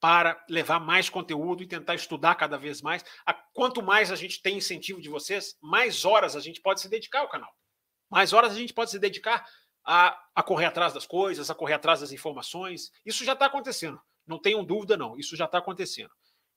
para 0.00 0.44
levar 0.48 0.78
mais 0.78 1.10
conteúdo 1.10 1.62
e 1.62 1.66
tentar 1.66 1.94
estudar 1.94 2.34
cada 2.36 2.56
vez 2.56 2.80
mais. 2.80 3.04
Quanto 3.52 3.82
mais 3.82 4.12
a 4.12 4.16
gente 4.16 4.40
tem 4.40 4.58
incentivo 4.58 5.00
de 5.00 5.08
vocês, 5.08 5.56
mais 5.60 6.04
horas 6.04 6.36
a 6.36 6.40
gente 6.40 6.60
pode 6.60 6.80
se 6.80 6.88
dedicar 6.88 7.20
ao 7.20 7.28
canal. 7.28 7.52
Mais 8.08 8.32
horas 8.32 8.52
a 8.52 8.56
gente 8.56 8.72
pode 8.72 8.90
se 8.90 8.98
dedicar 8.98 9.44
a, 9.84 10.18
a 10.34 10.42
correr 10.42 10.66
atrás 10.66 10.92
das 10.92 11.06
coisas, 11.06 11.50
a 11.50 11.54
correr 11.54 11.74
atrás 11.74 12.00
das 12.00 12.12
informações. 12.12 12.92
Isso 13.04 13.24
já 13.24 13.32
está 13.32 13.46
acontecendo. 13.46 14.00
Não 14.26 14.38
tenham 14.38 14.64
dúvida, 14.64 14.96
não. 14.96 15.18
Isso 15.18 15.36
já 15.36 15.46
está 15.46 15.58
acontecendo. 15.58 16.10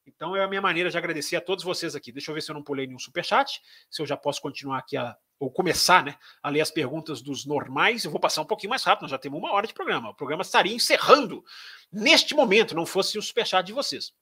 Então 0.05 0.35
é 0.35 0.43
a 0.43 0.47
minha 0.47 0.61
maneira 0.61 0.89
de 0.89 0.97
agradecer 0.97 1.35
a 1.35 1.41
todos 1.41 1.63
vocês 1.63 1.95
aqui. 1.95 2.11
Deixa 2.11 2.31
eu 2.31 2.35
ver 2.35 2.41
se 2.41 2.51
eu 2.51 2.55
não 2.55 2.63
pulei 2.63 2.85
nenhum 2.85 2.99
superchat, 2.99 3.61
se 3.89 4.01
eu 4.01 4.05
já 4.05 4.17
posso 4.17 4.41
continuar 4.41 4.79
aqui 4.79 4.97
a, 4.97 5.15
ou 5.41 5.49
começar 5.49 6.05
né, 6.05 6.15
a 6.43 6.51
ler 6.51 6.61
as 6.61 6.69
perguntas 6.69 7.19
dos 7.19 7.47
normais, 7.47 8.05
eu 8.05 8.11
vou 8.11 8.19
passar 8.19 8.43
um 8.43 8.45
pouquinho 8.45 8.69
mais 8.69 8.83
rápido, 8.83 9.01
nós 9.01 9.11
já 9.11 9.17
temos 9.17 9.39
uma 9.39 9.51
hora 9.51 9.65
de 9.65 9.73
programa. 9.73 10.11
O 10.11 10.13
programa 10.13 10.43
estaria 10.43 10.71
encerrando 10.71 11.43
neste 11.91 12.35
momento, 12.35 12.75
não 12.75 12.85
fosse 12.85 13.17
o 13.17 13.21
superchat 13.23 13.65
de 13.65 13.73
vocês. 13.73 14.13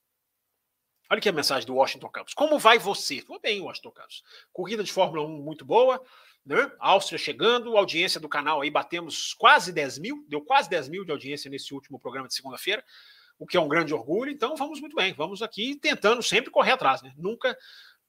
Olha 1.11 1.19
aqui 1.19 1.27
a 1.27 1.33
mensagem 1.33 1.67
do 1.67 1.75
Washington 1.75 2.07
Campos. 2.07 2.33
Como 2.33 2.57
vai 2.57 2.79
você? 2.79 3.21
Tudo 3.21 3.37
bem, 3.41 3.59
Washington 3.59 3.91
Campos. 3.91 4.23
Corrida 4.53 4.81
de 4.81 4.93
Fórmula 4.93 5.27
1 5.27 5.41
muito 5.41 5.65
boa, 5.65 6.01
né? 6.45 6.71
Áustria 6.79 7.17
chegando, 7.17 7.75
audiência 7.75 8.17
do 8.17 8.29
canal 8.29 8.61
aí 8.61 8.71
batemos 8.71 9.33
quase 9.33 9.73
10 9.73 9.99
mil, 9.99 10.25
deu 10.29 10.39
quase 10.39 10.69
10 10.69 10.87
mil 10.87 11.03
de 11.03 11.11
audiência 11.11 11.51
nesse 11.51 11.73
último 11.73 11.99
programa 11.99 12.29
de 12.29 12.33
segunda-feira, 12.33 12.81
o 13.37 13.45
que 13.45 13.57
é 13.57 13.59
um 13.59 13.67
grande 13.67 13.93
orgulho. 13.93 14.31
Então 14.31 14.55
vamos 14.55 14.79
muito 14.79 14.95
bem, 14.95 15.11
vamos 15.11 15.41
aqui 15.41 15.75
tentando 15.75 16.23
sempre 16.23 16.49
correr 16.49 16.71
atrás, 16.71 17.01
né? 17.01 17.13
Nunca, 17.17 17.57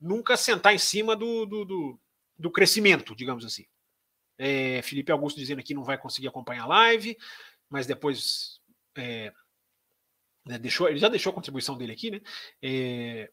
nunca 0.01 0.37
sentar 0.37 0.73
em 0.73 0.79
cima 0.79 1.17
do, 1.17 1.45
do, 1.45 1.65
do 1.65 2.01
do 2.41 2.51
crescimento, 2.51 3.14
digamos 3.14 3.45
assim. 3.45 3.66
É, 4.38 4.80
Felipe 4.82 5.12
Augusto 5.12 5.38
dizendo 5.38 5.61
aqui 5.61 5.74
não 5.74 5.84
vai 5.84 5.99
conseguir 5.99 6.28
acompanhar 6.28 6.64
a 6.64 6.68
live, 6.68 7.16
mas 7.68 7.86
depois 7.86 8.61
é, 8.97 9.32
né, 10.47 10.59
deixou, 10.59 10.88
ele 10.88 10.99
já 10.99 11.09
deixou 11.09 11.30
a 11.30 11.34
contribuição 11.34 11.76
dele 11.76 11.93
aqui, 11.93 12.11
né? 12.11 12.20
É, 12.62 13.30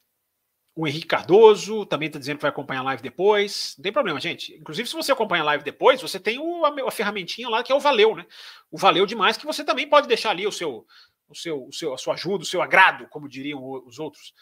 o 0.76 0.88
Henrique 0.88 1.08
Cardoso 1.08 1.88
também 1.88 2.05
está 2.05 2.20
dizendo 2.20 2.38
que 2.38 2.43
vai 2.43 2.51
acompanhar 2.51 2.82
a 2.82 2.84
live 2.84 3.01
depois. 3.01 3.74
Não 3.78 3.84
tem 3.84 3.91
problema, 3.91 4.20
gente. 4.20 4.53
Inclusive, 4.53 4.88
se 4.88 4.95
você 4.95 5.12
acompanha 5.12 5.41
a 5.41 5.45
live 5.45 5.64
depois, 5.64 5.99
você 5.99 6.20
tem 6.20 6.38
o, 6.38 6.66
a, 6.66 6.88
a, 6.88 6.91
ferramentinha 6.91 7.49
lá 7.49 7.64
que 7.64 7.72
é 7.72 7.76
o 7.76 7.80
Valeu, 7.80 8.16
né? 8.16 8.28
O 8.70 8.78
Valeu 8.78 9.08
demais, 9.08 9.38
que 9.38 9.45
você 9.45 9.64
também 9.64 9.89
pode 9.89 10.08
deixar 10.08 10.30
ali 10.30 10.45
o 10.45 10.51
seu, 10.51 10.86
o 11.28 11.36
seu, 11.36 11.66
o 11.66 11.74
seu, 11.74 11.93
a 11.95 11.97
sua 11.97 12.14
ajuda, 12.14 12.43
o 12.43 12.45
seu 12.45 12.62
agrado, 12.62 13.08
como 13.08 13.28
diriam 13.28 13.60
os 13.88 13.97
outros. 13.97 14.34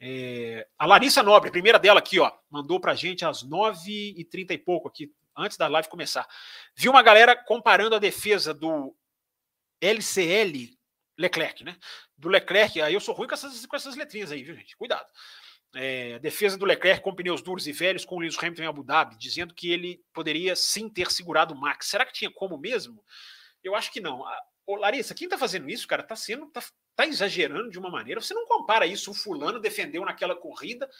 É, 0.00 0.66
a 0.78 0.86
Larissa 0.86 1.22
Nobre, 1.22 1.50
primeira 1.50 1.78
dela 1.78 1.98
aqui, 1.98 2.20
ó, 2.20 2.30
mandou 2.48 2.80
pra 2.80 2.94
gente 2.94 3.24
às 3.24 3.42
9h30 3.42 4.52
e 4.52 4.58
pouco 4.58 4.88
aqui, 4.88 5.12
antes 5.36 5.56
da 5.56 5.66
live 5.66 5.88
começar. 5.88 6.26
Viu 6.74 6.92
uma 6.92 7.02
galera 7.02 7.36
comparando 7.36 7.96
a 7.96 7.98
defesa 7.98 8.54
do 8.54 8.94
LCL 9.80 10.78
Leclerc, 11.18 11.64
né? 11.64 11.76
Do 12.16 12.28
Leclerc, 12.28 12.80
aí 12.80 12.94
eu 12.94 13.00
sou 13.00 13.14
ruim 13.14 13.26
com 13.26 13.34
essas, 13.34 13.66
com 13.66 13.74
essas 13.74 13.96
letrinhas 13.96 14.30
aí, 14.30 14.42
viu, 14.42 14.54
gente? 14.54 14.76
Cuidado. 14.76 15.06
É, 15.74 16.18
defesa 16.20 16.56
do 16.56 16.64
Leclerc 16.64 17.02
com 17.02 17.14
pneus 17.14 17.42
duros 17.42 17.66
e 17.66 17.72
velhos 17.72 18.04
com 18.04 18.16
o 18.16 18.20
Lewis 18.20 18.38
Hamilton 18.38 18.62
em 18.62 18.66
Abu 18.66 18.82
Dhabi, 18.82 19.18
dizendo 19.18 19.52
que 19.52 19.70
ele 19.70 20.02
poderia 20.14 20.56
sim 20.56 20.88
ter 20.88 21.10
segurado 21.10 21.52
o 21.52 21.60
Max. 21.60 21.88
Será 21.88 22.06
que 22.06 22.12
tinha 22.12 22.30
como 22.30 22.56
mesmo? 22.56 23.04
Eu 23.62 23.74
acho 23.74 23.92
que 23.92 24.00
não. 24.00 24.24
Ô, 24.66 24.76
Larissa, 24.76 25.14
quem 25.14 25.28
tá 25.28 25.36
fazendo 25.36 25.68
isso, 25.68 25.86
cara, 25.86 26.02
tá 26.02 26.16
sendo. 26.16 26.46
Tá, 26.46 26.62
tá 26.98 27.06
exagerando 27.06 27.70
de 27.70 27.78
uma 27.78 27.88
maneira. 27.88 28.20
Você 28.20 28.34
não 28.34 28.44
compara 28.44 28.84
isso. 28.84 29.12
O 29.12 29.14
fulano 29.14 29.60
defendeu 29.60 30.04
naquela 30.04 30.34
corrida, 30.34 30.90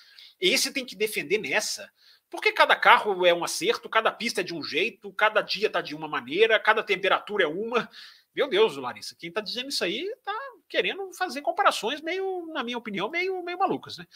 esse 0.41 0.73
tem 0.73 0.85
que 0.85 0.95
defender 0.95 1.39
nessa. 1.39 1.91
Porque 2.31 2.53
cada 2.53 2.77
carro 2.77 3.27
é 3.27 3.35
um 3.35 3.43
acerto, 3.43 3.89
cada 3.89 4.13
pista 4.13 4.41
é 4.41 4.45
de 4.45 4.55
um 4.55 4.63
jeito, 4.63 5.13
cada 5.13 5.43
dia 5.43 5.69
tá 5.69 5.81
de 5.81 5.97
uma 5.97 6.07
maneira, 6.07 6.61
cada 6.61 6.85
temperatura 6.85 7.43
é 7.43 7.49
uma. 7.49 7.91
Meu 8.33 8.49
Deus, 8.49 8.77
Larissa, 8.77 9.17
quem 9.19 9.33
tá 9.33 9.41
dizendo 9.41 9.71
isso 9.71 9.83
aí 9.83 10.09
tá 10.25 10.33
querendo 10.69 11.13
fazer 11.15 11.43
comparações 11.43 12.01
meio, 12.01 12.47
na 12.53 12.63
minha 12.63 12.79
opinião, 12.79 13.11
meio, 13.11 13.43
meio 13.43 13.59
malucas, 13.59 13.99
né? 13.99 14.07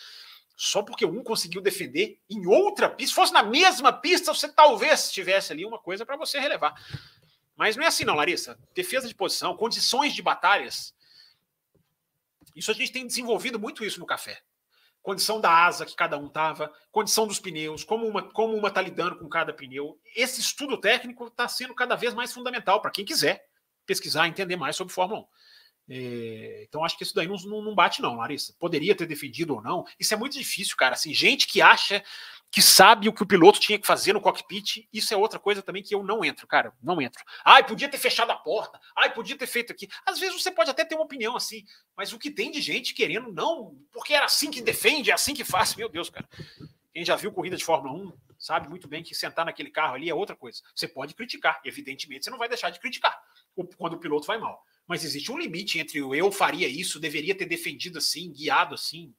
Só 0.55 0.85
porque 0.85 1.05
um 1.05 1.25
conseguiu 1.25 1.61
defender 1.61 2.21
em 2.31 2.47
outra 2.47 2.89
pista, 2.89 3.09
se 3.09 3.15
fosse 3.17 3.33
na 3.33 3.43
mesma 3.43 3.93
pista, 3.93 4.33
você 4.33 4.49
talvez 4.49 5.11
tivesse 5.11 5.53
ali 5.53 5.65
uma 5.65 5.81
coisa 5.81 6.07
para 6.07 6.17
você 6.17 6.39
relevar. 6.39 6.81
Mas 7.57 7.75
não 7.75 7.83
é 7.83 7.89
assim, 7.89 8.05
não, 8.05 8.15
Larissa. 8.15 8.57
Defesa 8.73 9.09
de 9.09 9.15
posição, 9.17 9.57
condições 9.57 10.15
de 10.15 10.23
batalhas. 10.23 10.95
Isso 12.55 12.71
a 12.71 12.75
gente 12.75 12.93
tem 12.93 13.07
desenvolvido 13.07 13.59
muito 13.59 13.85
isso 13.85 14.01
no 14.01 14.07
café 14.07 14.43
condição 15.03 15.41
da 15.41 15.51
asa 15.51 15.85
que 15.85 15.97
cada 15.97 16.17
um 16.17 16.29
tava, 16.29 16.73
condição 16.91 17.27
dos 17.27 17.41
pneus, 17.41 17.83
como 17.85 18.07
uma 18.07 18.23
como 18.23 18.57
uma 18.57 18.69
está 18.69 18.81
lidando 18.81 19.19
com 19.19 19.29
cada 19.29 19.53
pneu. 19.53 19.99
Esse 20.15 20.41
estudo 20.41 20.79
técnico 20.79 21.27
está 21.27 21.49
sendo 21.49 21.75
cada 21.75 21.97
vez 21.97 22.15
mais 22.15 22.33
fundamental 22.33 22.81
para 22.81 22.91
quem 22.91 23.05
quiser 23.05 23.45
pesquisar, 23.85 24.29
entender 24.29 24.57
mais 24.57 24.77
sobre 24.77 24.95
Fórmula 24.95 25.23
1. 25.23 25.27
É, 25.91 26.65
então 26.69 26.85
acho 26.85 26.97
que 26.97 27.03
isso 27.03 27.15
daí 27.15 27.27
não, 27.27 27.37
não, 27.37 27.75
bate 27.75 28.01
não, 28.01 28.15
Larissa. 28.15 28.55
Poderia 28.59 28.95
ter 28.95 29.07
defendido 29.07 29.57
ou 29.57 29.63
não. 29.63 29.85
Isso 29.99 30.15
é 30.15 30.17
muito 30.17 30.39
difícil, 30.39 30.77
cara. 30.77 30.95
Assim, 30.95 31.13
gente 31.13 31.49
que 31.49 31.61
acha 31.61 32.03
que 32.53 32.61
sabe 32.61 33.09
o 33.09 33.15
que 33.15 33.23
o 33.23 33.27
piloto 33.27 33.59
tinha 33.59 33.79
que 33.79 33.87
fazer 33.87 34.13
no 34.13 34.21
cockpit, 34.21 34.87
isso 34.93 35.15
é 35.15 35.17
outra 35.17 35.39
coisa 35.39 35.63
também 35.63 35.83
que 35.83 35.95
eu 35.95 36.05
não 36.05 36.23
entro, 36.23 36.47
cara, 36.47 36.71
não 36.83 37.01
entro. 37.01 37.25
Ai, 37.43 37.67
podia 37.67 37.89
ter 37.89 37.97
fechado 37.97 38.31
a 38.31 38.37
porta, 38.37 38.79
ai, 38.95 39.13
podia 39.15 39.39
ter 39.39 39.47
feito 39.47 39.73
aqui. 39.73 39.89
Às 40.05 40.21
vezes 40.21 40.41
você 40.41 40.51
pode 40.51 40.69
até 40.71 40.85
ter 40.85 40.95
uma 40.95 41.05
opinião 41.05 41.35
assim, 41.35 41.65
mas 41.97 42.13
o 42.13 42.19
que 42.19 42.31
tem 42.31 42.51
de 42.51 42.61
gente 42.61 42.93
querendo, 42.93 43.33
não, 43.33 43.75
porque 43.91 44.13
era 44.13 44.27
assim 44.27 44.51
que 44.51 44.61
defende, 44.61 45.11
é 45.11 45.15
assim 45.15 45.33
que 45.33 45.45
faz, 45.45 45.75
meu 45.75 45.89
Deus, 45.89 46.11
cara. 46.11 46.29
Quem 46.93 47.03
já 47.07 47.17
viu 47.17 47.33
corrida 47.33 47.57
de 47.57 47.65
Fórmula 47.65 47.95
1 47.95 48.13
sabe 48.39 48.69
muito 48.69 48.87
bem 48.87 49.03
que 49.03 49.15
sentar 49.15 49.47
naquele 49.47 49.71
carro 49.71 49.95
ali 49.95 50.11
é 50.11 50.15
outra 50.15 50.37
coisa. 50.37 50.61
Você 50.77 50.87
pode 50.87 51.15
criticar, 51.15 51.59
evidentemente 51.65 52.25
você 52.25 52.31
não 52.31 52.37
vai 52.37 52.51
deixar 52.51 52.69
de 52.69 52.79
criticar 52.79 53.19
quando 53.79 53.95
o 53.95 53.99
piloto 53.99 54.27
vai 54.27 54.37
mal. 54.37 54.63
Mas 54.87 55.05
existe 55.05 55.33
um 55.33 55.39
limite 55.39 55.79
entre 55.79 56.03
o 56.03 56.15
eu 56.15 56.31
faria 56.31 56.69
isso, 56.69 57.01
deveria 57.01 57.35
ter 57.35 57.47
defendido 57.47 57.97
assim, 57.97 58.31
guiado 58.31 58.75
assim. 58.75 59.15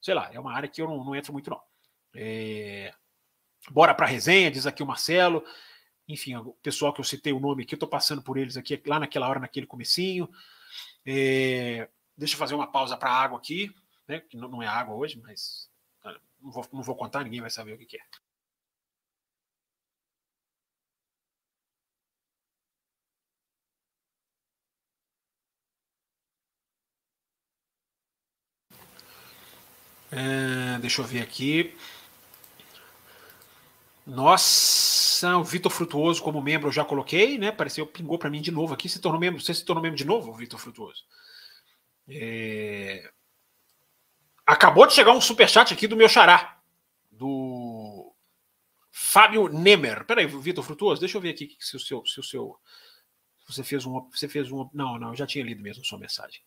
Sei 0.00 0.14
lá, 0.14 0.30
é 0.32 0.40
uma 0.40 0.54
área 0.54 0.66
que 0.66 0.80
eu 0.80 0.88
não, 0.88 1.04
não 1.04 1.14
entro 1.14 1.30
muito, 1.30 1.50
não. 1.50 1.60
É... 2.14 2.92
Bora 3.70 3.94
para 3.94 4.06
a 4.06 4.08
resenha, 4.08 4.50
diz 4.50 4.66
aqui 4.66 4.82
o 4.82 4.86
Marcelo. 4.86 5.44
Enfim, 6.08 6.36
o 6.36 6.52
pessoal 6.62 6.92
que 6.92 7.00
eu 7.00 7.04
citei 7.04 7.32
o 7.32 7.40
nome 7.40 7.62
aqui, 7.62 7.74
eu 7.74 7.76
estou 7.76 7.88
passando 7.88 8.22
por 8.22 8.36
eles 8.36 8.56
aqui 8.56 8.80
lá 8.86 8.98
naquela 8.98 9.28
hora, 9.28 9.40
naquele 9.40 9.66
comecinho. 9.66 10.28
É... 11.06 11.88
Deixa 12.16 12.34
eu 12.34 12.38
fazer 12.38 12.54
uma 12.54 12.70
pausa 12.70 12.96
para 12.96 13.12
água 13.12 13.38
aqui, 13.38 13.74
né? 14.08 14.20
Que 14.20 14.36
não 14.36 14.62
é 14.62 14.66
água 14.66 14.94
hoje, 14.94 15.20
mas 15.22 15.70
não 16.40 16.50
vou, 16.50 16.66
não 16.72 16.82
vou 16.82 16.96
contar, 16.96 17.24
ninguém 17.24 17.40
vai 17.40 17.50
saber 17.50 17.74
o 17.74 17.78
que, 17.78 17.86
que 17.86 17.96
é. 17.96 18.00
É, 30.12 30.78
deixa 30.80 31.00
eu 31.02 31.06
ver 31.06 31.22
aqui. 31.22 31.76
Nossa, 34.10 35.36
o 35.36 35.44
Vitor 35.44 35.70
Frutuoso 35.70 36.20
como 36.20 36.42
membro 36.42 36.66
eu 36.66 36.72
já 36.72 36.84
coloquei, 36.84 37.38
né? 37.38 37.48
Apareceu, 37.48 37.86
pingou 37.86 38.18
para 38.18 38.28
mim 38.28 38.42
de 38.42 38.50
novo 38.50 38.74
aqui. 38.74 38.88
Se 38.88 39.00
tornou 39.00 39.20
membro, 39.20 39.40
você 39.40 39.54
se 39.54 39.64
tornou 39.64 39.80
membro 39.80 39.96
de 39.96 40.04
novo, 40.04 40.32
Vitor 40.32 40.58
Frutuoso? 40.58 41.04
É... 42.08 43.08
Acabou 44.44 44.84
de 44.84 44.94
chegar 44.94 45.12
um 45.12 45.20
superchat 45.20 45.72
aqui 45.72 45.86
do 45.86 45.96
meu 45.96 46.08
xará, 46.08 46.58
do 47.08 48.12
Fábio 48.90 49.48
Nemer. 49.48 50.04
Peraí, 50.04 50.26
Vitor 50.26 50.64
Frutuoso, 50.64 51.00
deixa 51.00 51.16
eu 51.16 51.20
ver 51.20 51.30
aqui 51.30 51.56
se 51.60 51.76
o 51.76 51.80
seu. 51.80 52.04
Se 52.04 52.18
o 52.18 52.22
seu 52.24 52.58
você 53.46 53.62
fez 53.62 53.86
um. 53.86 54.08
Você 54.10 54.28
fez 54.28 54.50
um. 54.50 54.68
Não, 54.74 54.98
não, 54.98 55.10
eu 55.10 55.16
já 55.16 55.26
tinha 55.26 55.44
lido 55.44 55.62
mesmo 55.62 55.82
a 55.82 55.84
sua 55.84 56.00
mensagem. 56.00 56.40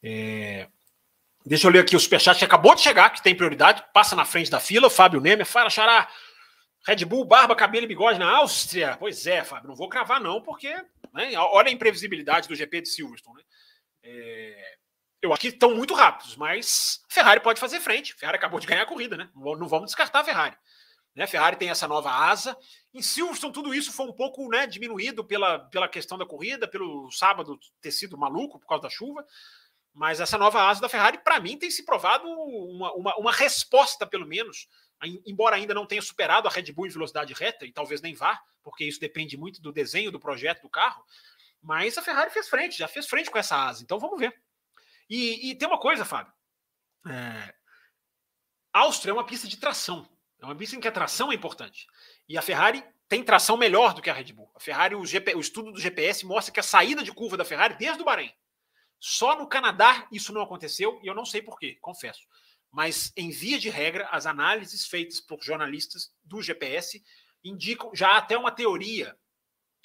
É... 0.00 0.68
Deixa 1.44 1.66
eu 1.66 1.72
ler 1.72 1.80
aqui 1.80 1.96
o 1.96 2.00
superchat 2.00 2.38
que 2.38 2.44
acabou 2.44 2.76
de 2.76 2.80
chegar, 2.80 3.10
que 3.10 3.20
tem 3.20 3.34
prioridade. 3.34 3.82
Passa 3.92 4.14
na 4.14 4.24
frente 4.24 4.48
da 4.52 4.60
fila, 4.60 4.88
Fábio 4.88 5.20
Nemer. 5.20 5.44
Fala, 5.44 5.68
Xará. 5.68 6.08
Red 6.86 7.04
Bull, 7.04 7.24
barba, 7.24 7.54
cabelo 7.54 7.84
e 7.84 7.88
bigode 7.88 8.18
na 8.18 8.38
Áustria. 8.38 8.96
Pois 8.98 9.26
é, 9.26 9.44
Fábio, 9.44 9.68
não 9.68 9.76
vou 9.76 9.88
cravar 9.88 10.20
não, 10.20 10.42
porque 10.42 10.74
né, 11.12 11.36
olha 11.36 11.68
a 11.68 11.72
imprevisibilidade 11.72 12.48
do 12.48 12.54
GP 12.54 12.82
de 12.82 12.88
Silverstone. 12.88 13.38
Né? 13.38 13.44
É, 14.02 14.76
eu 15.22 15.32
acho 15.32 15.40
que 15.40 15.48
estão 15.48 15.74
muito 15.74 15.94
rápidos, 15.94 16.34
mas 16.34 17.00
Ferrari 17.08 17.40
pode 17.40 17.60
fazer 17.60 17.78
frente. 17.78 18.14
Ferrari 18.14 18.36
acabou 18.36 18.58
de 18.58 18.66
ganhar 18.66 18.82
a 18.82 18.86
corrida, 18.86 19.16
né? 19.16 19.30
Não 19.34 19.68
vamos 19.68 19.86
descartar 19.86 20.20
a 20.20 20.24
Ferrari. 20.24 20.56
Né? 21.14 21.26
Ferrari 21.28 21.56
tem 21.56 21.70
essa 21.70 21.86
nova 21.86 22.10
asa. 22.10 22.56
Em 22.92 23.00
Silverstone, 23.00 23.52
tudo 23.52 23.72
isso 23.72 23.92
foi 23.92 24.06
um 24.06 24.12
pouco 24.12 24.48
né, 24.48 24.66
diminuído 24.66 25.24
pela, 25.24 25.60
pela 25.60 25.88
questão 25.88 26.18
da 26.18 26.26
corrida, 26.26 26.66
pelo 26.66 27.10
sábado 27.12 27.58
ter 27.80 27.92
sido 27.92 28.18
maluco 28.18 28.58
por 28.58 28.66
causa 28.66 28.82
da 28.82 28.90
chuva. 28.90 29.24
Mas 29.94 30.20
essa 30.20 30.38
nova 30.38 30.68
asa 30.68 30.80
da 30.80 30.88
Ferrari, 30.88 31.18
para 31.18 31.38
mim, 31.38 31.56
tem 31.56 31.70
se 31.70 31.84
provado 31.84 32.26
uma, 32.26 32.92
uma, 32.94 33.16
uma 33.16 33.32
resposta, 33.32 34.06
pelo 34.06 34.26
menos, 34.26 34.66
embora 35.26 35.56
ainda 35.56 35.74
não 35.74 35.86
tenha 35.86 36.02
superado 36.02 36.48
a 36.48 36.50
Red 36.50 36.72
Bull 36.72 36.86
em 36.86 36.90
velocidade 36.90 37.32
reta, 37.32 37.64
e 37.66 37.72
talvez 37.72 38.00
nem 38.00 38.14
vá, 38.14 38.40
porque 38.62 38.84
isso 38.84 39.00
depende 39.00 39.36
muito 39.36 39.60
do 39.60 39.72
desenho 39.72 40.10
do 40.10 40.20
projeto 40.20 40.62
do 40.62 40.68
carro, 40.68 41.04
mas 41.60 41.96
a 41.96 42.02
Ferrari 42.02 42.30
fez 42.30 42.48
frente, 42.48 42.78
já 42.78 42.88
fez 42.88 43.06
frente 43.06 43.30
com 43.30 43.38
essa 43.38 43.56
asa, 43.56 43.82
então 43.82 43.98
vamos 43.98 44.18
ver. 44.18 44.34
E, 45.08 45.50
e 45.50 45.54
tem 45.54 45.68
uma 45.68 45.78
coisa, 45.78 46.04
Fábio. 46.04 46.32
É, 47.06 47.54
Áustria 48.72 49.10
é 49.10 49.14
uma 49.14 49.26
pista 49.26 49.46
de 49.46 49.56
tração, 49.56 50.08
é 50.40 50.44
uma 50.44 50.56
pista 50.56 50.76
em 50.76 50.80
que 50.80 50.88
a 50.88 50.92
tração 50.92 51.30
é 51.30 51.34
importante. 51.34 51.86
E 52.28 52.38
a 52.38 52.42
Ferrari 52.42 52.84
tem 53.08 53.22
tração 53.22 53.56
melhor 53.56 53.92
do 53.92 54.00
que 54.00 54.08
a 54.08 54.14
Red 54.14 54.32
Bull. 54.32 54.50
A 54.54 54.60
Ferrari, 54.60 54.94
o, 54.94 55.04
GP, 55.04 55.34
o 55.34 55.40
estudo 55.40 55.72
do 55.72 55.80
GPS 55.80 56.24
mostra 56.24 56.52
que 56.52 56.60
a 56.60 56.62
saída 56.62 57.02
de 57.02 57.12
curva 57.12 57.36
da 57.36 57.44
Ferrari, 57.44 57.76
desde 57.76 58.00
o 58.00 58.04
Bahrein, 58.04 58.32
só 58.98 59.36
no 59.36 59.46
Canadá 59.46 60.06
isso 60.10 60.32
não 60.32 60.40
aconteceu 60.40 60.98
e 61.02 61.08
eu 61.08 61.14
não 61.14 61.24
sei 61.24 61.42
porquê, 61.42 61.76
confesso. 61.80 62.26
Mas, 62.72 63.12
em 63.16 63.30
via 63.30 63.58
de 63.58 63.68
regra, 63.68 64.08
as 64.10 64.24
análises 64.24 64.86
feitas 64.86 65.20
por 65.20 65.42
jornalistas 65.42 66.10
do 66.24 66.40
GPS 66.40 67.04
indicam 67.44 67.94
já 67.94 68.16
até 68.16 68.36
uma 68.36 68.50
teoria, 68.50 69.14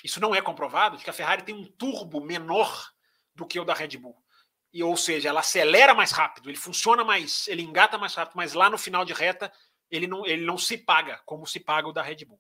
isso 0.04 0.22
não 0.22 0.34
é 0.34 0.42
comprovado, 0.42 0.96
de 0.98 1.04
que 1.04 1.10
a 1.10 1.14
Ferrari 1.14 1.44
tem 1.44 1.54
um 1.54 1.66
turbo 1.66 2.22
menor 2.22 2.92
do 3.36 3.46
que 3.46 3.60
o 3.60 3.66
da 3.66 3.74
Red 3.74 3.98
Bull. 3.98 4.16
E, 4.72 4.82
ou 4.82 4.96
seja, 4.96 5.30
ela 5.30 5.42
acelera 5.42 5.94
mais 5.94 6.12
rápido, 6.12 6.50
ele 6.50 6.58
funciona 6.58 7.04
mais, 7.04 7.48
ele 7.48 7.62
engata 7.62 7.98
mais 7.98 8.16
rápido, 8.16 8.38
mas 8.38 8.54
lá 8.54 8.70
no 8.70 8.78
final 8.78 9.04
de 9.04 9.14
reta 9.14 9.52
ele 9.90 10.08
não, 10.08 10.26
ele 10.26 10.46
não 10.46 10.58
se 10.58 10.78
paga 10.78 11.22
como 11.26 11.46
se 11.46 11.60
paga 11.60 11.88
o 11.88 11.94
da 11.94 12.02
Red 12.02 12.26
Bull. 12.26 12.40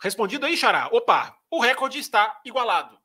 Respondido 0.00 0.46
aí, 0.46 0.56
Xará. 0.56 0.88
Opa, 0.92 1.36
o 1.50 1.60
recorde 1.60 1.98
está 1.98 2.40
igualado. 2.44 2.98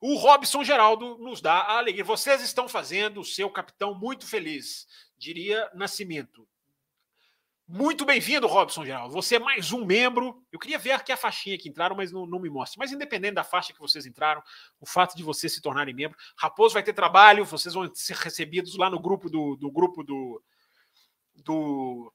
O 0.00 0.16
Robson 0.16 0.62
Geraldo 0.64 1.18
nos 1.18 1.40
dá 1.40 1.54
a 1.54 1.78
alegria. 1.78 2.04
Vocês 2.04 2.40
estão 2.42 2.68
fazendo 2.68 3.20
o 3.20 3.24
seu 3.24 3.50
capitão 3.50 3.94
muito 3.94 4.26
feliz, 4.26 4.86
diria 5.16 5.70
Nascimento. 5.74 6.46
Muito 7.68 8.04
bem-vindo, 8.04 8.46
Robson 8.46 8.84
Geraldo. 8.84 9.12
Você 9.12 9.34
é 9.36 9.38
mais 9.40 9.72
um 9.72 9.84
membro. 9.84 10.40
Eu 10.52 10.58
queria 10.58 10.78
ver 10.78 10.92
aqui 10.92 11.10
a 11.10 11.16
faixinha 11.16 11.58
que 11.58 11.68
entraram, 11.68 11.96
mas 11.96 12.12
não, 12.12 12.24
não, 12.24 12.38
me 12.38 12.48
mostra. 12.48 12.78
Mas 12.78 12.92
independente 12.92 13.34
da 13.34 13.42
faixa 13.42 13.72
que 13.72 13.80
vocês 13.80 14.06
entraram, 14.06 14.40
o 14.78 14.86
fato 14.86 15.16
de 15.16 15.24
vocês 15.24 15.52
se 15.52 15.60
tornarem 15.60 15.92
membro, 15.92 16.16
Raposo 16.38 16.74
vai 16.74 16.82
ter 16.84 16.92
trabalho, 16.92 17.44
vocês 17.44 17.74
vão 17.74 17.92
ser 17.92 18.14
recebidos 18.18 18.76
lá 18.76 18.88
no 18.88 19.00
grupo 19.00 19.28
do, 19.28 19.56
do 19.56 19.68
grupo 19.68 20.04
do, 20.04 20.40
do 21.34 22.12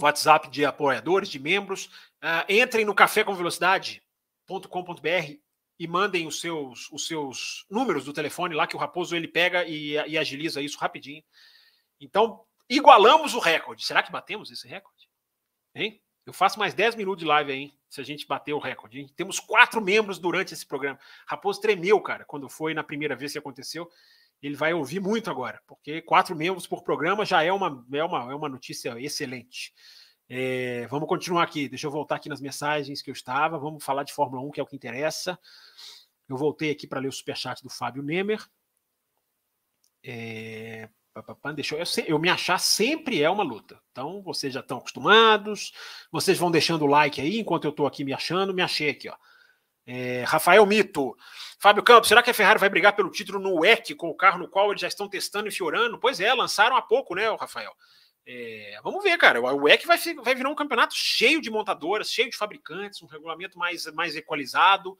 WhatsApp 0.00 0.50
de 0.50 0.64
apoiadores, 0.64 1.28
de 1.28 1.38
membros. 1.38 1.90
Uh, 2.24 2.48
entrem 2.48 2.86
no 2.86 2.94
cafécomvelocidade.com.br 2.94 5.34
e 5.78 5.86
mandem 5.86 6.26
os 6.26 6.40
seus, 6.40 6.90
os 6.90 7.06
seus 7.06 7.66
números 7.70 8.06
do 8.06 8.14
telefone 8.14 8.54
lá, 8.54 8.66
que 8.66 8.76
o 8.76 8.78
Raposo 8.78 9.14
ele 9.14 9.28
pega 9.28 9.66
e, 9.66 9.90
e 10.08 10.16
agiliza 10.16 10.62
isso 10.62 10.78
rapidinho. 10.78 11.22
Então, 12.00 12.44
igualamos 12.68 13.34
o 13.34 13.38
recorde. 13.38 13.84
Será 13.84 14.02
que 14.02 14.10
batemos 14.10 14.50
esse 14.50 14.66
recorde? 14.66 15.08
Hein? 15.74 16.00
Eu 16.24 16.32
faço 16.32 16.58
mais 16.58 16.74
10 16.74 16.94
minutos 16.94 17.20
de 17.20 17.26
live 17.26 17.52
aí, 17.52 17.72
se 17.88 18.00
a 18.00 18.04
gente 18.04 18.26
bater 18.26 18.52
o 18.52 18.58
recorde. 18.58 19.00
Hein? 19.00 19.12
Temos 19.16 19.38
quatro 19.40 19.80
membros 19.80 20.18
durante 20.18 20.54
esse 20.54 20.66
programa. 20.66 20.98
Raposo 21.26 21.60
tremeu, 21.60 22.00
cara, 22.00 22.24
quando 22.24 22.48
foi 22.48 22.72
na 22.74 22.84
primeira 22.84 23.16
vez 23.16 23.32
que 23.32 23.38
aconteceu. 23.38 23.90
Ele 24.42 24.56
vai 24.56 24.72
ouvir 24.72 25.00
muito 25.00 25.30
agora, 25.30 25.60
porque 25.66 26.00
quatro 26.00 26.34
membros 26.34 26.66
por 26.66 26.82
programa 26.82 27.26
já 27.26 27.42
é 27.42 27.52
uma, 27.52 27.84
é 27.92 28.02
uma, 28.02 28.32
é 28.32 28.34
uma 28.34 28.48
notícia 28.48 28.98
excelente. 28.98 29.74
É, 30.32 30.86
vamos 30.86 31.08
continuar 31.08 31.42
aqui. 31.42 31.68
Deixa 31.68 31.86
eu 31.86 31.90
voltar 31.90 32.14
aqui 32.14 32.28
nas 32.28 32.40
mensagens 32.40 33.02
que 33.02 33.10
eu 33.10 33.12
estava. 33.12 33.58
Vamos 33.58 33.84
falar 33.84 34.04
de 34.04 34.14
Fórmula 34.14 34.40
1, 34.42 34.52
que 34.52 34.60
é 34.60 34.62
o 34.62 34.66
que 34.66 34.76
interessa. 34.76 35.38
Eu 36.28 36.36
voltei 36.36 36.70
aqui 36.70 36.86
para 36.86 37.00
ler 37.00 37.08
o 37.08 37.12
superchat 37.12 37.62
do 37.62 37.68
Fábio 37.68 38.02
Nemer. 38.02 38.40
É, 40.02 40.88
deixa 41.54 41.76
eu, 41.76 42.04
eu, 42.06 42.18
me 42.18 42.28
achar 42.28 42.58
sempre 42.58 43.22
é 43.22 43.30
uma 43.30 43.42
luta. 43.42 43.80
Então, 43.90 44.22
vocês 44.22 44.52
já 44.52 44.60
estão 44.60 44.78
acostumados. 44.78 45.72
Vocês 46.10 46.38
vão 46.38 46.50
deixando 46.50 46.82
o 46.82 46.86
like 46.86 47.20
aí 47.20 47.38
enquanto 47.38 47.64
eu 47.64 47.70
estou 47.70 47.86
aqui 47.86 48.04
me 48.04 48.12
achando. 48.12 48.54
Me 48.54 48.62
achei 48.62 48.90
aqui, 48.90 49.08
ó. 49.08 49.16
É, 49.86 50.24
Rafael 50.24 50.64
Mito. 50.66 51.16
Fábio 51.58 51.82
Campos, 51.82 52.08
será 52.08 52.22
que 52.22 52.30
a 52.30 52.34
Ferrari 52.34 52.58
vai 52.58 52.68
brigar 52.68 52.94
pelo 52.94 53.10
título 53.10 53.38
no 53.38 53.60
WEC 53.60 53.94
com 53.94 54.08
o 54.08 54.14
carro 54.14 54.38
no 54.38 54.48
qual 54.48 54.70
eles 54.70 54.80
já 54.80 54.88
estão 54.88 55.08
testando 55.08 55.48
e 55.48 55.52
fiorando? 55.52 55.98
Pois 55.98 56.20
é, 56.20 56.32
lançaram 56.32 56.76
há 56.76 56.82
pouco, 56.82 57.14
né, 57.14 57.28
Rafael? 57.34 57.72
É, 58.26 58.78
vamos 58.82 59.02
ver, 59.02 59.18
cara. 59.18 59.40
O 59.40 59.64
WEC 59.64 59.86
vai, 59.86 59.98
vai 60.22 60.34
virar 60.34 60.48
um 60.48 60.54
campeonato 60.54 60.94
cheio 60.94 61.40
de 61.40 61.50
montadoras, 61.50 62.12
cheio 62.12 62.30
de 62.30 62.36
fabricantes, 62.36 63.02
um 63.02 63.06
regulamento 63.06 63.58
mais, 63.58 63.86
mais 63.86 64.14
equalizado. 64.14 64.96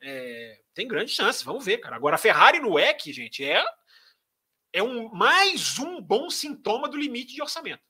É, 0.00 0.60
tem 0.72 0.86
grande 0.86 1.10
chance, 1.10 1.44
vamos 1.44 1.64
ver, 1.64 1.78
cara. 1.78 1.96
Agora, 1.96 2.14
a 2.14 2.18
Ferrari 2.18 2.60
no 2.60 2.74
WEC, 2.74 3.12
gente, 3.12 3.44
é, 3.44 3.64
é 4.72 4.82
um, 4.82 5.08
mais 5.08 5.78
um 5.78 6.00
bom 6.00 6.28
sintoma 6.30 6.88
do 6.88 6.96
limite 6.96 7.34
de 7.34 7.42
orçamento, 7.42 7.82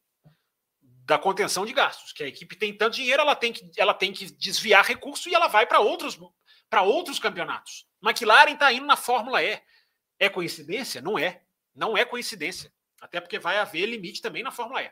da 0.80 1.18
contenção 1.18 1.66
de 1.66 1.72
gastos. 1.72 2.12
Que 2.12 2.22
a 2.22 2.28
equipe 2.28 2.56
tem 2.56 2.76
tanto 2.76 2.96
dinheiro, 2.96 3.22
ela 3.22 3.34
tem 3.36 3.52
que, 3.52 3.70
ela 3.76 3.94
tem 3.94 4.12
que 4.12 4.30
desviar 4.32 4.84
recurso 4.84 5.28
e 5.28 5.34
ela 5.34 5.48
vai 5.48 5.66
para 5.66 5.80
outros, 5.80 6.18
outros 6.84 7.18
campeonatos. 7.18 7.86
McLaren 8.02 8.52
está 8.52 8.72
indo 8.72 8.86
na 8.86 8.96
Fórmula 8.96 9.42
E. 9.42 9.60
É 10.18 10.28
coincidência? 10.28 11.00
Não 11.00 11.18
é. 11.18 11.42
Não 11.74 11.96
é 11.96 12.04
coincidência. 12.04 12.72
Até 13.00 13.20
porque 13.20 13.38
vai 13.38 13.58
haver 13.58 13.86
limite 13.86 14.20
também 14.20 14.42
na 14.42 14.50
Fórmula 14.50 14.82
E. 14.82 14.90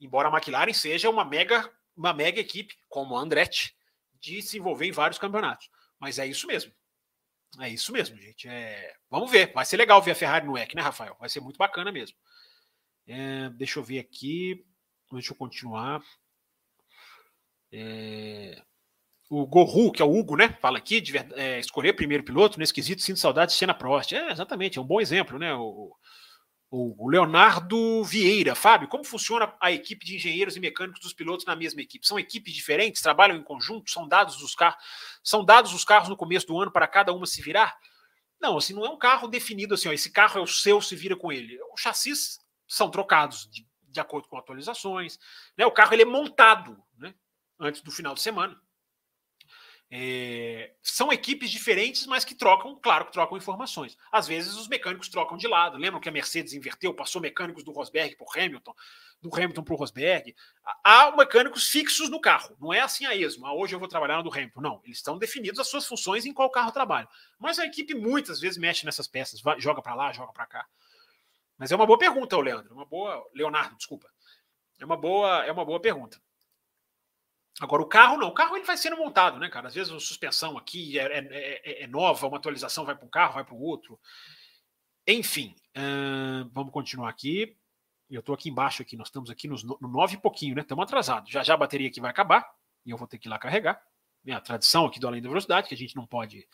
Embora 0.00 0.28
a 0.28 0.32
McLaren 0.32 0.72
seja 0.72 1.08
uma 1.08 1.24
mega, 1.24 1.70
uma 1.96 2.12
mega 2.12 2.40
equipe, 2.40 2.76
como 2.88 3.16
a 3.16 3.20
Andretti, 3.20 3.74
de 4.20 4.42
se 4.42 4.58
envolver 4.58 4.86
em 4.86 4.92
vários 4.92 5.18
campeonatos. 5.18 5.70
Mas 5.98 6.18
é 6.18 6.26
isso 6.26 6.46
mesmo. 6.46 6.72
É 7.60 7.68
isso 7.68 7.92
mesmo, 7.92 8.16
gente. 8.16 8.48
É... 8.48 8.94
Vamos 9.10 9.30
ver. 9.30 9.52
Vai 9.52 9.64
ser 9.64 9.76
legal 9.76 10.00
ver 10.02 10.12
a 10.12 10.14
Ferrari 10.14 10.46
no 10.46 10.56
EC, 10.56 10.74
né, 10.74 10.82
Rafael? 10.82 11.16
Vai 11.18 11.28
ser 11.28 11.40
muito 11.40 11.56
bacana 11.56 11.92
mesmo. 11.92 12.16
É... 13.06 13.50
Deixa 13.50 13.78
eu 13.78 13.84
ver 13.84 13.98
aqui. 13.98 14.64
Deixa 15.12 15.32
eu 15.32 15.36
continuar. 15.36 16.02
É... 17.72 18.62
O 19.30 19.46
Gorru, 19.46 19.90
que 19.90 20.02
é 20.02 20.04
o 20.04 20.14
Hugo, 20.14 20.36
né? 20.36 20.56
Fala 20.60 20.78
aqui 20.78 21.00
de 21.00 21.16
é, 21.16 21.58
escolher 21.58 21.94
primeiro 21.94 22.22
piloto 22.22 22.58
nesse 22.58 22.74
quesito, 22.74 23.02
sinto 23.02 23.18
saudade 23.18 23.52
de 23.52 23.58
Senna 23.58 23.74
Prost. 23.74 24.12
É, 24.12 24.30
exatamente, 24.30 24.78
é 24.78 24.82
um 24.82 24.86
bom 24.86 25.00
exemplo, 25.00 25.38
né? 25.38 25.52
O, 25.54 25.96
o 26.70 27.08
Leonardo 27.08 28.02
Vieira. 28.04 28.54
Fábio, 28.54 28.88
como 28.88 29.04
funciona 29.04 29.54
a 29.60 29.70
equipe 29.70 30.04
de 30.04 30.16
engenheiros 30.16 30.56
e 30.56 30.60
mecânicos 30.60 31.00
dos 31.00 31.12
pilotos 31.12 31.46
na 31.46 31.54
mesma 31.54 31.80
equipe? 31.80 32.06
São 32.06 32.18
equipes 32.18 32.52
diferentes? 32.52 33.02
Trabalham 33.02 33.36
em 33.36 33.42
conjunto? 33.42 33.90
São 33.90 34.08
dados 34.08 34.42
os 34.42 34.54
carros? 34.54 34.82
São 35.22 35.44
dados 35.44 35.72
os 35.72 35.84
carros 35.84 36.08
no 36.08 36.16
começo 36.16 36.46
do 36.46 36.60
ano 36.60 36.72
para 36.72 36.88
cada 36.88 37.12
uma 37.12 37.26
se 37.26 37.40
virar? 37.40 37.76
Não, 38.40 38.58
assim, 38.58 38.74
não 38.74 38.84
é 38.84 38.90
um 38.90 38.98
carro 38.98 39.28
definido 39.28 39.74
assim, 39.74 39.88
ó, 39.88 39.92
esse 39.92 40.10
carro 40.10 40.38
é 40.38 40.42
o 40.42 40.46
seu, 40.46 40.80
se 40.80 40.94
vira 40.94 41.16
com 41.16 41.32
ele. 41.32 41.58
Os 41.72 41.80
chassis 41.80 42.38
são 42.66 42.90
trocados 42.90 43.48
de, 43.50 43.66
de 43.88 44.00
acordo 44.00 44.28
com 44.28 44.36
atualizações. 44.36 45.18
Né? 45.56 45.64
O 45.64 45.72
carro 45.72 45.94
ele 45.94 46.02
é 46.02 46.06
montado 46.06 46.76
né? 46.98 47.14
antes 47.58 47.80
do 47.80 47.90
final 47.90 48.14
de 48.14 48.20
semana. 48.20 48.60
É, 49.90 50.72
são 50.82 51.12
equipes 51.12 51.50
diferentes, 51.50 52.06
mas 52.06 52.24
que 52.24 52.34
trocam, 52.34 52.74
claro 52.82 53.06
que 53.06 53.12
trocam 53.12 53.36
informações. 53.36 53.96
Às 54.10 54.26
vezes 54.26 54.54
os 54.54 54.66
mecânicos 54.66 55.08
trocam 55.08 55.36
de 55.36 55.46
lado. 55.46 55.78
Lembram 55.78 56.00
que 56.00 56.08
a 56.08 56.12
Mercedes 56.12 56.52
inverteu, 56.52 56.92
passou 56.92 57.20
mecânicos 57.20 57.62
do 57.62 57.70
Rosberg 57.70 58.16
para 58.16 58.26
o 58.26 58.30
Hamilton, 58.30 58.74
do 59.22 59.34
Hamilton 59.34 59.62
para 59.62 59.74
o 59.74 59.76
Rosberg. 59.76 60.34
Há 60.82 61.14
mecânicos 61.16 61.68
fixos 61.68 62.10
no 62.10 62.20
carro. 62.20 62.56
Não 62.60 62.72
é 62.72 62.80
assim 62.80 63.06
a 63.06 63.14
esmo. 63.14 63.46
Ah, 63.46 63.54
hoje 63.54 63.74
eu 63.74 63.78
vou 63.78 63.88
trabalhar 63.88 64.16
no 64.16 64.24
do 64.24 64.32
Hamilton. 64.32 64.60
Não, 64.60 64.80
eles 64.84 64.98
estão 64.98 65.18
definidos 65.18 65.60
as 65.60 65.68
suas 65.68 65.86
funções 65.86 66.26
em 66.26 66.32
qual 66.32 66.50
carro 66.50 66.72
trabalham. 66.72 67.08
Mas 67.38 67.58
a 67.58 67.66
equipe 67.66 67.94
muitas 67.94 68.40
vezes 68.40 68.58
mexe 68.58 68.84
nessas 68.84 69.06
peças, 69.06 69.40
vai, 69.40 69.60
joga 69.60 69.80
para 69.80 69.94
lá, 69.94 70.12
joga 70.12 70.32
para 70.32 70.46
cá. 70.46 70.66
Mas 71.56 71.70
é 71.70 71.76
uma 71.76 71.86
boa 71.86 71.98
pergunta, 71.98 72.36
Leandro. 72.36 72.74
Uma 72.74 72.84
boa, 72.84 73.24
Leonardo, 73.32 73.76
desculpa. 73.76 74.08
É 74.80 74.84
uma 74.84 74.96
boa, 74.96 75.44
é 75.44 75.52
uma 75.52 75.64
boa 75.64 75.78
pergunta. 75.78 76.20
Agora, 77.60 77.82
o 77.82 77.86
carro 77.86 78.16
não. 78.16 78.28
O 78.28 78.34
carro 78.34 78.56
ele 78.56 78.64
vai 78.64 78.76
sendo 78.76 78.96
montado, 78.96 79.38
né, 79.38 79.48
cara? 79.48 79.68
Às 79.68 79.74
vezes 79.74 79.92
a 79.92 80.00
suspensão 80.00 80.58
aqui 80.58 80.98
é, 80.98 81.04
é, 81.04 81.60
é, 81.64 81.82
é 81.84 81.86
nova, 81.86 82.26
uma 82.26 82.36
atualização 82.36 82.84
vai 82.84 82.96
para 82.96 83.06
um 83.06 83.10
carro, 83.10 83.34
vai 83.34 83.44
para 83.44 83.54
o 83.54 83.60
outro. 83.60 83.98
Enfim, 85.06 85.54
vamos 86.52 86.72
continuar 86.72 87.10
aqui. 87.10 87.56
Eu 88.10 88.20
estou 88.20 88.34
aqui 88.34 88.48
embaixo, 88.48 88.82
aqui, 88.82 88.96
nós 88.96 89.08
estamos 89.08 89.30
aqui 89.30 89.48
nos, 89.48 89.62
no 89.64 89.78
nove 89.80 90.14
e 90.14 90.20
pouquinho, 90.20 90.54
né? 90.54 90.62
Estamos 90.62 90.82
atrasados. 90.82 91.30
Já 91.30 91.42
já 91.42 91.54
a 91.54 91.56
bateria 91.56 91.88
aqui 91.88 92.00
vai 92.00 92.10
acabar 92.10 92.48
e 92.84 92.90
eu 92.90 92.96
vou 92.96 93.06
ter 93.06 93.18
que 93.18 93.28
ir 93.28 93.30
lá 93.30 93.38
carregar. 93.38 93.80
É 94.26 94.32
a 94.32 94.40
tradição 94.40 94.86
aqui 94.86 94.98
do 94.98 95.06
Além 95.06 95.22
da 95.22 95.28
Velocidade, 95.28 95.68
que 95.68 95.74
a 95.74 95.78
gente 95.78 95.94
não 95.96 96.06
pode, 96.06 96.46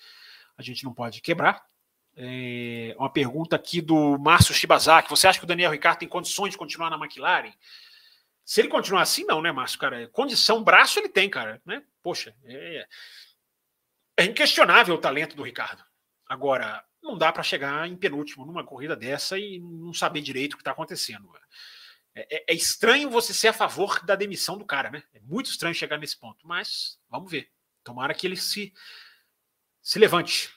a 0.56 0.62
gente 0.62 0.85
não 0.85 0.93
pode 0.93 1.20
quebrar. 1.20 1.64
É, 2.16 2.94
uma 2.98 3.10
pergunta 3.10 3.55
aqui 3.56 3.81
do 3.81 4.18
Márcio 4.18 4.55
Shibazaki. 4.55 5.09
Você 5.10 5.28
acha 5.28 5.39
que 5.39 5.44
o 5.44 5.48
Daniel 5.48 5.70
Ricciardo 5.70 6.01
tem 6.01 6.09
condições 6.09 6.51
de 6.51 6.59
continuar 6.59 6.90
na 6.90 6.97
McLaren? 6.97 7.52
Se 8.45 8.61
ele 8.61 8.69
continuar 8.69 9.03
assim, 9.03 9.25
não, 9.25 9.41
né, 9.41 9.53
Márcio? 9.53 9.79
Cara, 9.79 10.09
condição, 10.09 10.65
braço 10.65 10.99
ele 10.99 11.09
tem, 11.09 11.31
cara. 11.31 11.61
Né? 11.65 11.83
Poxa, 12.03 12.35
é, 12.45 12.87
é 14.17 14.25
inquestionável 14.25 14.95
o 14.95 15.01
talento 15.01 15.37
do 15.37 15.43
Ricardo. 15.43 15.85
Agora, 16.27 16.85
não 17.03 17.17
dá 17.17 17.33
para 17.33 17.43
chegar 17.43 17.89
em 17.89 17.97
penúltimo 17.97 18.45
numa 18.45 18.65
corrida 18.65 18.95
dessa 18.97 19.39
e 19.39 19.59
não 19.59 19.93
saber 19.93 20.21
direito 20.21 20.55
o 20.55 20.57
que 20.57 20.62
está 20.62 20.73
acontecendo. 20.73 21.31
É, 22.15 22.37
é, 22.37 22.45
é, 22.49 22.55
estranho 22.55 23.09
você 23.09 23.33
ser 23.33 23.49
a 23.49 23.53
favor 23.53 24.05
da 24.05 24.15
demissão 24.15 24.59
do 24.59 24.65
cara, 24.65 24.91
né? 24.91 25.03
É 25.15 25.21
muito 25.21 25.51
estranho 25.51 25.75
chegar 25.75 25.99
nesse 25.99 26.19
ponto, 26.19 26.47
mas 26.47 26.99
vamos 27.09 27.31
ver. 27.31 27.51
Tomara 27.85 28.15
que 28.15 28.27
ele 28.27 28.37
se, 28.37 28.73
se 29.81 29.99
levante. 29.99 30.53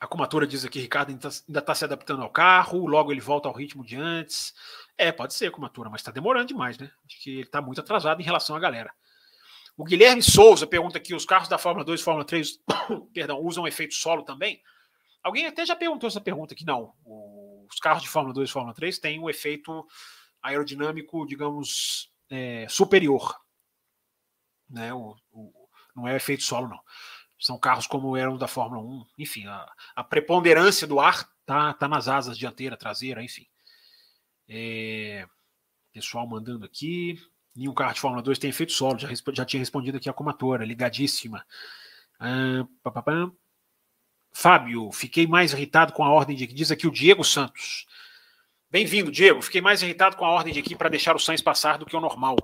A 0.00 0.06
comatura 0.06 0.46
diz 0.46 0.64
aqui, 0.64 0.80
Ricardo 0.80 1.10
ainda 1.10 1.28
está 1.28 1.60
tá 1.60 1.74
se 1.74 1.84
adaptando 1.84 2.22
ao 2.22 2.30
carro, 2.30 2.86
logo 2.86 3.12
ele 3.12 3.20
volta 3.20 3.48
ao 3.48 3.54
ritmo 3.54 3.84
de 3.84 3.96
antes. 3.96 4.54
É, 4.98 5.12
pode 5.12 5.32
ser 5.32 5.50
comatura, 5.52 5.88
mas 5.88 6.00
está 6.00 6.10
demorando 6.10 6.48
demais, 6.48 6.76
né? 6.76 6.90
Acho 7.06 7.22
que 7.22 7.30
ele 7.30 7.42
está 7.42 7.62
muito 7.62 7.80
atrasado 7.80 8.20
em 8.20 8.24
relação 8.24 8.56
à 8.56 8.58
galera. 8.58 8.92
O 9.76 9.84
Guilherme 9.84 10.22
Souza 10.22 10.66
pergunta 10.66 10.98
aqui: 10.98 11.14
os 11.14 11.24
carros 11.24 11.48
da 11.48 11.56
Fórmula 11.56 11.84
2 11.84 12.00
e 12.00 12.04
Fórmula 12.04 12.26
3 12.26 12.58
perdão, 13.14 13.40
usam 13.40 13.66
efeito 13.66 13.94
solo 13.94 14.24
também? 14.24 14.60
Alguém 15.22 15.46
até 15.46 15.64
já 15.64 15.76
perguntou 15.76 16.08
essa 16.08 16.20
pergunta 16.20 16.52
aqui. 16.52 16.64
Não. 16.64 16.92
Os 17.70 17.78
carros 17.78 18.02
de 18.02 18.08
Fórmula 18.08 18.34
2 18.34 18.48
e 18.48 18.52
Fórmula 18.52 18.74
3 18.74 18.98
têm 18.98 19.20
um 19.20 19.30
efeito 19.30 19.86
aerodinâmico, 20.42 21.26
digamos, 21.26 22.10
é, 22.28 22.66
superior. 22.68 23.36
Né? 24.68 24.92
O, 24.92 25.16
o, 25.30 25.68
não 25.94 26.08
é 26.08 26.16
efeito 26.16 26.42
solo, 26.42 26.68
não 26.68 26.80
são 27.38 27.58
carros 27.58 27.86
como 27.86 28.16
eram 28.16 28.36
da 28.36 28.48
Fórmula 28.48 28.82
1, 28.82 29.06
enfim, 29.18 29.46
a, 29.46 29.72
a 29.94 30.02
preponderância 30.02 30.86
do 30.86 30.98
ar 30.98 31.28
tá, 31.46 31.72
tá 31.72 31.86
nas 31.86 32.08
asas 32.08 32.36
dianteira, 32.36 32.76
traseira, 32.76 33.22
enfim. 33.22 33.46
É, 34.48 35.26
pessoal 35.92 36.26
mandando 36.26 36.64
aqui. 36.64 37.20
Nenhum 37.54 37.74
carro 37.74 37.94
de 37.94 38.00
Fórmula 38.00 38.22
2 38.22 38.38
tem 38.38 38.50
efeito 38.50 38.72
solo, 38.72 38.98
já, 38.98 39.08
já 39.32 39.44
tinha 39.44 39.58
respondido 39.58 39.98
aqui 39.98 40.08
a 40.08 40.12
comatora, 40.12 40.64
ligadíssima. 40.64 41.44
Ah, 42.20 42.64
Fábio, 44.32 44.92
fiquei 44.92 45.26
mais 45.26 45.52
irritado 45.52 45.92
com 45.92 46.04
a 46.04 46.10
ordem 46.10 46.36
de 46.36 46.46
que 46.46 46.54
diz 46.54 46.70
aqui 46.70 46.86
o 46.86 46.92
Diego 46.92 47.24
Santos. 47.24 47.86
Bem-vindo, 48.70 49.10
Diego. 49.10 49.42
Fiquei 49.42 49.60
mais 49.60 49.82
irritado 49.82 50.16
com 50.16 50.24
a 50.24 50.30
ordem 50.30 50.52
de 50.52 50.60
aqui 50.60 50.76
para 50.76 50.88
deixar 50.88 51.16
o 51.16 51.18
Sainz 51.18 51.42
passar 51.42 51.78
do 51.78 51.86
que 51.86 51.96
o 51.96 52.00
normal. 52.00 52.36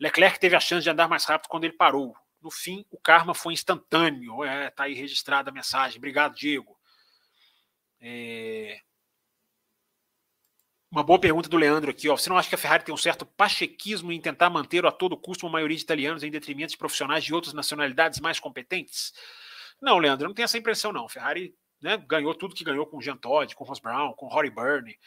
Leclerc 0.00 0.38
teve 0.38 0.56
a 0.56 0.60
chance 0.60 0.84
de 0.84 0.90
andar 0.90 1.08
mais 1.08 1.24
rápido 1.24 1.48
quando 1.48 1.64
ele 1.64 1.74
parou. 1.74 2.14
No 2.40 2.50
fim, 2.50 2.84
o 2.90 2.98
karma 2.98 3.34
foi 3.34 3.52
instantâneo. 3.52 4.44
É, 4.44 4.70
tá 4.70 4.84
aí 4.84 4.94
registrada 4.94 5.50
a 5.50 5.52
mensagem. 5.52 5.98
Obrigado, 5.98 6.34
Diego. 6.34 6.76
É... 8.00 8.80
Uma 10.92 11.02
boa 11.02 11.18
pergunta 11.18 11.48
do 11.48 11.56
Leandro 11.56 11.90
aqui. 11.90 12.06
Ó. 12.10 12.16
Você 12.18 12.28
não 12.28 12.36
acha 12.36 12.50
que 12.50 12.54
a 12.54 12.58
Ferrari 12.58 12.84
tem 12.84 12.94
um 12.94 12.98
certo 12.98 13.24
pachequismo 13.24 14.12
em 14.12 14.20
tentar 14.20 14.50
manter 14.50 14.84
a 14.84 14.92
todo 14.92 15.16
custo 15.16 15.46
uma 15.46 15.52
maioria 15.52 15.74
de 15.74 15.82
italianos 15.82 16.22
em 16.22 16.30
detrimento 16.30 16.72
de 16.72 16.76
profissionais 16.76 17.24
de 17.24 17.32
outras 17.32 17.54
nacionalidades 17.54 18.20
mais 18.20 18.38
competentes? 18.38 19.14
Não, 19.80 19.96
Leandro, 19.96 20.28
não 20.28 20.34
tenho 20.34 20.44
essa 20.44 20.58
impressão, 20.58 20.92
não. 20.92 21.06
A 21.06 21.08
Ferrari 21.08 21.56
né, 21.80 21.96
ganhou 21.96 22.34
tudo 22.34 22.54
que 22.54 22.62
ganhou 22.62 22.84
com 22.84 22.98
o 22.98 23.00
Jean 23.00 23.16
Todt, 23.16 23.56
com 23.56 23.64
o 23.64 23.66
Ross 23.66 23.80
Brown, 23.80 24.12
com 24.12 24.26
o 24.26 24.28
Rory 24.28 24.50
Byrne, 24.50 24.98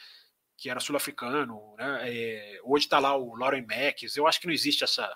que 0.58 0.72
era 0.72 0.80
sul-africano. 0.80 1.76
Né? 1.78 2.00
É, 2.10 2.60
hoje 2.64 2.86
está 2.86 2.98
lá 2.98 3.16
o 3.16 3.36
Lauren 3.36 3.68
Max. 3.68 4.18
Eu 4.18 4.26
acho 4.26 4.42
que 4.42 4.48
não 4.48 4.54
existe 4.56 4.84
essa, 4.84 5.08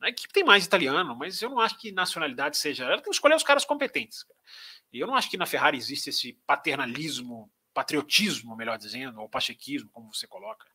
a 0.00 0.08
equipe 0.08 0.32
tem 0.32 0.42
mais 0.42 0.64
italiano, 0.64 1.14
mas 1.14 1.42
eu 1.42 1.50
não 1.50 1.60
acho 1.60 1.78
que 1.78 1.92
nacionalidade 1.92 2.56
seja. 2.56 2.84
Ela 2.84 2.94
tem 2.94 3.04
que 3.04 3.10
escolher 3.10 3.34
os 3.34 3.42
caras 3.42 3.66
competentes. 3.66 4.24
E 4.90 4.98
eu 4.98 5.06
não 5.06 5.14
acho 5.14 5.28
que 5.28 5.36
na 5.36 5.44
Ferrari 5.44 5.76
existe 5.76 6.08
esse 6.08 6.32
paternalismo 6.46 7.52
patriotismo, 7.72 8.56
melhor 8.56 8.78
dizendo, 8.78 9.20
ou 9.20 9.28
pachequismo, 9.28 9.90
como 9.90 10.12
você 10.12 10.26
coloca. 10.26 10.66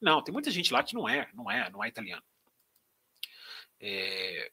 Não, 0.00 0.22
tem 0.22 0.32
muita 0.32 0.50
gente 0.50 0.72
lá 0.72 0.82
que 0.82 0.94
não 0.94 1.08
é, 1.08 1.28
não 1.34 1.50
é, 1.50 1.70
não 1.70 1.82
é 1.82 1.88
italiano. 1.88 2.22
É... 3.80 4.50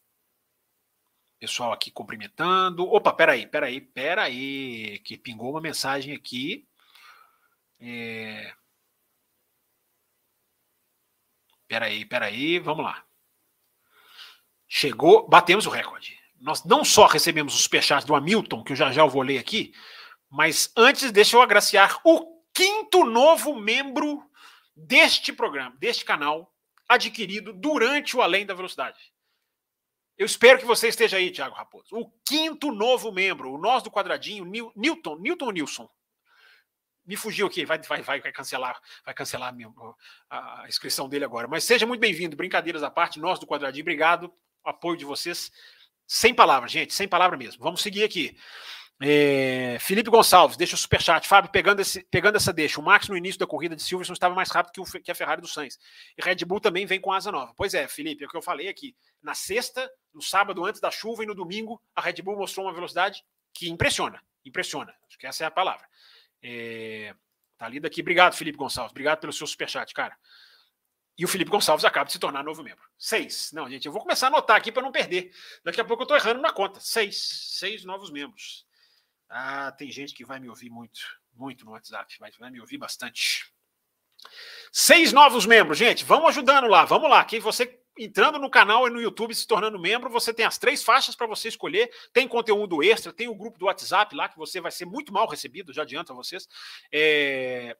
Pessoal 1.39 1.71
aqui 1.73 1.89
cumprimentando. 1.91 2.83
Opa, 2.83 3.13
peraí, 3.13 3.47
peraí, 3.47 3.81
peraí, 3.81 4.99
que 4.99 5.17
pingou 5.17 5.51
uma 5.51 5.61
mensagem 5.61 6.15
aqui. 6.15 6.67
É... 7.79 8.53
Peraí, 11.67 12.05
peraí, 12.05 12.59
vamos 12.59 12.83
lá. 12.83 13.05
Chegou, 14.67 15.27
batemos 15.27 15.65
o 15.65 15.69
recorde. 15.69 16.19
Nós 16.39 16.63
não 16.63 16.83
só 16.83 17.05
recebemos 17.05 17.55
os 17.55 17.63
superchats 17.63 18.05
do 18.05 18.15
Hamilton, 18.15 18.63
que 18.63 18.73
eu 18.73 18.75
já 18.75 18.91
já 18.91 19.05
vou 19.05 19.21
ler 19.21 19.37
aqui, 19.37 19.73
mas 20.31 20.71
antes 20.77 21.11
deixa 21.11 21.35
eu 21.35 21.41
agraciar 21.41 21.99
o 22.05 22.41
quinto 22.53 23.03
novo 23.03 23.53
membro 23.53 24.23
deste 24.73 25.33
programa, 25.33 25.75
deste 25.77 26.05
canal, 26.05 26.55
adquirido 26.87 27.51
durante 27.51 28.15
o 28.15 28.21
Além 28.21 28.45
da 28.45 28.53
Velocidade. 28.53 28.97
Eu 30.17 30.25
espero 30.25 30.57
que 30.57 30.65
você 30.65 30.87
esteja 30.87 31.17
aí, 31.17 31.31
Thiago 31.31 31.55
Raposo. 31.55 31.87
O 31.91 32.09
quinto 32.25 32.71
novo 32.71 33.11
membro, 33.11 33.51
o 33.51 33.57
nós 33.57 33.83
do 33.83 33.91
quadradinho, 33.91 34.45
Newton, 34.75 35.17
Newton 35.17 35.51
Nilson? 35.51 35.89
Me 37.05 37.17
fugiu 37.17 37.47
aqui, 37.47 37.65
vai, 37.65 37.79
vai, 37.79 38.01
vai, 38.01 38.21
vai 38.21 38.31
cancelar, 38.31 38.79
vai 39.03 39.13
cancelar 39.13 39.53
a, 40.29 40.61
a 40.61 40.67
inscrição 40.69 41.09
dele 41.09 41.25
agora. 41.25 41.47
Mas 41.47 41.65
seja 41.65 41.85
muito 41.85 41.99
bem-vindo, 41.99 42.37
brincadeiras 42.37 42.83
à 42.83 42.89
parte, 42.89 43.19
nós 43.19 43.37
do 43.37 43.47
quadradinho, 43.47 43.83
obrigado, 43.83 44.33
apoio 44.63 44.95
de 44.95 45.03
vocês. 45.03 45.51
Sem 46.07 46.33
palavras, 46.33 46.71
gente, 46.71 46.93
sem 46.93 47.07
palavra 47.07 47.35
mesmo. 47.35 47.61
Vamos 47.63 47.81
seguir 47.81 48.03
aqui. 48.03 48.37
É, 49.03 49.79
Felipe 49.79 50.11
Gonçalves, 50.11 50.55
deixa 50.55 50.75
o 50.75 50.77
superchat. 50.77 51.27
Fábio, 51.27 51.49
pegando, 51.49 51.79
esse, 51.79 52.03
pegando 52.11 52.35
essa 52.35 52.53
deixa. 52.53 52.79
O 52.79 52.83
Max 52.83 53.09
no 53.09 53.17
início 53.17 53.39
da 53.39 53.47
corrida 53.47 53.75
de 53.75 53.81
Silverson 53.81 54.13
estava 54.13 54.35
mais 54.35 54.51
rápido 54.51 54.73
que, 54.73 54.79
o, 54.79 55.01
que 55.01 55.09
a 55.09 55.15
Ferrari 55.15 55.41
do 55.41 55.47
Sainz. 55.47 55.79
E 56.15 56.23
Red 56.23 56.45
Bull 56.45 56.59
também 56.59 56.85
vem 56.85 57.01
com 57.01 57.11
asa 57.11 57.31
nova. 57.31 57.51
Pois 57.57 57.73
é, 57.73 57.87
Felipe, 57.87 58.23
é 58.23 58.27
o 58.27 58.29
que 58.29 58.37
eu 58.37 58.43
falei 58.43 58.67
aqui. 58.67 58.95
Na 59.21 59.33
sexta, 59.33 59.91
no 60.13 60.21
sábado, 60.21 60.63
antes 60.63 60.79
da 60.79 60.91
chuva 60.91 61.23
e 61.23 61.25
no 61.25 61.33
domingo, 61.33 61.81
a 61.95 62.01
Red 62.01 62.21
Bull 62.21 62.37
mostrou 62.37 62.67
uma 62.67 62.73
velocidade 62.73 63.23
que 63.53 63.69
impressiona. 63.69 64.21
Impressiona. 64.45 64.93
Acho 65.07 65.17
que 65.17 65.25
essa 65.25 65.43
é 65.43 65.47
a 65.47 65.51
palavra. 65.51 65.87
É, 66.43 67.15
tá 67.57 67.67
lido 67.67 67.87
aqui. 67.87 68.01
Obrigado, 68.01 68.35
Felipe 68.35 68.57
Gonçalves. 68.57 68.91
Obrigado 68.91 69.19
pelo 69.19 69.33
seu 69.33 69.47
superchat, 69.47 69.91
cara. 69.95 70.15
E 71.17 71.25
o 71.25 71.27
Felipe 71.27 71.49
Gonçalves 71.49 71.85
acaba 71.85 72.05
de 72.05 72.11
se 72.11 72.19
tornar 72.19 72.43
novo 72.43 72.61
membro. 72.61 72.83
Seis. 72.99 73.51
Não, 73.51 73.67
gente, 73.67 73.87
eu 73.87 73.91
vou 73.91 74.01
começar 74.01 74.27
a 74.27 74.29
anotar 74.29 74.57
aqui 74.57 74.71
para 74.71 74.83
não 74.83 74.91
perder. 74.91 75.31
Daqui 75.63 75.81
a 75.81 75.85
pouco 75.85 76.03
eu 76.03 76.05
estou 76.05 76.17
errando 76.17 76.39
na 76.39 76.53
conta. 76.53 76.79
Seis. 76.79 77.17
Seis 77.57 77.83
novos 77.83 78.11
membros. 78.11 78.69
Ah, 79.33 79.71
tem 79.71 79.89
gente 79.89 80.13
que 80.13 80.25
vai 80.25 80.41
me 80.41 80.49
ouvir 80.49 80.69
muito, 80.69 80.99
muito 81.33 81.63
no 81.63 81.71
WhatsApp, 81.71 82.17
vai, 82.19 82.29
vai 82.37 82.51
me 82.51 82.59
ouvir 82.59 82.77
bastante. 82.77 83.49
Seis 84.73 85.13
novos 85.13 85.45
membros, 85.45 85.77
gente. 85.77 86.03
Vamos 86.03 86.29
ajudando 86.29 86.67
lá, 86.67 86.83
vamos 86.83 87.09
lá. 87.09 87.23
Quem 87.23 87.39
você 87.39 87.79
entrando 87.97 88.37
no 88.37 88.49
canal 88.49 88.87
e 88.87 88.89
no 88.89 89.01
YouTube 89.01 89.33
se 89.33 89.47
tornando 89.47 89.79
membro, 89.79 90.09
você 90.09 90.33
tem 90.33 90.45
as 90.45 90.57
três 90.57 90.83
faixas 90.83 91.15
para 91.15 91.27
você 91.27 91.47
escolher. 91.47 91.89
Tem 92.11 92.27
conteúdo 92.27 92.83
extra, 92.83 93.13
tem 93.13 93.29
o 93.29 93.35
grupo 93.35 93.57
do 93.57 93.65
WhatsApp 93.65 94.13
lá 94.13 94.27
que 94.27 94.37
você 94.37 94.59
vai 94.59 94.71
ser 94.71 94.85
muito 94.85 95.13
mal 95.13 95.27
recebido, 95.27 95.71
já 95.71 95.83
adianto 95.83 96.11
a 96.11 96.15
vocês. 96.15 96.45
É... 96.91 97.77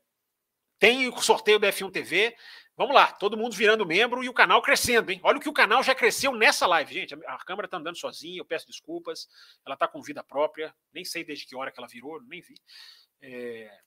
Tem 0.80 1.08
o 1.10 1.22
sorteio 1.22 1.60
da 1.60 1.68
F1 1.68 1.92
TV. 1.92 2.34
Vamos 2.78 2.96
lá, 2.96 3.12
todo 3.12 3.38
mundo 3.38 3.56
virando 3.56 3.86
membro 3.86 4.24
e 4.24 4.30
o 4.30 4.34
canal 4.34 4.62
crescendo, 4.62 5.12
hein? 5.12 5.20
Olha 5.24 5.38
o 5.38 5.42
que 5.42 5.50
o 5.50 5.54
canal 5.54 5.84
já 5.84 5.94
cresceu 5.94 6.34
nessa 6.34 6.66
live, 6.66 6.94
gente. 6.94 7.14
A 7.26 7.38
câmera 7.40 7.68
tá 7.68 7.78
andando 7.78 7.98
sozinha, 7.98 8.40
eu 8.40 8.46
peço 8.46 8.66
desculpas. 8.66 9.28
Ela 9.66 9.76
tá 9.76 9.88
com 9.88 10.02
vida 10.02 10.24
própria, 10.24 10.74
nem 10.94 11.04
sei 11.04 11.24
desde 11.24 11.46
que 11.46 11.56
hora 11.56 11.72
que 11.72 11.80
ela 11.80 11.88
virou, 11.88 12.22
nem 12.24 12.42
vi. 12.42 12.56
É... 13.22 13.80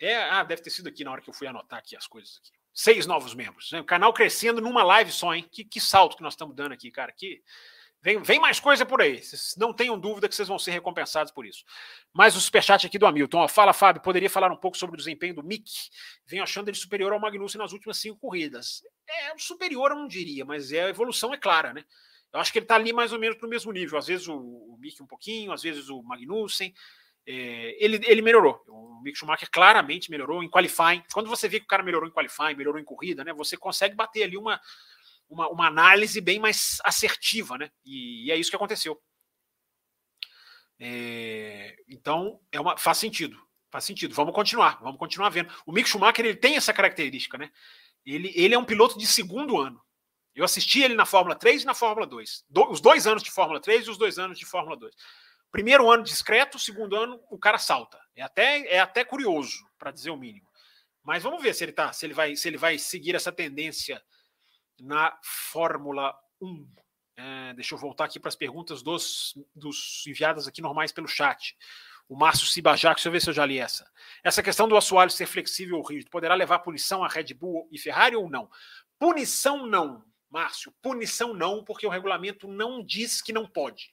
é... 0.00 0.16
ah, 0.30 0.44
deve 0.44 0.62
ter 0.62 0.70
sido 0.70 0.88
aqui 0.88 1.04
na 1.04 1.10
hora 1.10 1.20
que 1.20 1.28
eu 1.28 1.34
fui 1.34 1.46
anotar 1.46 1.78
aqui 1.78 1.96
as 1.96 2.06
coisas 2.06 2.38
aqui. 2.38 2.52
Seis 2.72 3.06
novos 3.06 3.34
membros. 3.34 3.72
Né? 3.72 3.80
O 3.80 3.84
canal 3.84 4.12
crescendo 4.12 4.60
numa 4.60 4.84
live 4.84 5.10
só, 5.10 5.34
hein? 5.34 5.46
Que, 5.50 5.64
que 5.64 5.80
salto 5.80 6.16
que 6.16 6.22
nós 6.22 6.34
estamos 6.34 6.54
dando 6.54 6.72
aqui, 6.72 6.90
cara. 6.92 7.12
Que, 7.12 7.42
Vem, 8.00 8.22
vem 8.22 8.38
mais 8.38 8.60
coisa 8.60 8.86
por 8.86 9.02
aí. 9.02 9.20
Não 9.56 9.72
tenham 9.72 9.98
dúvida 9.98 10.28
que 10.28 10.34
vocês 10.34 10.46
vão 10.46 10.58
ser 10.58 10.70
recompensados 10.70 11.32
por 11.32 11.44
isso. 11.44 11.64
Mais 12.12 12.36
o 12.36 12.40
superchat 12.40 12.86
aqui 12.86 12.98
do 12.98 13.06
Hamilton. 13.06 13.38
Ó, 13.38 13.48
fala, 13.48 13.72
Fábio, 13.72 14.00
poderia 14.00 14.30
falar 14.30 14.52
um 14.52 14.56
pouco 14.56 14.76
sobre 14.76 14.94
o 14.94 14.96
desempenho 14.96 15.34
do 15.34 15.42
Mick? 15.42 15.70
Venho 16.24 16.42
achando 16.42 16.68
ele 16.68 16.76
superior 16.76 17.12
ao 17.12 17.18
Magnussen 17.18 17.58
nas 17.58 17.72
últimas 17.72 17.98
cinco 17.98 18.18
corridas. 18.18 18.82
É 19.08 19.36
superior, 19.36 19.90
eu 19.90 19.96
não 19.96 20.06
diria, 20.06 20.44
mas 20.44 20.72
é, 20.72 20.84
a 20.84 20.88
evolução 20.88 21.34
é 21.34 21.36
clara, 21.36 21.72
né? 21.72 21.84
Eu 22.32 22.38
acho 22.38 22.52
que 22.52 22.58
ele 22.58 22.64
está 22.64 22.76
ali 22.76 22.92
mais 22.92 23.12
ou 23.12 23.18
menos 23.18 23.40
no 23.40 23.48
mesmo 23.48 23.72
nível. 23.72 23.98
Às 23.98 24.06
vezes 24.06 24.28
o, 24.28 24.36
o 24.36 24.76
Mick 24.78 25.02
um 25.02 25.06
pouquinho, 25.06 25.50
às 25.50 25.62
vezes 25.62 25.88
o 25.88 26.02
Magnussen. 26.02 26.72
É, 27.26 27.76
ele, 27.84 28.00
ele 28.06 28.22
melhorou. 28.22 28.62
O 28.68 29.02
Mick 29.02 29.18
Schumacher 29.18 29.50
claramente 29.50 30.10
melhorou 30.10 30.42
em 30.42 30.48
qualifying. 30.48 31.02
Quando 31.12 31.28
você 31.28 31.48
vê 31.48 31.58
que 31.58 31.66
o 31.66 31.68
cara 31.68 31.82
melhorou 31.82 32.08
em 32.08 32.12
qualifying, 32.12 32.54
melhorou 32.54 32.80
em 32.80 32.84
corrida, 32.84 33.24
né? 33.24 33.32
Você 33.34 33.56
consegue 33.56 33.94
bater 33.94 34.22
ali 34.22 34.36
uma, 34.36 34.60
uma, 35.28 35.48
uma 35.48 35.66
análise 35.66 36.20
bem 36.20 36.38
mais 36.38 36.78
assertiva, 36.84 37.58
né? 37.58 37.70
E, 37.84 38.26
e 38.26 38.32
é 38.32 38.36
isso 38.36 38.50
que 38.50 38.56
aconteceu. 38.56 39.00
É, 40.80 41.76
então, 41.88 42.40
é 42.52 42.60
uma, 42.60 42.76
faz 42.76 42.98
sentido. 42.98 43.40
Faz 43.70 43.84
sentido. 43.84 44.14
Vamos 44.14 44.34
continuar, 44.34 44.78
vamos 44.80 44.98
continuar 44.98 45.28
vendo. 45.28 45.52
O 45.66 45.72
Mick 45.72 45.88
Schumacher 45.88 46.24
ele 46.24 46.36
tem 46.36 46.56
essa 46.56 46.72
característica, 46.72 47.36
né? 47.36 47.50
Ele, 48.04 48.32
ele 48.34 48.54
é 48.54 48.58
um 48.58 48.64
piloto 48.64 48.98
de 48.98 49.06
segundo 49.06 49.58
ano. 49.58 49.82
Eu 50.34 50.44
assisti 50.44 50.80
ele 50.82 50.94
na 50.94 51.04
Fórmula 51.04 51.34
3 51.34 51.62
e 51.62 51.66
na 51.66 51.74
Fórmula 51.74 52.06
2. 52.06 52.44
Do, 52.48 52.70
os 52.70 52.80
dois 52.80 53.06
anos 53.06 53.22
de 53.22 53.30
Fórmula 53.30 53.60
3 53.60 53.86
e 53.86 53.90
os 53.90 53.98
dois 53.98 54.18
anos 54.18 54.38
de 54.38 54.46
Fórmula 54.46 54.76
2. 54.76 54.94
Primeiro 55.50 55.90
ano 55.90 56.04
discreto, 56.04 56.58
segundo 56.58 56.94
ano 56.96 57.20
o 57.30 57.38
cara 57.38 57.58
salta. 57.58 58.00
É 58.14 58.22
até, 58.22 58.66
é 58.68 58.78
até 58.78 59.04
curioso, 59.04 59.66
para 59.78 59.90
dizer 59.90 60.10
o 60.10 60.16
mínimo. 60.16 60.46
Mas 61.02 61.22
vamos 61.22 61.42
ver 61.42 61.54
se 61.54 61.64
ele 61.64 61.72
tá, 61.72 61.92
se 61.92 62.06
ele 62.06 62.14
vai, 62.14 62.36
se 62.36 62.48
ele 62.48 62.56
vai 62.56 62.78
seguir 62.78 63.14
essa 63.14 63.32
tendência 63.32 64.02
na 64.80 65.18
Fórmula 65.22 66.14
1. 66.40 66.68
É, 67.16 67.54
deixa 67.54 67.74
eu 67.74 67.78
voltar 67.78 68.04
aqui 68.04 68.20
para 68.20 68.28
as 68.28 68.36
perguntas 68.36 68.82
dos, 68.82 69.34
dos 69.54 70.04
enviadas 70.06 70.46
aqui 70.46 70.62
normais 70.62 70.92
pelo 70.92 71.08
chat. 71.08 71.56
O 72.08 72.16
Márcio 72.16 72.46
Cibajac, 72.46 72.94
deixa 72.94 73.08
eu 73.08 73.12
ver 73.12 73.20
se 73.20 73.28
eu 73.28 73.34
já 73.34 73.44
li 73.44 73.58
essa. 73.58 73.90
Essa 74.22 74.42
questão 74.42 74.68
do 74.68 74.76
assoalho 74.76 75.10
ser 75.10 75.26
flexível 75.26 75.76
ou 75.76 75.82
rígido 75.84 76.10
poderá 76.10 76.34
levar 76.34 76.60
punição 76.60 77.04
a 77.04 77.08
Red 77.08 77.34
Bull 77.34 77.68
e 77.70 77.78
Ferrari 77.78 78.16
ou 78.16 78.30
não? 78.30 78.48
Punição 78.98 79.66
não, 79.66 80.04
Márcio. 80.30 80.72
Punição 80.80 81.34
não, 81.34 81.62
porque 81.62 81.86
o 81.86 81.90
regulamento 81.90 82.48
não 82.48 82.82
diz 82.82 83.20
que 83.20 83.32
não 83.32 83.46
pode. 83.46 83.92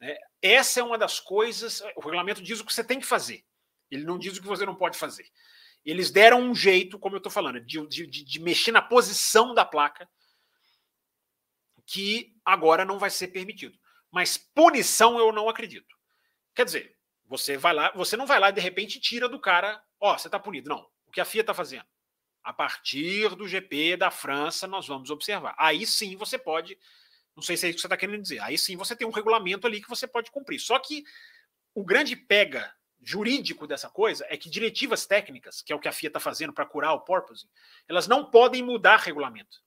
É, 0.00 0.18
essa 0.42 0.80
é 0.80 0.82
uma 0.82 0.98
das 0.98 1.18
coisas. 1.18 1.82
O 1.96 2.00
regulamento 2.00 2.42
diz 2.42 2.60
o 2.60 2.64
que 2.64 2.72
você 2.72 2.84
tem 2.84 3.00
que 3.00 3.06
fazer. 3.06 3.44
Ele 3.90 4.04
não 4.04 4.18
diz 4.18 4.36
o 4.36 4.40
que 4.40 4.46
você 4.46 4.66
não 4.66 4.74
pode 4.74 4.98
fazer. 4.98 5.26
Eles 5.84 6.10
deram 6.10 6.40
um 6.40 6.54
jeito, 6.54 6.98
como 6.98 7.14
eu 7.14 7.18
estou 7.18 7.30
falando, 7.30 7.60
de, 7.60 7.86
de, 7.86 8.06
de, 8.06 8.40
mexer 8.40 8.72
na 8.72 8.80
posição 8.80 9.52
da 9.52 9.64
placa 9.64 10.08
que 11.86 12.34
agora 12.44 12.84
não 12.84 12.98
vai 12.98 13.10
ser 13.10 13.28
permitido. 13.28 13.78
Mas 14.10 14.38
punição 14.38 15.18
eu 15.18 15.30
não 15.30 15.48
acredito. 15.48 15.94
Quer 16.54 16.64
dizer, 16.64 16.96
você 17.26 17.56
vai 17.56 17.74
lá, 17.74 17.92
você 17.94 18.16
não 18.16 18.26
vai 18.26 18.40
lá 18.40 18.48
e 18.48 18.52
de 18.52 18.60
repente 18.60 19.00
tira 19.00 19.28
do 19.28 19.38
cara, 19.38 19.82
ó, 20.00 20.14
oh, 20.14 20.18
você 20.18 20.28
está 20.28 20.38
punido. 20.38 20.70
Não. 20.70 20.88
O 21.06 21.10
que 21.10 21.20
a 21.20 21.24
FIA 21.24 21.42
está 21.42 21.52
fazendo? 21.52 21.84
A 22.42 22.52
partir 22.52 23.34
do 23.36 23.48
GP 23.48 23.96
da 23.96 24.10
França, 24.10 24.66
nós 24.66 24.86
vamos 24.86 25.10
observar. 25.10 25.54
Aí 25.58 25.86
sim 25.86 26.16
você 26.16 26.38
pode. 26.38 26.78
Não 27.34 27.42
sei 27.42 27.56
se 27.56 27.66
é 27.66 27.68
isso 27.68 27.76
que 27.76 27.80
você 27.82 27.86
está 27.86 27.96
querendo 27.96 28.22
dizer. 28.22 28.40
Aí 28.40 28.56
sim 28.56 28.76
você 28.76 28.94
tem 28.96 29.06
um 29.06 29.10
regulamento 29.12 29.66
ali 29.66 29.82
que 29.82 29.88
você 29.88 30.06
pode 30.06 30.30
cumprir. 30.30 30.60
Só 30.60 30.78
que 30.78 31.04
o 31.74 31.84
grande 31.84 32.14
pega 32.14 32.72
jurídico 33.04 33.66
dessa 33.66 33.88
coisa 33.88 34.26
é 34.28 34.36
que 34.36 34.48
diretivas 34.48 35.06
técnicas, 35.06 35.60
que 35.62 35.72
é 35.72 35.76
o 35.76 35.78
que 35.78 35.88
a 35.88 35.92
FIA 35.92 36.08
está 36.08 36.18
fazendo 36.18 36.52
para 36.52 36.64
curar 36.64 36.94
o 36.94 37.00
porpoising, 37.00 37.48
elas 37.88 38.08
não 38.08 38.24
podem 38.24 38.62
mudar 38.62 38.96
regulamento. 38.96 39.62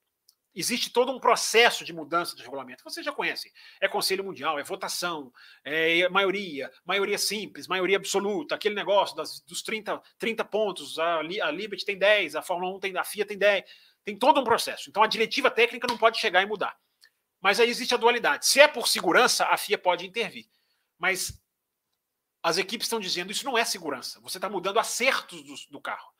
Existe 0.55 0.89
todo 0.89 1.11
um 1.11 1.19
processo 1.19 1.85
de 1.85 1.93
mudança 1.93 2.35
de 2.35 2.41
regulamento. 2.41 2.83
Você 2.83 3.03
já 3.03 3.11
conhece. 3.11 3.53
É 3.79 3.87
Conselho 3.87 4.23
Mundial, 4.23 4.57
é 4.57 4.63
votação, 4.63 5.31
é 5.63 6.09
maioria, 6.09 6.71
maioria 6.83 7.19
simples, 7.19 7.67
maioria 7.67 7.97
absoluta, 7.97 8.55
aquele 8.55 8.73
negócio 8.73 9.15
das, 9.15 9.39
dos 9.41 9.61
30, 9.61 10.01
30 10.17 10.43
pontos, 10.45 10.97
a, 10.97 11.19
a 11.19 11.51
Liberty 11.51 11.85
tem 11.85 11.95
10, 11.95 12.35
a 12.35 12.41
Fórmula 12.41 12.75
1 12.75 12.79
tem, 12.79 12.97
a 12.97 13.03
FIA 13.03 13.23
tem 13.23 13.37
10. 13.37 13.63
Tem 14.03 14.17
todo 14.17 14.39
um 14.41 14.43
processo. 14.43 14.89
Então 14.89 15.03
a 15.03 15.07
diretiva 15.07 15.51
técnica 15.51 15.85
não 15.87 15.97
pode 15.97 16.17
chegar 16.17 16.41
e 16.41 16.47
mudar. 16.47 16.75
Mas 17.39 17.59
aí 17.59 17.69
existe 17.69 17.93
a 17.93 17.97
dualidade. 17.97 18.47
Se 18.47 18.59
é 18.59 18.67
por 18.67 18.87
segurança, 18.87 19.45
a 19.45 19.57
FIA 19.57 19.77
pode 19.77 20.07
intervir. 20.07 20.47
Mas 20.97 21.39
as 22.41 22.57
equipes 22.57 22.85
estão 22.85 22.99
dizendo 22.99 23.31
isso 23.31 23.45
não 23.45 23.57
é 23.57 23.65
segurança. 23.65 24.19
Você 24.21 24.37
está 24.37 24.49
mudando 24.49 24.79
acertos 24.79 25.43
do, 25.43 25.55
do, 25.71 25.81
carro. 25.81 26.11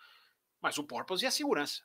Mas 0.62 0.78
o 0.78 0.84
purpose 0.84 1.24
é 1.24 1.28
a 1.28 1.32
segurança. 1.32 1.82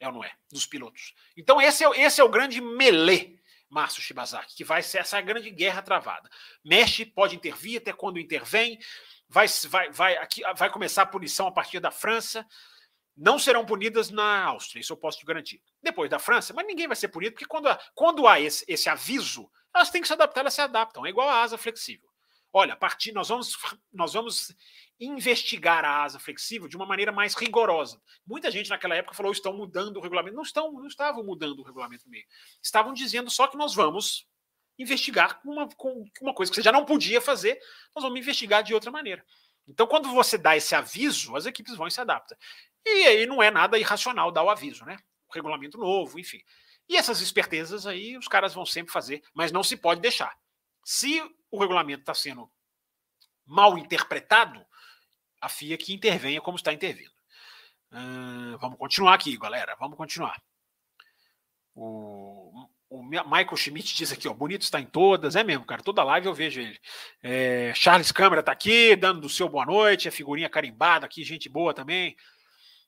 É 0.00 0.06
ou 0.08 0.14
não 0.14 0.24
é? 0.24 0.32
Dos 0.50 0.66
pilotos. 0.66 1.14
Então, 1.36 1.60
esse 1.60 1.84
é, 1.84 2.00
esse 2.02 2.20
é 2.20 2.24
o 2.24 2.28
grande 2.28 2.60
melê, 2.60 3.38
Márcio 3.68 4.02
Shibazaki, 4.02 4.54
que 4.56 4.64
vai 4.64 4.82
ser 4.82 4.98
essa 4.98 5.20
grande 5.20 5.50
guerra 5.50 5.82
travada. 5.82 6.28
Mexe, 6.64 7.04
pode 7.04 7.36
intervir 7.36 7.80
até 7.80 7.92
quando 7.92 8.18
intervém. 8.18 8.78
Vai, 9.28 9.46
vai, 9.68 9.90
vai, 9.90 10.16
aqui, 10.18 10.42
vai 10.56 10.70
começar 10.70 11.02
a 11.02 11.06
punição 11.06 11.46
a 11.46 11.52
partir 11.52 11.80
da 11.80 11.90
França. 11.90 12.46
Não 13.16 13.38
serão 13.38 13.64
punidas 13.64 14.10
na 14.10 14.44
Áustria, 14.44 14.80
isso 14.80 14.92
eu 14.92 14.96
posso 14.96 15.18
te 15.18 15.24
garantir. 15.24 15.62
Depois 15.82 16.10
da 16.10 16.18
França, 16.18 16.52
mas 16.52 16.66
ninguém 16.66 16.86
vai 16.86 16.96
ser 16.96 17.08
punido, 17.08 17.32
porque 17.32 17.46
quando, 17.46 17.66
quando 17.94 18.28
há 18.28 18.38
esse, 18.38 18.62
esse 18.68 18.90
aviso, 18.90 19.50
elas 19.74 19.90
têm 19.90 20.02
que 20.02 20.06
se 20.06 20.12
adaptar, 20.12 20.40
elas 20.40 20.52
se 20.52 20.60
adaptam. 20.60 21.06
É 21.06 21.08
igual 21.08 21.28
a 21.28 21.40
asa 21.40 21.56
flexível. 21.56 22.10
Olha, 22.56 22.72
a 22.72 22.76
partir 22.76 23.12
nós 23.12 23.28
vamos 23.28 23.54
nós 23.92 24.14
vamos 24.14 24.50
investigar 24.98 25.84
a 25.84 26.04
asa 26.04 26.18
flexível 26.18 26.66
de 26.66 26.74
uma 26.74 26.86
maneira 26.86 27.12
mais 27.12 27.34
rigorosa. 27.34 28.00
Muita 28.26 28.50
gente 28.50 28.70
naquela 28.70 28.94
época 28.94 29.14
falou 29.14 29.30
estão 29.30 29.52
mudando 29.52 29.98
o 29.98 30.00
regulamento. 30.00 30.34
Não 30.34 30.42
estão, 30.42 30.72
não 30.72 30.86
estavam 30.86 31.22
mudando 31.22 31.58
o 31.58 31.62
regulamento 31.62 32.08
meio. 32.08 32.24
Estavam 32.62 32.94
dizendo 32.94 33.30
só 33.30 33.46
que 33.46 33.58
nós 33.58 33.74
vamos 33.74 34.26
investigar 34.78 35.42
com 35.42 35.50
uma, 35.50 35.68
com 35.68 36.04
uma 36.22 36.32
coisa 36.32 36.50
que 36.50 36.56
você 36.56 36.62
já 36.62 36.72
não 36.72 36.86
podia 36.86 37.20
fazer, 37.20 37.60
nós 37.94 38.02
vamos 38.02 38.18
investigar 38.18 38.62
de 38.62 38.72
outra 38.72 38.90
maneira. 38.90 39.24
Então, 39.68 39.86
quando 39.86 40.10
você 40.10 40.38
dá 40.38 40.56
esse 40.56 40.74
aviso, 40.74 41.36
as 41.36 41.44
equipes 41.44 41.76
vão 41.76 41.86
e 41.86 41.90
se 41.90 42.00
adaptam. 42.00 42.38
E 42.86 43.04
aí 43.06 43.26
não 43.26 43.42
é 43.42 43.50
nada 43.50 43.78
irracional 43.78 44.32
dar 44.32 44.44
o 44.44 44.50
aviso, 44.50 44.84
né? 44.86 44.96
O 45.28 45.34
regulamento 45.34 45.76
novo, 45.76 46.18
enfim. 46.18 46.40
E 46.88 46.96
essas 46.96 47.20
espertezas 47.20 47.86
aí 47.86 48.16
os 48.16 48.28
caras 48.28 48.54
vão 48.54 48.64
sempre 48.64 48.92
fazer, 48.92 49.22
mas 49.34 49.52
não 49.52 49.62
se 49.62 49.76
pode 49.76 50.00
deixar. 50.00 50.38
Se 50.84 51.20
o 51.50 51.58
regulamento 51.58 52.00
está 52.00 52.14
sendo 52.14 52.50
mal 53.44 53.78
interpretado, 53.78 54.64
a 55.40 55.48
FIA 55.48 55.78
que 55.78 55.94
intervenha 55.94 56.40
como 56.40 56.56
está 56.56 56.72
intervindo. 56.72 57.12
Vamos 58.60 58.78
continuar 58.78 59.14
aqui, 59.14 59.36
galera. 59.36 59.76
Vamos 59.78 59.96
continuar. 59.96 60.42
O, 61.74 62.68
o 62.88 63.02
Michael 63.02 63.56
Schmidt 63.56 63.94
diz 63.94 64.12
aqui, 64.12 64.28
ó, 64.28 64.32
bonito 64.32 64.62
está 64.62 64.80
em 64.80 64.86
todas, 64.86 65.36
é 65.36 65.44
mesmo, 65.44 65.64
cara. 65.64 65.82
Toda 65.82 66.04
live 66.04 66.26
eu 66.26 66.34
vejo 66.34 66.60
ele. 66.60 66.78
É, 67.22 67.72
Charles 67.74 68.12
Câmara 68.12 68.40
está 68.40 68.52
aqui, 68.52 68.96
dando 68.96 69.20
do 69.20 69.28
seu 69.28 69.48
boa 69.48 69.66
noite, 69.66 70.08
a 70.08 70.12
figurinha 70.12 70.48
carimbada 70.48 71.06
aqui, 71.06 71.22
gente 71.22 71.48
boa 71.48 71.74
também. 71.74 72.16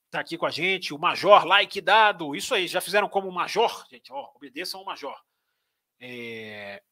Está 0.07 0.21
aqui 0.21 0.39
com 0.39 0.47
a 0.47 0.51
gente. 0.51 0.95
O 0.95 0.99
Major, 0.99 1.45
like 1.45 1.81
dado. 1.81 2.35
Isso 2.35 2.55
aí, 2.55 2.67
já 2.67 2.81
fizeram 2.81 3.09
como 3.09 3.31
Major, 3.31 3.87
gente, 3.91 4.13
ó, 4.13 4.31
obedeçam 4.35 4.81
ao 4.81 4.87
Major. 4.87 5.17
É, 6.01 6.83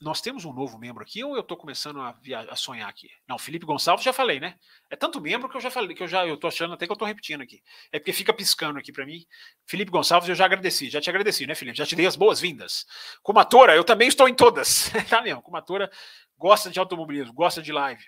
nós 0.00 0.20
temos 0.20 0.44
um 0.44 0.52
novo 0.52 0.78
membro 0.78 1.02
aqui 1.02 1.22
ou 1.22 1.34
eu 1.34 1.40
estou 1.40 1.56
começando 1.56 2.00
a, 2.00 2.14
a, 2.50 2.56
sonhar 2.56 2.88
aqui? 2.88 3.08
Não, 3.28 3.38
Felipe 3.38 3.64
Gonçalves 3.64 4.04
já 4.04 4.12
falei, 4.12 4.40
né? 4.40 4.58
É 4.90 4.96
tanto 4.96 5.20
membro 5.20 5.48
que 5.48 5.56
eu 5.56 5.60
já 5.60 5.70
falei, 5.70 5.94
que 5.94 6.02
eu 6.02 6.08
já 6.08 6.26
eu 6.26 6.38
achando 6.42 6.74
até 6.74 6.84
que 6.86 6.92
eu 6.92 6.94
estou 6.94 7.06
repetindo 7.06 7.42
aqui. 7.42 7.62
É 7.92 7.98
porque 7.98 8.12
fica 8.12 8.32
piscando 8.32 8.78
aqui 8.78 8.92
para 8.92 9.06
mim. 9.06 9.24
Felipe 9.66 9.90
Gonçalves, 9.90 10.28
eu 10.28 10.34
já 10.34 10.44
agradeci, 10.44 10.90
já 10.90 11.00
te 11.00 11.08
agradeci, 11.08 11.46
né, 11.46 11.54
Felipe? 11.54 11.78
Já 11.78 11.86
te 11.86 11.94
dei 11.94 12.06
as 12.06 12.16
boas-vindas. 12.16 12.86
Comatora, 13.22 13.74
eu 13.76 13.84
também 13.84 14.08
estou 14.08 14.28
em 14.28 14.34
todas. 14.34 14.90
tá 15.08 15.22
mesmo, 15.22 15.42
Comatora 15.42 15.90
gosta 16.36 16.70
de 16.70 16.78
automobilismo, 16.78 17.32
gosta 17.32 17.62
de 17.62 17.72
live. 17.72 18.04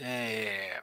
É... 0.00 0.82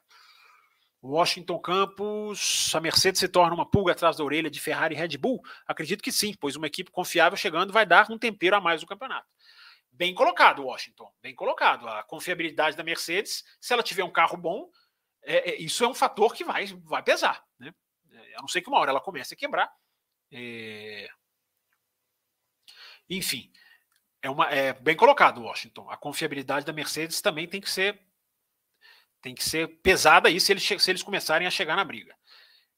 Washington 1.01 1.59
Campos, 1.59 2.71
a 2.75 2.81
Mercedes 2.81 3.19
se 3.19 3.27
torna 3.27 3.55
uma 3.55 3.69
pulga 3.69 3.93
atrás 3.93 4.17
da 4.17 4.23
orelha 4.23 4.49
de 4.49 4.59
Ferrari 4.59 4.95
e 4.95 4.97
Red 4.97 5.17
Bull? 5.17 5.41
Acredito 5.65 6.03
que 6.03 6.11
sim, 6.11 6.33
pois 6.37 6.57
uma 6.57 6.67
equipe 6.67 6.91
confiável 6.91 7.37
chegando 7.37 7.71
vai 7.71 7.85
dar 7.85 8.11
um 8.11 8.17
tempero 8.17 8.57
a 8.57 8.61
mais 8.61 8.81
no 8.81 8.87
campeonato. 8.87 9.25
Bem 9.99 10.15
colocado, 10.15 10.63
Washington. 10.63 11.13
Bem 11.21 11.35
colocado. 11.35 11.85
A 11.85 12.01
confiabilidade 12.03 12.77
da 12.77 12.85
Mercedes, 12.85 13.43
se 13.59 13.73
ela 13.73 13.83
tiver 13.83 14.05
um 14.05 14.09
carro 14.09 14.37
bom, 14.37 14.71
é, 15.21 15.49
é, 15.49 15.61
isso 15.61 15.83
é 15.83 15.87
um 15.89 15.93
fator 15.93 16.33
que 16.33 16.45
vai, 16.45 16.67
vai 16.85 17.03
pesar. 17.03 17.43
Né? 17.59 17.75
É, 18.09 18.35
a 18.37 18.39
não 18.39 18.47
ser 18.47 18.61
que 18.61 18.69
uma 18.69 18.79
hora 18.79 18.91
ela 18.91 19.01
comece 19.01 19.33
a 19.33 19.37
quebrar. 19.37 19.69
É... 20.31 21.09
Enfim, 23.09 23.51
é, 24.21 24.29
uma, 24.29 24.49
é 24.49 24.71
bem 24.71 24.95
colocado, 24.95 25.41
Washington. 25.41 25.89
A 25.89 25.97
confiabilidade 25.97 26.65
da 26.65 26.71
Mercedes 26.71 27.19
também 27.19 27.45
tem 27.45 27.59
que 27.59 27.69
ser 27.69 28.01
tem 29.21 29.35
que 29.35 29.43
ser 29.43 29.67
pesada 29.81 30.29
aí 30.29 30.39
se 30.39 30.53
eles, 30.53 30.63
se 30.63 30.89
eles 30.89 31.03
começarem 31.03 31.45
a 31.45 31.51
chegar 31.51 31.75
na 31.75 31.83
briga. 31.83 32.15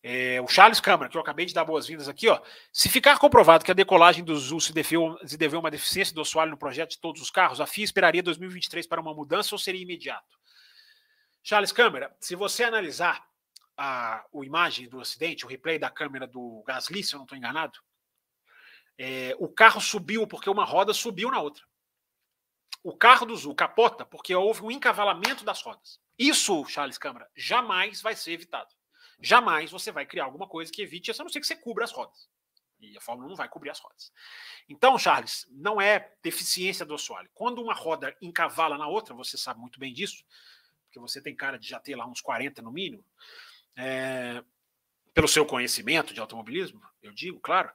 É, 0.04 0.42
o 0.42 0.48
Charles 0.48 0.80
Câmara, 0.80 1.10
que 1.10 1.16
eu 1.16 1.22
acabei 1.22 1.46
de 1.46 1.54
dar 1.54 1.64
boas-vindas 1.64 2.10
aqui, 2.10 2.28
ó. 2.28 2.42
Se 2.74 2.90
ficar 2.90 3.20
comprovado 3.20 3.64
que 3.64 3.70
a 3.70 3.74
decolagem 3.74 4.24
do 4.24 4.36
Zul 4.36 4.60
se 4.60 4.74
deveu, 4.74 5.18
se 5.26 5.38
deveu 5.38 5.60
uma 5.60 5.70
deficiência 5.70 6.14
do 6.14 6.22
assoalho 6.22 6.52
no 6.52 6.58
projeto 6.58 6.92
de 6.92 7.00
todos 7.00 7.22
os 7.22 7.30
carros, 7.30 7.62
a 7.62 7.68
FIA 7.68 7.86
esperaria 7.86 8.24
2023 8.24 8.88
para 8.88 9.00
uma 9.00 9.14
mudança 9.14 9.54
ou 9.54 9.60
seria 9.60 9.82
imediato? 9.82 10.40
Charles 11.44 11.72
Câmara, 11.72 12.16
se 12.20 12.36
você 12.36 12.64
analisar 12.64 13.24
a, 13.78 14.16
a 14.22 14.26
imagem 14.44 14.90
do 14.90 15.00
acidente, 15.00 15.46
o 15.46 15.50
replay 15.50 15.78
da 15.78 15.90
câmera 15.90 16.26
do 16.26 16.64
Gasly, 16.66 17.04
se 17.04 17.14
eu 17.14 17.18
não 17.18 17.26
estou 17.26 17.38
enganado, 17.38 17.80
é, 18.98 19.36
o 19.40 19.48
carro 19.48 19.80
subiu 19.80 20.26
porque 20.26 20.50
uma 20.50 20.66
roda 20.66 20.94
subiu 20.94 21.30
na 21.30 21.40
outra. 21.40 21.64
O 22.84 22.98
carro 22.98 23.28
do 23.28 23.36
Zul 23.36 23.54
capota 23.54 24.04
porque 24.04 24.34
houve 24.34 24.64
um 24.64 24.72
encavalamento 24.72 25.46
das 25.46 25.62
rodas. 25.62 26.00
Isso, 26.18 26.66
Charles 26.66 26.98
Câmara, 26.98 27.30
jamais 27.36 28.02
vai 28.02 28.16
ser 28.16 28.32
evitado 28.32 28.70
jamais 29.22 29.72
você 29.72 29.92
vai 29.92 30.06
criar 30.06 30.26
alguma 30.26 30.48
coisa 30.48 30.72
que 30.72 30.82
evite 30.82 31.12
isso, 31.12 31.22
a 31.22 31.24
não 31.24 31.30
ser 31.30 31.40
que 31.40 31.48
você 31.48 31.56
cubra 31.56 31.84
as 31.84 31.92
rodas. 31.92 32.30
E 32.80 32.98
a 32.98 33.02
Fórmula 33.02 33.28
1 33.28 33.30
não 33.30 33.36
vai 33.36 33.48
cobrir 33.48 33.70
as 33.70 33.80
rodas. 33.80 34.12
Então, 34.68 34.98
Charles, 34.98 35.46
não 35.52 35.80
é 35.80 36.12
deficiência 36.24 36.86
do 36.86 36.96
assoalho. 36.96 37.30
Quando 37.34 37.62
uma 37.62 37.74
roda 37.74 38.16
encavala 38.22 38.78
na 38.78 38.88
outra, 38.88 39.14
você 39.14 39.38
sabe 39.38 39.60
muito 39.60 39.80
bem 39.80 39.94
disso, 39.94 40.26
porque 40.86 41.00
você 41.00 41.22
tem 41.22 41.36
cara 41.36 41.60
de 41.60 41.70
já 41.70 41.80
ter 41.80 41.96
lá 41.96 42.08
uns 42.08 42.22
40 42.22 42.62
no 42.62 42.72
mínimo, 42.72 43.06
é, 43.78 44.44
pelo 45.14 45.28
seu 45.28 45.46
conhecimento 45.46 46.14
de 46.14 46.20
automobilismo, 46.20 46.82
eu 47.02 47.12
digo, 47.12 47.40
claro, 47.40 47.72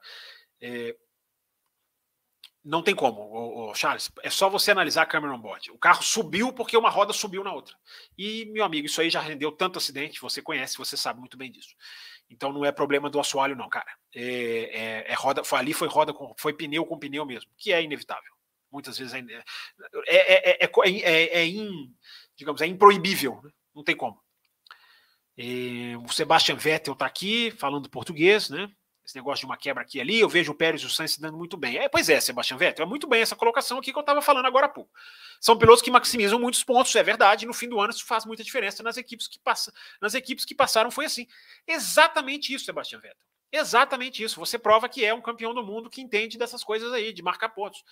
é, 0.61 0.95
não 2.67 2.83
tem 2.83 2.93
como, 2.93 3.73
Charles. 3.73 4.11
É 4.21 4.29
só 4.29 4.49
você 4.49 4.71
analisar 4.71 5.03
a 5.03 5.05
câmera 5.05 5.33
on 5.33 5.39
board. 5.39 5.71
O 5.71 5.77
carro 5.77 6.03
subiu 6.03 6.51
porque 6.51 6.75
uma 6.75 6.89
roda 6.89 7.13
subiu 7.13 7.41
na 7.41 7.53
outra. 7.53 7.73
E, 8.17 8.43
meu 8.47 8.65
amigo, 8.65 8.87
isso 8.87 8.99
aí 8.99 9.09
já 9.09 9.21
rendeu 9.21 9.53
tanto 9.53 9.77
acidente, 9.77 10.19
você 10.19 10.41
conhece, 10.41 10.77
você 10.77 10.97
sabe 10.97 11.17
muito 11.17 11.37
bem 11.37 11.49
disso. 11.49 11.73
Então 12.29 12.51
não 12.51 12.65
é 12.65 12.71
problema 12.73 13.09
do 13.09 13.21
assoalho, 13.21 13.55
não, 13.55 13.69
cara. 13.69 13.89
É, 14.13 15.05
é, 15.05 15.11
é 15.11 15.13
roda, 15.13 15.45
foi, 15.45 15.59
ali 15.59 15.73
foi 15.73 15.87
roda 15.87 16.13
com, 16.13 16.35
foi 16.37 16.51
pneu 16.51 16.85
com 16.85 16.99
pneu 16.99 17.25
mesmo, 17.25 17.49
que 17.57 17.71
é 17.71 17.81
inevitável. 17.81 18.33
Muitas 18.69 18.97
vezes 18.97 19.13
é, 19.13 19.19
é, 20.07 20.65
é, 20.65 20.65
é, 20.65 21.39
é 21.39 21.45
in, 21.47 21.95
digamos, 22.35 22.61
é 22.61 22.67
improibível, 22.67 23.39
né? 23.45 23.49
não 23.73 23.81
tem 23.81 23.95
como. 23.95 24.21
o 26.03 26.11
Sebastian 26.11 26.55
Vettel 26.55 26.93
está 26.93 27.05
aqui 27.05 27.49
falando 27.51 27.89
português, 27.89 28.49
né? 28.49 28.69
Esse 29.07 29.15
negócio 29.15 29.39
de 29.39 29.45
uma 29.45 29.55
quebra 29.55 29.83
aqui 29.83 29.99
e 29.99 30.01
ali, 30.01 30.19
eu 30.19 30.27
vejo 30.27 30.51
o 30.51 30.55
Pérez 30.55 30.81
e 30.81 30.85
o 30.85 30.89
Sainz 30.89 31.13
se 31.13 31.21
dando 31.21 31.37
muito 31.37 31.55
bem. 31.55 31.77
É, 31.77 31.87
pois 31.87 32.09
é, 32.09 32.19
Sebastião 32.19 32.57
Vettel, 32.57 32.85
é 32.85 32.87
muito 32.87 33.07
bem 33.07 33.21
essa 33.21 33.37
colocação 33.37 33.79
aqui 33.79 33.93
que 33.93 33.97
eu 33.97 34.01
estava 34.01 34.21
falando 34.21 34.45
agora 34.45 34.65
há 34.65 34.69
pouco. 34.69 34.91
São 35.39 35.57
pilotos 35.57 35.81
que 35.81 35.89
maximizam 35.89 36.37
muitos 36.37 36.61
pontos, 36.61 36.93
é 36.93 37.01
verdade, 37.01 37.45
no 37.45 37.53
fim 37.53 37.69
do 37.69 37.79
ano 37.79 37.91
isso 37.91 38.05
faz 38.05 38.25
muita 38.25 38.43
diferença 38.43 38.83
nas 38.83 38.97
equipes 38.97 39.27
que, 39.27 39.39
passa, 39.39 39.73
nas 40.01 40.13
equipes 40.13 40.43
que 40.43 40.53
passaram, 40.53 40.91
foi 40.91 41.05
assim. 41.05 41.25
Exatamente 41.65 42.53
isso, 42.53 42.65
Sebastião 42.65 42.99
Vettel. 42.99 43.17
Exatamente 43.49 44.21
isso. 44.21 44.39
Você 44.41 44.59
prova 44.59 44.89
que 44.89 45.05
é 45.05 45.13
um 45.13 45.21
campeão 45.21 45.53
do 45.53 45.63
mundo 45.63 45.89
que 45.89 46.01
entende 46.01 46.37
dessas 46.37 46.61
coisas 46.61 46.91
aí, 46.91 47.13
de 47.13 47.23
marcar 47.23 47.49
pontos. 47.49 47.83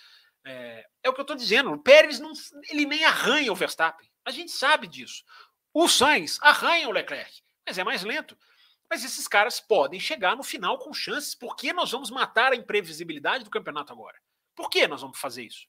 É, 0.46 0.86
é 1.02 1.10
o 1.10 1.14
que 1.14 1.22
eu 1.22 1.24
estou 1.24 1.38
dizendo. 1.38 1.72
O 1.72 1.80
Pérez 1.80 2.20
não, 2.20 2.34
ele 2.70 2.86
nem 2.86 3.06
arranha 3.06 3.54
o 3.54 3.56
Verstappen. 3.56 4.10
A 4.26 4.32
gente 4.32 4.52
sabe 4.52 4.86
disso. 4.86 5.24
O 5.74 5.88
Sainz 5.88 6.38
arranha 6.42 6.90
o 6.90 6.92
Leclerc, 6.92 7.42
mas 7.66 7.78
é 7.78 7.86
mais 7.86 8.04
lento. 8.04 8.38
Mas 8.95 9.03
esses 9.03 9.27
caras 9.27 9.59
podem 9.59 9.99
chegar 9.99 10.38
no 10.38 10.41
final 10.41 10.77
com 10.80 10.93
chances. 10.93 11.35
Por 11.35 11.57
que 11.57 11.73
nós 11.73 11.91
vamos 11.91 12.09
matar 12.09 12.53
a 12.53 12.55
imprevisibilidade 12.55 13.43
do 13.43 13.49
campeonato 13.49 13.91
agora? 13.91 14.17
Por 14.55 14.69
que 14.69 14.88
nós 14.88 15.01
vamos 15.01 15.19
fazer 15.19 15.43
isso? 15.43 15.67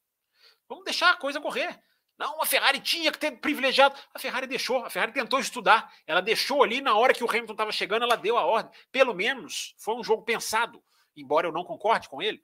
Vamos 0.69 0.85
deixar 0.85 1.11
a 1.11 1.17
coisa 1.17 1.41
correr. 1.41 1.77
Não, 2.17 2.41
a 2.41 2.47
Ferrari 2.47 2.79
tinha 2.79 3.11
que 3.11 3.19
ter 3.19 3.33
privilegiado. 3.33 3.99
A 4.15 4.19
Ferrari 4.21 4.47
deixou, 4.47 4.85
a 4.85 4.91
Ferrari 4.91 5.11
tentou 5.11 5.41
estudar. 5.41 5.93
Ela 6.07 6.21
deixou 6.21 6.63
ali 6.63 6.81
na 6.81 6.95
hora 6.95 7.13
que 7.13 7.25
o 7.25 7.29
Hamilton 7.29 7.55
estava 7.55 7.73
chegando, 7.73 8.05
ela 8.05 8.15
deu 8.15 8.39
a 8.39 8.45
ordem. 8.45 8.71
Pelo 8.93 9.13
menos 9.13 9.75
foi 9.77 9.97
um 9.97 10.05
jogo 10.05 10.23
pensado, 10.23 10.81
embora 11.17 11.49
eu 11.49 11.53
não 11.53 11.65
concorde 11.65 12.09
com 12.09 12.23
ele. 12.23 12.41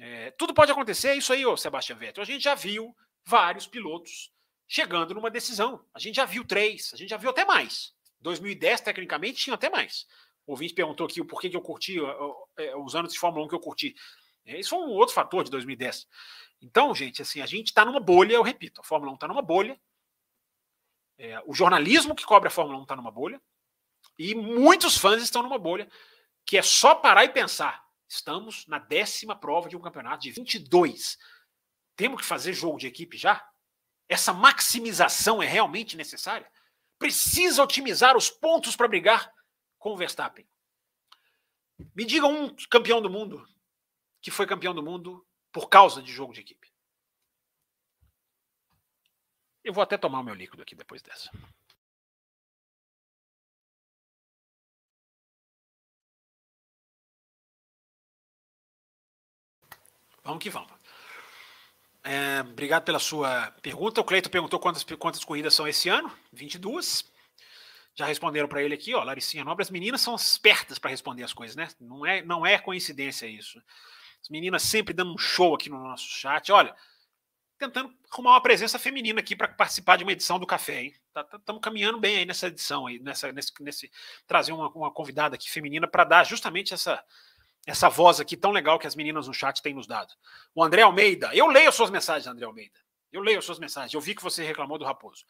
É, 0.00 0.32
tudo 0.32 0.52
pode 0.52 0.72
acontecer, 0.72 1.10
é 1.10 1.14
isso 1.14 1.32
aí, 1.32 1.46
ô 1.46 1.56
Sebastian 1.56 1.94
Vettel. 1.94 2.24
A 2.24 2.26
gente 2.26 2.42
já 2.42 2.56
viu 2.56 2.92
vários 3.24 3.68
pilotos 3.68 4.32
chegando 4.66 5.14
numa 5.14 5.30
decisão. 5.30 5.86
A 5.94 6.00
gente 6.00 6.16
já 6.16 6.24
viu 6.24 6.44
três, 6.44 6.90
a 6.92 6.96
gente 6.96 7.10
já 7.10 7.16
viu 7.16 7.30
até 7.30 7.44
mais. 7.44 7.94
2010, 8.22 8.80
tecnicamente, 8.80 9.42
tinha 9.44 9.54
até 9.54 9.68
mais. 9.68 10.06
O 10.46 10.52
ouvinte 10.52 10.74
perguntou 10.74 11.06
aqui 11.06 11.20
o 11.20 11.24
porquê 11.24 11.50
que 11.50 11.56
eu 11.56 11.60
curti, 11.60 11.96
é, 12.56 12.76
os 12.76 12.94
anos 12.96 13.12
de 13.12 13.18
Fórmula 13.18 13.44
1 13.44 13.48
que 13.48 13.54
eu 13.54 13.60
curti. 13.60 13.94
É, 14.44 14.58
isso 14.58 14.70
foi 14.70 14.78
um 14.80 14.90
outro 14.90 15.14
fator 15.14 15.44
de 15.44 15.50
2010. 15.50 16.06
Então, 16.60 16.94
gente, 16.94 17.22
assim, 17.22 17.40
a 17.40 17.46
gente 17.46 17.68
está 17.68 17.84
numa 17.84 18.00
bolha, 18.00 18.34
eu 18.34 18.42
repito, 18.42 18.80
a 18.80 18.84
Fórmula 18.84 19.12
1 19.12 19.14
está 19.14 19.28
numa 19.28 19.42
bolha. 19.42 19.80
É, 21.18 21.40
o 21.46 21.54
jornalismo 21.54 22.14
que 22.14 22.24
cobre 22.24 22.48
a 22.48 22.50
Fórmula 22.50 22.78
1 22.78 22.82
está 22.82 22.96
numa 22.96 23.10
bolha. 23.10 23.40
E 24.18 24.34
muitos 24.34 24.96
fãs 24.96 25.22
estão 25.22 25.42
numa 25.42 25.58
bolha, 25.58 25.88
que 26.44 26.58
é 26.58 26.62
só 26.62 26.94
parar 26.94 27.24
e 27.24 27.28
pensar. 27.28 27.84
Estamos 28.08 28.66
na 28.66 28.78
décima 28.78 29.34
prova 29.34 29.68
de 29.68 29.76
um 29.76 29.80
campeonato 29.80 30.22
de 30.22 30.30
22. 30.30 31.18
Temos 31.96 32.20
que 32.20 32.26
fazer 32.26 32.52
jogo 32.52 32.78
de 32.78 32.86
equipe 32.86 33.16
já? 33.16 33.44
Essa 34.08 34.32
maximização 34.32 35.42
é 35.42 35.46
realmente 35.46 35.96
necessária? 35.96 36.50
Precisa 37.02 37.64
otimizar 37.64 38.16
os 38.16 38.30
pontos 38.30 38.76
para 38.76 38.86
brigar 38.86 39.34
com 39.76 39.90
o 39.90 39.96
Verstappen. 39.96 40.48
Me 41.96 42.04
diga 42.04 42.28
um 42.28 42.54
campeão 42.70 43.02
do 43.02 43.10
mundo 43.10 43.44
que 44.20 44.30
foi 44.30 44.46
campeão 44.46 44.72
do 44.72 44.84
mundo 44.84 45.26
por 45.50 45.68
causa 45.68 46.00
de 46.00 46.12
jogo 46.12 46.32
de 46.32 46.40
equipe. 46.40 46.72
Eu 49.64 49.72
vou 49.72 49.82
até 49.82 49.98
tomar 49.98 50.20
o 50.20 50.22
meu 50.22 50.34
líquido 50.34 50.62
aqui 50.62 50.76
depois 50.76 51.02
dessa. 51.02 51.28
Vamos 60.22 60.40
que 60.40 60.50
vamos. 60.50 60.71
É, 62.04 62.40
obrigado 62.40 62.84
pela 62.84 62.98
sua 62.98 63.52
pergunta. 63.62 64.00
O 64.00 64.04
Cleito 64.04 64.30
perguntou 64.30 64.58
quantas, 64.58 64.84
quantas 64.84 65.24
corridas 65.24 65.54
são 65.54 65.68
esse 65.68 65.88
ano. 65.88 66.12
22. 66.32 67.10
Já 67.94 68.06
responderam 68.06 68.48
para 68.48 68.62
ele 68.62 68.74
aqui, 68.74 68.94
ó, 68.94 69.02
Laricinha 69.02 69.44
Nobre. 69.44 69.62
As 69.62 69.70
meninas 69.70 70.00
são 70.00 70.14
espertas 70.14 70.78
para 70.78 70.90
responder 70.90 71.22
as 71.22 71.32
coisas, 71.32 71.54
né? 71.54 71.68
Não 71.80 72.04
é, 72.04 72.22
não 72.22 72.44
é 72.44 72.58
coincidência 72.58 73.26
isso. 73.26 73.62
As 74.20 74.28
meninas 74.28 74.62
sempre 74.62 74.94
dando 74.94 75.14
um 75.14 75.18
show 75.18 75.54
aqui 75.54 75.68
no 75.68 75.78
nosso 75.78 76.08
chat. 76.08 76.50
Olha, 76.50 76.74
tentando 77.58 77.92
arrumar 78.10 78.32
uma 78.32 78.42
presença 78.42 78.78
feminina 78.78 79.20
aqui 79.20 79.36
para 79.36 79.48
participar 79.48 79.96
de 79.96 80.04
uma 80.04 80.12
edição 80.12 80.38
do 80.38 80.46
café, 80.46 80.82
hein? 80.82 80.94
Estamos 81.06 81.30
tá, 81.30 81.38
tá, 81.38 81.60
caminhando 81.60 82.00
bem 82.00 82.16
aí 82.16 82.24
nessa 82.24 82.46
edição 82.48 82.86
aí, 82.86 82.98
nessa, 82.98 83.30
nesse, 83.30 83.52
nesse 83.60 83.90
trazer 84.26 84.52
uma, 84.52 84.68
uma 84.70 84.90
convidada 84.90 85.34
aqui 85.34 85.50
feminina 85.50 85.86
para 85.86 86.04
dar 86.04 86.24
justamente 86.24 86.72
essa 86.72 87.02
essa 87.66 87.88
voz 87.88 88.20
aqui 88.20 88.36
tão 88.36 88.50
legal 88.50 88.78
que 88.78 88.86
as 88.86 88.96
meninas 88.96 89.28
no 89.28 89.34
chat 89.34 89.62
têm 89.62 89.74
nos 89.74 89.86
dado. 89.86 90.12
O 90.54 90.62
André 90.62 90.82
Almeida, 90.82 91.34
eu 91.34 91.46
leio 91.46 91.68
as 91.68 91.74
suas 91.74 91.90
mensagens, 91.90 92.26
André 92.26 92.44
Almeida. 92.44 92.78
Eu 93.12 93.20
leio 93.20 93.38
as 93.38 93.44
suas 93.44 93.58
mensagens. 93.58 93.92
Eu 93.92 94.00
vi 94.00 94.14
que 94.14 94.22
você 94.22 94.42
reclamou 94.42 94.78
do 94.78 94.84
Raposo. 94.84 95.24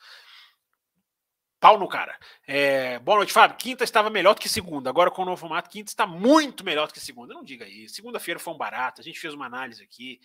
Pau 1.62 1.78
no 1.78 1.88
cara. 1.88 2.18
É, 2.46 2.98
boa 3.00 3.18
noite, 3.18 3.32
Fábio. 3.32 3.56
Quinta 3.56 3.84
estava 3.84 4.10
melhor 4.10 4.34
do 4.34 4.40
que 4.40 4.48
segunda. 4.48 4.90
Agora 4.90 5.10
com 5.10 5.22
o 5.22 5.24
novo 5.24 5.36
formato, 5.36 5.70
quinta 5.70 5.90
está 5.90 6.06
muito 6.06 6.64
melhor 6.64 6.88
do 6.88 6.92
que 6.92 7.00
segunda. 7.00 7.34
Não 7.34 7.44
diga 7.44 7.68
isso. 7.68 7.94
Segunda-feira 7.94 8.40
foi 8.40 8.52
um 8.52 8.56
barato. 8.56 9.00
A 9.00 9.04
gente 9.04 9.20
fez 9.20 9.34
uma 9.34 9.46
análise 9.46 9.82
aqui 9.82 10.20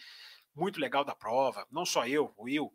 muito 0.56 0.80
legal 0.80 1.04
da 1.04 1.14
prova. 1.14 1.68
Não 1.70 1.86
só 1.86 2.08
eu, 2.08 2.34
o 2.38 2.46
Will. 2.46 2.74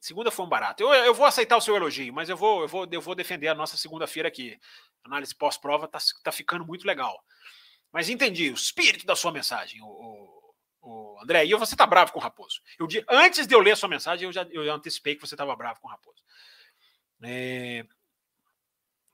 Segunda 0.00 0.30
foi 0.30 0.44
um 0.44 0.48
barato. 0.48 0.82
Eu, 0.82 0.92
eu 0.92 1.14
vou 1.14 1.24
aceitar 1.24 1.56
o 1.56 1.60
seu 1.60 1.76
elogio, 1.76 2.12
mas 2.12 2.28
eu 2.28 2.36
vou, 2.36 2.62
eu 2.62 2.68
vou, 2.68 2.88
eu 2.90 3.00
vou 3.00 3.14
defender 3.14 3.48
a 3.48 3.54
nossa 3.54 3.76
segunda-feira 3.76 4.28
aqui. 4.28 4.58
análise 5.04 5.34
pós-prova 5.34 5.86
está 5.86 5.98
tá 6.24 6.32
ficando 6.32 6.66
muito 6.66 6.86
legal. 6.86 7.18
Mas 7.96 8.10
entendi 8.10 8.50
o 8.50 8.54
espírito 8.54 9.06
da 9.06 9.16
sua 9.16 9.32
mensagem, 9.32 9.80
o, 9.80 9.86
o, 9.86 10.54
o 10.82 11.18
André. 11.22 11.46
E 11.46 11.54
você 11.54 11.72
está 11.72 11.86
bravo 11.86 12.12
com 12.12 12.18
o 12.18 12.22
Raposo. 12.22 12.60
Eu, 12.78 12.86
antes 13.08 13.46
de 13.46 13.54
eu 13.54 13.58
ler 13.58 13.70
a 13.70 13.76
sua 13.76 13.88
mensagem, 13.88 14.26
eu 14.26 14.32
já 14.34 14.42
eu 14.50 14.70
antecipei 14.70 15.14
que 15.14 15.26
você 15.26 15.32
estava 15.32 15.56
bravo 15.56 15.80
com 15.80 15.88
o 15.88 15.90
Raposo. 15.90 16.22
É, 17.22 17.86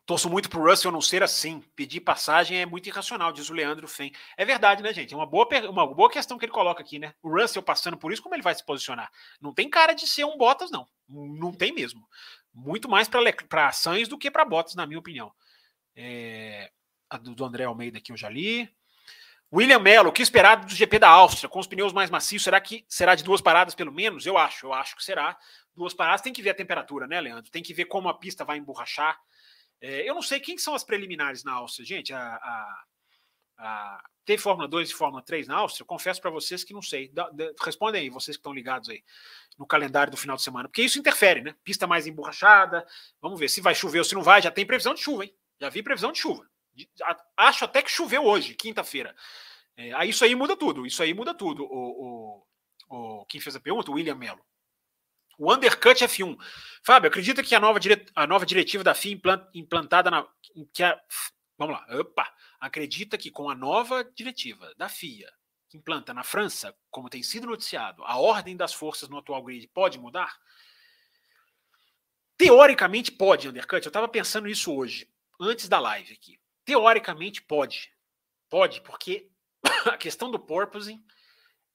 torço 0.04 0.28
muito 0.28 0.50
para 0.50 0.58
o 0.58 0.68
Russell 0.68 0.90
não 0.90 1.00
ser 1.00 1.22
assim. 1.22 1.60
Pedir 1.76 2.00
passagem 2.00 2.60
é 2.60 2.66
muito 2.66 2.88
irracional, 2.88 3.32
diz 3.32 3.48
o 3.48 3.54
Leandro 3.54 3.86
Fen. 3.86 4.10
É 4.36 4.44
verdade, 4.44 4.82
né, 4.82 4.92
gente? 4.92 5.14
É 5.14 5.16
uma 5.16 5.26
boa, 5.26 5.46
uma 5.70 5.86
boa 5.86 6.10
questão 6.10 6.36
que 6.36 6.44
ele 6.44 6.50
coloca 6.50 6.82
aqui, 6.82 6.98
né? 6.98 7.14
O 7.22 7.40
Russell 7.40 7.62
passando 7.62 7.96
por 7.96 8.12
isso, 8.12 8.20
como 8.20 8.34
ele 8.34 8.42
vai 8.42 8.56
se 8.56 8.66
posicionar? 8.66 9.12
Não 9.40 9.54
tem 9.54 9.70
cara 9.70 9.92
de 9.92 10.08
ser 10.08 10.24
um 10.24 10.36
Bottas, 10.36 10.72
não. 10.72 10.88
Não 11.08 11.52
tem 11.52 11.72
mesmo. 11.72 12.04
Muito 12.52 12.88
mais 12.88 13.08
para 13.48 13.70
Sainz 13.70 14.08
do 14.08 14.18
que 14.18 14.28
para 14.28 14.44
Bottas, 14.44 14.74
na 14.74 14.88
minha 14.88 14.98
opinião. 14.98 15.32
É, 15.94 16.72
a 17.16 17.18
do, 17.18 17.44
André 17.44 17.64
Almeida 17.64 17.98
aqui 17.98 18.12
eu 18.12 18.16
já 18.16 18.28
li. 18.28 18.68
William 19.52 19.78
Mello, 19.78 20.08
o 20.08 20.12
que 20.12 20.22
esperar 20.22 20.64
do 20.64 20.74
GP 20.74 20.98
da 20.98 21.10
Áustria 21.10 21.48
com 21.48 21.58
os 21.58 21.66
pneus 21.66 21.92
mais 21.92 22.08
macios? 22.08 22.42
Será 22.42 22.58
que 22.58 22.86
será 22.88 23.14
de 23.14 23.22
duas 23.22 23.42
paradas 23.42 23.74
pelo 23.74 23.92
menos? 23.92 24.24
Eu 24.24 24.38
acho, 24.38 24.66
eu 24.66 24.72
acho 24.72 24.96
que 24.96 25.04
será. 25.04 25.38
Duas 25.74 25.92
paradas, 25.92 26.22
tem 26.22 26.32
que 26.32 26.42
ver 26.42 26.50
a 26.50 26.54
temperatura, 26.54 27.06
né, 27.06 27.20
Leandro? 27.20 27.50
Tem 27.50 27.62
que 27.62 27.74
ver 27.74 27.84
como 27.84 28.08
a 28.08 28.18
pista 28.18 28.46
vai 28.46 28.56
emborrachar. 28.56 29.20
É, 29.78 30.08
eu 30.08 30.14
não 30.14 30.22
sei 30.22 30.40
quem 30.40 30.56
são 30.56 30.74
as 30.74 30.84
preliminares 30.84 31.44
na 31.44 31.52
Áustria, 31.52 31.84
gente. 31.84 32.14
A, 32.14 32.34
a, 32.36 32.84
a, 33.58 34.04
tem 34.24 34.38
Fórmula 34.38 34.66
2 34.66 34.90
e 34.90 34.94
Fórmula 34.94 35.22
3 35.22 35.48
na 35.48 35.56
Áustria? 35.56 35.82
Eu 35.82 35.86
confesso 35.86 36.20
para 36.20 36.30
vocês 36.30 36.64
que 36.64 36.72
não 36.72 36.80
sei. 36.80 37.10
Da, 37.10 37.28
da, 37.28 37.52
respondem 37.62 38.00
aí, 38.00 38.08
vocês 38.08 38.36
que 38.36 38.40
estão 38.40 38.54
ligados 38.54 38.88
aí 38.88 39.04
no 39.58 39.66
calendário 39.66 40.10
do 40.10 40.16
final 40.16 40.36
de 40.36 40.42
semana, 40.42 40.68
porque 40.68 40.82
isso 40.82 40.98
interfere, 40.98 41.42
né? 41.42 41.54
Pista 41.62 41.86
mais 41.86 42.06
emborrachada. 42.06 42.86
Vamos 43.20 43.38
ver 43.38 43.48
se 43.48 43.60
vai 43.60 43.74
chover 43.74 43.98
ou 43.98 44.04
se 44.04 44.14
não 44.14 44.22
vai. 44.22 44.40
Já 44.40 44.50
tem 44.50 44.64
previsão 44.64 44.94
de 44.94 45.02
chuva, 45.02 45.24
hein? 45.24 45.34
Já 45.60 45.68
vi 45.68 45.82
previsão 45.82 46.10
de 46.10 46.18
chuva. 46.18 46.48
Acho 47.36 47.64
até 47.64 47.82
que 47.82 47.90
choveu 47.90 48.24
hoje, 48.24 48.54
quinta-feira. 48.54 49.14
É, 49.76 49.92
aí 49.94 50.10
isso 50.10 50.24
aí 50.24 50.34
muda 50.34 50.56
tudo. 50.56 50.86
Isso 50.86 51.02
aí 51.02 51.14
muda 51.14 51.34
tudo. 51.34 51.64
O, 51.64 51.68
o, 51.68 52.46
o, 52.88 53.26
quem 53.26 53.40
fez 53.40 53.56
a 53.56 53.60
pergunta? 53.60 53.90
O 53.90 53.94
William 53.94 54.14
Mello. 54.14 54.44
O 55.38 55.52
undercut 55.52 56.04
F1. 56.04 56.36
Fábio, 56.84 57.08
acredita 57.08 57.42
que 57.42 57.54
a 57.54 57.60
nova, 57.60 57.80
dire, 57.80 58.06
a 58.14 58.26
nova 58.26 58.46
diretiva 58.46 58.84
da 58.84 58.94
FIA 58.94 59.12
implant, 59.12 59.42
implantada 59.54 60.10
na. 60.10 60.26
Que 60.72 60.82
a, 60.82 61.00
vamos 61.58 61.74
lá. 61.76 61.86
Opa! 61.98 62.32
Acredita 62.60 63.18
que 63.18 63.30
com 63.30 63.50
a 63.50 63.54
nova 63.54 64.04
diretiva 64.04 64.72
da 64.76 64.88
FIA, 64.88 65.32
que 65.68 65.76
implanta 65.76 66.14
na 66.14 66.22
França, 66.22 66.76
como 66.90 67.08
tem 67.08 67.22
sido 67.22 67.46
noticiado, 67.46 68.04
a 68.04 68.18
ordem 68.18 68.56
das 68.56 68.72
forças 68.72 69.08
no 69.08 69.18
atual 69.18 69.42
grid 69.42 69.66
pode 69.68 69.98
mudar? 69.98 70.38
Teoricamente 72.36 73.10
pode, 73.10 73.48
undercut. 73.48 73.84
Eu 73.84 73.90
estava 73.90 74.08
pensando 74.08 74.46
nisso 74.46 74.74
hoje, 74.74 75.08
antes 75.40 75.68
da 75.68 75.80
live 75.80 76.12
aqui. 76.12 76.41
Teoricamente 76.64 77.42
pode. 77.42 77.92
Pode, 78.48 78.80
porque 78.82 79.30
a 79.86 79.96
questão 79.96 80.30
do 80.30 80.38
porpoising, 80.38 81.04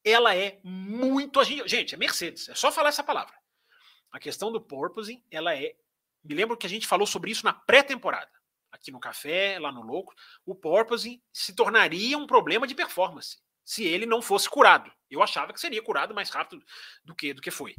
ela 0.03 0.35
é 0.35 0.59
muito. 0.63 1.43
Gente, 1.43 1.95
é 1.95 1.97
Mercedes, 1.97 2.49
é 2.49 2.55
só 2.55 2.71
falar 2.71 2.89
essa 2.89 3.03
palavra. 3.03 3.35
A 4.11 4.19
questão 4.19 4.51
do 4.51 4.61
porpoising, 4.61 5.23
ela 5.29 5.55
é. 5.55 5.75
Me 6.23 6.35
lembro 6.35 6.57
que 6.57 6.65
a 6.65 6.69
gente 6.69 6.87
falou 6.87 7.07
sobre 7.07 7.31
isso 7.31 7.45
na 7.45 7.53
pré-temporada, 7.53 8.31
aqui 8.71 8.91
no 8.91 8.99
Café, 8.99 9.59
lá 9.59 9.71
no 9.71 9.81
Louco. 9.81 10.13
O 10.45 10.53
porpoising 10.53 11.21
se 11.31 11.53
tornaria 11.53 12.17
um 12.17 12.27
problema 12.27 12.67
de 12.67 12.75
performance 12.75 13.37
se 13.63 13.83
ele 13.83 14.05
não 14.05 14.21
fosse 14.21 14.49
curado. 14.49 14.91
Eu 15.09 15.21
achava 15.21 15.53
que 15.53 15.59
seria 15.59 15.81
curado 15.81 16.13
mais 16.13 16.29
rápido 16.29 16.65
do 17.03 17.13
que 17.13 17.33
do 17.33 17.41
que 17.41 17.51
foi. 17.51 17.75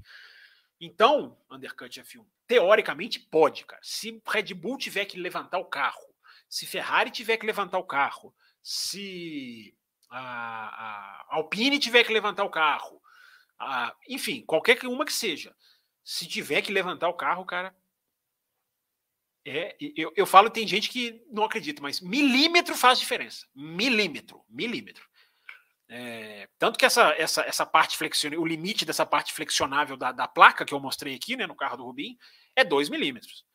Então, 0.80 1.36
undercut 1.50 2.00
F1, 2.00 2.24
teoricamente 2.46 3.18
pode, 3.18 3.64
cara. 3.64 3.80
Se 3.82 4.22
Red 4.26 4.54
Bull 4.54 4.78
tiver 4.78 5.06
que 5.06 5.18
levantar 5.18 5.58
o 5.58 5.64
carro 5.64 6.07
se 6.48 6.66
Ferrari 6.66 7.10
tiver 7.10 7.36
que 7.36 7.46
levantar 7.46 7.78
o 7.78 7.84
carro, 7.84 8.34
se 8.62 9.76
a, 10.10 10.18
a 10.18 11.36
Alpine 11.36 11.78
tiver 11.78 12.04
que 12.04 12.12
levantar 12.12 12.44
o 12.44 12.50
carro, 12.50 13.00
a, 13.58 13.94
enfim, 14.08 14.42
qualquer 14.46 14.82
uma 14.86 15.04
que 15.04 15.12
seja, 15.12 15.54
se 16.04 16.26
tiver 16.26 16.62
que 16.62 16.72
levantar 16.72 17.08
o 17.08 17.14
carro, 17.14 17.44
cara, 17.44 17.74
é, 19.44 19.76
eu, 19.96 20.12
eu 20.14 20.26
falo, 20.26 20.50
tem 20.50 20.66
gente 20.66 20.90
que 20.90 21.24
não 21.30 21.44
acredita, 21.44 21.80
mas 21.80 22.00
milímetro 22.00 22.74
faz 22.74 22.98
diferença. 22.98 23.46
Milímetro, 23.54 24.44
milímetro. 24.48 25.08
É, 25.88 26.46
tanto 26.58 26.78
que 26.78 26.84
essa, 26.84 27.14
essa, 27.16 27.42
essa 27.42 27.64
parte 27.64 27.96
flexionável, 27.96 28.42
o 28.42 28.46
limite 28.46 28.84
dessa 28.84 29.06
parte 29.06 29.32
flexionável 29.32 29.96
da, 29.96 30.12
da 30.12 30.28
placa 30.28 30.66
que 30.66 30.74
eu 30.74 30.80
mostrei 30.80 31.14
aqui, 31.14 31.34
né, 31.34 31.46
no 31.46 31.56
carro 31.56 31.78
do 31.78 31.84
Rubim, 31.84 32.18
é 32.54 32.62
2 32.62 32.90
milímetros. 32.90 33.46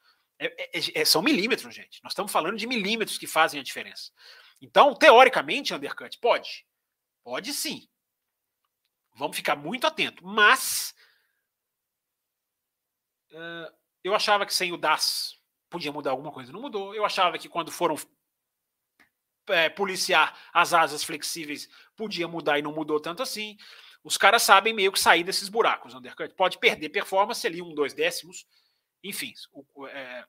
É, 0.43 0.55
é, 0.57 0.79
é, 0.79 1.01
é, 1.01 1.05
são 1.05 1.21
milímetros, 1.21 1.73
gente. 1.73 2.01
Nós 2.03 2.11
estamos 2.11 2.31
falando 2.31 2.57
de 2.57 2.67
milímetros 2.67 3.17
que 3.17 3.27
fazem 3.27 3.59
a 3.59 3.63
diferença. 3.63 4.11
Então, 4.61 4.93
teoricamente, 4.93 5.73
undercut, 5.73 6.17
pode. 6.19 6.65
Pode 7.23 7.53
sim. 7.53 7.87
Vamos 9.15 9.37
ficar 9.37 9.55
muito 9.55 9.87
atento. 9.87 10.25
Mas 10.25 10.93
uh, 13.31 13.73
eu 14.03 14.13
achava 14.13 14.45
que 14.45 14.53
sem 14.53 14.71
o 14.71 14.77
DAS 14.77 15.39
podia 15.69 15.91
mudar 15.91 16.11
alguma 16.11 16.31
coisa. 16.31 16.51
Não 16.51 16.61
mudou. 16.61 16.93
Eu 16.93 17.05
achava 17.05 17.37
que 17.37 17.47
quando 17.47 17.71
foram 17.71 17.95
é, 19.49 19.69
policiar 19.69 20.37
as 20.53 20.73
asas 20.73 21.03
flexíveis 21.03 21.67
podia 21.95 22.27
mudar 22.27 22.59
e 22.59 22.61
não 22.61 22.73
mudou 22.73 22.99
tanto 22.99 23.23
assim. 23.23 23.57
Os 24.03 24.17
caras 24.17 24.43
sabem 24.43 24.73
meio 24.73 24.91
que 24.91 24.99
sair 24.99 25.23
desses 25.23 25.47
buracos, 25.47 25.93
undercut. 25.93 26.33
Pode 26.35 26.57
perder 26.57 26.89
performance 26.89 27.45
ali, 27.47 27.61
um, 27.61 27.73
dois 27.73 27.93
décimos, 27.93 28.45
enfim, 29.03 29.33
o, 29.51 29.87
é, 29.87 30.25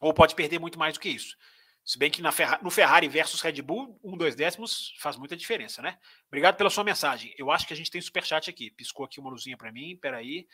ou 0.00 0.14
pode 0.14 0.34
perder 0.34 0.58
muito 0.58 0.78
mais 0.78 0.94
do 0.94 1.00
que 1.00 1.08
isso. 1.08 1.36
Se 1.84 1.98
bem 1.98 2.10
que 2.10 2.22
na 2.22 2.30
Ferrari, 2.30 2.62
no 2.62 2.70
Ferrari 2.70 3.08
versus 3.08 3.40
Red 3.40 3.60
Bull, 3.62 3.98
um, 4.02 4.16
dois 4.16 4.34
décimos 4.34 4.94
faz 4.98 5.16
muita 5.16 5.36
diferença, 5.36 5.82
né? 5.82 5.98
Obrigado 6.28 6.56
pela 6.56 6.70
sua 6.70 6.84
mensagem. 6.84 7.34
Eu 7.36 7.50
acho 7.50 7.66
que 7.66 7.72
a 7.72 7.76
gente 7.76 7.90
tem 7.90 8.00
superchat 8.00 8.48
aqui. 8.48 8.70
Piscou 8.70 9.04
aqui 9.04 9.18
uma 9.18 9.30
luzinha 9.30 9.56
para 9.56 9.72
mim, 9.72 9.96
peraí. 9.96 10.46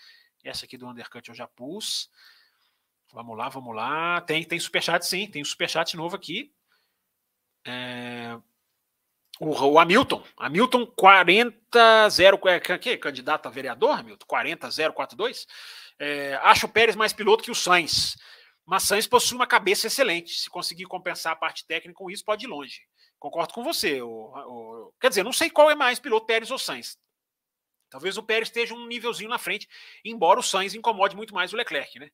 Essa 0.42 0.64
aqui 0.64 0.76
do 0.76 0.88
Undercut 0.88 1.28
eu 1.28 1.34
já 1.34 1.46
pus. 1.46 2.10
Vamos 3.12 3.36
lá, 3.36 3.48
vamos 3.48 3.74
lá. 3.74 4.20
Tem, 4.20 4.42
tem 4.44 4.58
superchat 4.58 5.04
sim, 5.04 5.26
tem 5.26 5.44
superchat 5.44 5.96
novo 5.96 6.16
aqui. 6.16 6.52
É... 7.64 8.38
O, 9.38 9.50
o 9.50 9.78
Hamilton, 9.78 10.24
Hamilton 10.38 10.86
40-0, 10.86 12.40
é, 12.46 12.78
que, 12.78 12.96
candidato 12.96 13.46
a 13.46 13.50
vereador, 13.50 13.98
Hamilton? 13.98 14.26
40-042. 14.26 15.46
É, 15.98 16.34
acho 16.42 16.66
o 16.66 16.68
Pérez 16.68 16.96
mais 16.96 17.12
piloto 17.12 17.42
que 17.42 17.50
o 17.50 17.54
Sainz. 17.54 18.16
Mas 18.64 18.82
Sainz 18.82 19.06
possui 19.06 19.36
uma 19.36 19.46
cabeça 19.46 19.86
excelente. 19.86 20.34
Se 20.34 20.50
conseguir 20.50 20.84
compensar 20.86 21.32
a 21.32 21.36
parte 21.36 21.66
técnica 21.66 21.96
com 21.96 22.10
isso, 22.10 22.24
pode 22.24 22.44
ir 22.44 22.48
longe. 22.48 22.80
Concordo 23.18 23.54
com 23.54 23.62
você. 23.62 24.02
O, 24.02 24.08
o, 24.08 24.92
quer 25.00 25.08
dizer, 25.08 25.22
não 25.22 25.32
sei 25.32 25.48
qual 25.48 25.70
é 25.70 25.74
mais 25.74 25.98
piloto, 25.98 26.26
Pérez 26.26 26.50
ou 26.50 26.58
Sainz. 26.58 26.98
Talvez 27.88 28.16
o 28.18 28.22
Pérez 28.22 28.48
esteja 28.48 28.74
um 28.74 28.86
nívelzinho 28.86 29.30
na 29.30 29.38
frente, 29.38 29.68
embora 30.04 30.40
o 30.40 30.42
Sainz 30.42 30.74
incomode 30.74 31.16
muito 31.16 31.32
mais 31.32 31.52
o 31.52 31.56
Leclerc, 31.56 31.98
né? 31.98 32.10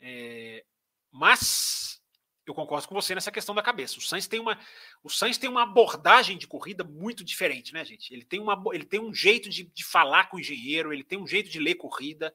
É, 0.00 0.64
mas 1.10 2.00
eu 2.46 2.54
concordo 2.54 2.88
com 2.88 2.94
você 2.94 3.14
nessa 3.14 3.30
questão 3.30 3.54
da 3.54 3.62
cabeça. 3.62 3.98
O 3.98 4.02
Sainz 4.02 4.26
tem 4.26 4.40
uma, 4.40 4.58
o 5.02 5.08
Sainz 5.08 5.38
tem 5.38 5.50
uma 5.50 5.62
abordagem 5.62 6.36
de 6.36 6.46
corrida 6.46 6.82
muito 6.82 7.24
diferente, 7.24 7.72
né, 7.72 7.84
gente? 7.84 8.12
Ele 8.12 8.24
tem, 8.24 8.40
uma, 8.40 8.60
ele 8.72 8.84
tem 8.84 9.00
um 9.00 9.14
jeito 9.14 9.48
de, 9.48 9.64
de 9.64 9.84
falar 9.84 10.28
com 10.28 10.36
o 10.36 10.40
engenheiro, 10.40 10.92
ele 10.92 11.04
tem 11.04 11.18
um 11.18 11.26
jeito 11.26 11.48
de 11.50 11.58
ler 11.58 11.76
corrida. 11.76 12.32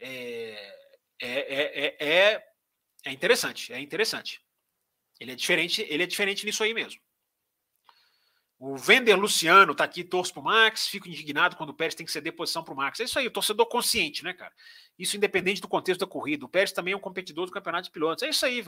É, 0.00 0.74
é, 1.20 1.28
é, 1.28 1.96
é, 2.00 2.44
é 3.04 3.12
interessante, 3.12 3.72
é 3.72 3.80
interessante. 3.80 4.40
Ele 5.18 5.32
é 5.32 5.34
diferente, 5.34 5.84
ele 5.88 6.02
é 6.02 6.06
diferente 6.06 6.46
nisso 6.46 6.62
aí 6.62 6.72
mesmo. 6.72 7.00
O 8.60 8.76
Vender 8.76 9.14
Luciano 9.14 9.72
tá 9.72 9.84
aqui, 9.84 10.02
torço 10.02 10.32
pro 10.32 10.42
Max, 10.42 10.88
fico 10.88 11.08
indignado 11.08 11.54
quando 11.54 11.70
o 11.70 11.74
Pérez 11.74 11.94
tem 11.94 12.04
que 12.04 12.10
ceder 12.10 12.34
posição 12.34 12.64
pro 12.64 12.74
Max. 12.74 12.98
É 12.98 13.04
isso 13.04 13.16
aí, 13.16 13.26
o 13.26 13.30
torcedor 13.30 13.66
consciente, 13.66 14.24
né, 14.24 14.32
cara? 14.32 14.52
Isso 14.98 15.16
independente 15.16 15.60
do 15.60 15.68
contexto 15.68 16.00
da 16.00 16.08
corrida. 16.08 16.44
O 16.44 16.48
Pérez 16.48 16.72
também 16.72 16.92
é 16.92 16.96
um 16.96 17.00
competidor 17.00 17.46
do 17.46 17.52
campeonato 17.52 17.84
de 17.84 17.92
pilotos. 17.92 18.24
É 18.24 18.28
isso 18.28 18.44
aí, 18.44 18.60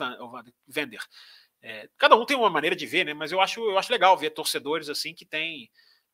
Vender. 0.65 1.01
É, 1.61 1.89
cada 1.97 2.15
um 2.15 2.25
tem 2.25 2.37
uma 2.37 2.49
maneira 2.49 2.75
de 2.75 2.85
ver, 2.85 3.05
né? 3.05 3.13
Mas 3.13 3.33
eu 3.33 3.41
acho, 3.41 3.59
eu 3.59 3.77
acho 3.77 3.91
legal 3.91 4.17
ver 4.17 4.29
torcedores 4.29 4.87
assim 4.87 5.13
que 5.13 5.25
tem 5.25 5.69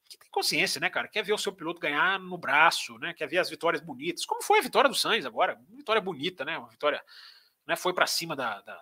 que 0.07 0.17
tem 0.17 0.29
consciência, 0.31 0.79
né, 0.79 0.89
cara? 0.89 1.07
Quer 1.07 1.23
ver 1.23 1.33
o 1.33 1.37
seu 1.37 1.51
piloto 1.51 1.79
ganhar 1.79 2.19
no 2.19 2.37
braço, 2.37 2.97
né? 2.99 3.13
Quer 3.13 3.27
ver 3.27 3.39
as 3.39 3.49
vitórias 3.49 3.81
bonitas. 3.81 4.25
Como 4.25 4.41
foi 4.41 4.59
a 4.59 4.61
vitória 4.61 4.89
do 4.89 4.95
Sainz 4.95 5.25
agora? 5.25 5.55
Uma 5.67 5.77
vitória 5.77 6.01
bonita, 6.01 6.45
né? 6.45 6.57
Uma 6.57 6.69
vitória, 6.69 7.03
né? 7.65 7.75
Foi 7.75 7.93
para 7.93 8.07
cima 8.07 8.35
da, 8.35 8.61
da, 8.61 8.79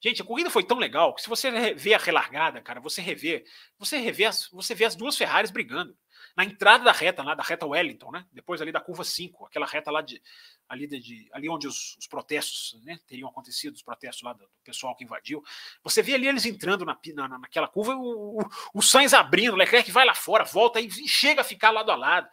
Gente, 0.00 0.22
a 0.22 0.24
corrida 0.24 0.48
foi 0.48 0.62
tão 0.62 0.78
legal 0.78 1.12
que 1.12 1.22
se 1.22 1.28
você 1.28 1.74
vê 1.74 1.92
a 1.92 1.98
relargada, 1.98 2.60
cara, 2.60 2.80
você 2.80 3.02
revê, 3.02 3.44
você 3.76 3.98
revê 3.98 4.26
as, 4.26 4.48
você 4.52 4.72
vê 4.72 4.84
as 4.84 4.94
duas 4.94 5.16
Ferraris 5.16 5.50
brigando. 5.50 5.96
Na 6.36 6.44
entrada 6.44 6.84
da 6.84 6.92
reta, 6.92 7.22
lá 7.22 7.34
da 7.34 7.42
reta 7.42 7.66
Wellington, 7.66 8.12
né? 8.12 8.24
Depois 8.32 8.62
ali 8.62 8.70
da 8.70 8.80
curva 8.80 9.02
5, 9.02 9.46
aquela 9.46 9.66
reta 9.66 9.90
lá 9.90 10.00
de 10.00 10.22
ali, 10.68 10.86
de, 10.86 11.28
ali 11.32 11.48
onde 11.48 11.66
os, 11.66 11.96
os 11.96 12.06
protestos 12.06 12.80
né, 12.84 12.98
teriam 13.08 13.28
acontecido, 13.28 13.74
os 13.74 13.82
protestos 13.82 14.22
lá 14.22 14.32
do, 14.32 14.44
do, 14.44 14.62
pessoal 14.62 14.94
que 14.94 15.02
invadiu. 15.02 15.42
Você 15.82 16.00
vê 16.00 16.14
ali 16.14 16.28
eles 16.28 16.46
entrando 16.46 16.84
na, 16.84 16.96
na, 17.14 17.38
naquela 17.38 17.66
curva, 17.66 17.96
o, 17.96 18.40
o, 18.40 18.48
o 18.74 18.82
Sainz 18.82 19.14
abrindo, 19.14 19.54
o 19.54 19.56
Leclerc 19.56 19.90
vai 19.90 20.04
lá 20.04 20.14
fora, 20.14 20.44
volta 20.44 20.80
e 20.80 20.90
chega 20.90 21.40
a 21.40 21.44
ficar 21.44 21.70
lado 21.70 21.90
a 21.90 21.96
lado. 21.96 22.28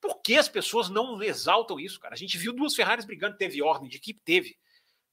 Por 0.00 0.20
que 0.20 0.36
as 0.36 0.48
pessoas 0.48 0.90
não 0.90 1.22
exaltam 1.22 1.80
isso, 1.80 1.98
cara? 1.98 2.14
A 2.14 2.18
gente 2.18 2.36
viu 2.36 2.52
duas 2.52 2.74
Ferraris 2.74 3.04
brigando, 3.04 3.36
teve 3.36 3.62
ordem 3.62 3.88
de 3.88 3.96
equipe, 3.96 4.20
teve 4.24 4.58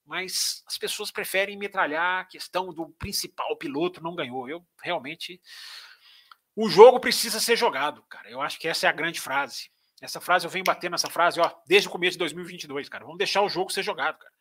mas 0.05 0.63
as 0.67 0.77
pessoas 0.77 1.11
preferem 1.11 1.57
metralhar 1.57 2.21
a 2.21 2.25
questão 2.25 2.73
do 2.73 2.89
principal 2.91 3.57
piloto 3.57 4.03
não 4.03 4.15
ganhou. 4.15 4.47
Eu 4.49 4.65
realmente. 4.81 5.41
O 6.55 6.69
jogo 6.69 6.99
precisa 6.99 7.39
ser 7.39 7.57
jogado, 7.57 8.03
cara. 8.03 8.29
Eu 8.29 8.41
acho 8.41 8.59
que 8.59 8.67
essa 8.67 8.87
é 8.87 8.89
a 8.89 8.93
grande 8.93 9.19
frase. 9.19 9.69
Essa 10.01 10.21
frase 10.21 10.45
eu 10.45 10.49
venho 10.49 10.63
batendo 10.63 10.91
nessa 10.91 11.09
frase, 11.09 11.39
ó, 11.39 11.51
desde 11.67 11.87
o 11.87 11.91
começo 11.91 12.13
de 12.13 12.19
2022, 12.19 12.87
cara. 12.87 13.03
Vamos 13.03 13.17
deixar 13.17 13.41
o 13.41 13.49
jogo 13.49 13.71
ser 13.71 13.83
jogado, 13.83 14.17
cara. 14.17 14.33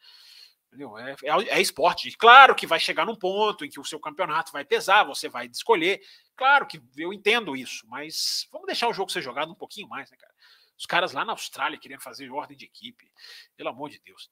Entendeu? 0.67 0.99
É, 0.99 1.13
é, 1.13 1.59
é 1.59 1.61
esporte. 1.61 2.11
Claro 2.17 2.55
que 2.55 2.67
vai 2.67 2.81
chegar 2.81 3.07
num 3.07 3.17
ponto 3.17 3.65
em 3.65 3.71
que 3.71 3.79
o 3.79 3.85
seu 3.85 4.01
campeonato 4.01 4.53
vai 4.53 4.65
pesar, 4.65 5.05
você 5.05 5.29
vai 5.29 5.47
escolher. 5.47 6.01
Claro 6.37 6.67
que 6.67 6.83
eu 6.97 7.13
entendo 7.13 7.57
isso, 7.57 7.87
mas 7.89 8.49
vamos 8.51 8.67
deixar 8.67 8.89
o 8.89 8.93
jogo 8.93 9.11
ser 9.11 9.23
jogado 9.23 9.53
um 9.53 9.57
pouquinho 9.57 9.89
mais, 9.89 10.11
né, 10.11 10.17
cara? 10.17 10.35
Os 10.77 10.87
caras 10.87 11.13
lá 11.13 11.25
na 11.25 11.33
Austrália 11.33 11.79
queriam 11.79 12.01
fazer 12.01 12.31
ordem 12.31 12.57
de 12.57 12.65
equipe. 12.65 13.11
Pelo 13.57 13.69
amor 13.69 13.91
de 13.91 14.01
Deus. 14.01 14.29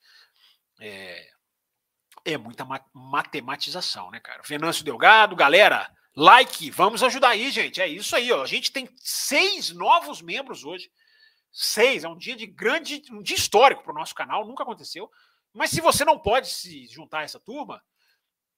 É, 0.84 1.28
é 2.24 2.36
muita 2.36 2.66
matematização, 2.92 4.10
né, 4.10 4.18
cara? 4.18 4.42
Venâncio 4.44 4.84
Delgado, 4.84 5.36
galera, 5.36 5.88
like, 6.16 6.72
vamos 6.72 7.04
ajudar 7.04 7.30
aí, 7.30 7.52
gente. 7.52 7.80
É 7.80 7.86
isso 7.86 8.16
aí, 8.16 8.32
ó. 8.32 8.42
A 8.42 8.46
gente 8.46 8.72
tem 8.72 8.88
seis 8.96 9.70
novos 9.70 10.20
membros 10.20 10.64
hoje. 10.64 10.90
Seis, 11.52 12.02
é 12.02 12.08
um 12.08 12.16
dia 12.16 12.34
de 12.34 12.46
grande, 12.46 13.00
um 13.12 13.22
dia 13.22 13.36
histórico 13.36 13.84
para 13.84 13.92
o 13.92 13.94
nosso 13.94 14.12
canal, 14.12 14.44
nunca 14.44 14.64
aconteceu. 14.64 15.08
Mas 15.52 15.70
se 15.70 15.80
você 15.80 16.04
não 16.04 16.18
pode 16.18 16.48
se 16.48 16.88
juntar 16.88 17.20
a 17.20 17.22
essa 17.22 17.38
turma, 17.38 17.80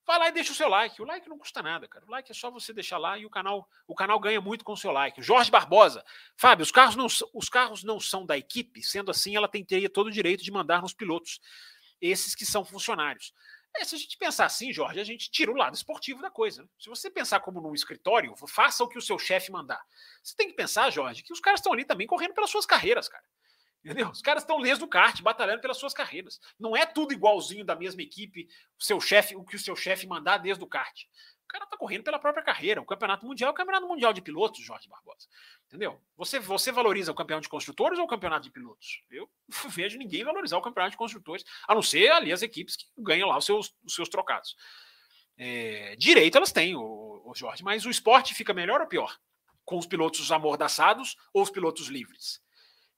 vai 0.06 0.18
lá 0.18 0.28
e 0.28 0.32
deixa 0.32 0.52
o 0.52 0.54
seu 0.54 0.68
like. 0.68 1.02
O 1.02 1.04
like 1.04 1.28
não 1.28 1.36
custa 1.36 1.60
nada, 1.60 1.86
cara. 1.86 2.06
O 2.06 2.10
like 2.10 2.30
é 2.30 2.34
só 2.34 2.50
você 2.50 2.72
deixar 2.72 2.96
lá 2.96 3.18
e 3.18 3.26
o 3.26 3.30
canal, 3.30 3.68
o 3.86 3.94
canal 3.94 4.18
ganha 4.18 4.40
muito 4.40 4.64
com 4.64 4.72
o 4.72 4.76
seu 4.78 4.92
like. 4.92 5.20
Jorge 5.20 5.50
Barbosa, 5.50 6.02
Fábio, 6.36 6.62
os 6.62 6.70
carros 6.70 6.96
não, 6.96 7.06
os 7.34 7.48
carros 7.50 7.84
não 7.84 8.00
são 8.00 8.24
da 8.24 8.38
equipe, 8.38 8.82
sendo 8.82 9.10
assim, 9.10 9.36
ela 9.36 9.48
teria 9.48 9.90
todo 9.90 10.06
o 10.06 10.12
direito 10.12 10.42
de 10.42 10.50
mandar 10.50 10.80
nos 10.80 10.94
pilotos 10.94 11.40
esses 12.04 12.34
que 12.34 12.44
são 12.44 12.64
funcionários. 12.64 13.32
É, 13.76 13.84
se 13.84 13.96
a 13.96 13.98
gente 13.98 14.16
pensar 14.16 14.46
assim, 14.46 14.72
Jorge, 14.72 15.00
a 15.00 15.04
gente 15.04 15.30
tira 15.30 15.50
o 15.50 15.56
lado 15.56 15.74
esportivo 15.74 16.22
da 16.22 16.30
coisa. 16.30 16.62
Né? 16.62 16.68
Se 16.78 16.88
você 16.88 17.10
pensar 17.10 17.40
como 17.40 17.60
num 17.60 17.74
escritório, 17.74 18.34
faça 18.46 18.84
o 18.84 18.88
que 18.88 18.98
o 18.98 19.02
seu 19.02 19.18
chefe 19.18 19.50
mandar. 19.50 19.84
Você 20.22 20.36
tem 20.36 20.48
que 20.48 20.54
pensar, 20.54 20.90
Jorge, 20.90 21.24
que 21.24 21.32
os 21.32 21.40
caras 21.40 21.60
estão 21.60 21.72
ali 21.72 21.84
também 21.84 22.06
correndo 22.06 22.34
pelas 22.34 22.50
suas 22.50 22.66
carreiras, 22.66 23.08
cara. 23.08 23.24
Entendeu? 23.84 24.08
Os 24.08 24.22
caras 24.22 24.44
estão 24.44 24.60
desde 24.62 24.82
o 24.82 24.88
kart, 24.88 25.20
batalhando 25.20 25.60
pelas 25.60 25.76
suas 25.76 25.92
carreiras. 25.92 26.40
Não 26.58 26.74
é 26.74 26.86
tudo 26.86 27.12
igualzinho 27.12 27.64
da 27.64 27.76
mesma 27.76 28.00
equipe, 28.00 28.48
o 28.78 28.82
seu 28.82 28.98
chefe, 29.00 29.36
o 29.36 29.44
que 29.44 29.56
o 29.56 29.58
seu 29.58 29.76
chefe 29.76 30.06
mandar 30.06 30.38
desde 30.38 30.62
o 30.64 30.66
kart. 30.66 31.02
O 31.44 31.48
cara 31.48 31.64
está 31.64 31.76
correndo 31.76 32.02
pela 32.02 32.18
própria 32.18 32.42
carreira. 32.42 32.80
O 32.80 32.86
campeonato 32.86 33.26
mundial 33.26 33.48
é 33.48 33.52
o 33.52 33.54
campeonato 33.54 33.86
mundial 33.86 34.12
de 34.12 34.22
pilotos, 34.22 34.64
Jorge 34.64 34.88
Barbosa. 34.88 35.28
Entendeu? 35.74 36.00
Você, 36.16 36.38
você 36.38 36.70
valoriza 36.70 37.10
o 37.10 37.14
campeão 37.16 37.40
de 37.40 37.48
construtores 37.48 37.98
ou 37.98 38.04
o 38.04 38.08
campeonato 38.08 38.44
de 38.44 38.50
pilotos? 38.52 39.02
Eu 39.10 39.28
não 39.64 39.68
vejo 39.68 39.98
ninguém 39.98 40.22
valorizar 40.22 40.56
o 40.56 40.62
campeonato 40.62 40.92
de 40.92 40.96
construtores, 40.96 41.44
a 41.66 41.74
não 41.74 41.82
ser 41.82 42.12
ali 42.12 42.32
as 42.32 42.42
equipes 42.42 42.76
que 42.76 42.86
ganham 42.96 43.28
lá 43.28 43.36
os 43.36 43.44
seus, 43.44 43.74
os 43.82 43.92
seus 43.92 44.08
trocados. 44.08 44.54
É, 45.36 45.96
direito 45.96 46.36
elas 46.36 46.52
têm, 46.52 46.76
o, 46.76 47.22
o 47.24 47.34
Jorge, 47.34 47.64
mas 47.64 47.84
o 47.84 47.90
esporte 47.90 48.34
fica 48.34 48.54
melhor 48.54 48.80
ou 48.80 48.86
pior? 48.86 49.18
Com 49.64 49.76
os 49.76 49.84
pilotos 49.84 50.30
amordaçados 50.30 51.16
ou 51.32 51.42
os 51.42 51.50
pilotos 51.50 51.88
livres? 51.88 52.40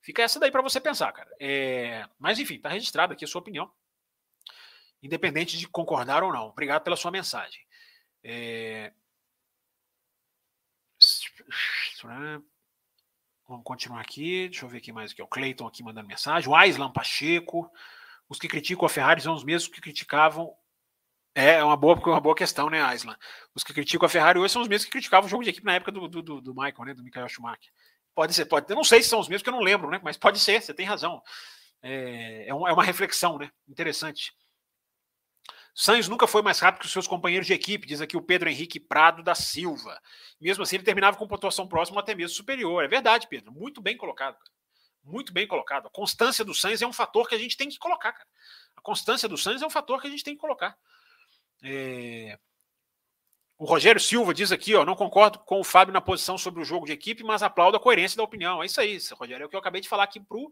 Fica 0.02 0.22
essa 0.22 0.38
daí 0.38 0.50
para 0.50 0.60
você 0.60 0.78
pensar, 0.78 1.10
cara. 1.12 1.34
É, 1.40 2.06
mas 2.18 2.38
enfim, 2.38 2.56
está 2.56 2.68
registrado 2.68 3.14
aqui 3.14 3.24
a 3.24 3.28
sua 3.28 3.40
opinião. 3.40 3.72
Independente 5.02 5.56
de 5.56 5.66
concordar 5.66 6.22
ou 6.22 6.30
não. 6.30 6.48
Obrigado 6.48 6.82
pela 6.82 6.94
sua 6.94 7.10
mensagem. 7.10 7.64
É... 8.22 8.92
Vamos 13.48 13.64
continuar 13.64 14.00
aqui. 14.00 14.48
Deixa 14.48 14.64
eu 14.64 14.68
ver 14.68 14.78
aqui 14.78 14.92
mais 14.92 15.12
aqui. 15.12 15.22
O 15.22 15.26
Cleiton 15.26 15.66
aqui 15.66 15.82
mandando 15.82 16.08
mensagem. 16.08 16.48
O 16.48 16.54
Aislan 16.54 16.90
Pacheco. 16.90 17.70
Os 18.28 18.38
que 18.38 18.48
criticam 18.48 18.86
a 18.86 18.88
Ferrari 18.88 19.20
são 19.20 19.34
os 19.34 19.44
mesmos 19.44 19.72
que 19.72 19.80
criticavam. 19.80 20.52
É, 21.34 21.56
é 21.56 21.64
uma 21.64 21.76
boa, 21.76 21.94
uma 21.96 22.20
boa 22.20 22.34
questão, 22.34 22.68
né, 22.70 22.82
Aislan? 22.82 23.16
Os 23.54 23.62
que 23.62 23.72
criticam 23.72 24.06
a 24.06 24.08
Ferrari 24.08 24.38
hoje 24.38 24.52
são 24.52 24.62
os 24.62 24.68
mesmos 24.68 24.86
que 24.86 24.90
criticavam 24.90 25.26
o 25.26 25.30
jogo 25.30 25.44
de 25.44 25.50
equipe 25.50 25.66
na 25.66 25.74
época 25.74 25.92
do, 25.92 26.08
do, 26.08 26.40
do 26.40 26.54
Michael, 26.54 26.84
né? 26.86 26.94
Do 26.94 27.04
Michael 27.04 27.28
Schumacher. 27.28 27.70
Pode 28.14 28.34
ser, 28.34 28.46
pode. 28.46 28.68
Eu 28.68 28.76
não 28.76 28.84
sei 28.84 29.02
se 29.02 29.10
são 29.10 29.20
os 29.20 29.28
mesmos, 29.28 29.42
que 29.42 29.48
eu 29.50 29.52
não 29.52 29.60
lembro, 29.60 29.90
né? 29.90 30.00
Mas 30.02 30.16
pode 30.16 30.40
ser, 30.40 30.62
você 30.62 30.72
tem 30.72 30.86
razão. 30.86 31.22
É, 31.82 32.46
é, 32.46 32.48
é 32.48 32.54
uma 32.54 32.82
reflexão, 32.82 33.38
né? 33.38 33.50
Interessante. 33.68 34.32
Sainz 35.78 36.08
nunca 36.08 36.26
foi 36.26 36.40
mais 36.40 36.58
rápido 36.58 36.80
que 36.80 36.86
os 36.86 36.92
seus 36.92 37.06
companheiros 37.06 37.46
de 37.46 37.52
equipe, 37.52 37.86
diz 37.86 38.00
aqui 38.00 38.16
o 38.16 38.22
Pedro 38.22 38.48
Henrique 38.48 38.80
Prado 38.80 39.22
da 39.22 39.34
Silva. 39.34 40.00
Mesmo 40.40 40.62
assim, 40.62 40.76
ele 40.76 40.84
terminava 40.84 41.18
com 41.18 41.28
pontuação 41.28 41.68
próxima 41.68 42.00
até 42.00 42.14
mesmo 42.14 42.34
superior. 42.34 42.82
É 42.82 42.88
verdade, 42.88 43.28
Pedro. 43.28 43.52
Muito 43.52 43.82
bem 43.82 43.94
colocado. 43.94 44.38
Muito 45.04 45.34
bem 45.34 45.46
colocado. 45.46 45.86
A 45.86 45.90
constância 45.90 46.42
do 46.42 46.54
Sainz 46.54 46.80
é 46.80 46.86
um 46.86 46.94
fator 46.94 47.28
que 47.28 47.34
a 47.34 47.38
gente 47.38 47.58
tem 47.58 47.68
que 47.68 47.78
colocar, 47.78 48.12
cara. 48.12 48.26
A 48.74 48.80
constância 48.80 49.28
do 49.28 49.36
Sainz 49.36 49.60
é 49.60 49.66
um 49.66 49.70
fator 49.70 50.00
que 50.00 50.06
a 50.06 50.10
gente 50.10 50.24
tem 50.24 50.34
que 50.34 50.40
colocar. 50.40 50.78
É... 51.62 52.38
O 53.58 53.66
Rogério 53.66 54.00
Silva 54.00 54.32
diz 54.32 54.50
aqui, 54.50 54.74
ó, 54.74 54.82
não 54.82 54.96
concordo 54.96 55.40
com 55.40 55.60
o 55.60 55.64
Fábio 55.64 55.92
na 55.92 56.00
posição 56.00 56.38
sobre 56.38 56.62
o 56.62 56.64
jogo 56.64 56.86
de 56.86 56.92
equipe, 56.92 57.22
mas 57.22 57.42
aplaudo 57.42 57.76
a 57.76 57.80
coerência 57.80 58.16
da 58.16 58.22
opinião. 58.22 58.62
É 58.62 58.66
isso 58.66 58.80
aí, 58.80 58.98
Rogério. 59.12 59.44
É 59.44 59.46
o 59.46 59.48
que 59.50 59.56
eu 59.56 59.60
acabei 59.60 59.82
de 59.82 59.88
falar 59.90 60.04
aqui 60.04 60.20
pro 60.20 60.50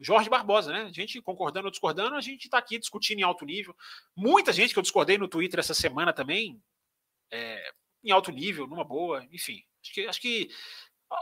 Jorge 0.00 0.30
Barbosa, 0.30 0.72
né? 0.72 0.82
A 0.82 0.92
gente 0.92 1.20
concordando 1.20 1.66
ou 1.66 1.70
discordando, 1.70 2.14
a 2.14 2.20
gente 2.20 2.44
está 2.44 2.58
aqui 2.58 2.78
discutindo 2.78 3.18
em 3.18 3.22
alto 3.22 3.44
nível. 3.44 3.74
Muita 4.16 4.52
gente 4.52 4.72
que 4.72 4.78
eu 4.78 4.82
discordei 4.82 5.18
no 5.18 5.28
Twitter 5.28 5.58
essa 5.58 5.74
semana 5.74 6.12
também, 6.12 6.62
é, 7.30 7.72
em 8.04 8.10
alto 8.10 8.30
nível, 8.30 8.66
numa 8.66 8.84
boa, 8.84 9.26
enfim. 9.32 9.62
Acho 9.82 9.92
que, 9.92 10.06
acho 10.06 10.20
que 10.20 10.50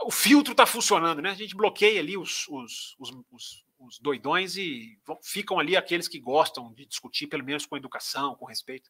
o 0.03 0.11
filtro 0.11 0.51
está 0.51 0.65
funcionando, 0.65 1.21
né? 1.21 1.31
A 1.31 1.35
gente 1.35 1.55
bloqueia 1.55 1.99
ali 1.99 2.17
os, 2.17 2.47
os, 2.49 2.95
os, 2.99 3.11
os, 3.31 3.65
os 3.79 3.99
doidões 3.99 4.57
e 4.57 4.99
ficam 5.23 5.59
ali 5.59 5.75
aqueles 5.75 6.07
que 6.07 6.19
gostam 6.19 6.73
de 6.73 6.85
discutir, 6.85 7.27
pelo 7.27 7.43
menos 7.43 7.65
com 7.65 7.77
educação, 7.77 8.35
com 8.35 8.45
respeito. 8.45 8.89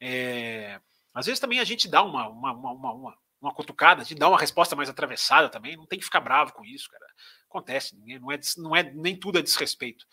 É, 0.00 0.80
às 1.14 1.26
vezes 1.26 1.40
também 1.40 1.60
a 1.60 1.64
gente 1.64 1.88
dá 1.88 2.02
uma, 2.02 2.28
uma, 2.28 2.52
uma, 2.52 2.72
uma, 2.72 2.92
uma 2.92 3.18
cutucada, 3.50 4.02
a 4.02 4.04
gente 4.04 4.18
dá 4.18 4.28
uma 4.28 4.38
resposta 4.38 4.76
mais 4.76 4.90
atravessada 4.90 5.48
também, 5.48 5.76
não 5.76 5.86
tem 5.86 5.98
que 5.98 6.04
ficar 6.04 6.20
bravo 6.20 6.52
com 6.52 6.64
isso, 6.64 6.88
cara. 6.88 7.06
Acontece, 7.48 7.96
não 8.18 8.30
é, 8.30 8.38
não 8.56 8.76
é 8.76 8.82
nem 8.82 9.16
tudo 9.16 9.38
é 9.38 9.42
desrespeito. 9.42 10.06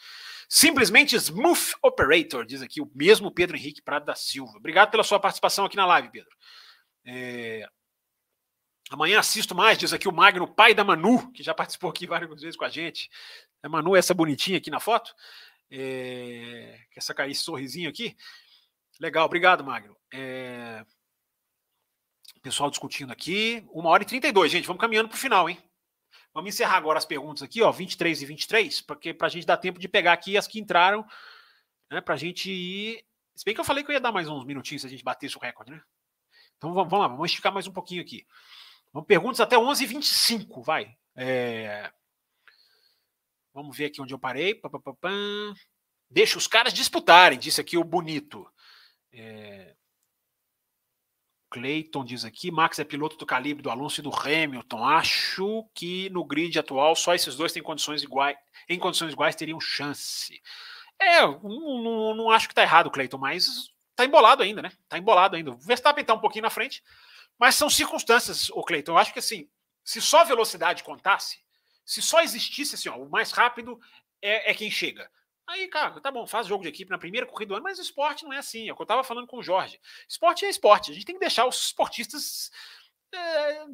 Simplesmente 0.48 1.16
Smooth 1.16 1.76
Operator, 1.84 2.46
diz 2.46 2.62
aqui 2.62 2.82
o 2.82 2.92
mesmo 2.96 3.32
Pedro 3.32 3.56
Henrique 3.56 3.82
Prado 3.82 4.06
da 4.06 4.16
Silva. 4.16 4.58
Obrigado 4.58 4.90
pela 4.90 5.04
sua 5.04 5.20
participação 5.20 5.66
aqui 5.66 5.76
na 5.76 5.86
live, 5.86 6.10
Pedro. 6.10 6.32
É... 7.06 7.68
Amanhã 8.90 9.20
assisto 9.20 9.54
mais, 9.54 9.78
diz 9.78 9.94
aqui 9.94 10.08
o 10.08 10.12
Magno, 10.12 10.48
pai 10.48 10.74
da 10.74 10.84
Manu, 10.84 11.32
que 11.32 11.44
já 11.44 11.54
participou 11.54 11.92
aqui 11.92 12.08
várias 12.08 12.42
vezes 12.42 12.58
com 12.58 12.66
a 12.66 12.70
gente. 12.70 13.10
A 13.62 13.70
Manu, 13.70 13.96
essa 13.96 14.14
bonitinha 14.16 14.58
aqui 14.58 14.72
na 14.72 14.80
foto. 14.80 15.14
É... 15.70 16.80
Essa 16.96 17.14
esse 17.28 17.44
sorrisinho 17.44 17.90
aqui. 17.90 18.18
Legal, 19.00 19.26
obrigado, 19.26 19.64
Magno. 19.64 19.96
É... 20.12 20.84
Pessoal 22.41 22.70
discutindo 22.70 23.11
aqui. 23.11 23.66
Uma 23.72 23.90
hora 23.90 24.03
e 24.03 24.06
32, 24.06 24.52
gente. 24.52 24.66
Vamos 24.66 24.80
caminhando 24.82 25.10
para 25.10 25.16
o 25.16 25.20
final, 25.20 25.49
hein? 25.49 25.57
Vamos 26.34 26.53
encerrar 26.53 26.78
agora 26.78 26.98
as 26.98 27.06
perguntas 27.06 27.41
aqui, 27.44 27.61
ó, 27.61 27.72
23 27.72 28.22
e 28.22 28.26
23, 28.26 28.82
porque 28.82 29.14
para 29.14 29.28
a 29.28 29.30
gente 29.30 29.45
dar 29.45 29.57
tempo 29.57 29.80
de 29.80 29.88
pegar 29.88 30.14
aqui 30.14 30.38
as 30.38 30.48
que 30.48 30.60
entraram, 30.60 31.06
né, 31.90 32.02
para 32.02 32.14
a 32.14 32.18
gente 32.18 32.52
ir. 32.52 33.03
Se 33.36 33.44
bem 33.44 33.53
que 33.53 33.60
eu 33.60 33.66
falei 33.66 33.84
que 33.84 33.90
eu 33.90 33.94
ia 33.94 33.99
dar 33.99 34.11
mais 34.11 34.28
uns 34.28 34.45
minutinhos 34.45 34.82
se 34.82 34.88
a 34.88 34.90
gente 34.90 35.03
batesse 35.03 35.38
o 35.38 35.40
recorde, 35.40 35.72
né? 35.72 35.82
Então 36.57 36.74
vamos, 36.74 36.90
vamos 36.90 37.03
lá, 37.03 37.07
vamos 37.07 37.32
esticar 37.32 37.52
mais 37.52 37.68
um 37.68 37.74
pouquinho 37.74 38.02
aqui. 38.02 38.28
Vamos 38.94 39.07
perguntas 39.07 39.40
até 39.40 39.56
11h25, 39.56 40.64
vai. 40.64 40.95
É... 41.16 41.91
Vamos 43.53 43.76
ver 43.76 43.86
aqui 43.86 44.02
onde 44.02 44.14
eu 44.14 44.20
parei. 44.20 44.60
Deixa 46.10 46.38
os 46.38 46.48
caras 46.48 46.74
disputarem, 46.74 47.40
disse 47.40 47.61
aqui 47.61 47.78
o 47.78 47.84
bonito. 47.84 48.48
É... 49.11 49.76
Clayton 51.50 52.06
diz 52.06 52.24
aqui: 52.24 52.52
Max 52.52 52.80
é 52.80 52.84
piloto 52.84 53.18
do 53.18 53.26
calibre 53.26 53.64
do 53.64 53.70
Alonso 53.70 54.00
e 54.00 54.04
do 54.04 54.14
Hamilton. 54.14 54.84
Acho 54.84 55.68
que 55.74 56.10
no 56.10 56.24
grid 56.24 56.58
atual 56.58 56.96
só 56.96 57.14
esses 57.14 57.36
dois 57.36 57.52
têm 57.52 57.64
condições 57.64 58.04
iguais, 58.04 58.38
em 58.68 58.78
condições 58.80 59.14
iguais 59.14 59.36
teriam 59.36 59.60
chance. 59.60 60.42
É, 61.00 61.22
não, 61.22 61.84
não, 61.84 62.14
não 62.16 62.32
acho 62.32 62.48
que 62.48 62.54
tá 62.54 62.62
errado, 62.62 62.92
Clayton, 62.92 63.18
mas 63.18 63.72
tá 63.96 64.06
embolado 64.06 64.44
ainda, 64.44 64.62
né? 64.62 64.72
Tá 64.88 64.98
embolado 64.98 65.36
ainda. 65.36 65.52
O 65.52 65.58
Verstappen 65.58 66.04
tá 66.04 66.14
um 66.14 66.20
pouquinho 66.20 66.44
na 66.44 66.50
frente, 66.50 66.84
mas 67.38 67.56
são 67.56 67.70
circunstâncias, 67.70 68.50
o 68.50 68.64
Cleiton. 68.64 68.92
Eu 68.92 68.98
acho 68.98 69.14
que 69.14 69.20
assim, 69.20 69.50
se 69.84 70.02
só 70.02 70.24
velocidade 70.24 70.84
contasse, 70.84 71.40
se 71.86 72.02
só 72.02 72.22
existisse 72.22 72.76
assim, 72.76 72.90
ó, 72.90 72.98
o 72.98 73.10
mais 73.10 73.32
rápido 73.32 73.80
é, 74.22 74.52
é, 74.52 74.54
quem 74.54 74.70
chega. 74.70 75.10
Aí, 75.50 75.68
cara, 75.68 76.00
tá 76.00 76.12
bom, 76.12 76.28
faz 76.28 76.46
jogo 76.46 76.62
de 76.62 76.70
equipe 76.70 76.92
na 76.92 76.98
primeira 77.00 77.26
corrida 77.26 77.50
do 77.50 77.56
ano, 77.56 77.64
mas 77.64 77.80
o 77.80 77.82
esporte 77.82 78.24
não 78.24 78.32
é 78.32 78.38
assim. 78.38 78.70
É 78.70 78.72
o 78.72 78.76
que 78.76 78.82
eu 78.84 78.86
tava 78.86 79.04
falando 79.04 79.26
com 79.26 79.38
o 79.38 79.44
Jorge. 79.44 79.80
Esporte 80.08 80.46
é 80.46 80.50
esporte. 80.50 80.92
A 80.92 80.94
gente 80.94 81.06
tem 81.06 81.16
que 81.16 81.20
deixar 81.20 81.48
os 81.48 81.60
esportistas 81.66 82.52
é, 83.12 83.66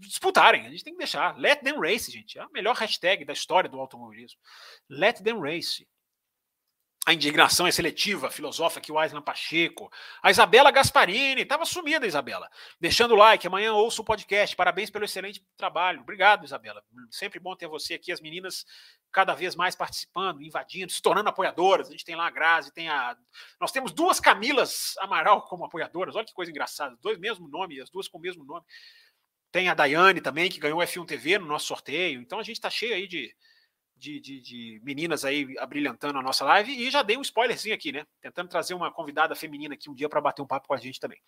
disputarem. 0.00 0.66
A 0.66 0.70
gente 0.70 0.82
tem 0.82 0.94
que 0.94 0.98
deixar. 0.98 1.36
Let 1.36 1.60
them 1.60 1.78
race, 1.78 2.10
gente. 2.10 2.38
É 2.38 2.42
a 2.42 2.48
melhor 2.48 2.74
hashtag 2.74 3.26
da 3.26 3.34
história 3.34 3.68
do 3.68 3.78
automobilismo. 3.78 4.40
Let 4.88 5.20
them 5.20 5.40
race 5.40 5.86
a 7.06 7.14
indignação 7.14 7.66
é 7.66 7.72
seletiva, 7.72 8.30
filosofa 8.30 8.78
aqui 8.78 8.92
o 8.92 8.98
Aislan 8.98 9.22
Pacheco. 9.22 9.90
A 10.22 10.30
Isabela 10.30 10.70
Gasparini, 10.70 11.42
estava 11.42 11.64
sumida, 11.64 12.06
Isabela. 12.06 12.48
Deixando 12.78 13.12
o 13.12 13.16
like, 13.16 13.46
amanhã 13.46 13.72
ouço 13.72 14.02
o 14.02 14.04
podcast. 14.04 14.54
Parabéns 14.54 14.90
pelo 14.90 15.06
excelente 15.06 15.42
trabalho. 15.56 16.02
Obrigado, 16.02 16.44
Isabela. 16.44 16.84
Sempre 17.10 17.40
bom 17.40 17.56
ter 17.56 17.66
você 17.66 17.94
aqui, 17.94 18.12
as 18.12 18.20
meninas 18.20 18.66
cada 19.10 19.34
vez 19.34 19.56
mais 19.56 19.74
participando, 19.74 20.42
invadindo, 20.42 20.92
se 20.92 21.00
tornando 21.00 21.30
apoiadoras. 21.30 21.88
A 21.88 21.92
gente 21.92 22.04
tem 22.04 22.14
lá 22.14 22.26
a 22.26 22.30
Grazi, 22.30 22.72
tem 22.72 22.90
a. 22.90 23.16
Nós 23.58 23.72
temos 23.72 23.92
duas 23.92 24.20
Camilas 24.20 24.94
Amaral 24.98 25.42
como 25.46 25.64
apoiadoras. 25.64 26.14
Olha 26.14 26.26
que 26.26 26.34
coisa 26.34 26.50
engraçada. 26.50 26.96
Dois 27.00 27.18
mesmo 27.18 27.48
nome, 27.48 27.80
as 27.80 27.88
duas 27.88 28.08
com 28.08 28.18
o 28.18 28.20
mesmo 28.20 28.44
nome. 28.44 28.64
Tem 29.50 29.70
a 29.70 29.74
Daiane 29.74 30.20
também, 30.20 30.50
que 30.50 30.60
ganhou 30.60 30.78
o 30.78 30.82
F1 30.82 31.06
TV 31.06 31.38
no 31.38 31.46
nosso 31.46 31.66
sorteio. 31.66 32.20
Então 32.20 32.38
a 32.38 32.42
gente 32.42 32.56
está 32.56 32.68
cheio 32.68 32.94
aí 32.94 33.08
de 33.08 33.34
de, 34.00 34.18
de, 34.18 34.40
de, 34.40 34.80
meninas 34.82 35.24
aí 35.24 35.54
abrilhantando 35.58 36.18
a 36.18 36.22
nossa 36.22 36.42
live 36.44 36.72
e 36.72 36.90
já 36.90 37.02
dei 37.02 37.18
um 37.18 37.22
spoilerzinho 37.22 37.74
aqui, 37.74 37.92
né? 37.92 38.06
Tentando 38.22 38.48
trazer 38.48 38.72
uma 38.72 38.90
convidada 38.90 39.36
feminina 39.36 39.74
aqui 39.74 39.90
um 39.90 39.94
dia 39.94 40.08
para 40.08 40.22
bater 40.22 40.40
um 40.40 40.46
papo 40.46 40.68
com 40.68 40.74
a 40.74 40.78
gente 40.78 40.98
também. 40.98 41.20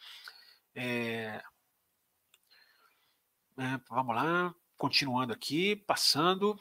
É... 0.75 1.43
É, 3.59 3.79
vamos 3.91 4.17
lá, 4.17 4.55
continuando 4.79 5.35
aqui, 5.35 5.77
passando. 5.77 6.59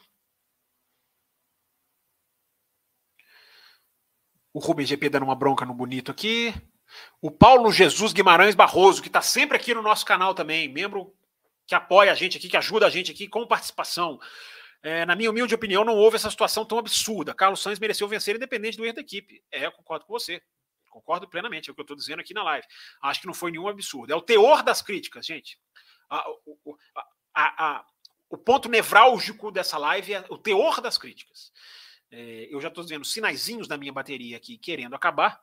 O 4.52 4.58
Rubem 4.58 4.84
GP 4.84 5.08
dando 5.08 5.22
uma 5.22 5.34
bronca 5.34 5.64
no 5.64 5.72
bonito 5.72 6.10
aqui. 6.10 6.52
O 7.22 7.30
Paulo 7.30 7.72
Jesus 7.72 8.12
Guimarães 8.12 8.54
Barroso, 8.54 9.00
que 9.00 9.08
está 9.08 9.22
sempre 9.22 9.56
aqui 9.56 9.72
no 9.72 9.80
nosso 9.80 10.04
canal 10.04 10.34
também, 10.34 10.68
membro 10.68 11.16
que 11.66 11.74
apoia 11.74 12.12
a 12.12 12.14
gente 12.14 12.36
aqui, 12.36 12.50
que 12.50 12.56
ajuda 12.58 12.86
a 12.86 12.90
gente 12.90 13.10
aqui 13.10 13.26
com 13.26 13.46
participação. 13.46 14.20
É, 14.82 15.06
na 15.06 15.14
minha 15.14 15.30
humilde 15.30 15.54
opinião, 15.54 15.84
não 15.84 15.94
houve 15.94 16.16
essa 16.16 16.30
situação 16.30 16.64
tão 16.64 16.78
absurda. 16.78 17.32
Carlos 17.32 17.62
Sainz 17.62 17.78
mereceu 17.78 18.08
vencer 18.08 18.34
independente 18.34 18.76
do 18.76 18.84
erro 18.84 18.96
da 18.96 19.00
equipe. 19.00 19.42
É, 19.50 19.66
eu 19.66 19.72
concordo 19.72 20.04
com 20.04 20.12
você. 20.12 20.42
Concordo 20.90 21.28
plenamente, 21.28 21.70
é 21.70 21.72
o 21.72 21.74
que 21.74 21.80
eu 21.80 21.84
estou 21.84 21.96
dizendo 21.96 22.20
aqui 22.20 22.34
na 22.34 22.42
live. 22.42 22.66
Acho 23.02 23.20
que 23.20 23.26
não 23.26 23.32
foi 23.32 23.50
nenhum 23.50 23.68
absurdo. 23.68 24.12
É 24.12 24.16
o 24.16 24.20
teor 24.20 24.62
das 24.62 24.82
críticas, 24.82 25.24
gente. 25.24 25.58
A, 26.10 26.28
o, 26.44 26.76
a, 27.34 27.76
a, 27.76 27.86
o 28.28 28.36
ponto 28.36 28.68
nevrálgico 28.68 29.50
dessa 29.50 29.78
live 29.78 30.14
é 30.14 30.24
o 30.28 30.36
teor 30.36 30.80
das 30.80 30.98
críticas. 30.98 31.52
É, 32.10 32.48
eu 32.50 32.60
já 32.60 32.68
estou 32.68 32.84
vendo 32.84 33.04
sinaizinhos 33.04 33.66
da 33.66 33.78
minha 33.78 33.92
bateria 33.92 34.36
aqui 34.36 34.58
querendo 34.58 34.94
acabar. 34.94 35.40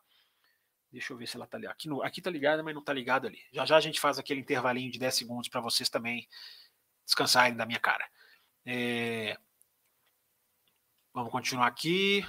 Deixa 0.92 1.14
eu 1.14 1.18
ver 1.18 1.28
se 1.28 1.36
ela 1.36 1.46
está 1.46 1.58
ali. 1.58 1.66
Aqui, 1.66 1.88
no, 1.88 2.04
aqui 2.04 2.22
tá 2.22 2.30
ligada, 2.30 2.62
mas 2.62 2.74
não 2.74 2.82
está 2.82 2.94
ligada 2.94 3.28
ali. 3.28 3.40
Já 3.52 3.66
já 3.66 3.78
a 3.78 3.82
gente 3.82 4.00
faz 4.00 4.20
aquele 4.20 4.42
intervalinho 4.42 4.92
de 4.92 5.00
10 5.00 5.16
segundos 5.16 5.50
para 5.50 5.62
vocês 5.62 5.90
também 5.90 6.28
descansarem 7.06 7.56
da 7.56 7.66
minha 7.66 7.80
cara. 7.80 8.08
É... 8.66 9.38
Vamos 11.14 11.32
continuar 11.32 11.68
aqui. 11.68 12.26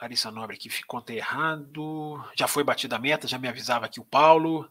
Larissa 0.00 0.30
Nobre 0.30 0.56
aqui 0.56 0.70
ficou 0.70 1.04
errado. 1.08 2.24
Já 2.34 2.48
foi 2.48 2.64
batida 2.64 2.96
a 2.96 2.98
meta, 2.98 3.28
já 3.28 3.38
me 3.38 3.48
avisava 3.48 3.86
aqui 3.86 4.00
o 4.00 4.04
Paulo. 4.04 4.70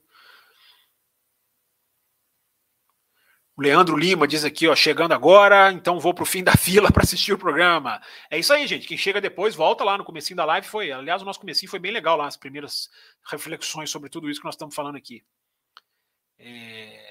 O 3.60 3.62
Leandro 3.62 3.98
Lima 3.98 4.26
diz 4.26 4.46
aqui, 4.46 4.70
ó, 4.70 4.76
chegando 4.76 5.12
agora, 5.12 5.70
então 5.74 6.00
vou 6.00 6.14
para 6.14 6.24
o 6.24 6.26
fim 6.26 6.42
da 6.42 6.54
fila 6.58 6.90
para 6.94 7.04
assistir 7.04 7.34
o 7.34 7.38
programa. 7.38 8.02
É 8.32 8.40
isso 8.40 8.54
aí, 8.54 8.66
gente. 8.66 8.88
Quem 8.88 8.98
chega 8.98 9.20
depois, 9.20 9.54
volta 9.54 9.84
lá 9.84 9.98
no 9.98 10.06
comecinho 10.06 10.38
da 10.38 10.46
live. 10.46 10.66
Foi, 10.66 10.90
aliás, 10.94 11.22
o 11.22 11.26
nosso 11.26 11.42
comecinho 11.42 11.70
foi 11.70 11.78
bem 11.78 11.92
legal 11.92 12.16
lá, 12.16 12.26
as 12.26 12.38
primeiras 12.38 12.90
reflexões 13.30 13.90
sobre 13.90 14.10
tudo 14.10 14.30
isso 14.30 14.40
que 14.40 14.46
nós 14.46 14.56
estamos 14.56 14.74
falando 14.74 14.96
aqui. 14.96 15.26
É... 16.40 17.09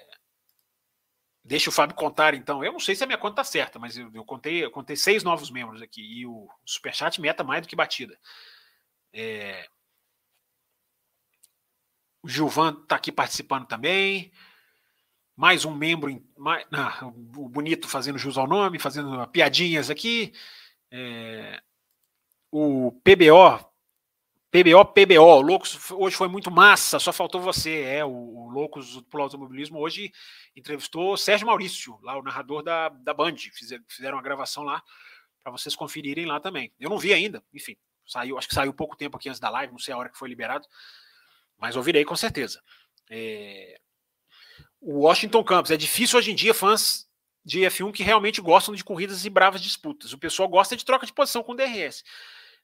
Deixa 1.49 1.71
o 1.71 1.73
Fábio 1.73 1.97
contar, 1.97 2.35
então. 2.35 2.63
Eu 2.63 2.73
não 2.73 2.79
sei 2.79 2.95
se 2.95 3.03
a 3.03 3.07
minha 3.07 3.17
conta 3.17 3.41
está 3.41 3.45
certa, 3.45 3.79
mas 3.79 3.97
eu, 3.97 4.11
eu, 4.13 4.23
contei, 4.23 4.63
eu 4.63 4.71
contei 4.71 4.95
seis 4.95 5.25
novos 5.25 5.51
membros 5.51 5.81
aqui. 5.81 6.03
E 6.03 6.27
o 6.27 6.47
Superchat 6.63 7.19
meta 7.23 7.43
mais 7.43 7.63
do 7.63 7.69
que 7.69 7.75
batida. 7.75 8.19
É... 9.15 9.67
O 12.23 12.29
Gilvan 12.29 12.79
está 12.83 12.97
aqui 12.97 13.11
participando 13.11 13.67
também. 13.67 14.31
Mais 15.35 15.65
um 15.65 15.75
membro. 15.75 16.23
Mais, 16.37 16.67
ah, 16.71 17.07
o 17.07 17.49
Bonito 17.49 17.89
fazendo 17.89 18.19
jus 18.19 18.37
ao 18.37 18.47
nome, 18.47 18.79
fazendo 18.79 19.27
piadinhas 19.29 19.89
aqui. 19.89 20.35
É... 20.91 21.63
O 22.53 22.93
PBO 23.03 23.68
PBO, 24.51 24.83
PBO, 24.87 25.43
Loucos 25.43 25.91
hoje 25.91 26.17
foi 26.17 26.27
muito 26.27 26.51
massa, 26.51 26.99
só 26.99 27.13
faltou 27.13 27.41
você. 27.41 27.83
É, 27.83 28.05
o, 28.05 28.09
o 28.11 28.49
Loucos 28.49 29.01
pro 29.11 29.23
Automobilismo 29.23 29.79
hoje 29.79 30.11
entrevistou 30.57 31.19
Sérgio 31.19 31.47
Maurício, 31.47 31.99
lá 32.03 32.19
o 32.19 32.23
narrador 32.23 32.63
da, 32.63 32.89
da 32.89 33.13
Band. 33.13 33.37
Fizeram, 33.37 33.85
fizeram 33.87 34.23
gravação 34.23 34.63
lá 34.63 34.83
para 35.43 35.53
vocês 35.53 35.77
conferirem 35.77 36.25
lá 36.25 36.41
também. 36.41 36.73
Eu 36.81 36.89
não 36.89 36.99
vi 36.99 37.13
ainda, 37.13 37.45
enfim, 37.53 37.77
saiu, 38.07 38.39
acho 38.39 38.49
que 38.49 38.55
saiu 38.55 38.73
pouco 38.73 38.97
tempo 38.97 39.19
aqui 39.19 39.29
antes 39.29 39.41
da 39.41 39.51
live, 39.51 39.73
não 39.73 39.79
sei 39.79 39.93
a 39.93 39.99
hora 39.99 40.09
que 40.09 40.19
foi 40.19 40.31
liberado, 40.31 40.67
mas 41.59 41.77
ouvirei 41.77 42.05
com 42.05 42.17
certeza. 42.17 42.63
É... 43.11 43.79
O 44.81 45.01
Washington 45.01 45.45
Campos, 45.45 45.71
é 45.71 45.77
difícil 45.77 46.19
hoje 46.19 46.31
em 46.31 46.35
dia 46.35 46.55
fãs 46.55 47.07
de 47.45 47.61
F1 47.61 47.93
que 47.93 48.03
realmente 48.03 48.41
gostam 48.41 48.75
de 48.75 48.85
corridas 48.85 49.27
e 49.27 49.31
bravas 49.31 49.61
disputas. 49.61 50.13
O 50.15 50.19
pessoal 50.19 50.49
gosta 50.49 50.75
de 50.75 50.85
troca 50.85 51.05
de 51.05 51.13
posição 51.13 51.43
com 51.43 51.55
DRS 51.55 52.03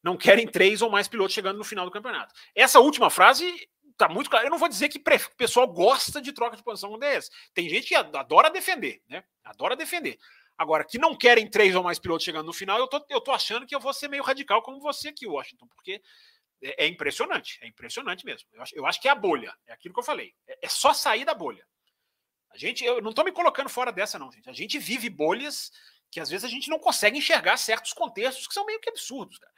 não 0.05 0.18
querem 0.18 0.47
três 0.47 0.82
ou 0.82 0.90
mais 0.90 1.09
pilotos 1.09 1.35
chegando 1.35 1.56
no 1.56 1.64
final 1.64 1.86
do 1.86 1.90
campeonato. 1.90 2.35
Essa 2.55 2.78
última 2.78 3.09
frase 3.09 3.51
tá 3.97 4.06
muito 4.06 4.28
clara. 4.28 4.47
Eu 4.47 4.51
não 4.51 4.59
vou 4.59 4.68
dizer 4.68 4.90
que 4.90 4.98
o 4.98 5.36
pessoal 5.36 5.66
gosta 5.66 6.20
de 6.20 6.31
troca 6.31 6.59
de 6.59 6.62
posição 6.62 6.90
com 6.90 6.98
DS. 6.98 7.31
Tem 7.55 7.66
gente 7.70 7.89
que 7.89 7.94
adora 7.94 8.51
defender, 8.51 9.02
né? 9.09 9.24
Adora 9.43 9.74
defender. 9.74 10.18
Agora, 10.59 10.85
que 10.85 10.98
não 10.98 11.16
querem 11.16 11.48
três 11.48 11.74
ou 11.74 11.82
mais 11.82 11.98
pilotos 11.98 12.22
chegando 12.22 12.47
no 12.47 12.52
final, 12.52 12.78
eu 12.78 12.86
tô, 12.86 13.05
eu 13.09 13.20
tô 13.20 13.32
achando 13.32 13.66
que 13.66 13.74
eu 13.74 13.81
vou 13.81 13.94
ser 13.94 14.09
meio 14.09 14.22
radical 14.22 14.62
como 14.62 14.78
você 14.78 15.09
aqui, 15.09 15.26
Washington, 15.26 15.66
porque 15.68 16.01
é, 16.62 16.85
é 16.85 16.86
impressionante, 16.86 17.59
é 17.62 17.66
impressionante 17.66 18.26
mesmo. 18.26 18.47
Eu 18.52 18.62
acho, 18.62 18.76
eu 18.76 18.86
acho, 18.86 19.01
que 19.01 19.09
é 19.09 19.10
a 19.10 19.16
bolha, 19.16 19.52
é 19.66 19.72
aquilo 19.72 19.94
que 19.94 20.01
eu 20.01 20.05
falei. 20.05 20.35
É, 20.47 20.66
é 20.66 20.68
só 20.68 20.93
sair 20.93 21.24
da 21.24 21.35
bolha. 21.35 21.66
A 22.51 22.59
gente, 22.59 22.85
eu 22.85 23.01
não 23.01 23.12
tô 23.12 23.24
me 23.24 23.32
colocando 23.32 23.70
fora 23.70 23.90
dessa, 23.90 24.18
não, 24.18 24.31
gente. 24.31 24.48
A 24.48 24.52
gente 24.52 24.78
vive 24.78 25.09
bolhas 25.09 25.72
que 26.10 26.20
às 26.20 26.28
vezes 26.28 26.44
a 26.44 26.48
gente 26.48 26.68
não 26.68 26.78
consegue 26.78 27.18
enxergar 27.18 27.56
certos 27.56 27.93
contextos 27.93 28.47
que 28.47 28.55
são 28.55 28.66
meio 28.66 28.81
que 28.81 28.90
absurdos, 28.90 29.39
cara. 29.39 29.52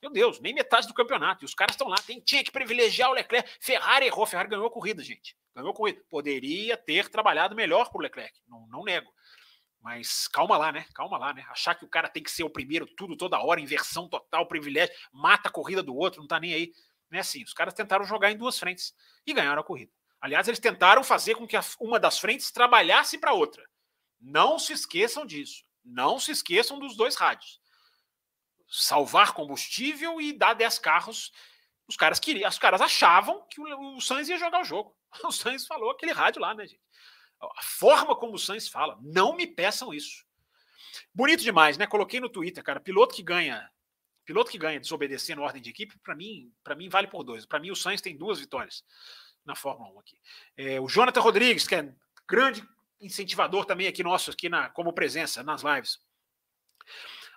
Meu 0.00 0.12
Deus, 0.12 0.40
nem 0.40 0.54
metade 0.54 0.86
do 0.86 0.94
campeonato. 0.94 1.44
E 1.44 1.46
os 1.46 1.54
caras 1.54 1.74
estão 1.74 1.88
lá. 1.88 1.96
Tem, 1.96 2.20
tinha 2.20 2.44
que 2.44 2.52
privilegiar 2.52 3.10
o 3.10 3.14
Leclerc. 3.14 3.50
Ferrari 3.60 4.06
errou. 4.06 4.26
Ferrari 4.26 4.48
ganhou 4.48 4.66
a 4.66 4.70
corrida, 4.70 5.02
gente. 5.02 5.36
Ganhou 5.54 5.70
a 5.70 5.74
corrida. 5.74 6.00
Poderia 6.08 6.76
ter 6.76 7.08
trabalhado 7.08 7.56
melhor 7.56 7.90
para 7.90 7.98
o 7.98 8.02
Leclerc. 8.02 8.38
Não, 8.46 8.66
não 8.68 8.84
nego. 8.84 9.12
Mas 9.80 10.28
calma 10.28 10.56
lá, 10.56 10.70
né? 10.70 10.86
Calma 10.94 11.18
lá, 11.18 11.32
né? 11.32 11.44
Achar 11.50 11.74
que 11.74 11.84
o 11.84 11.88
cara 11.88 12.08
tem 12.08 12.22
que 12.22 12.30
ser 12.30 12.44
o 12.44 12.50
primeiro, 12.50 12.86
tudo, 12.96 13.16
toda 13.16 13.38
hora, 13.40 13.60
inversão 13.60 14.08
total, 14.08 14.46
privilégio, 14.46 14.94
mata 15.12 15.48
a 15.48 15.52
corrida 15.52 15.82
do 15.82 15.94
outro, 15.94 16.20
não 16.20 16.26
tá 16.26 16.38
nem 16.40 16.52
aí. 16.52 16.72
Não 17.10 17.16
é 17.16 17.20
assim. 17.20 17.42
Os 17.42 17.52
caras 17.52 17.74
tentaram 17.74 18.04
jogar 18.04 18.30
em 18.30 18.36
duas 18.36 18.58
frentes 18.58 18.92
e 19.26 19.32
ganharam 19.32 19.60
a 19.60 19.64
corrida. 19.64 19.92
Aliás, 20.20 20.48
eles 20.48 20.58
tentaram 20.58 21.04
fazer 21.04 21.36
com 21.36 21.46
que 21.46 21.56
uma 21.80 21.98
das 21.98 22.18
frentes 22.18 22.50
trabalhasse 22.50 23.18
para 23.18 23.32
outra. 23.32 23.64
Não 24.20 24.58
se 24.58 24.72
esqueçam 24.72 25.24
disso. 25.24 25.64
Não 25.84 26.18
se 26.18 26.32
esqueçam 26.32 26.78
dos 26.78 26.96
dois 26.96 27.14
rádios 27.14 27.60
salvar 28.68 29.32
combustível 29.32 30.20
e 30.20 30.32
dar 30.32 30.54
10 30.54 30.78
carros. 30.78 31.32
Os 31.88 31.96
caras 31.96 32.20
queriam, 32.20 32.48
os 32.48 32.58
caras 32.58 32.80
achavam 32.80 33.46
que 33.48 33.60
o, 33.60 33.96
o 33.96 34.00
Sainz 34.00 34.28
ia 34.28 34.38
jogar 34.38 34.60
o 34.60 34.64
jogo. 34.64 34.96
O 35.24 35.32
Sainz 35.32 35.66
falou 35.66 35.90
aquele 35.90 36.12
rádio 36.12 36.40
lá, 36.40 36.54
né, 36.54 36.66
gente? 36.66 36.82
A 37.40 37.62
forma 37.62 38.14
como 38.14 38.34
o 38.34 38.38
Sainz 38.38 38.68
fala, 38.68 38.98
não 39.00 39.34
me 39.34 39.46
peçam 39.46 39.94
isso. 39.94 40.24
Bonito 41.14 41.42
demais, 41.42 41.78
né? 41.78 41.86
Coloquei 41.86 42.20
no 42.20 42.28
Twitter, 42.28 42.62
cara, 42.62 42.80
piloto 42.80 43.14
que 43.14 43.22
ganha, 43.22 43.70
piloto 44.24 44.50
que 44.50 44.58
ganha 44.58 44.80
desobedecendo 44.80 45.42
ordem 45.42 45.62
de 45.62 45.70
equipe, 45.70 45.98
para 46.00 46.14
mim, 46.14 46.52
para 46.62 46.74
mim 46.74 46.88
vale 46.88 47.06
por 47.06 47.22
dois. 47.22 47.46
Para 47.46 47.60
mim 47.60 47.70
o 47.70 47.76
Sainz 47.76 48.00
tem 48.00 48.16
duas 48.16 48.38
vitórias 48.38 48.84
na 49.44 49.54
Fórmula 49.54 49.90
1 49.94 50.00
aqui. 50.00 50.20
É, 50.56 50.80
o 50.80 50.88
Jonathan 50.88 51.20
Rodrigues, 51.20 51.66
que 51.66 51.74
é 51.74 51.94
grande 52.28 52.62
incentivador 53.00 53.64
também 53.64 53.86
aqui 53.86 54.02
nosso 54.02 54.30
aqui 54.30 54.48
na 54.48 54.68
como 54.70 54.92
presença 54.92 55.42
nas 55.42 55.62
lives. 55.62 55.98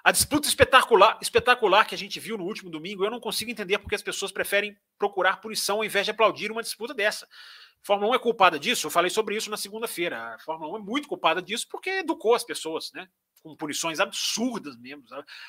A 0.03 0.11
disputa 0.11 0.47
espetacular, 0.47 1.19
espetacular 1.21 1.85
que 1.85 1.93
a 1.93 1.97
gente 1.97 2.19
viu 2.19 2.37
no 2.37 2.45
último 2.45 2.71
domingo, 2.71 3.05
eu 3.05 3.11
não 3.11 3.19
consigo 3.19 3.51
entender 3.51 3.77
porque 3.77 3.95
as 3.95 4.01
pessoas 4.01 4.31
preferem 4.31 4.75
procurar 4.97 5.37
punição 5.37 5.77
ao 5.77 5.83
invés 5.83 6.05
de 6.05 6.11
aplaudir 6.11 6.51
uma 6.51 6.63
disputa 6.63 6.93
dessa. 6.93 7.25
A 7.25 7.85
Fórmula 7.85 8.11
1 8.11 8.15
é 8.15 8.19
culpada 8.19 8.59
disso, 8.59 8.87
eu 8.87 8.91
falei 8.91 9.09
sobre 9.09 9.35
isso 9.35 9.49
na 9.49 9.57
segunda-feira. 9.57 10.35
A 10.35 10.39
Fórmula 10.39 10.73
1 10.73 10.77
é 10.77 10.79
muito 10.79 11.07
culpada 11.07 11.41
disso 11.41 11.67
porque 11.69 11.89
educou 11.89 12.33
as 12.33 12.43
pessoas, 12.43 12.91
né? 12.93 13.07
Com 13.43 13.55
punições 13.55 13.99
absurdas 13.99 14.75
mesmo. 14.77 15.03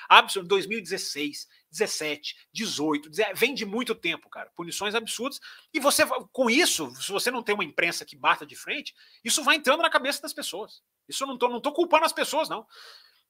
Absurdo, 0.08 0.48
2016, 0.48 1.46
17, 1.70 2.34
18, 2.52 3.10
vem 3.34 3.54
de 3.54 3.66
muito 3.66 3.94
tempo, 3.94 4.30
cara. 4.30 4.50
Punições 4.56 4.94
absurdas. 4.94 5.40
E 5.74 5.80
você, 5.80 6.04
com 6.32 6.48
isso, 6.48 6.90
se 6.94 7.12
você 7.12 7.30
não 7.30 7.42
tem 7.42 7.54
uma 7.54 7.64
imprensa 7.64 8.04
que 8.04 8.16
bata 8.16 8.46
de 8.46 8.56
frente, 8.56 8.94
isso 9.22 9.44
vai 9.44 9.56
entrando 9.56 9.82
na 9.82 9.90
cabeça 9.90 10.22
das 10.22 10.32
pessoas. 10.32 10.82
Isso 11.06 11.24
eu 11.24 11.28
não 11.28 11.36
tô, 11.36 11.48
não 11.48 11.60
tô 11.60 11.70
culpando 11.70 12.06
as 12.06 12.14
pessoas, 12.14 12.48
não. 12.48 12.66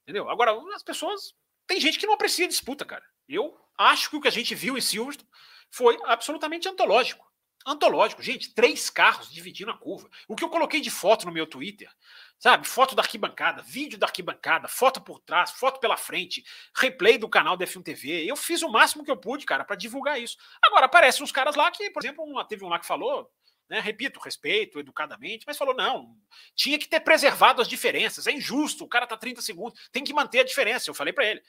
Entendeu? 0.03 0.29
Agora, 0.29 0.53
as 0.75 0.83
pessoas. 0.83 1.33
Tem 1.65 1.79
gente 1.79 1.97
que 1.97 2.05
não 2.05 2.13
aprecia 2.13 2.47
disputa, 2.47 2.83
cara. 2.83 3.03
Eu 3.27 3.57
acho 3.77 4.09
que 4.09 4.17
o 4.17 4.21
que 4.21 4.27
a 4.27 4.31
gente 4.31 4.53
viu 4.53 4.77
em 4.77 4.81
Silverstone 4.81 5.29
foi 5.71 5.97
absolutamente 6.05 6.67
antológico. 6.67 7.25
Antológico, 7.65 8.21
gente, 8.21 8.53
três 8.53 8.89
carros 8.89 9.31
dividindo 9.31 9.71
a 9.71 9.77
curva. 9.77 10.09
O 10.27 10.35
que 10.35 10.43
eu 10.43 10.49
coloquei 10.49 10.81
de 10.81 10.91
foto 10.91 11.25
no 11.25 11.31
meu 11.31 11.47
Twitter, 11.47 11.89
sabe? 12.37 12.67
Foto 12.67 12.93
da 12.93 13.01
arquibancada, 13.01 13.61
vídeo 13.61 13.97
da 13.97 14.05
arquibancada, 14.05 14.67
foto 14.67 14.99
por 14.99 15.21
trás, 15.21 15.51
foto 15.51 15.79
pela 15.79 15.95
frente, 15.95 16.43
replay 16.75 17.17
do 17.17 17.29
canal 17.29 17.55
da 17.55 17.65
F1 17.65 17.81
TV. 17.81 18.29
Eu 18.29 18.35
fiz 18.35 18.61
o 18.61 18.69
máximo 18.69 19.05
que 19.05 19.09
eu 19.09 19.15
pude, 19.15 19.45
cara, 19.45 19.63
para 19.63 19.77
divulgar 19.77 20.21
isso. 20.21 20.35
Agora, 20.61 20.87
aparecem 20.87 21.23
uns 21.23 21.31
caras 21.31 21.55
lá 21.55 21.71
que, 21.71 21.89
por 21.91 22.03
exemplo, 22.03 22.43
teve 22.43 22.65
um 22.65 22.69
lá 22.69 22.77
que 22.77 22.85
falou, 22.85 23.31
né, 23.69 23.79
repito, 23.79 24.19
respeito, 24.19 24.79
educadamente, 24.79 25.45
mas 25.47 25.57
falou: 25.57 25.73
não, 25.73 26.15
tinha 26.55 26.77
que 26.77 26.87
ter 26.87 26.99
preservado 26.99 27.61
as 27.61 27.67
diferenças, 27.67 28.27
é 28.27 28.31
injusto, 28.31 28.83
o 28.83 28.89
cara 28.89 29.07
tá 29.07 29.17
30 29.17 29.41
segundos, 29.41 29.79
tem 29.91 30.03
que 30.03 30.13
manter 30.13 30.39
a 30.39 30.43
diferença. 30.43 30.89
Eu 30.89 30.93
falei 30.93 31.13
para 31.13 31.25
ele: 31.25 31.41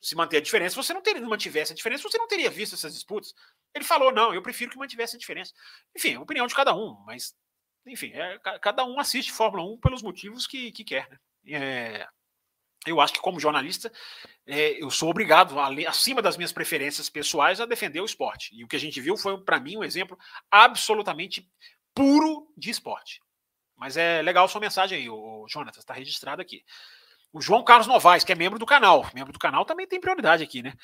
se 0.00 0.16
manter 0.16 0.38
a 0.38 0.40
diferença, 0.40 0.74
você 0.74 0.92
não 0.92 1.00
teria, 1.00 1.22
mantivesse 1.22 1.72
a 1.72 1.76
diferença, 1.76 2.02
você 2.02 2.18
não 2.18 2.26
teria 2.26 2.50
visto 2.50 2.74
essas 2.74 2.92
disputas. 2.92 3.34
Ele 3.74 3.84
falou: 3.84 4.12
não, 4.12 4.34
eu 4.34 4.42
prefiro 4.42 4.70
que 4.70 4.78
mantivesse 4.78 5.16
a 5.16 5.18
diferença. 5.18 5.52
Enfim, 5.96 6.14
é 6.14 6.18
opinião 6.18 6.46
de 6.46 6.54
cada 6.54 6.74
um, 6.74 6.94
mas, 7.06 7.34
enfim, 7.86 8.12
é, 8.12 8.38
cada 8.60 8.84
um 8.84 8.98
assiste 8.98 9.32
Fórmula 9.32 9.64
1 9.74 9.78
pelos 9.78 10.02
motivos 10.02 10.46
que, 10.46 10.72
que 10.72 10.84
quer. 10.84 11.08
Né? 11.08 11.18
É, 11.46 12.08
eu 12.86 13.00
acho 13.00 13.12
que, 13.12 13.20
como 13.20 13.38
jornalista, 13.38 13.92
é, 14.46 14.82
eu 14.82 14.90
sou 14.90 15.10
obrigado, 15.10 15.58
acima 15.86 16.20
das 16.20 16.36
minhas 16.36 16.52
preferências 16.52 17.08
pessoais, 17.08 17.60
a 17.60 17.66
defender 17.66 18.00
o 18.00 18.04
esporte. 18.04 18.50
E 18.54 18.64
o 18.64 18.68
que 18.68 18.76
a 18.76 18.80
gente 18.80 19.00
viu 19.00 19.16
foi, 19.16 19.38
para 19.38 19.60
mim, 19.60 19.76
um 19.76 19.84
exemplo 19.84 20.18
absolutamente 20.50 21.48
puro 21.94 22.52
de 22.56 22.70
esporte. 22.70 23.20
Mas 23.76 23.96
é 23.96 24.22
legal 24.22 24.48
sua 24.48 24.60
mensagem 24.60 24.98
aí, 24.98 25.10
o 25.10 25.46
Jonathan, 25.48 25.78
está 25.78 25.94
registrado 25.94 26.42
aqui. 26.42 26.64
O 27.32 27.40
João 27.40 27.64
Carlos 27.64 27.86
Novaes, 27.86 28.24
que 28.24 28.32
é 28.32 28.34
membro 28.34 28.58
do 28.58 28.66
canal. 28.66 29.08
Membro 29.14 29.32
do 29.32 29.38
canal 29.38 29.64
também 29.64 29.86
tem 29.86 30.00
prioridade 30.00 30.42
aqui, 30.42 30.62
né? 30.62 30.74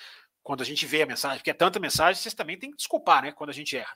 Quando 0.42 0.62
a 0.62 0.64
gente 0.64 0.86
vê 0.86 1.02
a 1.02 1.06
mensagem, 1.06 1.38
porque 1.38 1.50
é 1.50 1.54
tanta 1.54 1.78
mensagem, 1.78 2.20
vocês 2.20 2.34
também 2.34 2.58
têm 2.58 2.70
que 2.70 2.76
desculpar, 2.76 3.22
né? 3.22 3.32
Quando 3.32 3.50
a 3.50 3.52
gente 3.52 3.76
erra. 3.76 3.94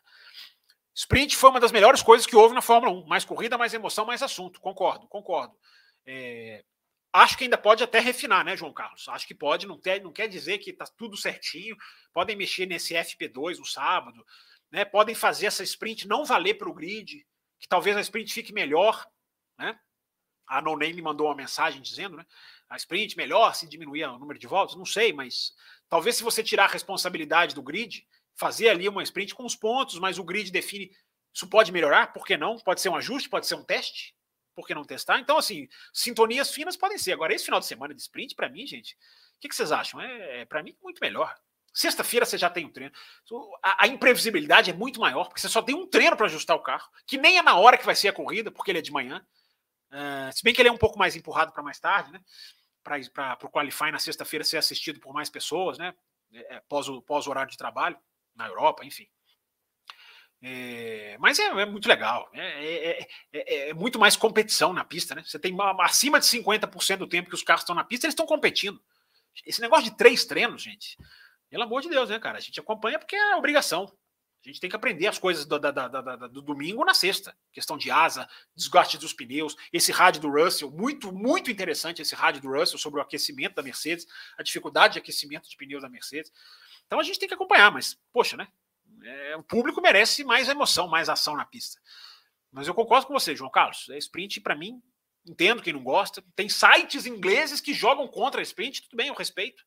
Sprint 0.95 1.35
foi 1.37 1.51
uma 1.51 1.61
das 1.61 1.73
melhores 1.73 2.03
coisas 2.03 2.27
que 2.27 2.37
houve 2.37 2.55
na 2.55 2.61
Fórmula 2.61 2.93
1. 2.93 3.07
Mais 3.07 3.25
corrida, 3.25 3.57
mais 3.57 3.73
emoção, 3.73 4.05
mais 4.05 4.23
assunto. 4.23 4.61
Concordo, 4.61 5.09
concordo. 5.09 5.55
É, 6.05 6.63
Acho 7.13 7.37
que 7.37 7.45
ainda 7.45 7.59
pode 7.59 7.85
até 7.85 7.99
refinar, 8.01 8.43
né, 8.43 8.57
João 8.57 8.73
Carlos? 8.73 9.07
Acho 9.09 9.27
que 9.27 9.35
pode, 9.35 9.67
não 9.67 9.79
quer, 9.79 10.01
não 10.03 10.13
quer 10.13 10.29
dizer 10.29 10.59
que 10.59 10.71
está 10.71 10.87
tudo 10.87 11.17
certinho. 11.17 11.77
Podem 12.13 12.35
mexer 12.35 12.65
nesse 12.65 12.95
FP2 12.95 13.59
no 13.59 13.67
sábado, 13.67 14.25
né? 14.71 14.85
Podem 14.85 15.15
fazer 15.15 15.47
essa 15.47 15.63
sprint 15.63 16.09
não 16.09 16.25
valer 16.25 16.55
para 16.55 16.71
o 16.71 16.73
grid, 16.73 17.27
que 17.61 17.69
talvez 17.69 17.97
a 17.97 18.01
sprint 18.01 18.33
fique 18.33 18.53
melhor, 18.53 19.07
né? 19.59 19.79
A 20.47 20.63
No 20.63 20.77
Name 20.77 21.03
mandou 21.03 21.27
uma 21.27 21.37
mensagem 21.37 21.83
dizendo, 21.83 22.17
né? 22.17 22.25
A 22.69 22.77
sprint 22.77 23.15
melhor 23.17 23.55
se 23.55 23.69
diminuir 23.69 24.05
o 24.05 24.19
número 24.19 24.39
de 24.39 24.47
voltas, 24.47 24.75
não 24.75 24.87
sei, 24.87 25.13
mas 25.13 25.53
talvez 25.91 26.17
se 26.17 26.23
você 26.23 26.43
tirar 26.43 26.65
a 26.65 26.73
responsabilidade 26.73 27.55
do 27.55 27.63
grid, 27.63 28.07
fazer 28.35 28.71
ali 28.71 28.89
uma 28.89 29.03
sprint 29.03 29.35
com 29.35 29.45
os 29.45 29.55
pontos, 29.55 29.99
mas 29.99 30.19
o 30.19 30.25
grid 30.25 30.51
define, 30.51 30.91
isso 31.33 31.47
pode 31.47 31.71
melhorar, 31.71 32.15
por 32.15 32.25
que 32.25 32.39
não? 32.39 32.59
Pode 32.59 32.81
ser 32.81 32.89
um 32.89 32.97
ajuste, 32.97 33.29
pode 33.29 33.47
ser 33.47 33.57
um 33.57 33.65
teste, 33.65 34.15
por 34.55 34.67
que 34.67 34.75
não 34.75 34.85
testar? 34.85 35.19
Então, 35.19 35.39
assim, 35.39 35.69
sintonias 35.93 36.51
finas 36.51 36.77
podem 36.77 36.99
ser. 36.99 37.13
Agora, 37.13 37.35
esse 37.35 37.45
final 37.45 37.61
de 37.61 37.67
semana 37.67 37.95
de 37.95 38.01
sprint, 38.01 38.35
para 38.35 38.49
mim, 38.49 38.67
gente, 38.67 38.95
o 39.37 39.41
que, 39.41 39.49
que, 39.49 39.55
vocês 39.55 39.73
acham? 39.73 40.01
É, 40.01 40.41
é 40.41 40.45
para 40.45 40.63
mim, 40.63 40.77
muito 40.83 41.01
melhor. 41.01 41.35
Sexta-feira 41.73 42.27
você 42.27 42.37
já 42.37 42.51
tem 42.51 42.67
um 42.67 42.71
treino. 42.71 42.93
A, 43.63 43.85
a, 43.85 43.87
imprevisibilidade 43.89 44.71
é 44.71 44.75
muito 44.75 45.01
maior, 45.01 45.25
porque 45.25 45.41
você 45.41 45.49
só 45.49 45.63
tem 45.63 45.75
um 45.75 45.87
treino 45.87 46.17
para 46.17 46.27
ajustar 46.27 46.57
o 46.57 46.63
carro, 46.63 46.89
que 47.07 47.17
nem 47.17 47.39
é 47.39 47.43
na 47.43 47.57
hora 47.57 47.79
que 47.79 47.87
vai 47.87 47.97
ser 47.97 48.09
a 48.09 48.13
corrida, 48.13 48.51
porque 48.51 48.71
ele 48.71 48.79
é 48.79 48.83
de 48.83 48.93
manhã. 48.93 49.25
Uh, 49.91 50.33
se 50.33 50.43
bem 50.43 50.53
que 50.53 50.61
ele 50.61 50.69
é 50.69 50.73
um 50.73 50.79
pouco 50.79 50.99
mais 50.99 51.17
empurrado 51.17 51.53
para 51.53 51.63
mais 51.63 51.81
tarde, 51.81 52.13
né? 52.13 52.21
Para 52.83 53.39
o 53.43 53.51
Qualify 53.51 53.91
na 53.91 53.99
sexta-feira 53.99 54.45
ser 54.45 54.59
assistido 54.59 55.01
por 55.01 55.15
mais 55.15 55.31
pessoas, 55.31 55.79
né? 55.79 55.95
É, 56.33 56.61
pós, 56.69 56.89
o, 56.89 57.01
pós 57.01 57.27
o 57.27 57.31
horário 57.31 57.51
de 57.51 57.57
trabalho, 57.57 57.99
na 58.35 58.47
Europa, 58.47 58.85
enfim. 58.85 59.07
É, 60.45 61.17
mas 61.21 61.39
é, 61.39 61.45
é, 61.45 61.65
muito 61.65 61.89
legal. 61.89 62.29
É, 62.35 63.07
é, 63.33 63.75
muito 63.75 63.99
mais 63.99 64.17
competição 64.17 64.73
na 64.73 64.85
pista, 64.85 65.15
né? 65.15 65.23
Você 65.25 65.39
tem 65.39 65.57
acima 65.81 66.19
de 66.19 66.27
50% 66.27 66.97
do 66.97 67.07
tempo 67.07 67.29
que 67.29 67.35
os 67.35 67.45
carros 67.45 67.63
estão 67.63 67.77
na 67.77 67.85
pista, 67.85 68.07
eles 68.07 68.13
estão 68.13 68.27
competindo. 68.27 68.83
Esse 69.47 69.61
negócio 69.61 69.85
de 69.85 69.97
três 69.97 70.25
treinos, 70.25 70.63
gente, 70.63 70.99
pelo 71.49 71.63
amor 71.63 71.81
de 71.81 71.89
Deus, 71.89 72.11
né, 72.11 72.19
cara? 72.19 72.39
A 72.39 72.41
gente 72.41 72.59
acompanha 72.59 72.99
porque 72.99 73.15
é 73.15 73.37
obrigação. 73.37 73.93
A 74.45 74.49
gente 74.49 74.61
tem 74.61 74.69
que 74.69 74.75
aprender 74.75 75.07
as 75.07 75.21
coisas 75.21 75.47
do, 75.47 75.57
da, 75.57 75.71
da, 75.71 75.89
do 76.27 76.43
domingo 76.43 76.85
na 76.85 76.95
sexta. 76.95 77.37
Questão 77.53 77.79
de 77.79 77.93
asa, 77.93 78.29
desgaste 78.57 78.99
dos 78.99 79.13
pneus, 79.13 79.57
esse 79.73 79.93
rádio 79.93 80.21
do 80.21 80.29
Russell, 80.29 80.69
muito, 80.69 81.13
muito 81.13 81.49
interessante 81.49 82.03
esse 82.03 82.17
rádio 82.17 82.43
do 82.43 82.49
Russell 82.49 82.79
sobre 82.79 82.99
o 82.99 83.03
aquecimento 83.03 83.55
da 83.55 83.63
Mercedes, 83.63 84.05
a 84.37 84.43
dificuldade 84.43 84.95
de 84.95 84.99
aquecimento 84.99 85.49
de 85.49 85.57
pneus 85.57 85.83
da 85.83 85.89
Mercedes. 85.89 86.33
Então 86.85 86.99
a 86.99 87.05
gente 87.05 87.21
tem 87.21 87.29
que 87.29 87.35
acompanhar, 87.35 87.71
mas, 87.71 87.97
poxa, 88.13 88.37
né? 88.37 88.49
É, 89.05 89.37
o 89.37 89.43
público 89.43 89.81
merece 89.81 90.25
mais 90.25 90.49
emoção, 90.49 90.89
mais 90.89 91.09
ação 91.09 91.37
na 91.37 91.45
pista. 91.45 91.81
Mas 92.51 92.69
eu 92.69 92.75
concordo 92.75 93.07
com 93.07 93.15
você, 93.15 93.35
João 93.35 93.51
Carlos. 93.51 93.89
É 93.91 93.99
sprint, 93.99 94.41
para 94.41 94.55
mim, 94.55 94.83
entendo 95.27 95.63
quem 95.63 95.73
não 95.73 95.83
gosta. 95.83 96.23
Tem 96.37 96.49
sites 96.49 97.07
ingleses 97.07 97.61
que 97.61 97.73
jogam 97.73 98.07
contra 98.09 98.41
a 98.41 98.43
sprint, 98.43 98.83
tudo 98.83 98.97
bem, 98.97 99.09
eu 99.09 99.15
respeito. 99.15 99.65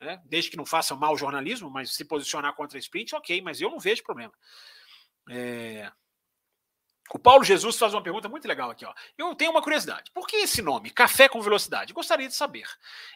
Né? 0.00 0.20
Desde 0.24 0.50
que 0.50 0.56
não 0.56 0.64
façam 0.64 0.96
mal 0.96 1.16
jornalismo, 1.16 1.70
mas 1.70 1.92
se 1.92 2.04
posicionar 2.04 2.54
contra 2.54 2.78
a 2.78 2.80
sprint, 2.80 3.14
ok, 3.14 3.42
mas 3.42 3.60
eu 3.60 3.70
não 3.70 3.78
vejo 3.78 4.02
problema. 4.02 4.32
É... 5.28 5.90
O 7.12 7.18
Paulo 7.18 7.42
Jesus 7.42 7.76
faz 7.76 7.92
uma 7.92 8.02
pergunta 8.02 8.28
muito 8.28 8.46
legal 8.46 8.70
aqui. 8.70 8.84
Ó. 8.84 8.94
Eu 9.18 9.34
tenho 9.34 9.50
uma 9.50 9.62
curiosidade. 9.62 10.10
Por 10.12 10.26
que 10.28 10.36
esse 10.36 10.62
nome, 10.62 10.90
Café 10.90 11.28
com 11.28 11.40
Velocidade? 11.42 11.92
Gostaria 11.92 12.28
de 12.28 12.34
saber. 12.34 12.68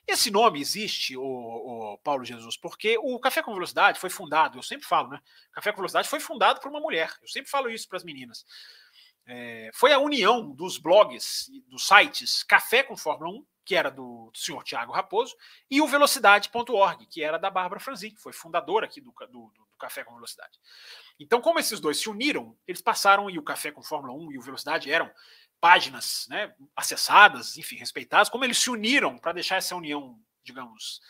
Esse 0.06 0.30
nome 0.30 0.60
existe, 0.60 1.16
o, 1.16 1.22
o, 1.22 1.98
Paulo 1.98 2.24
Jesus, 2.24 2.56
porque 2.56 2.98
o 2.98 3.18
Café 3.20 3.42
com 3.42 3.54
Velocidade 3.54 4.00
foi 4.00 4.10
fundado, 4.10 4.58
eu 4.58 4.62
sempre 4.62 4.86
falo, 4.86 5.10
né? 5.10 5.20
Café 5.52 5.70
com 5.70 5.76
Velocidade 5.76 6.08
foi 6.08 6.18
fundado 6.18 6.60
por 6.60 6.70
uma 6.70 6.80
mulher. 6.80 7.12
Eu 7.22 7.28
sempre 7.28 7.50
falo 7.50 7.70
isso 7.70 7.88
para 7.88 7.98
as 7.98 8.04
meninas. 8.04 8.44
É, 9.26 9.70
foi 9.72 9.92
a 9.92 9.98
união 9.98 10.50
dos 10.50 10.76
blogs, 10.76 11.48
dos 11.68 11.86
sites 11.86 12.42
Café 12.42 12.82
com 12.82 12.96
Fórmula 12.96 13.30
1, 13.30 13.46
que 13.64 13.74
era 13.74 13.90
do, 13.90 14.30
senhor 14.34 14.62
Tiago 14.62 14.92
Raposo, 14.92 15.36
e 15.70 15.80
o 15.80 15.86
Velocidade.org, 15.86 17.06
que 17.06 17.22
era 17.22 17.38
da 17.38 17.50
Bárbara 17.50 17.80
Franzin, 17.80 18.10
que 18.10 18.20
foi 18.20 18.32
fundadora 18.32 18.86
aqui 18.86 19.00
do, 19.00 19.12
do, 19.30 19.50
do 19.50 19.76
Café 19.78 20.04
com 20.04 20.14
Velocidade. 20.14 20.58
Então, 21.18 21.40
como 21.40 21.58
esses 21.58 21.80
dois 21.80 21.98
se 21.98 22.08
uniram, 22.08 22.56
eles 22.66 22.82
passaram, 22.82 23.30
e 23.30 23.38
o 23.38 23.42
Café 23.42 23.70
com 23.70 23.82
Fórmula 23.82 24.12
1 24.12 24.32
e 24.32 24.38
o 24.38 24.42
Velocidade 24.42 24.90
eram 24.90 25.10
páginas 25.60 26.26
né, 26.28 26.54
acessadas, 26.76 27.56
enfim, 27.56 27.76
respeitadas, 27.76 28.28
como 28.28 28.44
eles 28.44 28.58
se 28.58 28.68
uniram 28.68 29.16
para 29.16 29.32
deixar 29.32 29.56
essa 29.56 29.74
união, 29.74 30.20
digamos, 30.42 31.00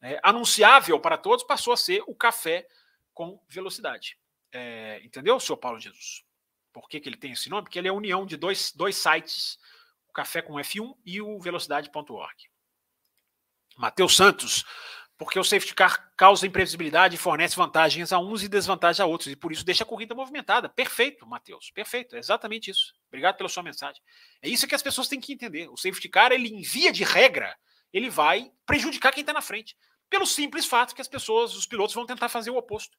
é, 0.00 0.18
anunciável 0.22 0.98
para 0.98 1.16
todos, 1.16 1.44
passou 1.44 1.72
a 1.72 1.76
ser 1.76 2.02
o 2.06 2.14
Café 2.14 2.66
com 3.14 3.40
Velocidade. 3.48 4.18
É, 4.50 5.00
entendeu, 5.04 5.38
senhor 5.38 5.58
Paulo 5.58 5.78
Jesus? 5.78 6.24
Por 6.72 6.88
que, 6.88 7.00
que 7.00 7.08
ele 7.08 7.16
tem 7.16 7.32
esse 7.32 7.50
nome? 7.50 7.62
Porque 7.62 7.78
ele 7.78 7.88
é 7.88 7.90
a 7.90 7.94
união 7.94 8.24
de 8.24 8.36
dois, 8.36 8.72
dois 8.72 8.96
sites, 8.96 9.58
Café 10.18 10.42
com 10.42 10.54
F1 10.54 10.96
e 11.06 11.22
o 11.22 11.38
Velocidade.org. 11.38 12.50
Matheus 13.76 14.16
Santos, 14.16 14.64
porque 15.16 15.38
o 15.38 15.44
safety 15.44 15.76
car 15.76 16.12
causa 16.16 16.44
imprevisibilidade 16.44 17.14
e 17.14 17.18
fornece 17.18 17.54
vantagens 17.54 18.12
a 18.12 18.18
uns 18.18 18.42
e 18.42 18.48
desvantagens 18.48 18.98
a 18.98 19.06
outros, 19.06 19.30
e 19.30 19.36
por 19.36 19.52
isso 19.52 19.64
deixa 19.64 19.84
a 19.84 19.86
corrida 19.86 20.16
movimentada. 20.16 20.68
Perfeito, 20.68 21.24
Matheus, 21.24 21.70
perfeito, 21.70 22.16
é 22.16 22.18
exatamente 22.18 22.68
isso. 22.68 22.94
Obrigado 23.06 23.36
pela 23.36 23.48
sua 23.48 23.62
mensagem. 23.62 24.02
É 24.42 24.48
isso 24.48 24.66
que 24.66 24.74
as 24.74 24.82
pessoas 24.82 25.06
têm 25.06 25.20
que 25.20 25.32
entender. 25.32 25.68
O 25.68 25.76
safety 25.76 26.08
car, 26.08 26.32
ele 26.32 26.48
envia 26.48 26.90
de 26.90 27.04
regra, 27.04 27.56
ele 27.92 28.10
vai 28.10 28.50
prejudicar 28.66 29.12
quem 29.12 29.20
está 29.20 29.32
na 29.32 29.40
frente, 29.40 29.76
pelo 30.10 30.26
simples 30.26 30.66
fato 30.66 30.96
que 30.96 31.00
as 31.00 31.06
pessoas, 31.06 31.54
os 31.54 31.64
pilotos 31.64 31.94
vão 31.94 32.06
tentar 32.06 32.28
fazer 32.28 32.50
o 32.50 32.56
oposto. 32.56 32.98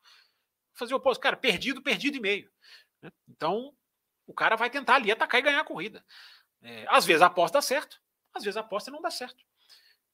Fazer 0.74 0.94
o 0.94 0.98
oposto, 0.98 1.20
cara, 1.20 1.36
perdido, 1.36 1.82
perdido 1.82 2.16
e 2.16 2.22
meio. 2.22 2.50
Né? 3.02 3.12
Então, 3.28 3.74
o 4.26 4.34
cara 4.34 4.56
vai 4.56 4.70
tentar 4.70 4.96
ali 4.96 5.12
atacar 5.12 5.40
e 5.40 5.44
ganhar 5.44 5.60
a 5.60 5.66
corrida. 5.66 6.06
É, 6.62 6.86
às 6.90 7.06
vezes 7.06 7.22
a 7.22 7.28
aposta 7.28 7.58
dá 7.58 7.62
certo, 7.62 8.02
às 8.34 8.44
vezes 8.44 8.58
a 8.58 8.62
aposta 8.62 8.92
não 8.92 9.02
dá 9.02 9.12
certo. 9.12 9.44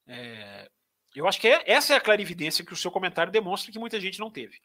É, 0.08 0.70
eu 1.16 1.28
acho 1.28 1.40
que 1.40 1.48
é, 1.48 1.64
essa 1.66 1.94
é 1.94 1.98
a 1.98 2.02
clarividência 2.02 2.66
que 2.66 2.74
o 2.74 2.78
seu 2.78 2.92
comentário 2.92 3.32
demonstra 3.32 3.72
que 3.72 3.80
muita 3.80 4.00
gente 4.00 4.20
não 4.20 4.30
teve. 4.32 4.60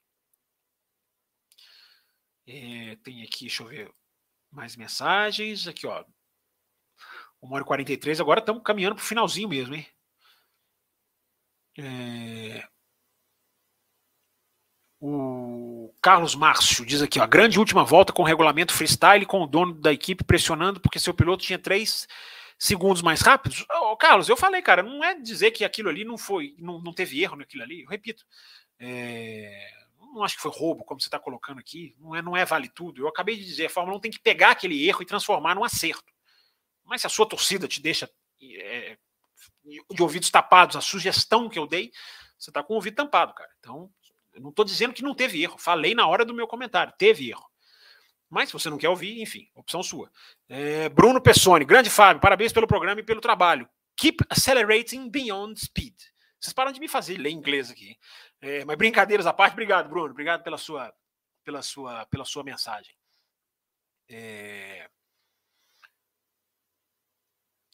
É, 2.47 2.97
tem 2.97 3.23
aqui, 3.23 3.47
deixa 3.47 3.63
eu 3.63 3.69
ver, 3.69 3.95
mais 4.51 4.77
mensagens. 4.77 5.67
Aqui, 5.69 5.87
ó. 5.87 6.05
1 7.43 7.53
hora 7.53 7.63
e 7.63 7.67
43, 7.67 8.21
agora 8.21 8.41
estamos 8.41 8.63
caminhando 8.63 8.97
para 8.97 9.03
o 9.03 9.07
finalzinho 9.07 9.49
mesmo, 9.49 9.75
hein? 9.75 9.87
É... 11.79 12.69
O 15.01 15.80
Carlos 16.03 16.35
Márcio 16.35 16.85
diz 16.85 17.03
aqui, 17.03 17.21
ó, 17.21 17.27
grande 17.27 17.59
última 17.59 17.85
volta 17.85 18.13
com 18.13 18.23
regulamento 18.23 18.73
freestyle, 18.73 19.27
com 19.27 19.43
o 19.43 19.47
dono 19.47 19.75
da 19.75 19.93
equipe 19.93 20.25
pressionando 20.25 20.81
porque 20.81 20.99
seu 20.99 21.13
piloto 21.13 21.45
tinha 21.45 21.59
três 21.59 22.09
segundos 22.59 23.03
mais 23.03 23.21
rápidos. 23.21 23.67
Ô, 23.71 23.97
Carlos, 23.97 24.29
eu 24.29 24.37
falei, 24.37 24.63
cara, 24.63 24.83
não 24.83 25.03
é 25.05 25.15
dizer 25.15 25.51
que 25.51 25.65
aquilo 25.65 25.89
ali 25.89 26.05
não 26.05 26.17
foi, 26.17 26.55
não, 26.59 26.81
não 26.81 26.93
teve 26.93 27.23
erro 27.23 27.37
naquilo 27.37 27.63
ali. 27.63 27.83
Eu 27.83 27.89
repito, 27.89 28.25
é, 28.79 29.71
não 30.15 30.23
acho 30.23 30.37
que 30.37 30.43
foi 30.43 30.51
roubo, 30.51 30.85
como 30.85 31.01
você 31.01 31.09
está 31.09 31.19
colocando 31.19 31.59
aqui. 31.59 31.95
Não 31.99 32.15
é, 32.15 32.23
não 32.23 32.37
é 32.37 32.45
vale 32.45 32.69
tudo. 32.69 33.03
Eu 33.03 33.09
acabei 33.09 33.37
de 33.37 33.45
dizer, 33.45 33.67
a 33.67 33.71
Fórmula 33.71 33.97
1 33.99 34.01
tem 34.01 34.11
que 34.11 34.19
pegar 34.19 34.51
aquele 34.51 34.87
erro 34.87 35.03
e 35.03 35.07
transformar 35.07 35.55
num 35.55 35.65
acerto. 35.65 36.13
Mas 36.85 37.03
se 37.03 37.07
a 37.07 37.11
sua 37.11 37.27
torcida 37.27 37.69
te 37.69 37.81
deixa 37.81 38.11
é, 38.43 38.97
de 39.91 40.03
ouvidos 40.03 40.31
tapados 40.31 40.77
a 40.77 40.81
sugestão 40.81 41.49
que 41.49 41.59
eu 41.59 41.67
dei, 41.67 41.93
você 42.39 42.51
está 42.51 42.63
com 42.63 42.73
o 42.73 42.77
ouvido 42.77 42.97
tampado, 42.97 43.35
cara. 43.35 43.51
Então, 43.59 43.91
eu 44.33 44.41
não 44.41 44.51
estou 44.51 44.65
dizendo 44.65 44.95
que 44.95 45.03
não 45.03 45.15
teve 45.15 45.43
erro. 45.43 45.59
Falei 45.59 45.95
na 45.95 46.07
hora 46.07 46.25
do 46.25 46.35
meu 46.35 46.47
comentário, 46.47 46.93
teve 46.97 47.31
erro. 47.31 47.49
Mas 48.29 48.49
se 48.49 48.53
você 48.53 48.71
não 48.71 48.79
quer 48.79 48.89
ouvir, 48.89 49.21
enfim, 49.21 49.49
opção 49.55 49.83
sua. 49.83 50.11
É, 50.49 50.89
Bruno 50.89 51.21
Pessoni, 51.21 51.65
grande 51.65 51.91
Fábio, 51.91 52.21
parabéns 52.21 52.53
pelo 52.53 52.67
programa 52.67 53.01
e 53.01 53.05
pelo 53.05 53.21
trabalho. 53.21 53.69
Keep 53.97 54.25
accelerating 54.31 55.11
beyond 55.11 55.59
speed. 55.61 55.95
Vocês 56.39 56.53
param 56.53 56.73
de 56.73 56.81
me 56.81 56.89
fazer 56.89 57.19
ler 57.19 57.31
inglês 57.31 57.71
aqui. 57.71 57.99
É, 58.41 58.65
mas 58.65 58.77
brincadeiras 58.77 59.27
à 59.27 59.33
parte, 59.33 59.53
obrigado, 59.53 59.89
Bruno. 59.91 60.11
Obrigado 60.11 60.43
pela 60.43 60.57
sua, 60.57 60.95
pela 61.45 61.61
sua, 61.61 62.07
pela 62.07 62.25
sua 62.25 62.45
mensagem. 62.45 62.95
É... 64.09 64.89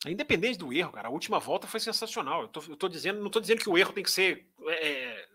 Independente 0.07 0.59
do 0.59 0.73
erro, 0.73 0.93
cara, 0.93 1.09
a 1.09 1.11
última 1.11 1.39
volta 1.39 1.67
foi 1.67 1.81
sensacional. 1.81 2.43
Eu 2.43 2.49
tô, 2.49 2.63
eu 2.69 2.77
tô 2.77 2.89
dizendo, 2.89 3.21
não 3.21 3.27
estou 3.27 3.43
dizendo 3.43 3.61
que 3.61 3.69
o 3.69 3.79
erro 3.79 3.93
tem 3.93 4.05
que 4.05 4.11
ser 4.11 4.49
é, 4.69 5.26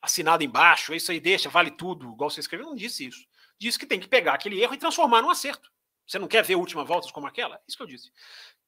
assinado 0.00 0.44
embaixo, 0.44 0.94
isso 0.94 1.10
aí 1.10 1.20
deixa, 1.20 1.48
vale 1.48 1.70
tudo, 1.70 2.12
igual 2.12 2.30
você 2.30 2.40
escreveu. 2.40 2.66
Eu 2.66 2.70
não 2.70 2.76
disse 2.76 3.06
isso. 3.06 3.26
Disse 3.58 3.78
que 3.78 3.86
tem 3.86 3.98
que 3.98 4.08
pegar 4.08 4.34
aquele 4.34 4.60
erro 4.60 4.74
e 4.74 4.78
transformar 4.78 5.22
num 5.22 5.30
acerto. 5.30 5.70
Você 6.06 6.18
não 6.18 6.28
quer 6.28 6.42
ver 6.44 6.54
última 6.54 6.84
voltas 6.84 7.10
como 7.10 7.26
aquela? 7.26 7.56
É 7.56 7.60
isso 7.68 7.76
que 7.76 7.82
eu 7.82 7.86
disse. 7.86 8.12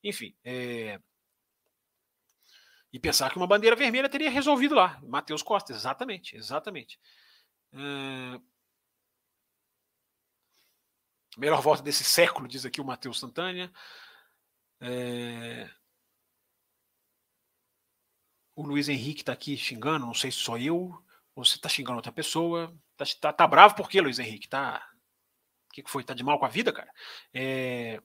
Enfim, 0.02 0.36
é... 0.44 1.01
e 2.93 2.98
pensar 2.98 3.31
que 3.31 3.36
uma 3.36 3.47
bandeira 3.47 3.77
vermelha 3.77 4.09
teria 4.09 4.31
resolvido 4.31 4.74
lá. 4.74 5.01
Matheus 5.02 5.43
Costa, 5.43 5.73
exatamente, 5.73 6.36
exatamente. 6.36 6.98
É... 7.73 8.40
Melhor 11.39 11.62
volta 11.62 11.82
desse 11.82 12.02
século, 12.02 12.48
diz 12.48 12.66
aqui 12.66 12.81
o 12.81 12.85
Matheus 12.85 13.19
Santana. 13.19 13.73
É... 14.81 15.70
O 18.55 18.62
Luiz 18.62 18.89
Henrique 18.89 19.23
está 19.23 19.32
aqui 19.32 19.57
xingando, 19.57 20.05
não 20.05 20.12
sei 20.12 20.31
se 20.31 20.39
sou 20.39 20.59
eu, 20.59 21.02
se 21.45 21.57
está 21.57 21.69
xingando 21.69 21.97
outra 21.97 22.12
pessoa. 22.12 22.75
Tá, 22.97 23.05
tá, 23.21 23.33
tá, 23.33 23.47
bravo 23.47 23.75
por 23.75 23.89
quê, 23.89 24.01
Luiz 24.01 24.19
Henrique? 24.19 24.49
Tá. 24.49 24.87
O 25.69 25.73
que, 25.73 25.83
que 25.83 25.91
foi? 25.91 26.05
Tá 26.05 26.15
de 26.15 26.25
mal 26.25 26.39
com 26.39 26.47
a 26.47 26.49
vida, 26.49 26.73
cara? 26.73 26.91
É... 27.33 28.01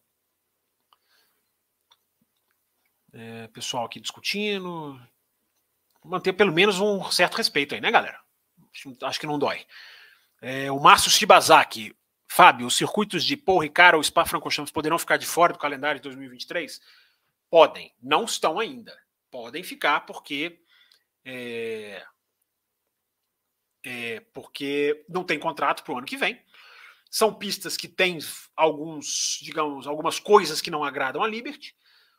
É, 3.14 3.48
pessoal 3.48 3.86
aqui 3.86 4.00
discutindo. 4.00 5.00
Manter 6.04 6.34
pelo 6.34 6.52
menos 6.52 6.80
um 6.80 7.10
certo 7.12 7.36
respeito 7.36 7.74
aí, 7.74 7.82
né, 7.82 7.90
galera? 7.90 8.20
Acho, 8.74 8.98
acho 9.02 9.20
que 9.20 9.26
não 9.26 9.40
dói. 9.40 9.66
É, 10.42 10.72
o 10.72 10.80
Márcio 10.80 11.10
Shibazaki. 11.10 11.96
Fábio, 12.28 12.68
os 12.68 12.76
circuitos 12.76 13.24
de 13.24 13.38
Paul 13.38 13.60
Ricard 13.60 13.96
ou 13.96 14.04
Spa-Francorchamps 14.04 14.72
poderão 14.72 15.00
ficar 15.00 15.16
de 15.16 15.26
fora 15.26 15.54
do 15.54 15.60
calendário 15.60 16.00
de 16.00 16.04
2023? 16.04 16.82
Podem, 17.50 17.94
não 18.02 18.26
estão 18.26 18.60
ainda. 18.60 18.94
Podem 19.32 19.64
ficar 19.64 20.02
porque 20.02 20.60
é, 21.24 22.06
é, 23.86 24.20
porque 24.34 25.06
não 25.08 25.24
tem 25.24 25.38
contrato 25.38 25.84
para 25.84 25.94
o 25.94 25.98
ano 25.98 26.08
que 26.08 26.18
vem. 26.18 26.42
São 27.10 27.34
pistas 27.34 27.78
que 27.78 27.88
têm 27.88 28.18
alguns, 28.56 29.40
digamos, 29.42 29.88
algumas 29.88 30.20
coisas 30.20 30.60
que 30.60 30.72
não 30.72 30.84
agradam 30.84 31.24
a 31.24 31.28
Liberty, 31.28 31.76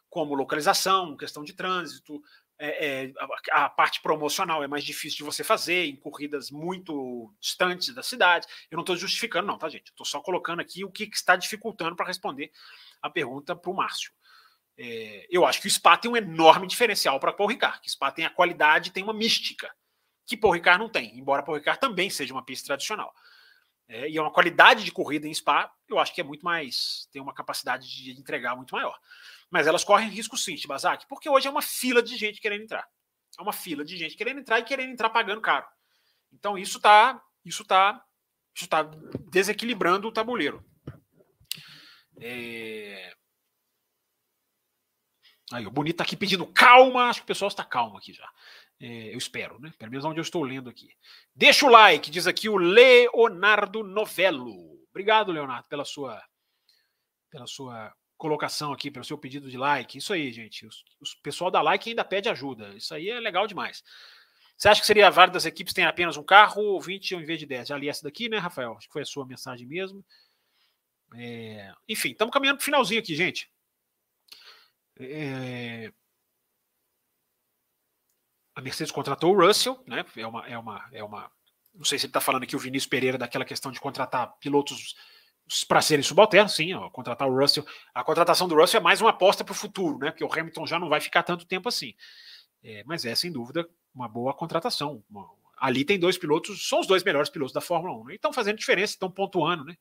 como 0.09 0.35
localização, 0.35 1.17
questão 1.17 1.45
de 1.45 1.53
trânsito, 1.53 2.23
é, 2.59 3.05
é, 3.05 3.13
a, 3.53 3.65
a, 3.67 3.69
parte 3.69 4.01
promocional 4.01 4.65
é 4.65 4.67
mais 4.67 4.83
difícil 4.83 5.19
de 5.19 5.25
você 5.25 5.45
fazer 5.45 5.85
em 5.85 5.97
corridas 5.97 6.51
muito 6.51 7.35
distantes 7.39 7.95
da 7.95 8.03
cidade. 8.03 8.47
Eu 8.71 8.77
não 8.77 8.83
estou 8.83 8.97
justificando, 8.97 9.47
não, 9.47 9.59
tá, 9.59 9.69
gente? 9.69 9.91
Estou 9.91 10.07
só 10.07 10.21
colocando 10.21 10.61
aqui 10.61 10.83
o 10.85 10.91
que, 10.91 11.07
que 11.07 11.17
está 11.17 11.37
dificultando 11.37 11.95
para 11.95 12.07
responder 12.07 12.51
a 13.03 13.11
pergunta 13.11 13.55
para 13.55 13.71
o 13.71 13.75
Márcio. 13.75 14.11
É, 14.79 15.27
eu 15.31 15.45
acho 15.45 15.61
que 15.61 15.69
o 15.69 15.71
Spa 15.71 15.99
tem 15.99 16.11
um 16.11 16.17
enorme 16.17 16.67
diferencial 16.67 17.21
para 17.21 17.33
Paul 17.33 17.49
Ricard, 17.49 17.81
que 17.81 17.89
o 17.89 17.91
Spa 17.91 18.11
tem 18.11 18.25
a 18.25 18.31
qualidade, 18.31 18.91
tem 18.91 19.03
uma 19.03 19.15
mística 19.15 19.71
que 20.27 20.37
Paul 20.37 20.55
Ricard 20.55 20.79
não 20.79 20.89
tem, 20.89 21.17
embora 21.19 21.43
Paul 21.43 21.57
Ricard 21.57 21.81
também 21.81 22.11
seja 22.11 22.35
uma 22.35 22.45
pista 22.45 22.67
tradicional. 22.67 23.15
É, 23.89 24.09
e 24.11 24.17
é 24.17 24.21
uma 24.21 24.33
qualidade 24.33 24.85
de 24.85 24.91
corrida 24.91 25.29
em 25.29 25.35
Spa, 25.35 25.73
eu 25.89 25.99
acho 25.99 26.13
que 26.13 26.21
é 26.21 26.25
muito 26.25 26.45
mais, 26.45 27.09
tem 27.13 27.23
uma 27.23 27.33
capacidade 27.33 27.87
de 27.89 28.11
entregar 28.11 28.57
muito 28.57 28.75
maior. 28.75 28.99
Mas 29.49 29.67
elas 29.67 29.85
correm 29.85 30.09
risco 30.09 30.37
sim, 30.37 30.57
Shibazaki, 30.57 31.07
porque 31.09 31.29
hoje 31.29 31.47
é 31.47 31.51
uma 31.51 31.63
fila 31.63 32.03
de 32.03 32.17
gente 32.17 32.41
querendo 32.41 32.65
entrar. 32.65 32.89
É 33.39 33.43
uma 33.43 33.53
fila 33.53 33.85
de 33.85 33.97
gente 33.97 34.17
querendo 34.17 34.41
entrar 34.41 34.59
e 34.59 34.65
querendo 34.65 34.91
entrar 34.91 35.11
pagando 35.11 35.41
caro. 35.41 35.67
Então 36.33 36.59
isso 36.59 36.79
está 36.79 37.23
isso 37.45 37.65
tá, 37.65 38.05
isso 38.55 38.67
tá 38.67 38.83
desequilibrando 39.31 40.09
o 40.09 40.13
tabuleiro. 40.13 40.65
É... 42.21 43.15
Aí, 45.53 45.67
o 45.67 45.71
Bonito 45.71 45.97
tá 45.97 46.05
aqui 46.05 46.17
pedindo 46.17 46.47
calma, 46.47 47.09
acho 47.09 47.21
que 47.21 47.25
o 47.25 47.29
pessoal 47.29 47.49
está 47.49 47.65
calmo 47.65 47.97
aqui 47.97 48.13
já. 48.13 48.29
É, 48.81 49.15
eu 49.15 49.19
espero, 49.19 49.61
né? 49.61 49.73
Pelo 49.79 49.91
menos 49.91 50.05
onde 50.05 50.19
eu 50.19 50.23
estou 50.23 50.43
lendo 50.43 50.69
aqui. 50.69 50.89
Deixa 51.35 51.65
o 51.65 51.71
like, 51.71 52.11
diz 52.11 52.27
aqui 52.27 52.49
o 52.49 52.57
Leonardo 52.57 53.83
Novello. 53.83 54.77
Obrigado, 54.91 55.31
Leonardo, 55.33 55.69
pela 55.69 55.85
sua, 55.85 56.23
pela 57.31 57.47
sua 57.47 57.95
colocação 58.17 58.73
aqui, 58.73 58.91
pelo 58.91 59.05
seu 59.05 59.17
pedido 59.17 59.49
de 59.49 59.57
like. 59.57 59.99
Isso 59.99 60.13
aí, 60.13 60.33
gente. 60.33 60.67
O 60.67 60.71
pessoal 61.23 61.51
da 61.51 61.63
like 61.63 61.89
ainda 61.89 62.05
pede 62.05 62.29
ajuda. 62.29 62.75
Isso 62.75 62.95
aí 62.95 63.09
é 63.09 63.21
legal 63.21 63.47
demais. 63.47 63.85
Você 64.57 64.69
acha 64.69 64.81
que 64.81 64.87
seria 64.87 65.11
válido 65.11 65.35
das 65.35 65.45
equipes 65.45 65.75
terem 65.75 65.89
apenas 65.89 66.17
um 66.17 66.25
carro 66.25 66.63
ou 66.63 66.81
20 66.81 67.15
ao 67.15 67.21
invés 67.21 67.39
de 67.39 67.47
10? 67.47 67.69
Já 67.69 67.77
li 67.77 67.89
essa 67.89 68.03
daqui, 68.03 68.29
né, 68.29 68.39
Rafael? 68.39 68.73
Acho 68.77 68.87
que 68.87 68.93
foi 68.93 69.03
a 69.03 69.07
sua 69.07 69.27
mensagem 69.27 69.67
mesmo. 69.67 70.05
É... 71.15 71.73
Enfim, 71.89 72.11
estamos 72.13 72.33
caminhando 72.33 72.57
para 72.57 72.63
o 72.63 72.65
finalzinho 72.65 73.01
aqui, 73.01 73.15
gente. 73.15 73.51
É 74.99 75.93
a 78.57 78.63
Mercedes 78.63 78.91
contratou 78.91 79.35
o 79.35 79.47
Russell, 79.47 79.79
né? 79.87 80.03
É 80.17 80.27
uma, 80.27 80.49
é 80.49 80.59
uma, 80.59 80.89
é 80.91 81.05
uma. 81.05 81.31
Não 81.75 81.85
sei 81.85 81.99
se 81.99 82.07
ele 82.07 82.11
está 82.11 82.23
falando 82.23 82.45
aqui 82.45 82.57
o 82.57 82.59
Vinícius 82.59 82.89
Pereira 82.89 83.19
daquela 83.19 83.45
questão 83.45 83.71
de 83.71 83.79
contratar 83.79 84.35
pilotos 84.41 84.97
para 85.69 85.83
serem 85.83 86.03
subalternos, 86.03 86.55
sim, 86.55 86.73
ó, 86.73 86.89
contratar 86.89 87.29
o 87.29 87.39
Russell. 87.39 87.67
A 87.95 88.03
contratação 88.03 88.49
do 88.49 88.57
Russell 88.57 88.81
é 88.81 88.83
mais 88.83 89.03
uma 89.03 89.11
aposta 89.11 89.45
para 89.45 89.53
o 89.53 89.55
futuro, 89.55 89.99
né? 89.99 90.11
Porque 90.11 90.25
o 90.25 90.33
Hamilton 90.33 90.67
já 90.67 90.79
não 90.79 90.89
vai 90.89 91.03
ficar 91.03 91.23
tanto 91.23 91.45
tempo 91.45 91.69
assim. 91.69 91.95
É, 92.65 92.83
mas 92.87 93.05
é, 93.05 93.15
sem 93.15 93.31
dúvida, 93.31 93.69
uma 93.95 94.09
boa 94.09 94.33
contratação. 94.33 95.05
Uma, 95.11 95.29
ali 95.59 95.85
tem 95.85 95.99
dois 95.99 96.17
pilotos, 96.17 96.67
são 96.67 96.81
os 96.81 96.87
dois 96.87 97.05
melhores 97.05 97.29
pilotos 97.29 97.53
da 97.53 97.61
Fórmula 97.61 97.95
1, 98.01 98.05
né? 98.07 98.13
E 98.15 98.17
estão 98.17 98.33
fazendo 98.33 98.57
diferença, 98.57 98.95
estão 98.95 99.11
pontuando, 99.11 99.67
né? 99.67 99.77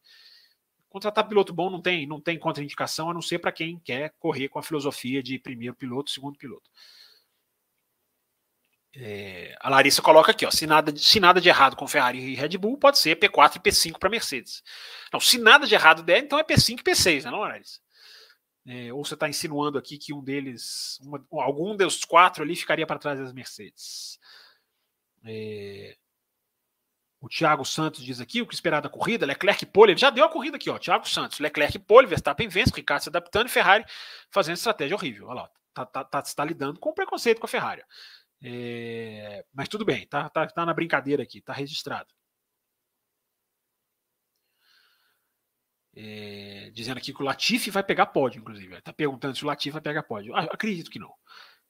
Contratar 0.95 1.27
piloto 1.27 1.51
bom 1.51 1.69
não 1.69 1.81
tem, 1.81 2.07
não 2.07 2.21
tem 2.21 2.39
contraindicação, 2.39 3.09
a 3.09 3.13
não 3.13 3.21
ser 3.21 3.39
para 3.39 3.51
quem 3.51 3.77
quer 3.79 4.13
correr 4.17 4.47
com 4.47 4.59
a 4.59 4.63
filosofia 4.63 5.21
de 5.21 5.37
primeiro 5.37 5.75
piloto, 5.75 6.09
segundo 6.09 6.37
piloto. 6.37 6.71
É, 8.95 9.57
a 9.59 9.69
Larissa 9.69 10.01
coloca 10.01 10.31
aqui, 10.31 10.45
ó, 10.45 10.51
se 10.51 10.65
nada, 10.65 10.95
se 10.95 11.19
nada 11.19 11.41
de 11.41 11.49
errado 11.49 11.75
com 11.75 11.85
Ferrari 11.85 12.19
e 12.19 12.33
Red 12.33 12.57
Bull, 12.57 12.77
pode 12.77 12.97
ser 12.97 13.19
P4 13.19 13.57
e 13.57 13.59
P5 13.59 13.99
para 13.99 14.09
Mercedes. 14.09 14.63
Não, 15.11 15.19
se 15.19 15.37
nada 15.37 15.67
de 15.67 15.75
errado 15.75 16.01
der, 16.01 16.19
então 16.19 16.39
é 16.39 16.45
P5 16.45 16.79
e 16.79 16.83
P6, 16.83 17.25
né, 17.25 17.29
não, 17.29 17.39
Larissa? 17.39 17.81
É, 18.65 18.93
ou 18.93 19.03
você 19.03 19.15
está 19.15 19.27
insinuando 19.27 19.77
aqui 19.77 19.97
que 19.97 20.13
um 20.13 20.23
deles, 20.23 20.97
uma, 21.01 21.21
algum 21.43 21.75
dos 21.75 22.05
quatro 22.05 22.41
ali 22.41 22.55
ficaria 22.55 22.87
para 22.87 22.97
trás 22.97 23.19
das 23.19 23.33
Mercedes. 23.33 24.17
É, 25.25 25.97
o 27.21 27.29
Thiago 27.29 27.65
Santos 27.65 28.03
diz 28.03 28.21
aqui 28.21 28.41
o 28.41 28.47
que 28.47 28.53
esperar 28.53 28.81
da 28.81 28.89
corrida, 28.89 29.25
Leclerc 29.25 29.65
Pole, 29.67 29.97
já 29.97 30.09
deu 30.09 30.25
a 30.25 30.29
corrida 30.29 30.57
aqui, 30.57 30.69
ó, 30.69 30.77
Thiago 30.77 31.07
Santos, 31.07 31.39
Leclerc 31.39 31.79
Pole, 31.79 32.07
Verstappen 32.07 32.47
vence, 32.47 32.71
Ricardo 32.75 33.01
se 33.03 33.09
adaptando 33.09 33.47
e 33.47 33.51
Ferrari 33.51 33.85
fazendo 34.31 34.57
estratégia 34.57 34.95
horrível. 34.95 35.27
Olha 35.27 35.41
lá, 35.41 35.49
tá, 35.73 35.85
tá, 35.85 36.03
tá, 36.03 36.21
tá 36.21 36.45
lidando 36.45 36.79
com 36.79 36.93
preconceito 36.93 37.39
com 37.39 37.45
a 37.45 37.49
Ferrari. 37.49 37.83
É, 38.43 39.43
mas 39.53 39.67
tudo 39.67 39.85
bem, 39.85 40.05
tá, 40.07 40.29
tá, 40.29 40.45
tá 40.47 40.65
na 40.65 40.73
brincadeira 40.73 41.23
aqui, 41.23 41.41
tá 41.41 41.53
registrado. 41.53 42.13
É, 45.97 46.69
dizendo 46.73 46.97
aqui 46.97 47.13
que 47.13 47.21
o 47.21 47.25
Latifi 47.25 47.71
vai 47.71 47.81
pegar 47.81 48.07
pódio, 48.07 48.39
inclusive. 48.39 48.75
Está 48.75 48.91
perguntando 48.91 49.35
se 49.35 49.43
o 49.43 49.47
Latifi 49.47 49.71
vai 49.71 49.81
pegar 49.81 50.03
pódio. 50.03 50.35
Ah, 50.35 50.41
acredito 50.51 50.91
que 50.91 50.99
não. 50.99 51.13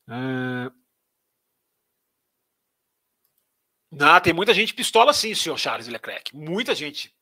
Ah, 0.07 0.71
não, 3.95 4.19
tem 4.19 4.33
muita 4.33 4.53
gente 4.53 4.73
pistola 4.73 5.13
sim, 5.13 5.33
senhor 5.33 5.57
Charles 5.57 5.87
Leclerc. 5.87 6.35
Muita 6.35 6.75
gente. 6.75 7.13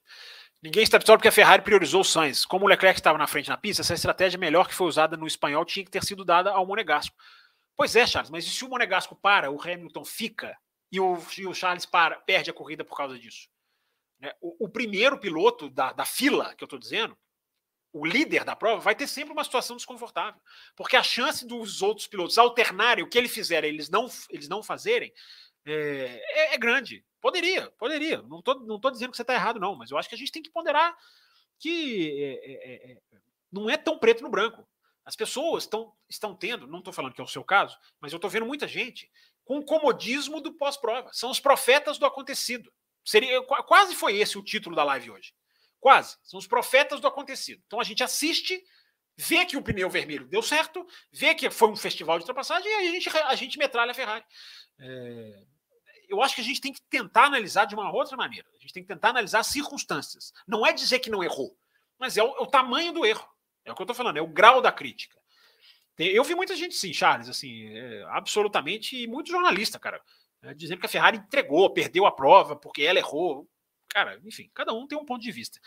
Ninguém 0.62 0.84
está 0.84 0.98
pistola 0.98 1.18
porque 1.18 1.28
a 1.28 1.32
Ferrari 1.32 1.62
priorizou 1.62 2.02
o 2.02 2.06
Sainz. 2.06 2.46
Como 2.46 2.66
o 2.66 2.68
Leclerc 2.68 3.00
estava 3.00 3.18
na 3.18 3.28
frente 3.28 3.50
na 3.50 3.58
pista, 3.58 3.82
essa 3.82 3.94
estratégia 3.94 4.40
melhor 4.40 4.68
que 4.68 4.74
foi 4.74 4.88
usada 4.88 5.18
no 5.18 5.28
espanhol 5.28 5.66
tinha 5.66 5.84
que 5.84 5.92
ter 5.92 6.04
sido 6.04 6.24
dada 6.24 6.52
ao 6.52 6.66
Monegasco 6.66 7.16
Pois 7.76 7.96
é, 7.96 8.06
Charles, 8.06 8.30
mas 8.30 8.46
e 8.46 8.50
se 8.50 8.64
o 8.64 8.70
Monegasco 8.70 9.16
para, 9.16 9.52
o 9.52 9.60
Hamilton 9.60 10.06
fica 10.06 10.58
e 10.92 11.00
o, 11.00 11.18
e 11.38 11.48
o 11.48 11.54
Charles 11.54 11.86
para, 11.86 12.20
perde 12.22 12.52
a 12.52 12.54
corrida 12.54 12.86
por 12.86 12.96
causa 12.96 13.18
disso? 13.18 13.50
Né? 14.20 14.32
O, 14.40 14.66
o, 14.66 14.70
primeiro 14.70 15.18
piloto 15.18 15.70
da, 15.70 15.92
da 15.92 16.06
fila, 16.06 16.54
que 16.56 16.64
eu 16.64 16.68
estou 16.68 16.78
dizendo, 16.78 17.18
o 17.92 18.06
líder 18.06 18.44
da 18.44 18.56
prova, 18.56 18.80
vai 18.80 18.96
ter 18.96 19.08
sempre 19.08 19.34
uma 19.34 19.44
situação 19.44 19.76
desconfortável. 19.76 20.40
Porque 20.76 20.96
a 20.96 21.04
chance 21.04 21.46
dos 21.48 21.82
outros 21.82 22.08
pilotos 22.08 22.38
alternarem 22.38 23.04
o 23.04 23.10
que 23.10 23.18
ele 23.18 23.28
fizer 23.28 23.64
eles 23.64 23.90
não, 23.90 24.08
eles 24.30 24.48
não 24.48 24.62
fazerem 24.62 25.12
é, 25.66 26.22
é, 26.30 26.54
é 26.56 26.58
grande. 26.58 27.06
Poderia, 27.22 27.72
poderia. 27.72 28.22
Não 28.24 28.40
estou 28.40 28.60
não 28.62 28.80
tô 28.80 28.92
dizendo 28.92 29.12
que 29.12 29.18
você 29.18 29.24
está 29.24 29.34
errado, 29.34 29.60
não, 29.60 29.76
mas 29.76 29.92
eu 29.92 29.98
acho 29.98 30.10
que 30.10 30.16
a 30.16 30.18
gente 30.18 30.32
tem 30.32 30.44
que 30.44 30.52
ponderar 30.52 30.96
que 31.60 32.22
é, 32.22 32.52
é, 32.52 32.92
é 32.92 32.98
não 33.52 33.70
é 33.70 33.78
tão 33.78 33.98
preto 33.98 34.24
no 34.24 34.30
branco. 34.30 34.68
As 35.06 35.16
pessoas 35.16 35.64
estão, 35.64 35.94
estão 36.10 36.36
tendo, 36.36 36.66
não 36.66 36.80
estou 36.80 36.94
falando 36.94 37.14
que 37.14 37.22
é 37.22 37.24
o 37.24 37.28
seu 37.28 37.44
caso, 37.44 37.78
mas 38.00 38.12
eu 38.12 38.18
estou 38.18 38.30
vendo 38.30 38.46
muita 38.46 38.68
gente 38.68 39.12
com 39.46 39.60
o 39.60 39.66
comodismo 39.66 40.42
do 40.42 40.54
pós-prova. 40.54 41.10
São 41.14 41.30
os 41.30 41.40
profetas 41.40 41.98
do 41.98 42.06
acontecido. 42.06 42.72
Seria, 43.06 43.42
quase 43.44 43.96
foi 43.96 44.18
esse 44.18 44.38
o 44.38 44.44
título 44.44 44.76
da 44.76 44.84
live 44.84 45.12
hoje. 45.12 45.34
Quase. 45.80 46.18
São 46.24 46.40
os 46.40 46.48
profetas 46.48 47.02
do 47.02 47.08
acontecido. 47.08 47.62
Então 47.68 47.80
a 47.80 47.84
gente 47.84 48.02
assiste, 48.02 48.64
vê 49.18 49.46
que 49.46 49.58
o 49.58 49.62
pneu 49.62 49.90
vermelho 49.90 50.26
deu 50.28 50.42
certo, 50.42 50.88
vê 51.12 51.36
que 51.36 51.50
foi 51.50 51.70
um 51.70 51.76
festival 51.76 52.18
de 52.18 52.24
ultrapassagem 52.24 52.72
e 52.72 52.76
aí 52.76 52.88
a 52.88 52.92
gente, 52.92 53.10
a 53.10 53.36
gente 53.36 53.58
metralha 53.58 53.92
a 53.92 53.96
Ferrari. 53.96 54.24
É, 54.80 55.46
eu 56.14 56.22
acho 56.22 56.36
que 56.36 56.42
a 56.42 56.44
gente 56.44 56.62
tem 56.62 56.72
que 56.72 56.82
tentar 56.90 57.26
analisar 57.26 57.66
de 57.66 57.76
uma 57.76 57.92
outra 57.92 58.16
maneira. 58.16 58.48
A 58.54 58.58
gente 58.58 58.74
tem 58.74 58.84
que 58.84 58.88
tentar 58.88 59.10
analisar 59.10 59.40
as 59.40 59.48
circunstâncias. 59.48 60.34
Não 60.48 60.66
é 60.66 60.72
dizer 60.72 61.00
que 61.00 61.10
não 61.10 61.24
errou, 61.24 61.58
mas 62.00 62.18
é 62.18 62.24
o, 62.24 62.28
é 62.28 62.42
o 62.42 62.48
tamanho 62.48 62.94
do 62.94 63.06
erro. 63.06 63.28
É 63.66 63.72
o 63.72 63.76
que 63.76 63.82
eu 63.82 63.86
estou 63.86 63.96
falando, 63.96 64.18
é 64.18 64.22
o 64.22 64.28
grau 64.28 64.62
da 64.62 64.72
crítica. 64.72 65.18
Eu 65.98 66.24
vi 66.24 66.34
muita 66.34 66.56
gente, 66.56 66.76
sim, 66.76 66.92
Charles, 66.92 67.30
assim, 67.30 67.68
é, 67.68 68.04
absolutamente, 68.10 68.98
e 68.98 69.08
muito 69.08 69.32
jornalista, 69.32 69.80
cara, 69.80 70.02
é, 70.42 70.54
dizendo 70.54 70.80
que 70.80 70.86
a 70.86 70.90
Ferrari 70.90 71.18
entregou, 71.18 71.70
perdeu 71.70 72.06
a 72.06 72.12
prova 72.12 72.56
porque 72.56 72.84
ela 72.84 73.00
errou. 73.00 73.48
Cara, 73.88 74.20
enfim, 74.26 74.50
cada 74.54 74.74
um 74.74 74.88
tem 74.88 74.98
um 74.98 75.06
ponto 75.06 75.22
de 75.22 75.32
vista. 75.32 75.60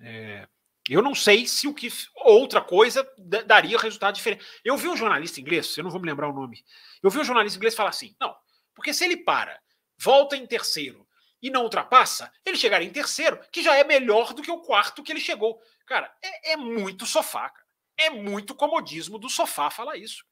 É, 0.00 0.48
eu 0.88 1.02
não 1.02 1.14
sei 1.14 1.46
se 1.46 1.68
o 1.68 1.74
que 1.74 1.88
outra 2.24 2.62
coisa 2.62 3.06
daria 3.46 3.78
resultado 3.78 4.14
diferente. 4.14 4.44
Eu 4.64 4.76
vi 4.76 4.88
um 4.88 4.96
jornalista 4.96 5.40
inglês, 5.40 5.76
eu 5.76 5.84
não 5.84 5.90
vou 5.90 6.00
me 6.00 6.08
lembrar 6.08 6.28
o 6.28 6.32
nome. 6.32 6.64
Eu 7.02 7.10
vi 7.10 7.18
um 7.18 7.24
jornalista 7.24 7.58
inglês 7.58 7.74
falar 7.74 7.90
assim: 7.90 8.16
não, 8.18 8.34
porque 8.74 8.94
se 8.94 9.04
ele 9.04 9.18
para, 9.18 9.60
volta 9.98 10.36
em 10.36 10.46
terceiro 10.46 11.06
e 11.40 11.50
não 11.50 11.62
ultrapassa, 11.62 12.32
ele 12.44 12.56
chegaria 12.56 12.88
em 12.88 12.92
terceiro, 12.92 13.40
que 13.52 13.62
já 13.62 13.76
é 13.76 13.84
melhor 13.84 14.34
do 14.34 14.42
que 14.42 14.50
o 14.50 14.60
quarto 14.60 15.02
que 15.02 15.12
ele 15.12 15.20
chegou. 15.20 15.60
Cara, 15.86 16.12
é, 16.22 16.52
é 16.52 16.56
muito 16.56 17.06
sofá, 17.06 17.48
cara. 17.48 17.66
É 17.96 18.10
muito 18.10 18.54
comodismo 18.54 19.18
do 19.18 19.28
sofá 19.28 19.70
falar 19.70 19.96
isso. 19.96 20.24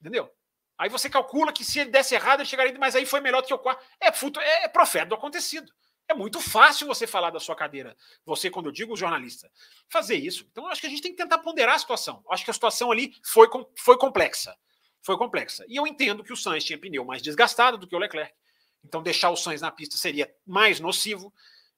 Entendeu? 0.00 0.32
Aí 0.76 0.88
você 0.88 1.08
calcula 1.08 1.52
que 1.52 1.64
se 1.64 1.78
ele 1.78 1.90
desse 1.90 2.14
errado, 2.14 2.40
ele 2.40 2.48
chegaria, 2.48 2.76
mas 2.78 2.96
aí 2.96 3.06
foi 3.06 3.20
melhor 3.20 3.42
do 3.42 3.46
que 3.46 3.54
o 3.54 3.58
quarto. 3.58 3.84
É, 4.00 4.08
é, 4.08 4.64
é 4.64 4.68
profeta 4.68 5.06
do 5.06 5.14
acontecido. 5.14 5.72
É 6.08 6.14
muito 6.14 6.40
fácil 6.40 6.86
você 6.86 7.06
falar 7.06 7.30
da 7.30 7.38
sua 7.38 7.54
cadeira, 7.54 7.96
você, 8.24 8.50
quando 8.50 8.66
eu 8.66 8.72
digo 8.72 8.96
jornalista, 8.96 9.50
fazer 9.88 10.16
isso. 10.16 10.46
Então, 10.50 10.66
acho 10.66 10.80
que 10.80 10.86
a 10.86 10.90
gente 10.90 11.00
tem 11.00 11.12
que 11.12 11.22
tentar 11.22 11.38
ponderar 11.38 11.76
a 11.76 11.78
situação. 11.78 12.22
Acho 12.28 12.44
que 12.44 12.50
a 12.50 12.54
situação 12.54 12.90
ali 12.90 13.14
foi, 13.24 13.48
foi 13.78 13.96
complexa. 13.96 14.56
Foi 15.00 15.16
complexa. 15.16 15.64
E 15.68 15.76
eu 15.76 15.86
entendo 15.86 16.24
que 16.24 16.32
o 16.32 16.36
Sainz 16.36 16.64
tinha 16.64 16.78
pneu 16.78 17.04
mais 17.04 17.22
desgastado 17.22 17.78
do 17.78 17.86
que 17.86 17.94
o 17.94 17.98
Leclerc. 17.98 18.34
Então, 18.84 19.02
deixar 19.02 19.30
o 19.30 19.36
Sainz 19.36 19.60
na 19.60 19.70
pista 19.70 19.96
seria 19.96 20.32
mais 20.46 20.80
nocivo. 20.80 21.32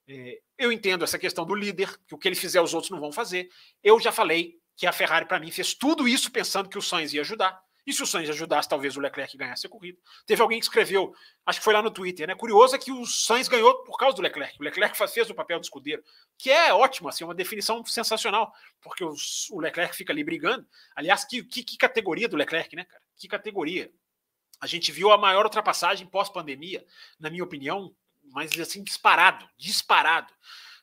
É, 0.07 0.39
eu 0.57 0.71
entendo 0.71 1.03
essa 1.03 1.19
questão 1.19 1.45
do 1.45 1.55
líder, 1.55 1.97
que 2.07 2.15
o 2.15 2.17
que 2.17 2.27
ele 2.27 2.35
fizer 2.35 2.61
os 2.61 2.73
outros 2.73 2.91
não 2.91 2.99
vão 2.99 3.11
fazer. 3.11 3.49
Eu 3.83 3.99
já 3.99 4.11
falei 4.11 4.59
que 4.75 4.85
a 4.85 4.91
Ferrari, 4.91 5.25
para 5.25 5.39
mim, 5.39 5.51
fez 5.51 5.73
tudo 5.73 6.07
isso 6.07 6.31
pensando 6.31 6.69
que 6.69 6.77
o 6.77 6.81
Sainz 6.81 7.13
ia 7.13 7.21
ajudar. 7.21 7.63
E 7.85 7.93
se 7.93 8.01
o 8.01 8.07
Sainz 8.07 8.29
ajudasse, 8.29 8.67
talvez 8.67 8.97
o 8.97 8.99
Leclerc 8.99 9.37
ganhasse 9.37 9.67
a 9.67 9.69
corrida. 9.69 9.99
Teve 10.25 10.41
alguém 10.41 10.59
que 10.59 10.65
escreveu, 10.65 11.13
acho 11.45 11.59
que 11.59 11.63
foi 11.63 11.73
lá 11.73 11.83
no 11.83 11.91
Twitter, 11.91 12.27
né? 12.27 12.33
Curioso 12.33 12.75
é 12.75 12.79
que 12.79 12.91
o 12.91 13.05
Sainz 13.05 13.47
ganhou 13.47 13.83
por 13.83 13.97
causa 13.97 14.15
do 14.15 14.23
Leclerc. 14.23 14.59
O 14.59 14.63
Leclerc 14.63 14.97
fez 14.97 15.29
o 15.29 15.35
papel 15.35 15.59
do 15.59 15.63
escudeiro, 15.63 16.03
que 16.35 16.49
é 16.49 16.73
ótimo, 16.73 17.09
assim, 17.09 17.23
uma 17.23 17.35
definição 17.35 17.85
sensacional, 17.85 18.51
porque 18.81 19.03
o 19.03 19.59
Leclerc 19.59 19.95
fica 19.95 20.11
ali 20.11 20.23
brigando. 20.23 20.67
Aliás, 20.95 21.23
que, 21.25 21.43
que, 21.43 21.63
que 21.63 21.77
categoria 21.77 22.27
do 22.27 22.35
Leclerc, 22.35 22.75
né, 22.75 22.85
cara? 22.85 23.03
Que 23.17 23.27
categoria. 23.27 23.91
A 24.59 24.67
gente 24.67 24.91
viu 24.91 25.11
a 25.11 25.17
maior 25.17 25.45
ultrapassagem 25.45 26.07
pós-pandemia, 26.07 26.85
na 27.19 27.29
minha 27.29 27.43
opinião, 27.43 27.95
mas 28.23 28.57
assim, 28.59 28.83
disparado, 28.83 29.47
disparado, 29.57 30.33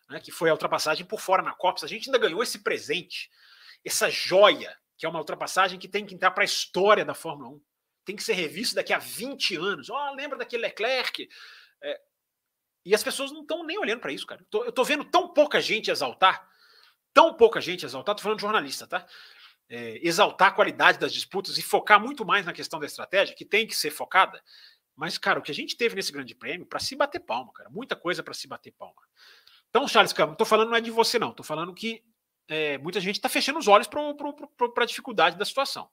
né, 0.09 0.21
que 0.21 0.31
foi 0.31 0.51
a 0.51 0.53
ultrapassagem 0.53 1.05
por 1.05 1.21
fora 1.21 1.43
na 1.43 1.53
Copa. 1.53 1.85
A 1.85 1.89
gente 1.89 2.09
ainda 2.09 2.19
ganhou 2.19 2.43
esse 2.43 2.61
presente, 2.61 3.31
essa 3.85 4.11
joia 4.11 4.77
que 4.97 5.07
é 5.07 5.09
uma 5.09 5.19
ultrapassagem 5.19 5.81
que 5.81 5.89
tem 5.89 6.07
que 6.07 6.15
entrar 6.15 6.31
para 6.31 6.45
a 6.45 6.47
história 6.47 7.05
da 7.05 7.13
Fórmula 7.13 7.51
1. 7.51 7.61
Tem 8.05 8.15
que 8.15 8.23
ser 8.23 8.35
revisto 8.35 8.77
daqui 8.77 8.93
a 8.93 8.99
20 8.99 9.57
anos. 9.57 9.91
Oh, 9.91 10.15
lembra 10.15 10.39
daquele 10.39 10.63
Leclerc? 10.63 11.29
É, 11.83 12.01
e 12.85 12.95
as 12.95 13.03
pessoas 13.03 13.33
não 13.33 13.43
estão 13.43 13.65
nem 13.65 13.79
olhando 13.79 14.01
para 14.01 14.13
isso, 14.13 14.25
cara. 14.25 14.47
Eu 14.53 14.69
estou 14.69 14.85
vendo 14.85 15.05
tão 15.05 15.33
pouca 15.33 15.61
gente 15.61 15.91
exaltar, 15.91 16.49
tão 17.13 17.35
pouca 17.35 17.61
gente 17.61 17.85
exaltar, 17.85 18.13
estou 18.13 18.23
falando 18.23 18.39
de 18.39 18.43
jornalista, 18.43 18.87
tá? 18.87 19.05
É, 19.75 19.99
exaltar 20.07 20.49
a 20.49 20.53
qualidade 20.53 20.99
das 20.99 21.15
disputas 21.15 21.57
e 21.57 21.63
focar 21.63 21.99
muito 21.99 22.27
mais 22.27 22.45
na 22.45 22.53
questão 22.53 22.79
da 22.79 22.85
estratégia, 22.85 23.35
que 23.35 23.45
tem 23.45 23.67
que 23.67 23.75
ser 23.75 23.91
focada. 23.91 24.43
Mas, 24.95 25.17
cara, 25.17 25.39
o 25.39 25.43
que 25.43 25.51
a 25.51 25.55
gente 25.55 25.77
teve 25.79 25.95
nesse 25.95 26.13
grande 26.13 26.35
prêmio, 26.35 26.67
para 26.67 26.79
se 26.79 26.95
bater 26.95 27.21
palma, 27.21 27.51
cara, 27.55 27.71
muita 27.71 27.97
coisa 27.97 28.23
para 28.23 28.35
se 28.35 28.47
bater 28.47 28.73
palma. 28.73 29.01
Então, 29.71 29.89
Charles 29.89 30.13
não 30.13 30.33
estou 30.33 30.47
falando 30.47 30.69
não 30.69 30.77
é 30.77 30.81
de 30.83 30.91
você, 30.91 31.19
não. 31.19 31.31
Estou 31.31 31.45
falando 31.45 31.73
que 31.73 32.05
é, 32.47 32.77
muita 32.77 33.01
gente 33.01 33.17
está 33.17 33.31
fechando 33.31 33.59
os 33.59 33.67
olhos 33.69 33.87
para 33.87 34.03
a 34.83 34.87
dificuldade 34.87 35.39
da 35.39 35.45
situação. 35.47 35.89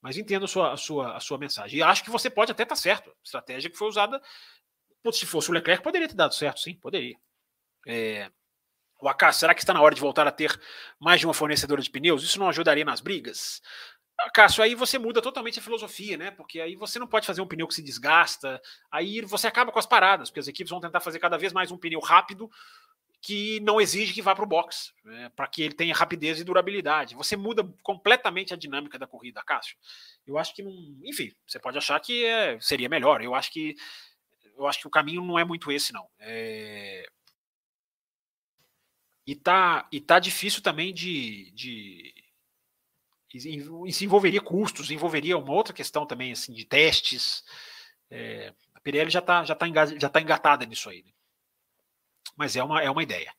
Mas 0.00 0.16
entendo 0.16 0.46
a 0.46 0.48
sua, 0.48 0.72
a, 0.72 0.76
sua, 0.78 1.16
a 1.16 1.20
sua 1.20 1.36
mensagem. 1.36 1.80
E 1.80 1.82
acho 1.82 2.02
que 2.02 2.10
você 2.10 2.30
pode 2.30 2.50
até 2.50 2.62
estar 2.62 2.74
tá 2.74 2.80
certo. 2.80 3.14
Estratégia 3.22 3.68
que 3.68 3.76
foi 3.76 3.88
usada, 3.88 4.22
se 5.12 5.26
fosse 5.26 5.50
o 5.50 5.52
Leclerc, 5.52 5.82
poderia 5.82 6.08
ter 6.08 6.14
dado 6.14 6.34
certo, 6.34 6.60
sim, 6.60 6.74
poderia. 6.74 7.16
É, 7.86 8.30
o 9.00 9.08
AK, 9.08 9.32
será 9.32 9.54
que 9.54 9.60
está 9.60 9.72
na 9.72 9.80
hora 9.80 9.94
de 9.94 10.00
voltar 10.00 10.26
a 10.26 10.32
ter 10.32 10.58
mais 10.98 11.20
de 11.20 11.26
uma 11.26 11.34
fornecedora 11.34 11.80
de 11.80 11.90
pneus? 11.90 12.22
Isso 12.22 12.38
não 12.38 12.48
ajudaria 12.48 12.84
nas 12.84 13.00
brigas? 13.00 13.62
Cássio, 14.34 14.64
aí 14.64 14.74
você 14.74 14.98
muda 14.98 15.22
totalmente 15.22 15.60
a 15.60 15.62
filosofia, 15.62 16.16
né? 16.16 16.30
Porque 16.32 16.60
aí 16.60 16.74
você 16.74 16.98
não 16.98 17.06
pode 17.06 17.26
fazer 17.26 17.40
um 17.40 17.46
pneu 17.46 17.68
que 17.68 17.74
se 17.74 17.82
desgasta, 17.82 18.60
aí 18.90 19.20
você 19.20 19.46
acaba 19.46 19.70
com 19.70 19.78
as 19.78 19.86
paradas, 19.86 20.28
porque 20.28 20.40
as 20.40 20.48
equipes 20.48 20.70
vão 20.70 20.80
tentar 20.80 21.00
fazer 21.00 21.20
cada 21.20 21.38
vez 21.38 21.52
mais 21.52 21.70
um 21.70 21.78
pneu 21.78 22.00
rápido 22.00 22.50
que 23.20 23.60
não 23.60 23.80
exige 23.80 24.12
que 24.12 24.22
vá 24.22 24.34
para 24.34 24.44
o 24.44 24.48
box, 24.48 24.92
né, 25.04 25.30
para 25.34 25.46
que 25.48 25.62
ele 25.62 25.74
tenha 25.74 25.94
rapidez 25.94 26.40
e 26.40 26.44
durabilidade. 26.44 27.16
Você 27.16 27.36
muda 27.36 27.68
completamente 27.82 28.54
a 28.54 28.56
dinâmica 28.56 28.98
da 28.98 29.06
corrida, 29.06 29.42
Cássio. 29.42 29.76
Eu 30.26 30.38
acho 30.38 30.54
que 30.54 30.62
não, 30.62 30.72
enfim, 31.04 31.32
você 31.46 31.58
pode 31.58 31.78
achar 31.78 31.98
que 32.00 32.24
é, 32.24 32.58
seria 32.60 32.88
melhor. 32.88 33.22
Eu 33.22 33.34
acho 33.34 33.52
que 33.52 33.74
eu 34.56 34.66
acho 34.66 34.80
que 34.80 34.88
o 34.88 34.90
caminho 34.90 35.24
não 35.24 35.38
é 35.38 35.44
muito 35.44 35.70
esse, 35.70 35.92
não. 35.92 36.08
É... 36.18 37.08
E 39.28 39.36
tá, 39.36 39.86
e 39.92 40.00
tá 40.00 40.18
difícil 40.18 40.62
também 40.62 40.94
de, 40.94 41.50
de 41.50 42.14
se 43.38 44.04
envolveria 44.04 44.40
custos, 44.40 44.90
envolveria 44.90 45.36
uma 45.36 45.52
outra 45.52 45.74
questão 45.74 46.06
também 46.06 46.32
assim 46.32 46.54
de 46.54 46.64
testes. 46.64 47.44
É, 48.10 48.54
a 48.74 48.80
Pirelli 48.80 49.10
já 49.10 49.18
está 49.18 49.44
já 49.44 49.54
tá 49.54 49.66
já 49.98 50.08
tá 50.08 50.20
engatada 50.22 50.64
nisso 50.64 50.88
aí. 50.88 51.02
Né? 51.02 51.12
mas 52.38 52.56
é 52.56 52.62
uma, 52.62 52.80
é 52.80 52.88
uma 52.88 53.02
ideia. 53.02 53.34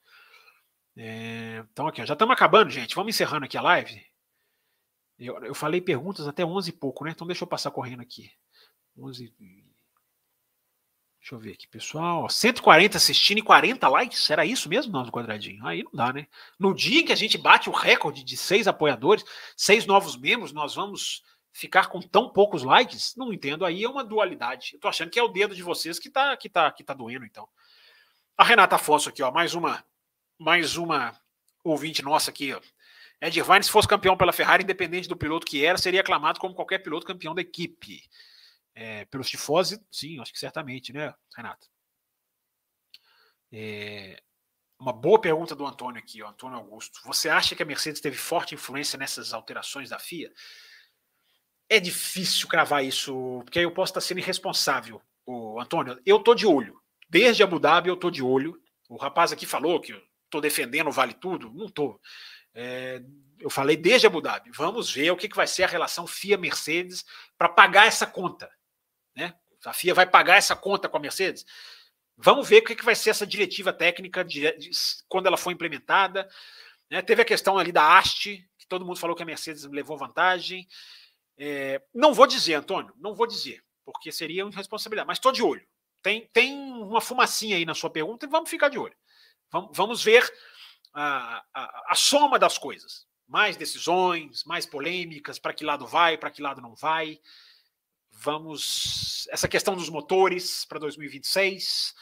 É, 0.95 1.65
então, 1.71 1.87
aqui, 1.87 2.01
ó, 2.01 2.05
já 2.05 2.13
estamos 2.13 2.33
acabando, 2.33 2.69
gente. 2.69 2.93
Vamos 2.93 3.15
encerrando 3.15 3.45
aqui 3.45 3.57
a 3.57 3.61
live. 3.61 4.05
Eu, 5.17 5.43
eu 5.45 5.55
falei 5.55 5.79
perguntas 5.81 6.27
até 6.27 6.45
11 6.45 6.69
e 6.69 6.73
pouco, 6.73 7.05
né? 7.05 7.11
Então, 7.11 7.25
deixa 7.25 7.43
eu 7.43 7.47
passar 7.47 7.71
correndo 7.71 8.01
aqui. 8.01 8.29
11. 8.97 9.33
Deixa 11.30 11.35
eu 11.35 11.39
ver 11.39 11.51
aqui, 11.51 11.68
pessoal. 11.68 12.27
140 12.27 12.97
assistindo 12.97 13.38
e 13.38 13.43
40 13.43 13.88
likes? 13.88 14.27
Era 14.31 14.47
isso 14.47 14.68
mesmo, 14.68 14.91
não, 14.91 15.06
no 15.06 15.11
quadradinho? 15.11 15.64
Aí 15.64 15.84
não 15.84 15.91
dá, 15.93 16.11
né? 16.11 16.26
No 16.57 16.73
dia 16.73 17.01
em 17.01 17.06
que 17.06 17.14
a 17.14 17.15
gente 17.15 17.38
bate 17.38 17.69
o 17.69 17.72
recorde 17.72 18.23
de 18.23 18.35
seis 18.35 18.68
apoiadores, 18.68 19.23
seis 19.56 19.85
novos 19.85 20.18
membros, 20.18 20.51
nós 20.51 20.73
vamos 20.73 21.22
ficar 21.53 21.85
com 21.85 22.01
tão 22.01 22.30
poucos 22.30 22.64
likes? 22.64 23.14
Não 23.15 23.31
entendo. 23.31 23.64
Aí 23.64 23.84
é 23.84 23.88
uma 23.88 24.03
dualidade. 24.03 24.72
Eu 24.73 24.80
tô 24.80 24.88
achando 24.88 25.11
que 25.11 25.19
é 25.19 25.23
o 25.23 25.27
dedo 25.27 25.53
de 25.53 25.61
vocês 25.61 25.99
que 25.99 26.10
tá, 26.10 26.35
que 26.35 26.49
tá, 26.49 26.72
que 26.72 26.84
tá 26.84 26.95
doendo, 26.95 27.26
então. 27.26 27.47
A 28.35 28.43
Renata 28.43 28.77
Afonso 28.77 29.10
aqui, 29.10 29.22
ó, 29.22 29.31
mais 29.31 29.53
uma, 29.53 29.85
mais 30.39 30.77
uma 30.77 31.15
ouvinte 31.64 32.01
nossa 32.01 32.31
aqui, 32.31 32.53
ó. 32.53 32.60
Ed 33.22 33.38
Irvine, 33.38 33.64
se 33.64 33.69
fosse 33.69 33.88
campeão 33.88 34.18
pela 34.18 34.34
Ferrari, 34.34 34.64
independente 34.64 35.07
do 35.07 35.15
piloto 35.15 35.45
que 35.45 35.64
era, 35.64 35.77
seria 35.77 36.01
aclamado 36.01 36.39
como 36.39 36.56
qualquer 36.56 36.80
piloto 36.80 37.06
campeão 37.06 37.35
da 37.35 37.41
equipe. 37.41 38.01
É, 38.81 39.03
pelos 39.03 39.30
tifose, 39.30 39.85
sim, 39.91 40.22
acho 40.22 40.31
que 40.31 40.39
certamente, 40.39 40.93
né, 40.93 41.14
Renata? 41.35 41.68
É, 43.51 44.23
uma 44.80 44.93
boa 44.93 45.19
pergunta 45.19 45.53
do 45.53 45.65
Antônio 45.65 45.99
aqui, 45.99 46.23
ó, 46.23 46.30
Antônio 46.30 46.57
Augusto. 46.57 47.01
Você 47.03 47.27
acha 47.27 47.57
que 47.57 47.61
a 47.61 47.65
Mercedes 47.65 47.99
teve 47.99 48.15
forte 48.15 48.56
influência 48.56 48.97
nessas 48.97 49.34
alterações 49.34 49.89
da 49.89 49.99
FIA? 49.99 50.31
É 51.68 51.77
difícil 51.77 52.47
cravar 52.47 52.85
isso, 52.85 53.41
porque 53.43 53.60
aí 53.60 53.65
eu 53.65 53.73
posso 53.73 53.89
estar 53.89 53.99
sendo 53.99 54.19
irresponsável, 54.19 55.01
o 55.26 55.60
Antônio. 55.60 56.01
Eu 56.06 56.23
tô 56.23 56.34
de 56.34 56.47
olho. 56.47 56.81
Desde 57.10 57.43
Abu 57.43 57.60
Dhabi 57.60 57.89
eu 57.89 57.95
estou 57.95 58.10
de 58.10 58.23
olho. 58.23 58.57
O 58.88 58.95
rapaz 58.95 59.34
aqui 59.34 59.45
falou 59.45 59.81
que 59.81 59.91
estou 60.23 60.39
defendendo 60.39 60.88
o 60.88 60.93
Vale 60.93 61.15
Tudo. 61.15 61.51
Não 61.53 61.65
estou. 61.65 61.99
É, 62.53 63.03
eu 63.39 63.49
falei 63.49 63.76
desde 63.76 64.07
Abu 64.07 64.22
Dhabi, 64.22 64.51
vamos 64.51 64.89
ver 64.89 65.11
o 65.11 65.18
que, 65.18 65.27
que 65.27 65.35
vai 65.35 65.47
ser 65.47 65.64
a 65.64 65.68
relação 65.68 66.07
FIA-Mercedes 66.07 67.03
para 67.38 67.49
pagar 67.49 67.85
essa 67.85 68.07
conta. 68.07 68.49
Né? 69.19 69.35
A 69.65 69.73
FIA 69.73 69.93
vai 69.93 70.05
pagar 70.05 70.37
essa 70.37 70.55
conta 70.55 70.87
com 70.87 70.95
a 70.95 70.99
Mercedes? 70.99 71.45
Vamos 72.15 72.47
ver 72.47 72.59
o 72.59 72.63
que, 72.63 72.83
vai 72.83 72.95
ser 72.95 73.09
essa 73.09 73.27
diretiva 73.27 73.73
técnica 73.73 74.23
de, 74.23 74.51
de, 74.57 74.71
quando 75.07 75.27
ela 75.27 75.37
for 75.37 75.51
implementada. 75.51 76.29
Né? 76.89 77.01
Teve 77.01 77.21
a 77.21 77.25
questão 77.25 77.57
ali 77.57 77.71
da 77.71 77.97
haste, 77.97 78.49
que 78.57 78.67
todo 78.67 78.85
mundo 78.85 78.99
falou 78.99 79.15
que 79.15 79.23
a 79.23 79.25
Mercedes 79.25 79.65
levou 79.65 79.97
vantagem. 79.97 80.67
É, 81.37 81.81
não 81.93 82.13
vou 82.13 82.25
dizer, 82.25 82.55
Antônio, 82.55 82.93
não 82.97 83.13
vou 83.13 83.27
dizer, 83.27 83.63
porque 83.85 84.11
seria 84.11 84.45
uma 84.45 84.51
irresponsabilidade, 84.51 85.07
mas 85.07 85.17
estou 85.17 85.31
de 85.31 85.43
olho. 85.43 85.65
Tem, 86.01 86.27
tem 86.31 86.53
uma 86.53 87.01
fumacinha 87.01 87.57
aí 87.57 87.65
na 87.65 87.75
sua 87.75 87.89
pergunta 87.89 88.25
e 88.25 88.29
vamos 88.29 88.49
ficar 88.49 88.69
de 88.69 88.77
olho. 88.77 88.95
Vamos, 89.51 89.75
vamos 89.75 90.03
ver 90.03 90.29
a, 90.93 91.43
a, 91.53 91.83
a 91.89 91.95
soma 91.95 92.39
das 92.39 92.57
coisas. 92.57 93.05
Mais 93.27 93.57
decisões, 93.57 94.43
mais 94.45 94.65
polêmicas, 94.65 95.37
para 95.37 95.53
que 95.53 95.63
lado 95.63 95.85
vai, 95.85 96.17
para 96.17 96.31
que 96.31 96.41
lado 96.41 96.61
não 96.61 96.73
vai. 96.75 97.19
Vamos. 98.21 99.27
Essa 99.31 99.47
questão 99.47 99.75
dos 99.75 99.89
motores 99.89 100.65
para 100.65 100.77
2026, 100.79 101.93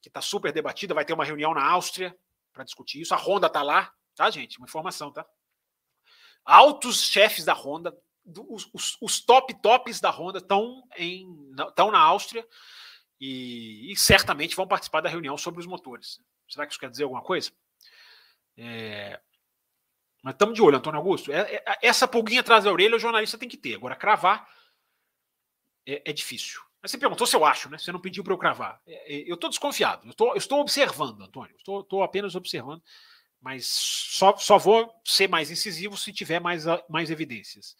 que 0.00 0.08
está 0.08 0.20
super 0.20 0.52
debatida, 0.52 0.94
vai 0.94 1.04
ter 1.04 1.12
uma 1.12 1.24
reunião 1.24 1.52
na 1.52 1.68
Áustria 1.68 2.16
para 2.52 2.62
discutir 2.62 3.00
isso. 3.00 3.14
A 3.14 3.16
Honda 3.16 3.48
está 3.48 3.62
lá, 3.62 3.92
tá, 4.14 4.30
gente? 4.30 4.58
Uma 4.58 4.66
informação, 4.66 5.12
tá? 5.12 5.26
Altos 6.44 7.02
chefes 7.02 7.44
da 7.44 7.52
Honda, 7.52 7.92
os, 8.48 8.70
os, 8.72 8.96
os 9.00 9.20
top 9.20 9.60
tops 9.60 10.00
da 10.00 10.10
Honda 10.10 10.38
estão 10.38 11.90
na 11.90 11.98
Áustria 11.98 12.46
e, 13.20 13.90
e, 13.90 13.96
certamente 13.96 14.54
vão 14.54 14.68
participar 14.68 15.00
da 15.00 15.08
reunião 15.08 15.36
sobre 15.36 15.58
os 15.58 15.66
motores. 15.66 16.20
Será 16.48 16.64
que 16.64 16.72
isso 16.72 16.80
quer 16.80 16.90
dizer 16.90 17.02
alguma 17.02 17.22
coisa? 17.22 17.50
É... 18.56 19.20
Mas 20.22 20.34
estamos 20.34 20.54
de 20.54 20.62
olho, 20.62 20.76
Antônio 20.76 21.00
Augusto. 21.00 21.32
É, 21.32 21.56
é, 21.56 21.78
essa 21.82 22.06
pulguinha 22.06 22.40
atrás 22.40 22.62
da 22.62 22.72
orelha 22.72 22.94
o 22.94 23.00
jornalista 23.00 23.36
tem 23.36 23.48
que 23.48 23.56
ter. 23.56 23.74
Agora, 23.74 23.96
cravar 23.96 24.48
é, 25.86 26.02
é 26.04 26.12
difícil. 26.12 26.60
Mas 26.82 26.90
você 26.90 26.98
perguntou 26.98 27.26
se 27.26 27.34
eu 27.34 27.44
acho, 27.44 27.68
né? 27.70 27.78
Você 27.78 27.92
não 27.92 28.00
pediu 28.00 28.22
para 28.22 28.32
eu 28.32 28.38
cravar. 28.38 28.80
É, 28.86 29.14
é, 29.14 29.30
eu 29.30 29.34
estou 29.34 29.48
desconfiado. 29.48 30.06
Eu, 30.06 30.36
estou 30.36 30.60
observando, 30.60 31.22
Antônio. 31.22 31.56
Estou, 31.56 31.80
estou 31.80 32.02
apenas 32.02 32.34
observando. 32.34 32.82
Mas 33.40 33.66
só, 33.66 34.36
só 34.36 34.58
vou 34.58 34.92
ser 35.04 35.28
mais 35.28 35.50
incisivo 35.50 35.96
se 35.96 36.12
tiver 36.12 36.40
mais, 36.40 36.64
mais 36.88 37.10
evidências. 37.10 37.76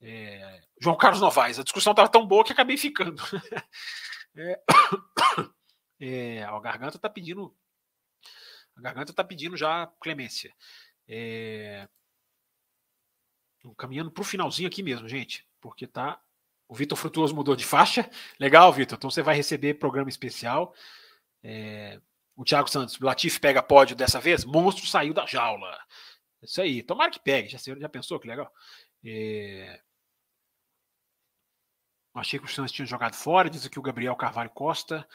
É, 0.00 0.62
João 0.80 0.96
Carlos 0.96 1.20
Novaes, 1.20 1.58
a 1.58 1.64
discussão 1.64 1.92
estava 1.92 2.08
tão 2.08 2.26
boa 2.26 2.44
que 2.44 2.52
acabei 2.52 2.76
ficando. 2.76 3.20
é, 4.36 4.60
é, 6.00 6.42
a 6.44 6.58
garganta 6.60 6.96
está 6.96 7.08
pedindo. 7.08 7.54
A 8.76 8.80
garganta 8.80 9.10
está 9.10 9.24
pedindo 9.24 9.56
já 9.56 9.86
clemência. 10.00 10.54
É, 11.08 11.88
caminhando 13.76 14.10
para 14.10 14.22
o 14.22 14.24
finalzinho 14.24 14.68
aqui 14.68 14.82
mesmo, 14.82 15.08
gente, 15.08 15.46
porque 15.60 15.86
tá 15.86 16.20
o 16.68 16.74
Vitor 16.74 16.96
Frutuoso 16.98 17.34
mudou 17.34 17.56
de 17.56 17.64
faixa. 17.64 18.08
Legal, 18.38 18.72
Vitor. 18.72 18.96
Então 18.96 19.10
você 19.10 19.22
vai 19.22 19.34
receber 19.34 19.74
programa 19.74 20.10
especial. 20.10 20.74
É... 21.42 21.98
O 22.36 22.44
Thiago 22.44 22.70
Santos, 22.70 23.00
o 23.00 23.04
Latif 23.04 23.40
pega 23.40 23.62
pódio 23.62 23.96
dessa 23.96 24.20
vez? 24.20 24.44
Monstro 24.44 24.86
saiu 24.86 25.12
da 25.14 25.26
jaula. 25.26 25.76
Isso 26.42 26.60
aí. 26.60 26.82
Tomara 26.82 27.10
que 27.10 27.18
pegue. 27.18 27.48
Já, 27.48 27.58
já 27.58 27.88
pensou 27.88 28.20
que 28.20 28.28
legal? 28.28 28.52
É... 29.04 29.80
Achei 32.14 32.38
que 32.38 32.44
os 32.44 32.54
Santos 32.54 32.72
tinham 32.72 32.86
jogado 32.86 33.14
fora. 33.14 33.48
Diz 33.48 33.64
aqui 33.64 33.78
o 33.78 33.82
Gabriel 33.82 34.14
Carvalho 34.14 34.50
Costa. 34.50 35.08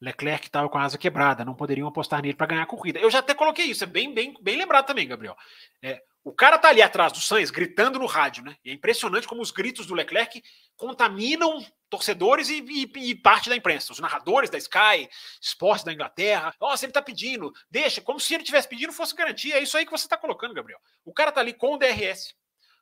Leclerc 0.00 0.46
estava 0.46 0.68
com 0.68 0.78
a 0.78 0.82
asa 0.82 0.98
quebrada, 0.98 1.44
não 1.44 1.54
poderiam 1.54 1.88
apostar 1.88 2.20
nele 2.20 2.36
para 2.36 2.46
ganhar 2.46 2.62
a 2.62 2.66
corrida. 2.66 2.98
Eu 2.98 3.10
já 3.10 3.20
até 3.20 3.34
coloquei 3.34 3.64
isso, 3.64 3.82
é 3.82 3.86
bem, 3.86 4.12
bem, 4.12 4.34
bem 4.42 4.56
lembrado 4.56 4.86
também, 4.86 5.08
Gabriel. 5.08 5.34
É, 5.82 6.02
o 6.26 6.32
cara 6.32 6.58
tá 6.58 6.70
ali 6.70 6.82
atrás 6.82 7.12
do 7.12 7.20
Sainz 7.20 7.52
gritando 7.52 8.00
no 8.00 8.06
rádio, 8.06 8.42
né? 8.42 8.56
E 8.64 8.70
é 8.70 8.72
impressionante 8.72 9.28
como 9.28 9.40
os 9.40 9.52
gritos 9.52 9.86
do 9.86 9.94
Leclerc 9.94 10.42
contaminam 10.76 11.64
torcedores 11.88 12.48
e, 12.48 12.64
e, 12.68 13.10
e, 13.10 13.14
parte 13.14 13.48
da 13.48 13.54
imprensa. 13.54 13.92
Os 13.92 14.00
narradores 14.00 14.50
da 14.50 14.58
Sky, 14.58 15.08
Sports 15.40 15.84
da 15.84 15.92
Inglaterra. 15.92 16.52
Nossa, 16.60 16.84
ele 16.84 16.92
tá 16.92 17.00
pedindo, 17.00 17.52
deixa, 17.70 18.00
como 18.00 18.18
se 18.18 18.34
ele 18.34 18.42
tivesse 18.42 18.66
pedindo 18.66 18.92
fosse 18.92 19.14
garantia. 19.14 19.54
É 19.54 19.62
isso 19.62 19.76
aí 19.76 19.84
que 19.86 19.92
você 19.92 20.08
tá 20.08 20.16
colocando, 20.16 20.52
Gabriel. 20.52 20.80
O 21.04 21.14
cara 21.14 21.30
tá 21.30 21.40
ali 21.40 21.54
com 21.54 21.74
o 21.74 21.78
DRS. 21.78 22.34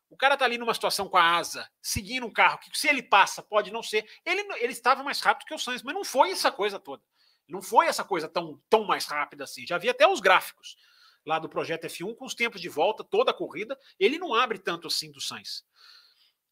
O 0.08 0.16
cara 0.16 0.38
tá 0.38 0.46
ali 0.46 0.56
numa 0.56 0.72
situação 0.72 1.06
com 1.06 1.18
a 1.18 1.36
asa, 1.36 1.68
seguindo 1.82 2.24
um 2.24 2.32
carro 2.32 2.58
que 2.58 2.70
se 2.78 2.88
ele 2.88 3.02
passa, 3.02 3.42
pode 3.42 3.70
não 3.70 3.82
ser. 3.82 4.08
Ele, 4.24 4.40
ele 4.54 4.72
estava 4.72 5.02
mais 5.02 5.20
rápido 5.20 5.46
que 5.46 5.54
o 5.54 5.58
Sainz, 5.58 5.82
mas 5.82 5.94
não 5.94 6.02
foi 6.02 6.30
essa 6.30 6.50
coisa 6.50 6.78
toda. 6.78 7.02
Não 7.46 7.60
foi 7.60 7.88
essa 7.88 8.04
coisa 8.04 8.26
tão, 8.26 8.58
tão 8.70 8.84
mais 8.84 9.04
rápida 9.04 9.44
assim. 9.44 9.66
Já 9.66 9.76
havia 9.76 9.90
até 9.90 10.08
os 10.08 10.20
gráficos 10.20 10.78
lá 11.26 11.38
do 11.38 11.48
projeto 11.48 11.86
F1 11.86 12.14
com 12.16 12.24
os 12.24 12.34
tempos 12.34 12.60
de 12.60 12.68
volta, 12.68 13.02
toda 13.04 13.30
a 13.30 13.34
corrida, 13.34 13.78
ele 13.98 14.18
não 14.18 14.34
abre 14.34 14.58
tanto 14.58 14.88
assim 14.88 15.10
do 15.10 15.20
Sainz. 15.20 15.64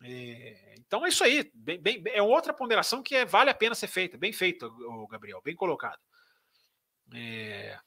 É, 0.02 0.74
então 0.78 1.06
é 1.06 1.08
isso 1.08 1.22
aí, 1.22 1.50
bem, 1.54 1.80
bem, 1.80 2.02
é 2.06 2.20
outra 2.22 2.52
ponderação 2.52 3.02
que 3.02 3.14
é, 3.14 3.24
vale 3.24 3.50
a 3.50 3.54
pena 3.54 3.74
ser 3.74 3.86
feita, 3.86 4.18
bem 4.18 4.32
feita, 4.32 4.68
Gabriel, 5.08 5.40
bem 5.42 5.54
colocado. 5.54 6.00
É... 7.14 7.78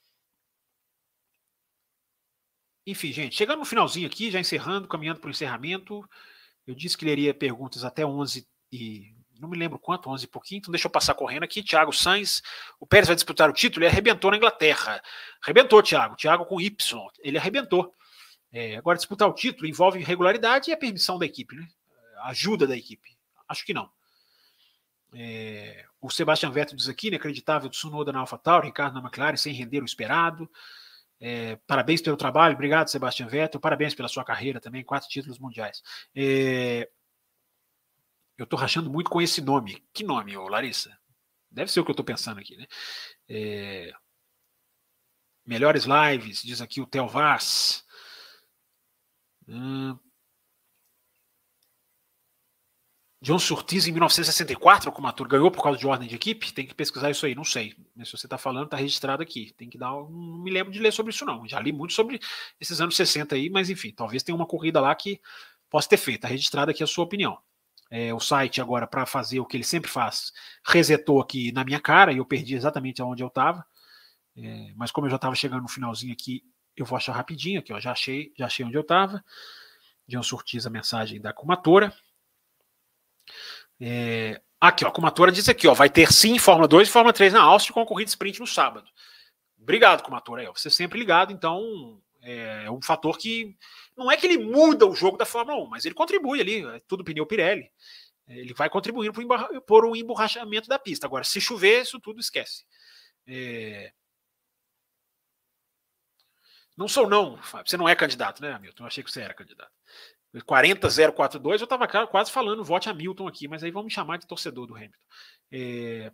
Enfim, 2.88 3.12
gente, 3.12 3.36
chegando 3.36 3.60
no 3.60 3.66
finalzinho 3.66 4.08
aqui, 4.08 4.30
já 4.30 4.40
encerrando, 4.40 4.88
caminhando 4.88 5.20
para 5.20 5.28
o 5.28 5.32
encerramento, 5.32 6.08
eu 6.68 6.76
disse 6.76 6.98
que 6.98 7.06
leria 7.06 7.34
perguntas 7.34 7.84
até 7.84 8.06
11 8.06 8.48
e 8.72 9.16
não 9.46 9.52
me 9.52 9.58
lembro 9.58 9.80
quanto, 9.80 10.10
11 10.10 10.26
e 10.26 10.28
pouquinho, 10.28 10.60
então 10.60 10.72
deixa 10.72 10.88
eu 10.88 10.92
passar 10.92 11.14
correndo 11.14 11.44
aqui. 11.44 11.64
Thiago 11.64 11.94
Sainz, 11.94 12.42
o 12.80 12.86
Pérez 12.86 13.08
vai 13.08 13.16
disputar 13.16 13.50
o 13.50 13.54
título, 13.54 13.86
ele 13.86 13.92
arrebentou 13.92 14.32
na 14.32 14.38
Inglaterra. 14.38 15.02
Arrebentou, 15.42 15.82
Thiago, 15.82 16.16
Thiago 16.16 16.46
com 16.46 16.60
Y, 16.60 17.08
ele 17.20 17.38
arrebentou. 17.38 17.94
É, 18.52 18.76
agora, 18.78 18.98
disputar 18.98 19.28
o 19.28 19.34
título 19.34 19.68
envolve 19.68 20.02
regularidade 20.04 20.70
e 20.70 20.74
a 20.74 20.78
permissão 20.78 21.20
da 21.20 21.26
equipe, 21.26 21.56
né? 21.56 21.68
Ajuda 22.24 22.66
da 22.66 22.76
equipe. 22.76 23.18
Acho 23.48 23.66
que 23.66 23.74
não. 23.74 23.90
É, 25.14 25.86
o 26.02 26.10
Sebastian 26.10 26.52
Vettel 26.52 26.76
diz 26.76 26.90
aqui, 26.90 27.08
inacreditável, 27.08 27.70
Tsunoda 27.70 28.12
na 28.12 28.20
AlphaTauri, 28.20 28.68
Ricardo 28.68 28.96
na 28.96 29.02
McLaren, 29.02 29.38
sem 29.38 29.54
render 29.54 29.82
o 29.82 29.86
esperado. 29.86 30.50
É, 31.20 31.58
parabéns 31.68 32.02
pelo 32.02 32.18
trabalho, 32.18 32.54
obrigado, 32.54 32.90
Sebastian 32.90 33.28
Vettel. 33.28 33.60
Parabéns 33.60 33.96
pela 33.96 34.08
sua 34.08 34.24
carreira 34.24 34.60
também, 34.60 34.84
quatro 34.84 35.10
títulos 35.10 35.40
mundiais. 35.40 35.82
É, 36.16 36.90
eu 38.38 38.44
estou 38.44 38.60
rachando 38.60 38.90
muito 38.90 39.10
com 39.10 39.22
esse 39.22 39.42
nome. 39.42 39.84
Que 39.94 40.04
nome, 40.04 40.36
ô 40.38 40.48
Larissa? 40.48 40.98
Deve 41.50 41.72
ser 41.72 41.80
o 41.80 41.86
que 41.86 41.92
eu 41.92 41.94
estou 41.94 42.06
pensando 42.06 42.40
aqui, 42.40 42.58
né? 42.58 42.66
É... 43.30 43.94
Melhores 45.46 45.86
lives, 45.86 46.42
diz 46.44 46.62
aqui 46.62 46.82
o 46.82 46.88
Theo 46.88 47.08
Vaz. 47.08 47.86
Hum... 49.48 49.98
John 53.22 53.40
Surtees 53.40 53.88
em 53.88 53.92
1964, 53.92 54.92
como 54.92 55.08
ator, 55.08 55.28
ganhou 55.28 55.50
por 55.50 55.64
causa 55.64 55.80
de 55.80 55.88
ordem 55.88 56.08
de 56.08 56.16
equipe? 56.16 56.54
Tem 56.54 56.68
que 56.68 56.76
pesquisar 56.76 57.10
isso 57.10 57.26
aí, 57.26 57.34
não 57.34 57.44
sei. 57.44 57.74
Mas 57.96 58.10
se 58.10 58.18
você 58.18 58.28
está 58.28 58.38
falando, 58.38 58.66
está 58.66 58.78
registrado 58.78 59.24
aqui. 59.24 59.52
Tem 59.58 59.68
que 59.68 59.80
dar. 59.80 59.92
Não 59.92 60.44
me 60.44 60.52
lembro 60.52 60.72
de 60.72 60.80
ler 60.80 60.92
sobre 60.94 61.12
isso, 61.12 61.26
não. 61.26 61.48
Já 61.48 61.60
li 61.60 61.72
muito 61.72 61.94
sobre 61.94 62.20
esses 62.60 62.80
anos 62.82 62.96
60 62.96 63.34
aí, 63.34 63.50
mas 63.50 63.70
enfim, 63.70 63.92
talvez 63.92 64.22
tenha 64.22 64.36
uma 64.36 64.46
corrida 64.46 64.80
lá 64.80 64.94
que 64.94 65.20
possa 65.70 65.90
ter 65.90 65.98
feito. 65.98 66.18
Está 66.18 66.28
registrado 66.28 66.70
aqui 66.70 66.84
a 66.84 66.88
sua 66.88 67.06
opinião 67.06 67.42
é, 67.90 68.14
o 68.14 68.20
site 68.20 68.60
agora 68.60 68.88
para 68.88 69.06
fazer 69.06 69.40
o 69.40 69.46
que 69.46 69.58
ele 69.58 69.64
sempre 69.64 69.90
faz, 69.90 70.32
resetou 70.66 71.22
aqui 71.22 71.52
na 71.52 71.64
minha 71.64 71.80
cara 71.80 72.12
e 72.12 72.18
eu 72.18 72.26
perdi 72.26 72.56
exatamente 72.56 73.02
aonde 73.02 73.24
eu 73.24 73.28
estava. 73.28 73.66
É, 74.38 74.74
mas 74.76 74.92
como 74.92 75.08
eu 75.08 75.12
já 75.12 75.16
estava 75.16 75.36
chegando 75.36 75.62
no 75.62 75.68
finalzinho 75.68 76.14
aqui, 76.14 76.44
eu 76.76 76.86
vou 76.86 76.98
achar 76.98 77.14
rapidinho 77.14 77.60
aqui, 77.60 77.72
ó, 77.72 77.80
já 77.80 77.92
achei, 77.92 78.34
já 78.38 78.48
achei 78.48 78.66
onde 78.66 78.76
eu 78.76 78.82
estava. 78.82 79.24
John 80.08 80.24
Surtiz 80.24 80.66
a 80.66 80.70
mensagem 80.70 81.22
da 81.22 81.34
Comatora. 81.34 81.94
É, 83.80 84.42
aqui, 84.60 84.86
ó, 84.86 84.90
a 84.90 84.92
Comatora 84.92 85.32
diz 85.32 85.48
aqui, 85.48 85.68
ó, 85.68 85.74
vai 85.74 85.90
ter 85.90 86.12
sim 86.12 86.38
Fórmula 86.38 86.68
2 86.68 86.88
e 86.88 86.92
Fórmula 86.92 87.14
3 87.14 87.34
na 87.34 87.42
Áustria 87.42 87.74
com 87.74 87.82
a 87.82 87.86
corrida 87.86 88.10
sprint 88.10 88.40
no 88.40 88.48
sábado. 88.48 88.88
Obrigado, 89.58 90.04
Comatora. 90.04 90.50
Ó, 90.50 90.54
você 90.54 90.70
sempre 90.70 91.00
ligado, 91.00 91.32
então 91.32 92.00
é 92.22 92.70
um 92.70 92.82
fator 92.82 93.18
que 93.18 93.56
não 93.98 94.12
é 94.12 94.18
que 94.18 94.26
ele 94.26 94.38
muda 94.38 94.86
o 94.86 94.96
jogo 94.96 95.18
da 95.18 95.26
Fórmula 95.26 95.62
1, 95.64 95.68
mas 95.70 95.86
ele 95.86 95.96
contribui 95.96 96.42
ali, 96.42 96.66
é 96.66 96.82
tudo 96.88 97.04
pneu 97.04 97.26
Pirelli. 97.26 97.72
Ele 98.28 98.54
vai 98.54 98.70
contribuindo 98.70 99.14
por 99.68 99.86
um 99.86 99.96
emborrachamento 99.96 100.68
da 100.68 100.80
pista. 100.80 101.06
Agora, 101.06 101.24
se 101.24 101.40
chover, 101.40 101.84
isso 101.84 102.00
tudo 102.00 102.20
esquece. 102.20 102.66
É... 103.28 103.94
Não 106.76 106.88
sou 106.88 107.08
não, 107.08 107.42
Fábio. 107.42 107.70
Você 107.70 107.78
não 107.78 107.88
é 107.88 107.96
candidato, 107.96 108.42
né, 108.42 108.52
Hamilton? 108.52 108.84
Eu 108.84 108.88
achei 108.88 109.04
que 109.04 109.12
você 109.12 109.22
era 109.22 109.34
candidato. 109.34 109.72
40042, 110.46 111.62
eu 111.62 111.66
estava 111.66 111.88
quase 112.08 112.30
falando 112.30 112.64
vote 112.64 112.90
Hamilton 112.90 113.28
aqui, 113.28 113.48
mas 113.48 113.64
aí 113.64 113.72
vamos 113.72 113.94
chamar 113.94 114.18
de 114.18 114.28
torcedor 114.28 114.68
do 114.68 114.76
Hamilton. 114.76 114.98
É... 115.52 116.12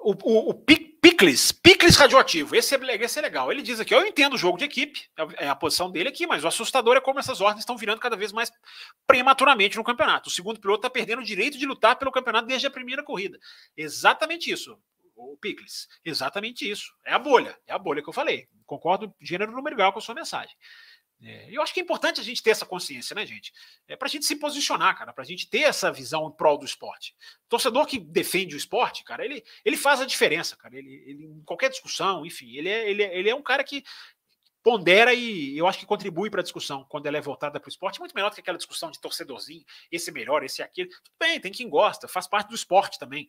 O, 0.00 0.12
o, 0.12 0.50
o 0.50 0.54
Picles, 0.54 1.50
Picles 1.50 1.96
radioativo, 1.96 2.54
esse 2.54 2.74
é, 2.74 2.78
esse 3.02 3.18
é 3.18 3.22
legal. 3.22 3.50
Ele 3.50 3.62
diz 3.62 3.80
aqui: 3.80 3.94
eu 3.94 4.06
entendo 4.06 4.34
o 4.34 4.38
jogo 4.38 4.56
de 4.56 4.64
equipe, 4.64 5.08
é, 5.16 5.46
é 5.46 5.48
a 5.48 5.56
posição 5.56 5.90
dele 5.90 6.08
aqui, 6.08 6.26
mas 6.26 6.44
o 6.44 6.48
assustador 6.48 6.96
é 6.96 7.00
como 7.00 7.18
essas 7.18 7.40
ordens 7.40 7.62
estão 7.62 7.76
virando 7.76 8.00
cada 8.00 8.16
vez 8.16 8.32
mais 8.32 8.52
prematuramente 9.06 9.76
no 9.76 9.84
campeonato. 9.84 10.28
O 10.28 10.32
segundo 10.32 10.60
piloto 10.60 10.80
está 10.80 10.90
perdendo 10.90 11.20
o 11.20 11.24
direito 11.24 11.58
de 11.58 11.66
lutar 11.66 11.96
pelo 11.96 12.12
campeonato 12.12 12.46
desde 12.46 12.66
a 12.66 12.70
primeira 12.70 13.02
corrida. 13.02 13.38
Exatamente 13.76 14.50
isso. 14.50 14.78
o 15.16 15.36
Picles. 15.36 15.88
Exatamente 16.04 16.70
isso. 16.70 16.92
É 17.04 17.12
a 17.12 17.18
bolha. 17.18 17.58
É 17.66 17.72
a 17.72 17.78
bolha 17.78 18.02
que 18.02 18.08
eu 18.08 18.12
falei. 18.12 18.46
Concordo 18.64 19.12
gênero 19.20 19.50
número 19.50 19.74
igual 19.74 19.92
com 19.92 19.98
a 19.98 20.02
sua 20.02 20.14
mensagem. 20.14 20.54
É, 21.20 21.48
eu 21.50 21.60
acho 21.60 21.74
que 21.74 21.80
é 21.80 21.82
importante 21.82 22.20
a 22.20 22.24
gente 22.24 22.42
ter 22.42 22.50
essa 22.50 22.64
consciência, 22.64 23.14
né, 23.14 23.26
gente? 23.26 23.52
É 23.88 23.96
para 23.96 24.06
a 24.06 24.10
gente 24.10 24.24
se 24.24 24.36
posicionar, 24.36 24.96
cara, 24.96 25.12
para 25.12 25.24
a 25.24 25.26
gente 25.26 25.48
ter 25.48 25.62
essa 25.62 25.90
visão 25.90 26.28
em 26.28 26.36
prol 26.36 26.56
do 26.56 26.64
esporte. 26.64 27.14
O 27.46 27.48
torcedor 27.48 27.86
que 27.86 27.98
defende 27.98 28.54
o 28.54 28.58
esporte, 28.58 29.02
cara, 29.02 29.24
ele, 29.24 29.44
ele 29.64 29.76
faz 29.76 30.00
a 30.00 30.06
diferença, 30.06 30.56
cara. 30.56 30.76
Ele, 30.76 31.02
ele 31.06 31.24
em 31.24 31.42
qualquer 31.42 31.70
discussão, 31.70 32.24
enfim, 32.24 32.56
ele 32.56 32.68
é, 32.68 32.88
ele, 32.88 33.02
é, 33.02 33.18
ele 33.18 33.30
é 33.30 33.34
um 33.34 33.42
cara 33.42 33.64
que 33.64 33.82
pondera 34.62 35.14
e 35.14 35.56
eu 35.56 35.66
acho 35.66 35.78
que 35.78 35.86
contribui 35.86 36.30
para 36.30 36.40
a 36.40 36.42
discussão 36.42 36.84
quando 36.88 37.06
ela 37.06 37.16
é 37.16 37.20
voltada 37.20 37.58
para 37.58 37.68
o 37.68 37.70
esporte, 37.70 38.00
muito 38.00 38.14
melhor 38.14 38.30
do 38.30 38.34
que 38.34 38.40
aquela 38.40 38.58
discussão 38.58 38.90
de 38.90 39.00
torcedorzinho, 39.00 39.64
esse 39.90 40.10
é 40.10 40.12
melhor, 40.12 40.44
esse 40.44 40.62
é 40.62 40.64
aquele. 40.64 40.88
Tudo 40.90 41.16
bem, 41.18 41.40
tem 41.40 41.50
quem 41.50 41.68
gosta, 41.68 42.06
faz 42.06 42.28
parte 42.28 42.48
do 42.48 42.54
esporte 42.54 42.98
também. 42.98 43.28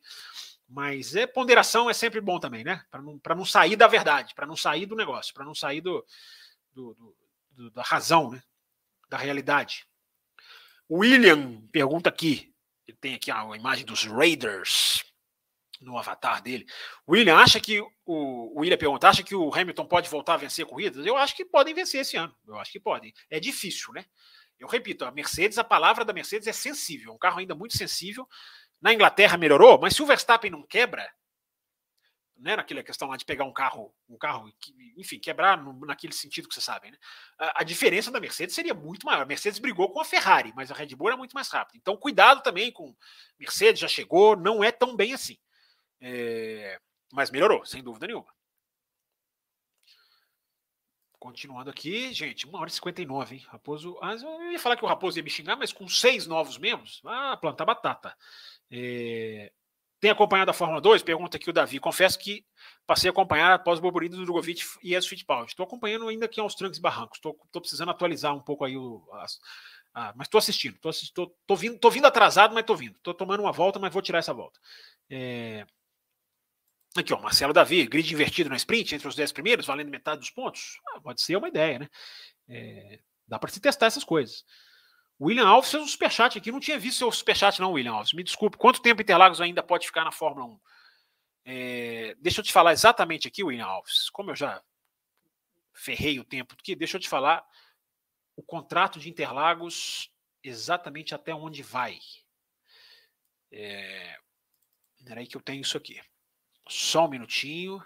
Mas 0.68 1.16
é 1.16 1.26
ponderação 1.26 1.90
é 1.90 1.94
sempre 1.94 2.22
bom 2.22 2.40
também, 2.40 2.64
né? 2.64 2.84
Para 2.92 3.02
não, 3.02 3.20
não 3.36 3.46
sair 3.46 3.76
da 3.76 3.88
verdade, 3.88 4.36
para 4.36 4.46
não 4.46 4.56
sair 4.56 4.86
do 4.86 4.96
negócio, 4.96 5.34
para 5.34 5.46
não 5.46 5.56
sair 5.56 5.82
do, 5.82 6.06
do, 6.74 6.94
do 6.94 7.16
do, 7.52 7.72
da 7.72 7.82
razão, 7.82 8.32
né? 8.32 8.42
da 9.10 9.18
realidade. 9.18 9.86
William 10.90 11.62
pergunta 11.72 12.10
aqui, 12.10 12.54
ele 12.88 12.98
tem 12.98 13.16
aqui 13.16 13.32
a 13.32 13.44
imagem 13.56 13.86
dos 13.86 14.06
Raiders 14.06 15.04
no 15.82 15.98
avatar 15.98 16.42
dele. 16.42 16.66
William 17.08 17.38
acha 17.38 17.60
que 17.60 17.82
o, 18.06 18.60
William 18.60 18.78
pergunta, 18.78 19.08
acha 19.08 19.24
que 19.24 19.36
o 19.36 19.54
Hamilton 19.54 19.86
pode 19.86 20.10
voltar 20.10 20.34
a 20.34 20.38
vencer 20.38 20.66
corridas? 20.66 21.06
Eu 21.06 21.16
acho 21.18 21.36
que 21.36 21.46
podem 21.46 21.74
vencer 21.74 22.02
esse 22.02 22.18
ano. 22.18 22.36
Eu 22.46 22.58
acho 22.58 22.72
que 22.72 22.80
podem. 22.80 23.14
É 23.30 23.40
difícil, 23.40 23.94
né? 23.94 24.06
Eu 24.60 24.68
repito, 24.68 25.06
a 25.06 25.12
Mercedes, 25.12 25.58
a 25.58 25.64
palavra 25.64 26.04
da 26.04 26.12
Mercedes 26.12 26.48
é 26.48 26.52
sensível, 26.52 27.14
um 27.14 27.18
carro 27.18 27.40
ainda 27.40 27.56
muito 27.56 27.78
sensível. 27.78 28.28
Na 28.82 28.94
Inglaterra 28.94 29.38
melhorou, 29.38 29.80
mas 29.80 29.96
se 29.96 30.02
o 30.02 30.06
Verstappen 30.06 30.52
não 30.52 30.66
quebra, 30.66 31.10
né, 32.40 32.56
naquela 32.56 32.82
questão 32.82 33.10
lá 33.10 33.18
de 33.18 33.26
pegar 33.26 33.44
um 33.44 33.54
carro, 33.54 33.94
um 34.08 34.18
carro, 34.18 34.52
enfim, 34.98 35.20
quebrar 35.20 35.62
no, 35.62 35.86
naquele 35.86 36.14
sentido 36.14 36.48
que 36.48 36.56
você 36.56 36.62
sabe, 36.62 36.90
né? 36.90 36.98
A, 37.38 37.62
a, 37.62 37.64
diferença 37.64 38.12
da 38.12 38.20
Mercedes 38.20 38.56
seria 38.56 38.74
muito 38.74 39.06
maior. 39.06 39.22
A 39.22 39.26
Mercedes 39.26 39.60
brigou 39.60 39.92
com 39.92 40.00
a 40.00 40.06
Ferrari, 40.06 40.54
mas 40.56 40.72
a 40.72 40.74
Red 40.74 40.96
Bull 40.96 41.10
era 41.10 41.18
muito 41.18 41.34
mais 41.34 41.50
rápida. 41.50 41.78
Então, 41.78 41.98
cuidado 41.98 42.42
também 42.42 42.72
com 42.72 42.96
Mercedes, 43.38 43.82
já 43.82 43.88
chegou, 43.88 44.36
não 44.36 44.64
é 44.64 44.72
tão 44.72 44.96
bem 44.96 45.14
assim. 45.14 45.38
É, 46.02 46.80
mas 47.12 47.30
melhorou, 47.30 47.66
sem 47.66 47.84
dúvida 47.84 48.08
nenhuma. 48.08 48.34
Continuando 51.20 51.70
aqui, 51.70 52.14
gente, 52.14 52.48
1 52.48 52.56
hora 52.56 52.70
e 52.70 52.74
59, 52.74 53.36
hein? 53.36 53.46
Raposo. 53.50 53.98
Ah, 54.02 54.14
eu 54.14 54.52
ia 54.54 54.60
falar 54.60 54.78
que 54.78 54.86
o 54.86 54.88
Raposo 54.88 55.20
ia 55.20 55.24
me 55.24 55.30
xingar, 55.30 55.58
mas 55.58 55.74
com 55.74 55.86
seis 55.86 56.26
novos 56.26 56.58
membros, 56.58 57.02
ah, 57.06 57.36
plantar 57.36 57.66
batata. 57.66 58.16
É, 58.72 59.52
tem 60.00 60.10
acompanhado 60.10 60.52
a 60.52 60.54
Fórmula 60.54 60.80
2? 60.80 61.04
Pergunta 61.04 61.38
aqui 61.38 61.50
o 61.50 61.54
Davi. 61.54 61.80
Confesso 61.80 62.18
que 62.18 62.46
passei 62.88 63.10
a 63.10 63.12
acompanhar 63.12 63.54
após 63.54 63.80
o 63.80 63.82
burburinho 63.82 64.14
do 64.14 64.24
Drogovic 64.24 64.64
e 64.82 64.96
as 64.96 65.06
Fittipaldi. 65.06 65.52
Estou 65.52 65.66
acompanhando 65.66 66.08
ainda 66.08 66.26
aqui 66.26 66.40
aos 66.40 66.56
trancos 66.56 66.78
e 66.78 66.82
barrancos. 66.82 67.18
Estou 67.18 67.62
precisando 67.62 67.92
atualizar 67.92 68.34
um 68.34 68.40
pouco 68.40 68.64
aí 68.64 68.78
o. 68.78 69.04
As, 69.14 69.40
ah, 69.94 70.14
mas 70.16 70.28
estou 70.28 70.40
assistindo. 70.40 70.76
Estou 70.76 71.58
vindo, 71.58 71.78
tô 71.78 71.90
vindo 71.90 72.06
atrasado, 72.06 72.54
mas 72.54 72.62
estou 72.62 72.78
vindo. 72.78 72.96
Estou 72.96 73.14
tomando 73.14 73.42
uma 73.42 73.52
volta, 73.52 73.80
mas 73.80 73.92
vou 73.92 74.02
tirar 74.02 74.20
essa 74.20 74.34
volta. 74.34 74.60
É... 75.10 75.66
Aqui, 76.96 77.14
ó, 77.14 77.20
Marcelo 77.20 77.54
Davi, 77.54 77.86
grid 77.86 78.12
invertido 78.12 78.50
na 78.50 78.56
sprint 78.56 78.96
entre 78.96 79.08
os 79.08 79.16
10 79.16 79.32
primeiros, 79.32 79.66
valendo 79.66 79.90
metade 79.90 80.22
dos 80.22 80.30
pontos. 80.30 80.80
Ah, 80.90 81.02
pode 81.02 81.22
ser 81.22 81.36
uma 81.36 81.50
ideia, 81.50 81.80
né? 81.80 81.90
É... 82.48 83.00
Dá 83.28 83.38
para 83.38 83.52
se 83.52 83.60
testar 83.60 83.88
essas 83.88 84.04
coisas. 84.04 84.46
William 85.22 85.48
Alves 85.48 85.72
fez 85.72 85.84
um 85.84 85.88
superchat 85.88 86.38
aqui. 86.38 86.52
Não 86.52 86.60
tinha 86.60 86.80
visto 86.80 87.00
seu 87.00 87.12
superchat, 87.12 87.60
não, 87.60 87.74
William 87.74 87.94
Alves. 87.94 88.14
Me 88.14 88.24
desculpe. 88.24 88.58
Quanto 88.58 88.82
tempo 88.82 89.02
Interlagos 89.02 89.42
ainda 89.42 89.62
pode 89.62 89.86
ficar 89.86 90.06
na 90.06 90.12
Fórmula 90.12 90.46
1? 90.46 90.60
É, 91.46 92.16
deixa 92.20 92.40
eu 92.40 92.44
te 92.44 92.54
falar 92.54 92.72
exatamente 92.72 93.28
aqui, 93.28 93.44
William 93.44 93.66
Alves. 93.66 94.10
Como 94.10 94.32
eu 94.32 94.36
já 94.36 94.64
ferrei 95.74 96.20
o 96.20 96.24
tempo 96.24 96.56
aqui, 96.58 96.76
deixa 96.76 96.98
eu 96.98 97.02
te 97.02 97.10
falar 97.10 97.46
o 98.36 98.44
contrato 98.44 99.00
de 99.00 99.10
Interlagos 99.10 100.10
exatamente 100.42 101.14
até 101.14 101.34
onde 101.34 101.62
vai. 101.62 102.00
É, 103.52 104.18
aí 105.18 105.28
que 105.28 105.36
eu 105.36 105.42
tenho 105.42 105.62
isso 105.62 105.78
aqui. 105.78 106.00
Só 106.68 107.06
um 107.06 107.10
minutinho. 107.10 107.84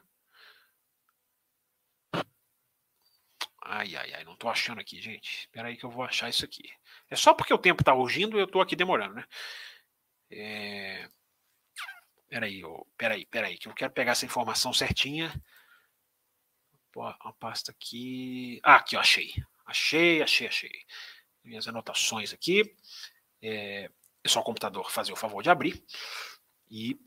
Ai, 3.66 3.96
ai, 3.96 4.14
ai, 4.14 4.24
não 4.26 4.36
tô 4.36 4.50
achando 4.50 4.82
aqui, 4.82 5.02
gente. 5.02 5.42
Espera 5.42 5.70
aí 5.70 5.78
que 5.78 5.86
eu 5.86 5.90
vou 5.90 6.04
achar 6.04 6.30
isso 6.30 6.44
aqui. 6.44 6.64
É 7.10 7.16
só 7.16 7.34
porque 7.34 7.54
o 7.54 7.58
tempo 7.58 7.84
tá 7.84 7.94
urgindo 7.94 8.38
e 8.38 8.42
eu 8.42 8.48
tô 8.48 8.60
aqui 8.60 8.76
demorando, 8.76 9.16
né? 9.16 9.26
É... 10.30 11.10
Peraí, 12.28 12.64
oh, 12.66 12.86
peraí, 12.98 13.26
peraí, 13.26 13.58
que 13.58 13.68
eu 13.68 13.74
quero 13.74 13.94
pegar 13.94 14.14
essa 14.14 14.26
informação 14.26 14.74
certinha. 14.74 15.32
Uma 16.96 17.34
pasta 17.40 17.72
aqui. 17.72 18.60
Ah, 18.64 18.76
aqui, 18.76 18.96
ó, 18.98 19.00
achei. 19.00 19.34
Achei, 19.66 20.22
achei, 20.22 20.48
achei. 20.48 20.86
Minhas 21.44 21.68
anotações 21.68 22.34
aqui. 22.34 22.76
É, 23.42 23.90
é 24.24 24.28
só 24.28 24.42
o 24.42 24.44
computador 24.44 24.92
fazer 24.92 25.14
o 25.14 25.18
favor 25.18 25.42
de 25.42 25.50
abrir. 25.50 25.84
E 26.70 27.00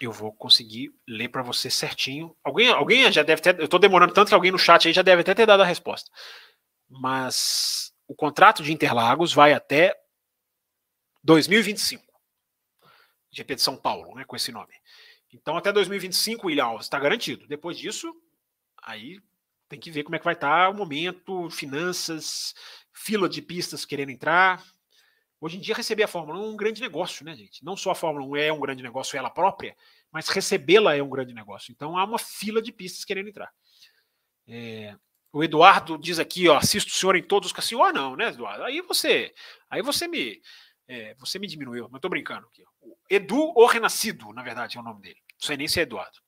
eu 0.00 0.12
vou 0.12 0.32
conseguir 0.32 0.92
ler 1.08 1.28
para 1.28 1.42
você 1.42 1.70
certinho. 1.70 2.36
Alguém, 2.44 2.68
alguém 2.68 3.10
já 3.10 3.22
deve 3.22 3.40
ter. 3.40 3.58
Eu 3.58 3.64
estou 3.64 3.80
demorando 3.80 4.12
tanto 4.12 4.28
que 4.28 4.34
alguém 4.34 4.50
no 4.52 4.58
chat 4.58 4.86
aí 4.86 4.94
já 4.94 5.02
deve 5.02 5.22
até 5.22 5.34
ter 5.34 5.46
dado 5.46 5.62
a 5.62 5.66
resposta. 5.66 6.10
Mas 6.88 7.92
o 8.06 8.14
contrato 8.14 8.62
de 8.62 8.72
Interlagos 8.72 9.32
vai 9.32 9.52
até 9.52 9.94
2025. 11.24 12.04
GP 13.30 13.54
de 13.56 13.62
São 13.62 13.76
Paulo, 13.76 14.14
né, 14.14 14.24
com 14.24 14.36
esse 14.36 14.52
nome. 14.52 14.72
Então, 15.32 15.56
até 15.56 15.72
2025, 15.72 16.44
o 16.44 16.46
William 16.48 16.64
Alves 16.64 16.86
está 16.86 16.98
garantido. 16.98 17.46
Depois 17.46 17.76
disso, 17.76 18.14
aí 18.82 19.20
tem 19.68 19.78
que 19.78 19.90
ver 19.90 20.04
como 20.04 20.14
é 20.14 20.18
que 20.18 20.24
vai 20.24 20.34
estar 20.34 20.66
tá 20.66 20.70
o 20.70 20.74
momento, 20.74 21.50
finanças, 21.50 22.54
fila 22.92 23.28
de 23.28 23.42
pistas 23.42 23.84
querendo 23.84 24.10
entrar. 24.10 24.62
Hoje 25.40 25.58
em 25.58 25.60
dia, 25.60 25.74
receber 25.74 26.02
a 26.02 26.08
Fórmula 26.08 26.38
1 26.38 26.44
é 26.44 26.48
um 26.48 26.56
grande 26.56 26.80
negócio, 26.80 27.24
né, 27.24 27.34
gente? 27.34 27.64
Não 27.64 27.76
só 27.76 27.90
a 27.90 27.94
Fórmula 27.94 28.26
1 28.26 28.36
é 28.36 28.52
um 28.52 28.60
grande 28.60 28.82
negócio 28.82 29.18
ela 29.18 29.28
própria, 29.28 29.76
mas 30.10 30.28
recebê-la 30.28 30.96
é 30.96 31.02
um 31.02 31.10
grande 31.10 31.34
negócio. 31.34 31.72
Então 31.72 31.96
há 31.98 32.04
uma 32.04 32.18
fila 32.18 32.62
de 32.62 32.72
pistas 32.72 33.04
querendo 33.04 33.28
entrar. 33.28 33.52
É, 34.48 34.96
o 35.32 35.44
Eduardo 35.44 35.98
diz 35.98 36.18
aqui, 36.18 36.48
ó, 36.48 36.56
assisto 36.56 36.90
o 36.90 36.94
senhor 36.94 37.16
em 37.16 37.22
todos 37.22 37.48
os 37.48 37.52
cassinos. 37.52 37.86
Ah, 37.86 37.92
não, 37.92 38.16
né, 38.16 38.28
Eduardo? 38.28 38.64
Aí 38.64 38.80
você, 38.80 39.34
aí 39.68 39.82
você 39.82 40.08
me, 40.08 40.40
é, 40.88 41.14
você 41.16 41.38
me 41.38 41.46
diminuiu. 41.46 41.88
Não 41.90 41.96
estou 41.96 42.10
brincando 42.10 42.46
aqui. 42.46 42.64
O 42.80 42.96
Edu 43.10 43.52
ou 43.54 43.66
Renascido, 43.66 44.32
na 44.32 44.42
verdade, 44.42 44.78
é 44.78 44.80
o 44.80 44.84
nome 44.84 45.02
dele. 45.02 45.20
Não 45.38 45.46
sei 45.46 45.56
nem 45.58 45.68
se 45.68 45.80
é 45.80 45.82
Eduardo. 45.82 46.18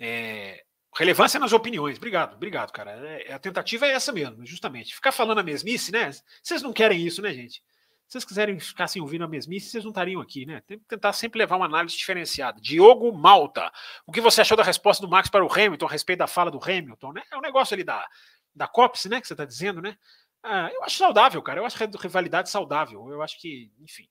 É, 0.00 0.64
Relevância 0.94 1.40
nas 1.40 1.52
opiniões. 1.52 1.96
Obrigado, 1.96 2.34
obrigado, 2.34 2.70
cara. 2.70 2.90
É, 2.90 3.32
a 3.32 3.38
tentativa 3.38 3.86
é 3.86 3.92
essa 3.92 4.12
mesmo, 4.12 4.44
justamente. 4.44 4.94
Ficar 4.94 5.10
falando 5.10 5.38
a 5.38 5.42
mesmice, 5.42 5.90
né? 5.90 6.10
Vocês 6.42 6.60
não 6.62 6.72
querem 6.72 7.00
isso, 7.06 7.22
né, 7.22 7.32
gente? 7.32 7.62
Se 8.06 8.18
vocês 8.18 8.24
quiserem 8.26 8.60
ficar 8.60 8.84
assim 8.84 9.00
ouvindo 9.00 9.24
a 9.24 9.28
mesmice, 9.28 9.70
vocês 9.70 9.84
não 9.84 9.90
estariam 9.90 10.20
aqui, 10.20 10.44
né? 10.44 10.60
Tem 10.66 10.78
que 10.78 10.84
tentar 10.84 11.14
sempre 11.14 11.38
levar 11.38 11.56
uma 11.56 11.64
análise 11.64 11.96
diferenciada. 11.96 12.60
Diogo 12.60 13.10
Malta. 13.10 13.72
O 14.06 14.12
que 14.12 14.20
você 14.20 14.42
achou 14.42 14.54
da 14.54 14.62
resposta 14.62 15.00
do 15.00 15.10
Max 15.10 15.30
para 15.30 15.42
o 15.42 15.50
Hamilton 15.50 15.86
a 15.86 15.90
respeito 15.90 16.18
da 16.18 16.26
fala 16.26 16.50
do 16.50 16.60
Hamilton, 16.62 17.14
né? 17.14 17.22
É 17.32 17.38
um 17.38 17.40
negócio 17.40 17.72
ali 17.72 17.84
da, 17.84 18.06
da 18.54 18.68
COPS, 18.68 19.06
né? 19.06 19.18
Que 19.18 19.26
você 19.26 19.32
está 19.32 19.46
dizendo, 19.46 19.80
né? 19.80 19.96
Ah, 20.42 20.68
eu 20.74 20.84
acho 20.84 20.98
saudável, 20.98 21.40
cara. 21.40 21.60
Eu 21.60 21.64
acho 21.64 21.78
rivalidade 21.98 22.50
saudável. 22.50 23.08
Eu 23.08 23.22
acho 23.22 23.40
que, 23.40 23.72
enfim. 23.80 24.06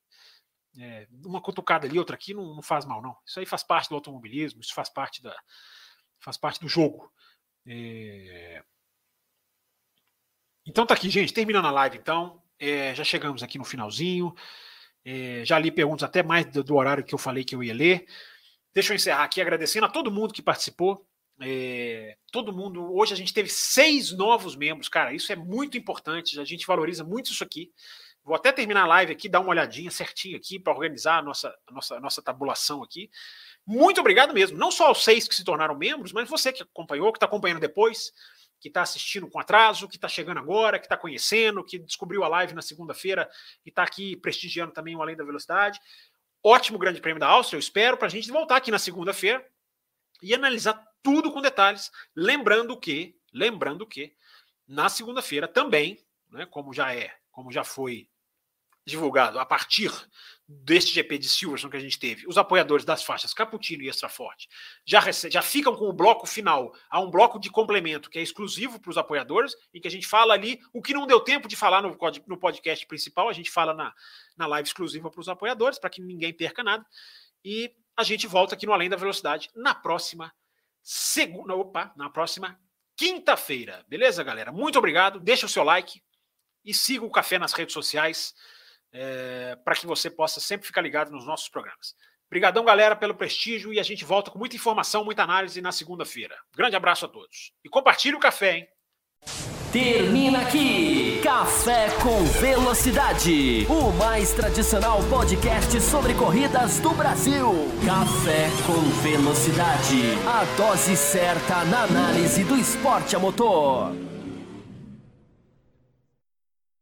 É, 0.80 1.08
uma 1.24 1.42
cutucada 1.42 1.86
ali, 1.86 2.00
outra 2.00 2.16
aqui, 2.16 2.34
não, 2.34 2.56
não 2.56 2.62
faz 2.64 2.86
mal, 2.86 3.04
não. 3.04 3.16
Isso 3.24 3.40
aí 3.40 3.46
faz 3.46 3.62
parte 3.62 3.90
do 3.90 3.96
automobilismo, 3.96 4.62
isso 4.62 4.74
faz 4.74 4.90
parte 4.90 5.22
da, 5.22 5.36
faz 6.22 6.38
parte 6.38 6.62
do 6.62 6.70
jogo. 6.70 7.12
É... 7.68 8.64
Então 10.66 10.86
tá 10.86 10.94
aqui, 10.94 11.10
gente, 11.10 11.34
terminando 11.34 11.66
a 11.66 11.72
live, 11.72 11.98
então. 11.98 12.42
É, 12.60 12.94
já 12.94 13.04
chegamos 13.04 13.42
aqui 13.42 13.58
no 13.58 13.66
finalzinho. 13.66 14.34
É, 15.04 15.44
já 15.44 15.58
li 15.58 15.72
perguntas 15.72 16.04
até 16.04 16.22
mais 16.22 16.46
do, 16.46 16.64
do, 16.64 16.76
horário 16.76 17.04
que 17.04 17.14
eu 17.14 17.18
falei 17.18 17.44
que 17.44 17.56
eu 17.56 17.64
ia 17.64 17.74
ler. 17.74 18.06
Deixa 18.74 18.94
eu 18.94 18.96
encerrar 18.96 19.24
aqui 19.24 19.42
agradecendo 19.42 19.88
a 19.88 19.90
todo 19.90 20.12
mundo 20.12 20.34
que 20.34 20.42
participou. 20.42 21.06
É, 21.42 22.16
todo 22.32 22.54
mundo. 22.54 22.94
Hoje 22.94 23.14
a 23.14 23.18
gente 23.18 23.34
teve 23.34 23.50
seis 23.50 24.12
novos 24.12 24.56
membros, 24.56 24.88
cara. 24.88 25.12
Isso 25.12 25.32
é 25.32 25.36
muito 25.36 25.76
importante. 25.78 26.40
A 26.40 26.46
gente 26.46 26.68
valoriza 26.68 27.04
muito 27.04 27.32
isso 27.32 27.44
aqui. 27.44 27.72
Vou 28.24 28.36
até 28.36 28.52
terminar 28.52 28.84
a 28.84 28.88
live 28.88 29.12
aqui, 29.12 29.28
dar 29.28 29.40
uma 29.40 29.50
olhadinha 29.50 29.90
certinho 29.90 30.38
aqui 30.38 30.60
para 30.60 30.72
organizar 30.72 31.18
a 31.18 31.22
nossa, 31.24 31.54
a 31.68 31.72
nossa, 31.72 31.96
a 31.96 32.00
nossa 32.00 32.22
tabulação 32.22 32.84
aqui. 32.84 33.10
Muito 33.72 34.02
obrigado 34.02 34.34
mesmo. 34.34 34.58
Não 34.58 34.70
só 34.70 34.88
aos 34.88 35.02
seis 35.02 35.30
que 35.30 35.34
se 35.34 35.46
tornaram 35.46 35.78
membros, 35.78 36.12
mas 36.12 36.30
você 36.30 36.52
que 36.52 36.62
acompanhou, 36.62 37.10
que 37.14 37.16
está 37.16 37.26
acompanhando 37.26 37.62
depois, 37.62 38.12
que 38.60 38.68
está 38.68 38.82
assistindo 38.82 39.30
com 39.30 39.40
atraso, 39.40 39.88
que 39.88 39.96
está 39.96 40.10
chegando 40.10 40.40
agora, 40.40 40.78
que 40.78 40.86
está 40.86 40.98
conhecendo, 40.98 41.64
que 41.64 41.80
descobriu 41.80 42.22
a 42.26 42.28
live 42.28 42.54
na 42.54 42.62
segunda-feira 42.62 43.30
e 43.66 43.70
está 43.70 43.84
aqui 43.84 44.18
prestigiando 44.18 44.74
também 44.74 44.94
o 44.94 45.02
Além 45.02 45.16
da 45.16 45.24
Velocidade. 45.24 45.80
Ótimo 46.44 46.78
Grande 46.78 47.00
Prêmio 47.00 47.22
da 47.22 47.28
Áustria, 47.28 47.56
eu 47.56 47.62
espero, 47.62 47.96
para 47.96 48.08
a 48.08 48.12
gente 48.12 48.30
voltar 48.30 48.58
aqui 48.58 48.72
na 48.72 48.80
segunda-feira 48.80 49.42
e 50.22 50.34
analisar 50.34 50.86
tudo 51.02 51.32
com 51.32 51.42
detalhes. 51.42 51.90
Lembrando 52.14 52.78
que, 52.78 53.16
lembrando 53.32 53.88
que, 53.88 54.14
na 54.68 54.90
segunda-feira 54.90 55.48
também, 55.48 55.98
né, 56.30 56.46
como 56.46 56.74
já 56.74 56.94
é, 56.94 57.16
como 57.32 57.54
já 57.54 57.64
foi 57.64 58.10
divulgado 58.86 59.40
a 59.40 59.46
partir 59.46 59.92
deste 60.64 60.94
GP 60.94 61.18
de 61.18 61.30
Silverstone 61.30 61.72
que 61.72 61.78
a 61.78 61.82
gente 61.82 61.98
teve, 61.98 62.28
os 62.28 62.38
apoiadores 62.38 62.86
das 62.86 63.04
faixas 63.04 63.34
Caputino 63.34 63.84
e 63.84 63.90
Extra 63.90 64.10
Forte 64.10 64.48
já, 64.86 65.00
já 65.12 65.42
ficam 65.42 65.76
com 65.76 65.86
o 65.86 65.94
bloco 65.94 66.28
final. 66.28 66.74
Há 66.90 67.00
um 67.00 67.10
bloco 67.10 67.40
de 67.40 67.50
complemento 67.50 68.10
que 68.10 68.20
é 68.20 68.22
exclusivo 68.22 68.80
para 68.80 68.90
os 68.90 68.98
apoiadores, 68.98 69.56
em 69.74 69.80
que 69.80 69.88
a 69.88 69.92
gente 69.92 70.08
fala 70.08 70.34
ali 70.34 70.60
o 70.74 70.82
que 70.82 70.94
não 70.94 71.08
deu 71.08 71.20
tempo 71.20 71.48
de 71.48 71.56
falar 71.56 71.82
no, 71.82 71.98
no 72.28 72.38
podcast 72.38 72.86
principal, 72.86 73.30
a 73.30 73.34
gente 73.34 73.50
fala 73.50 73.74
na, 73.74 73.94
na 74.38 74.48
live 74.48 74.68
exclusiva 74.68 75.10
para 75.10 75.22
os 75.22 75.30
apoiadores, 75.30 75.80
para 75.80 75.90
que 75.90 76.02
ninguém 76.02 76.34
perca 76.34 76.64
nada. 76.64 76.86
E 77.44 77.74
a 77.96 78.04
gente 78.04 78.28
volta 78.28 78.56
aqui 78.56 78.66
no 78.66 78.74
Além 78.74 78.90
da 78.90 78.98
Velocidade 78.98 79.50
na 79.56 79.74
próxima 79.74 80.34
segunda, 80.82 81.56
opa, 81.56 81.92
na 81.96 82.10
próxima 82.10 82.60
quinta-feira. 82.96 83.86
Beleza, 83.88 84.24
galera? 84.24 84.52
Muito 84.52 84.78
obrigado. 84.78 85.20
Deixa 85.20 85.46
o 85.46 85.50
seu 85.50 85.64
like 85.64 86.02
e 86.64 86.74
siga 86.74 87.06
o 87.06 87.12
Café 87.12 87.40
nas 87.40 87.54
redes 87.54 87.74
sociais 87.74 88.34
é, 88.94 89.58
para 89.64 89.76
que 89.76 89.86
você 89.86 90.10
possa 90.10 90.40
sempre 90.40 90.68
ficar 90.68 90.82
ligado 90.82 91.12
nos 91.12 91.26
nossos 91.26 91.50
programas. 91.50 91.96
Obrigadão, 92.28 92.64
galera, 92.64 92.96
pelo 92.96 93.14
prestígio 93.14 93.74
e 93.74 93.80
a 93.80 93.84
gente 93.84 94.06
volta 94.06 94.32
com 94.32 94.40
muita 94.40 94.56
informação, 94.56 95.04
muita 95.04 95.24
análise 95.24 95.62
na 95.62 95.72
segunda-feira. 95.72 96.36
Grande 96.56 96.76
abraço 96.76 97.06
a 97.06 97.10
todos. 97.10 97.52
E 97.64 97.70
compartilhe 97.70 98.16
o 98.16 98.20
café, 98.20 98.58
hein? 98.58 98.68
Termina 99.72 100.42
aqui 100.42 101.22
Café 101.24 101.88
com 102.02 102.26
Velocidade, 102.42 103.66
o 103.70 103.92
mais 103.94 104.34
tradicional 104.34 105.00
podcast 105.10 105.80
sobre 105.80 106.14
corridas 106.14 106.80
do 106.80 106.90
Brasil. 106.90 107.48
Café 107.86 108.50
com 108.66 108.82
Velocidade, 109.02 110.18
a 110.28 110.44
dose 110.58 110.98
certa 110.98 111.64
na 111.66 111.84
análise 111.84 112.44
do 112.44 112.58
esporte 112.58 113.16
a 113.16 113.20
motor. 113.20 114.11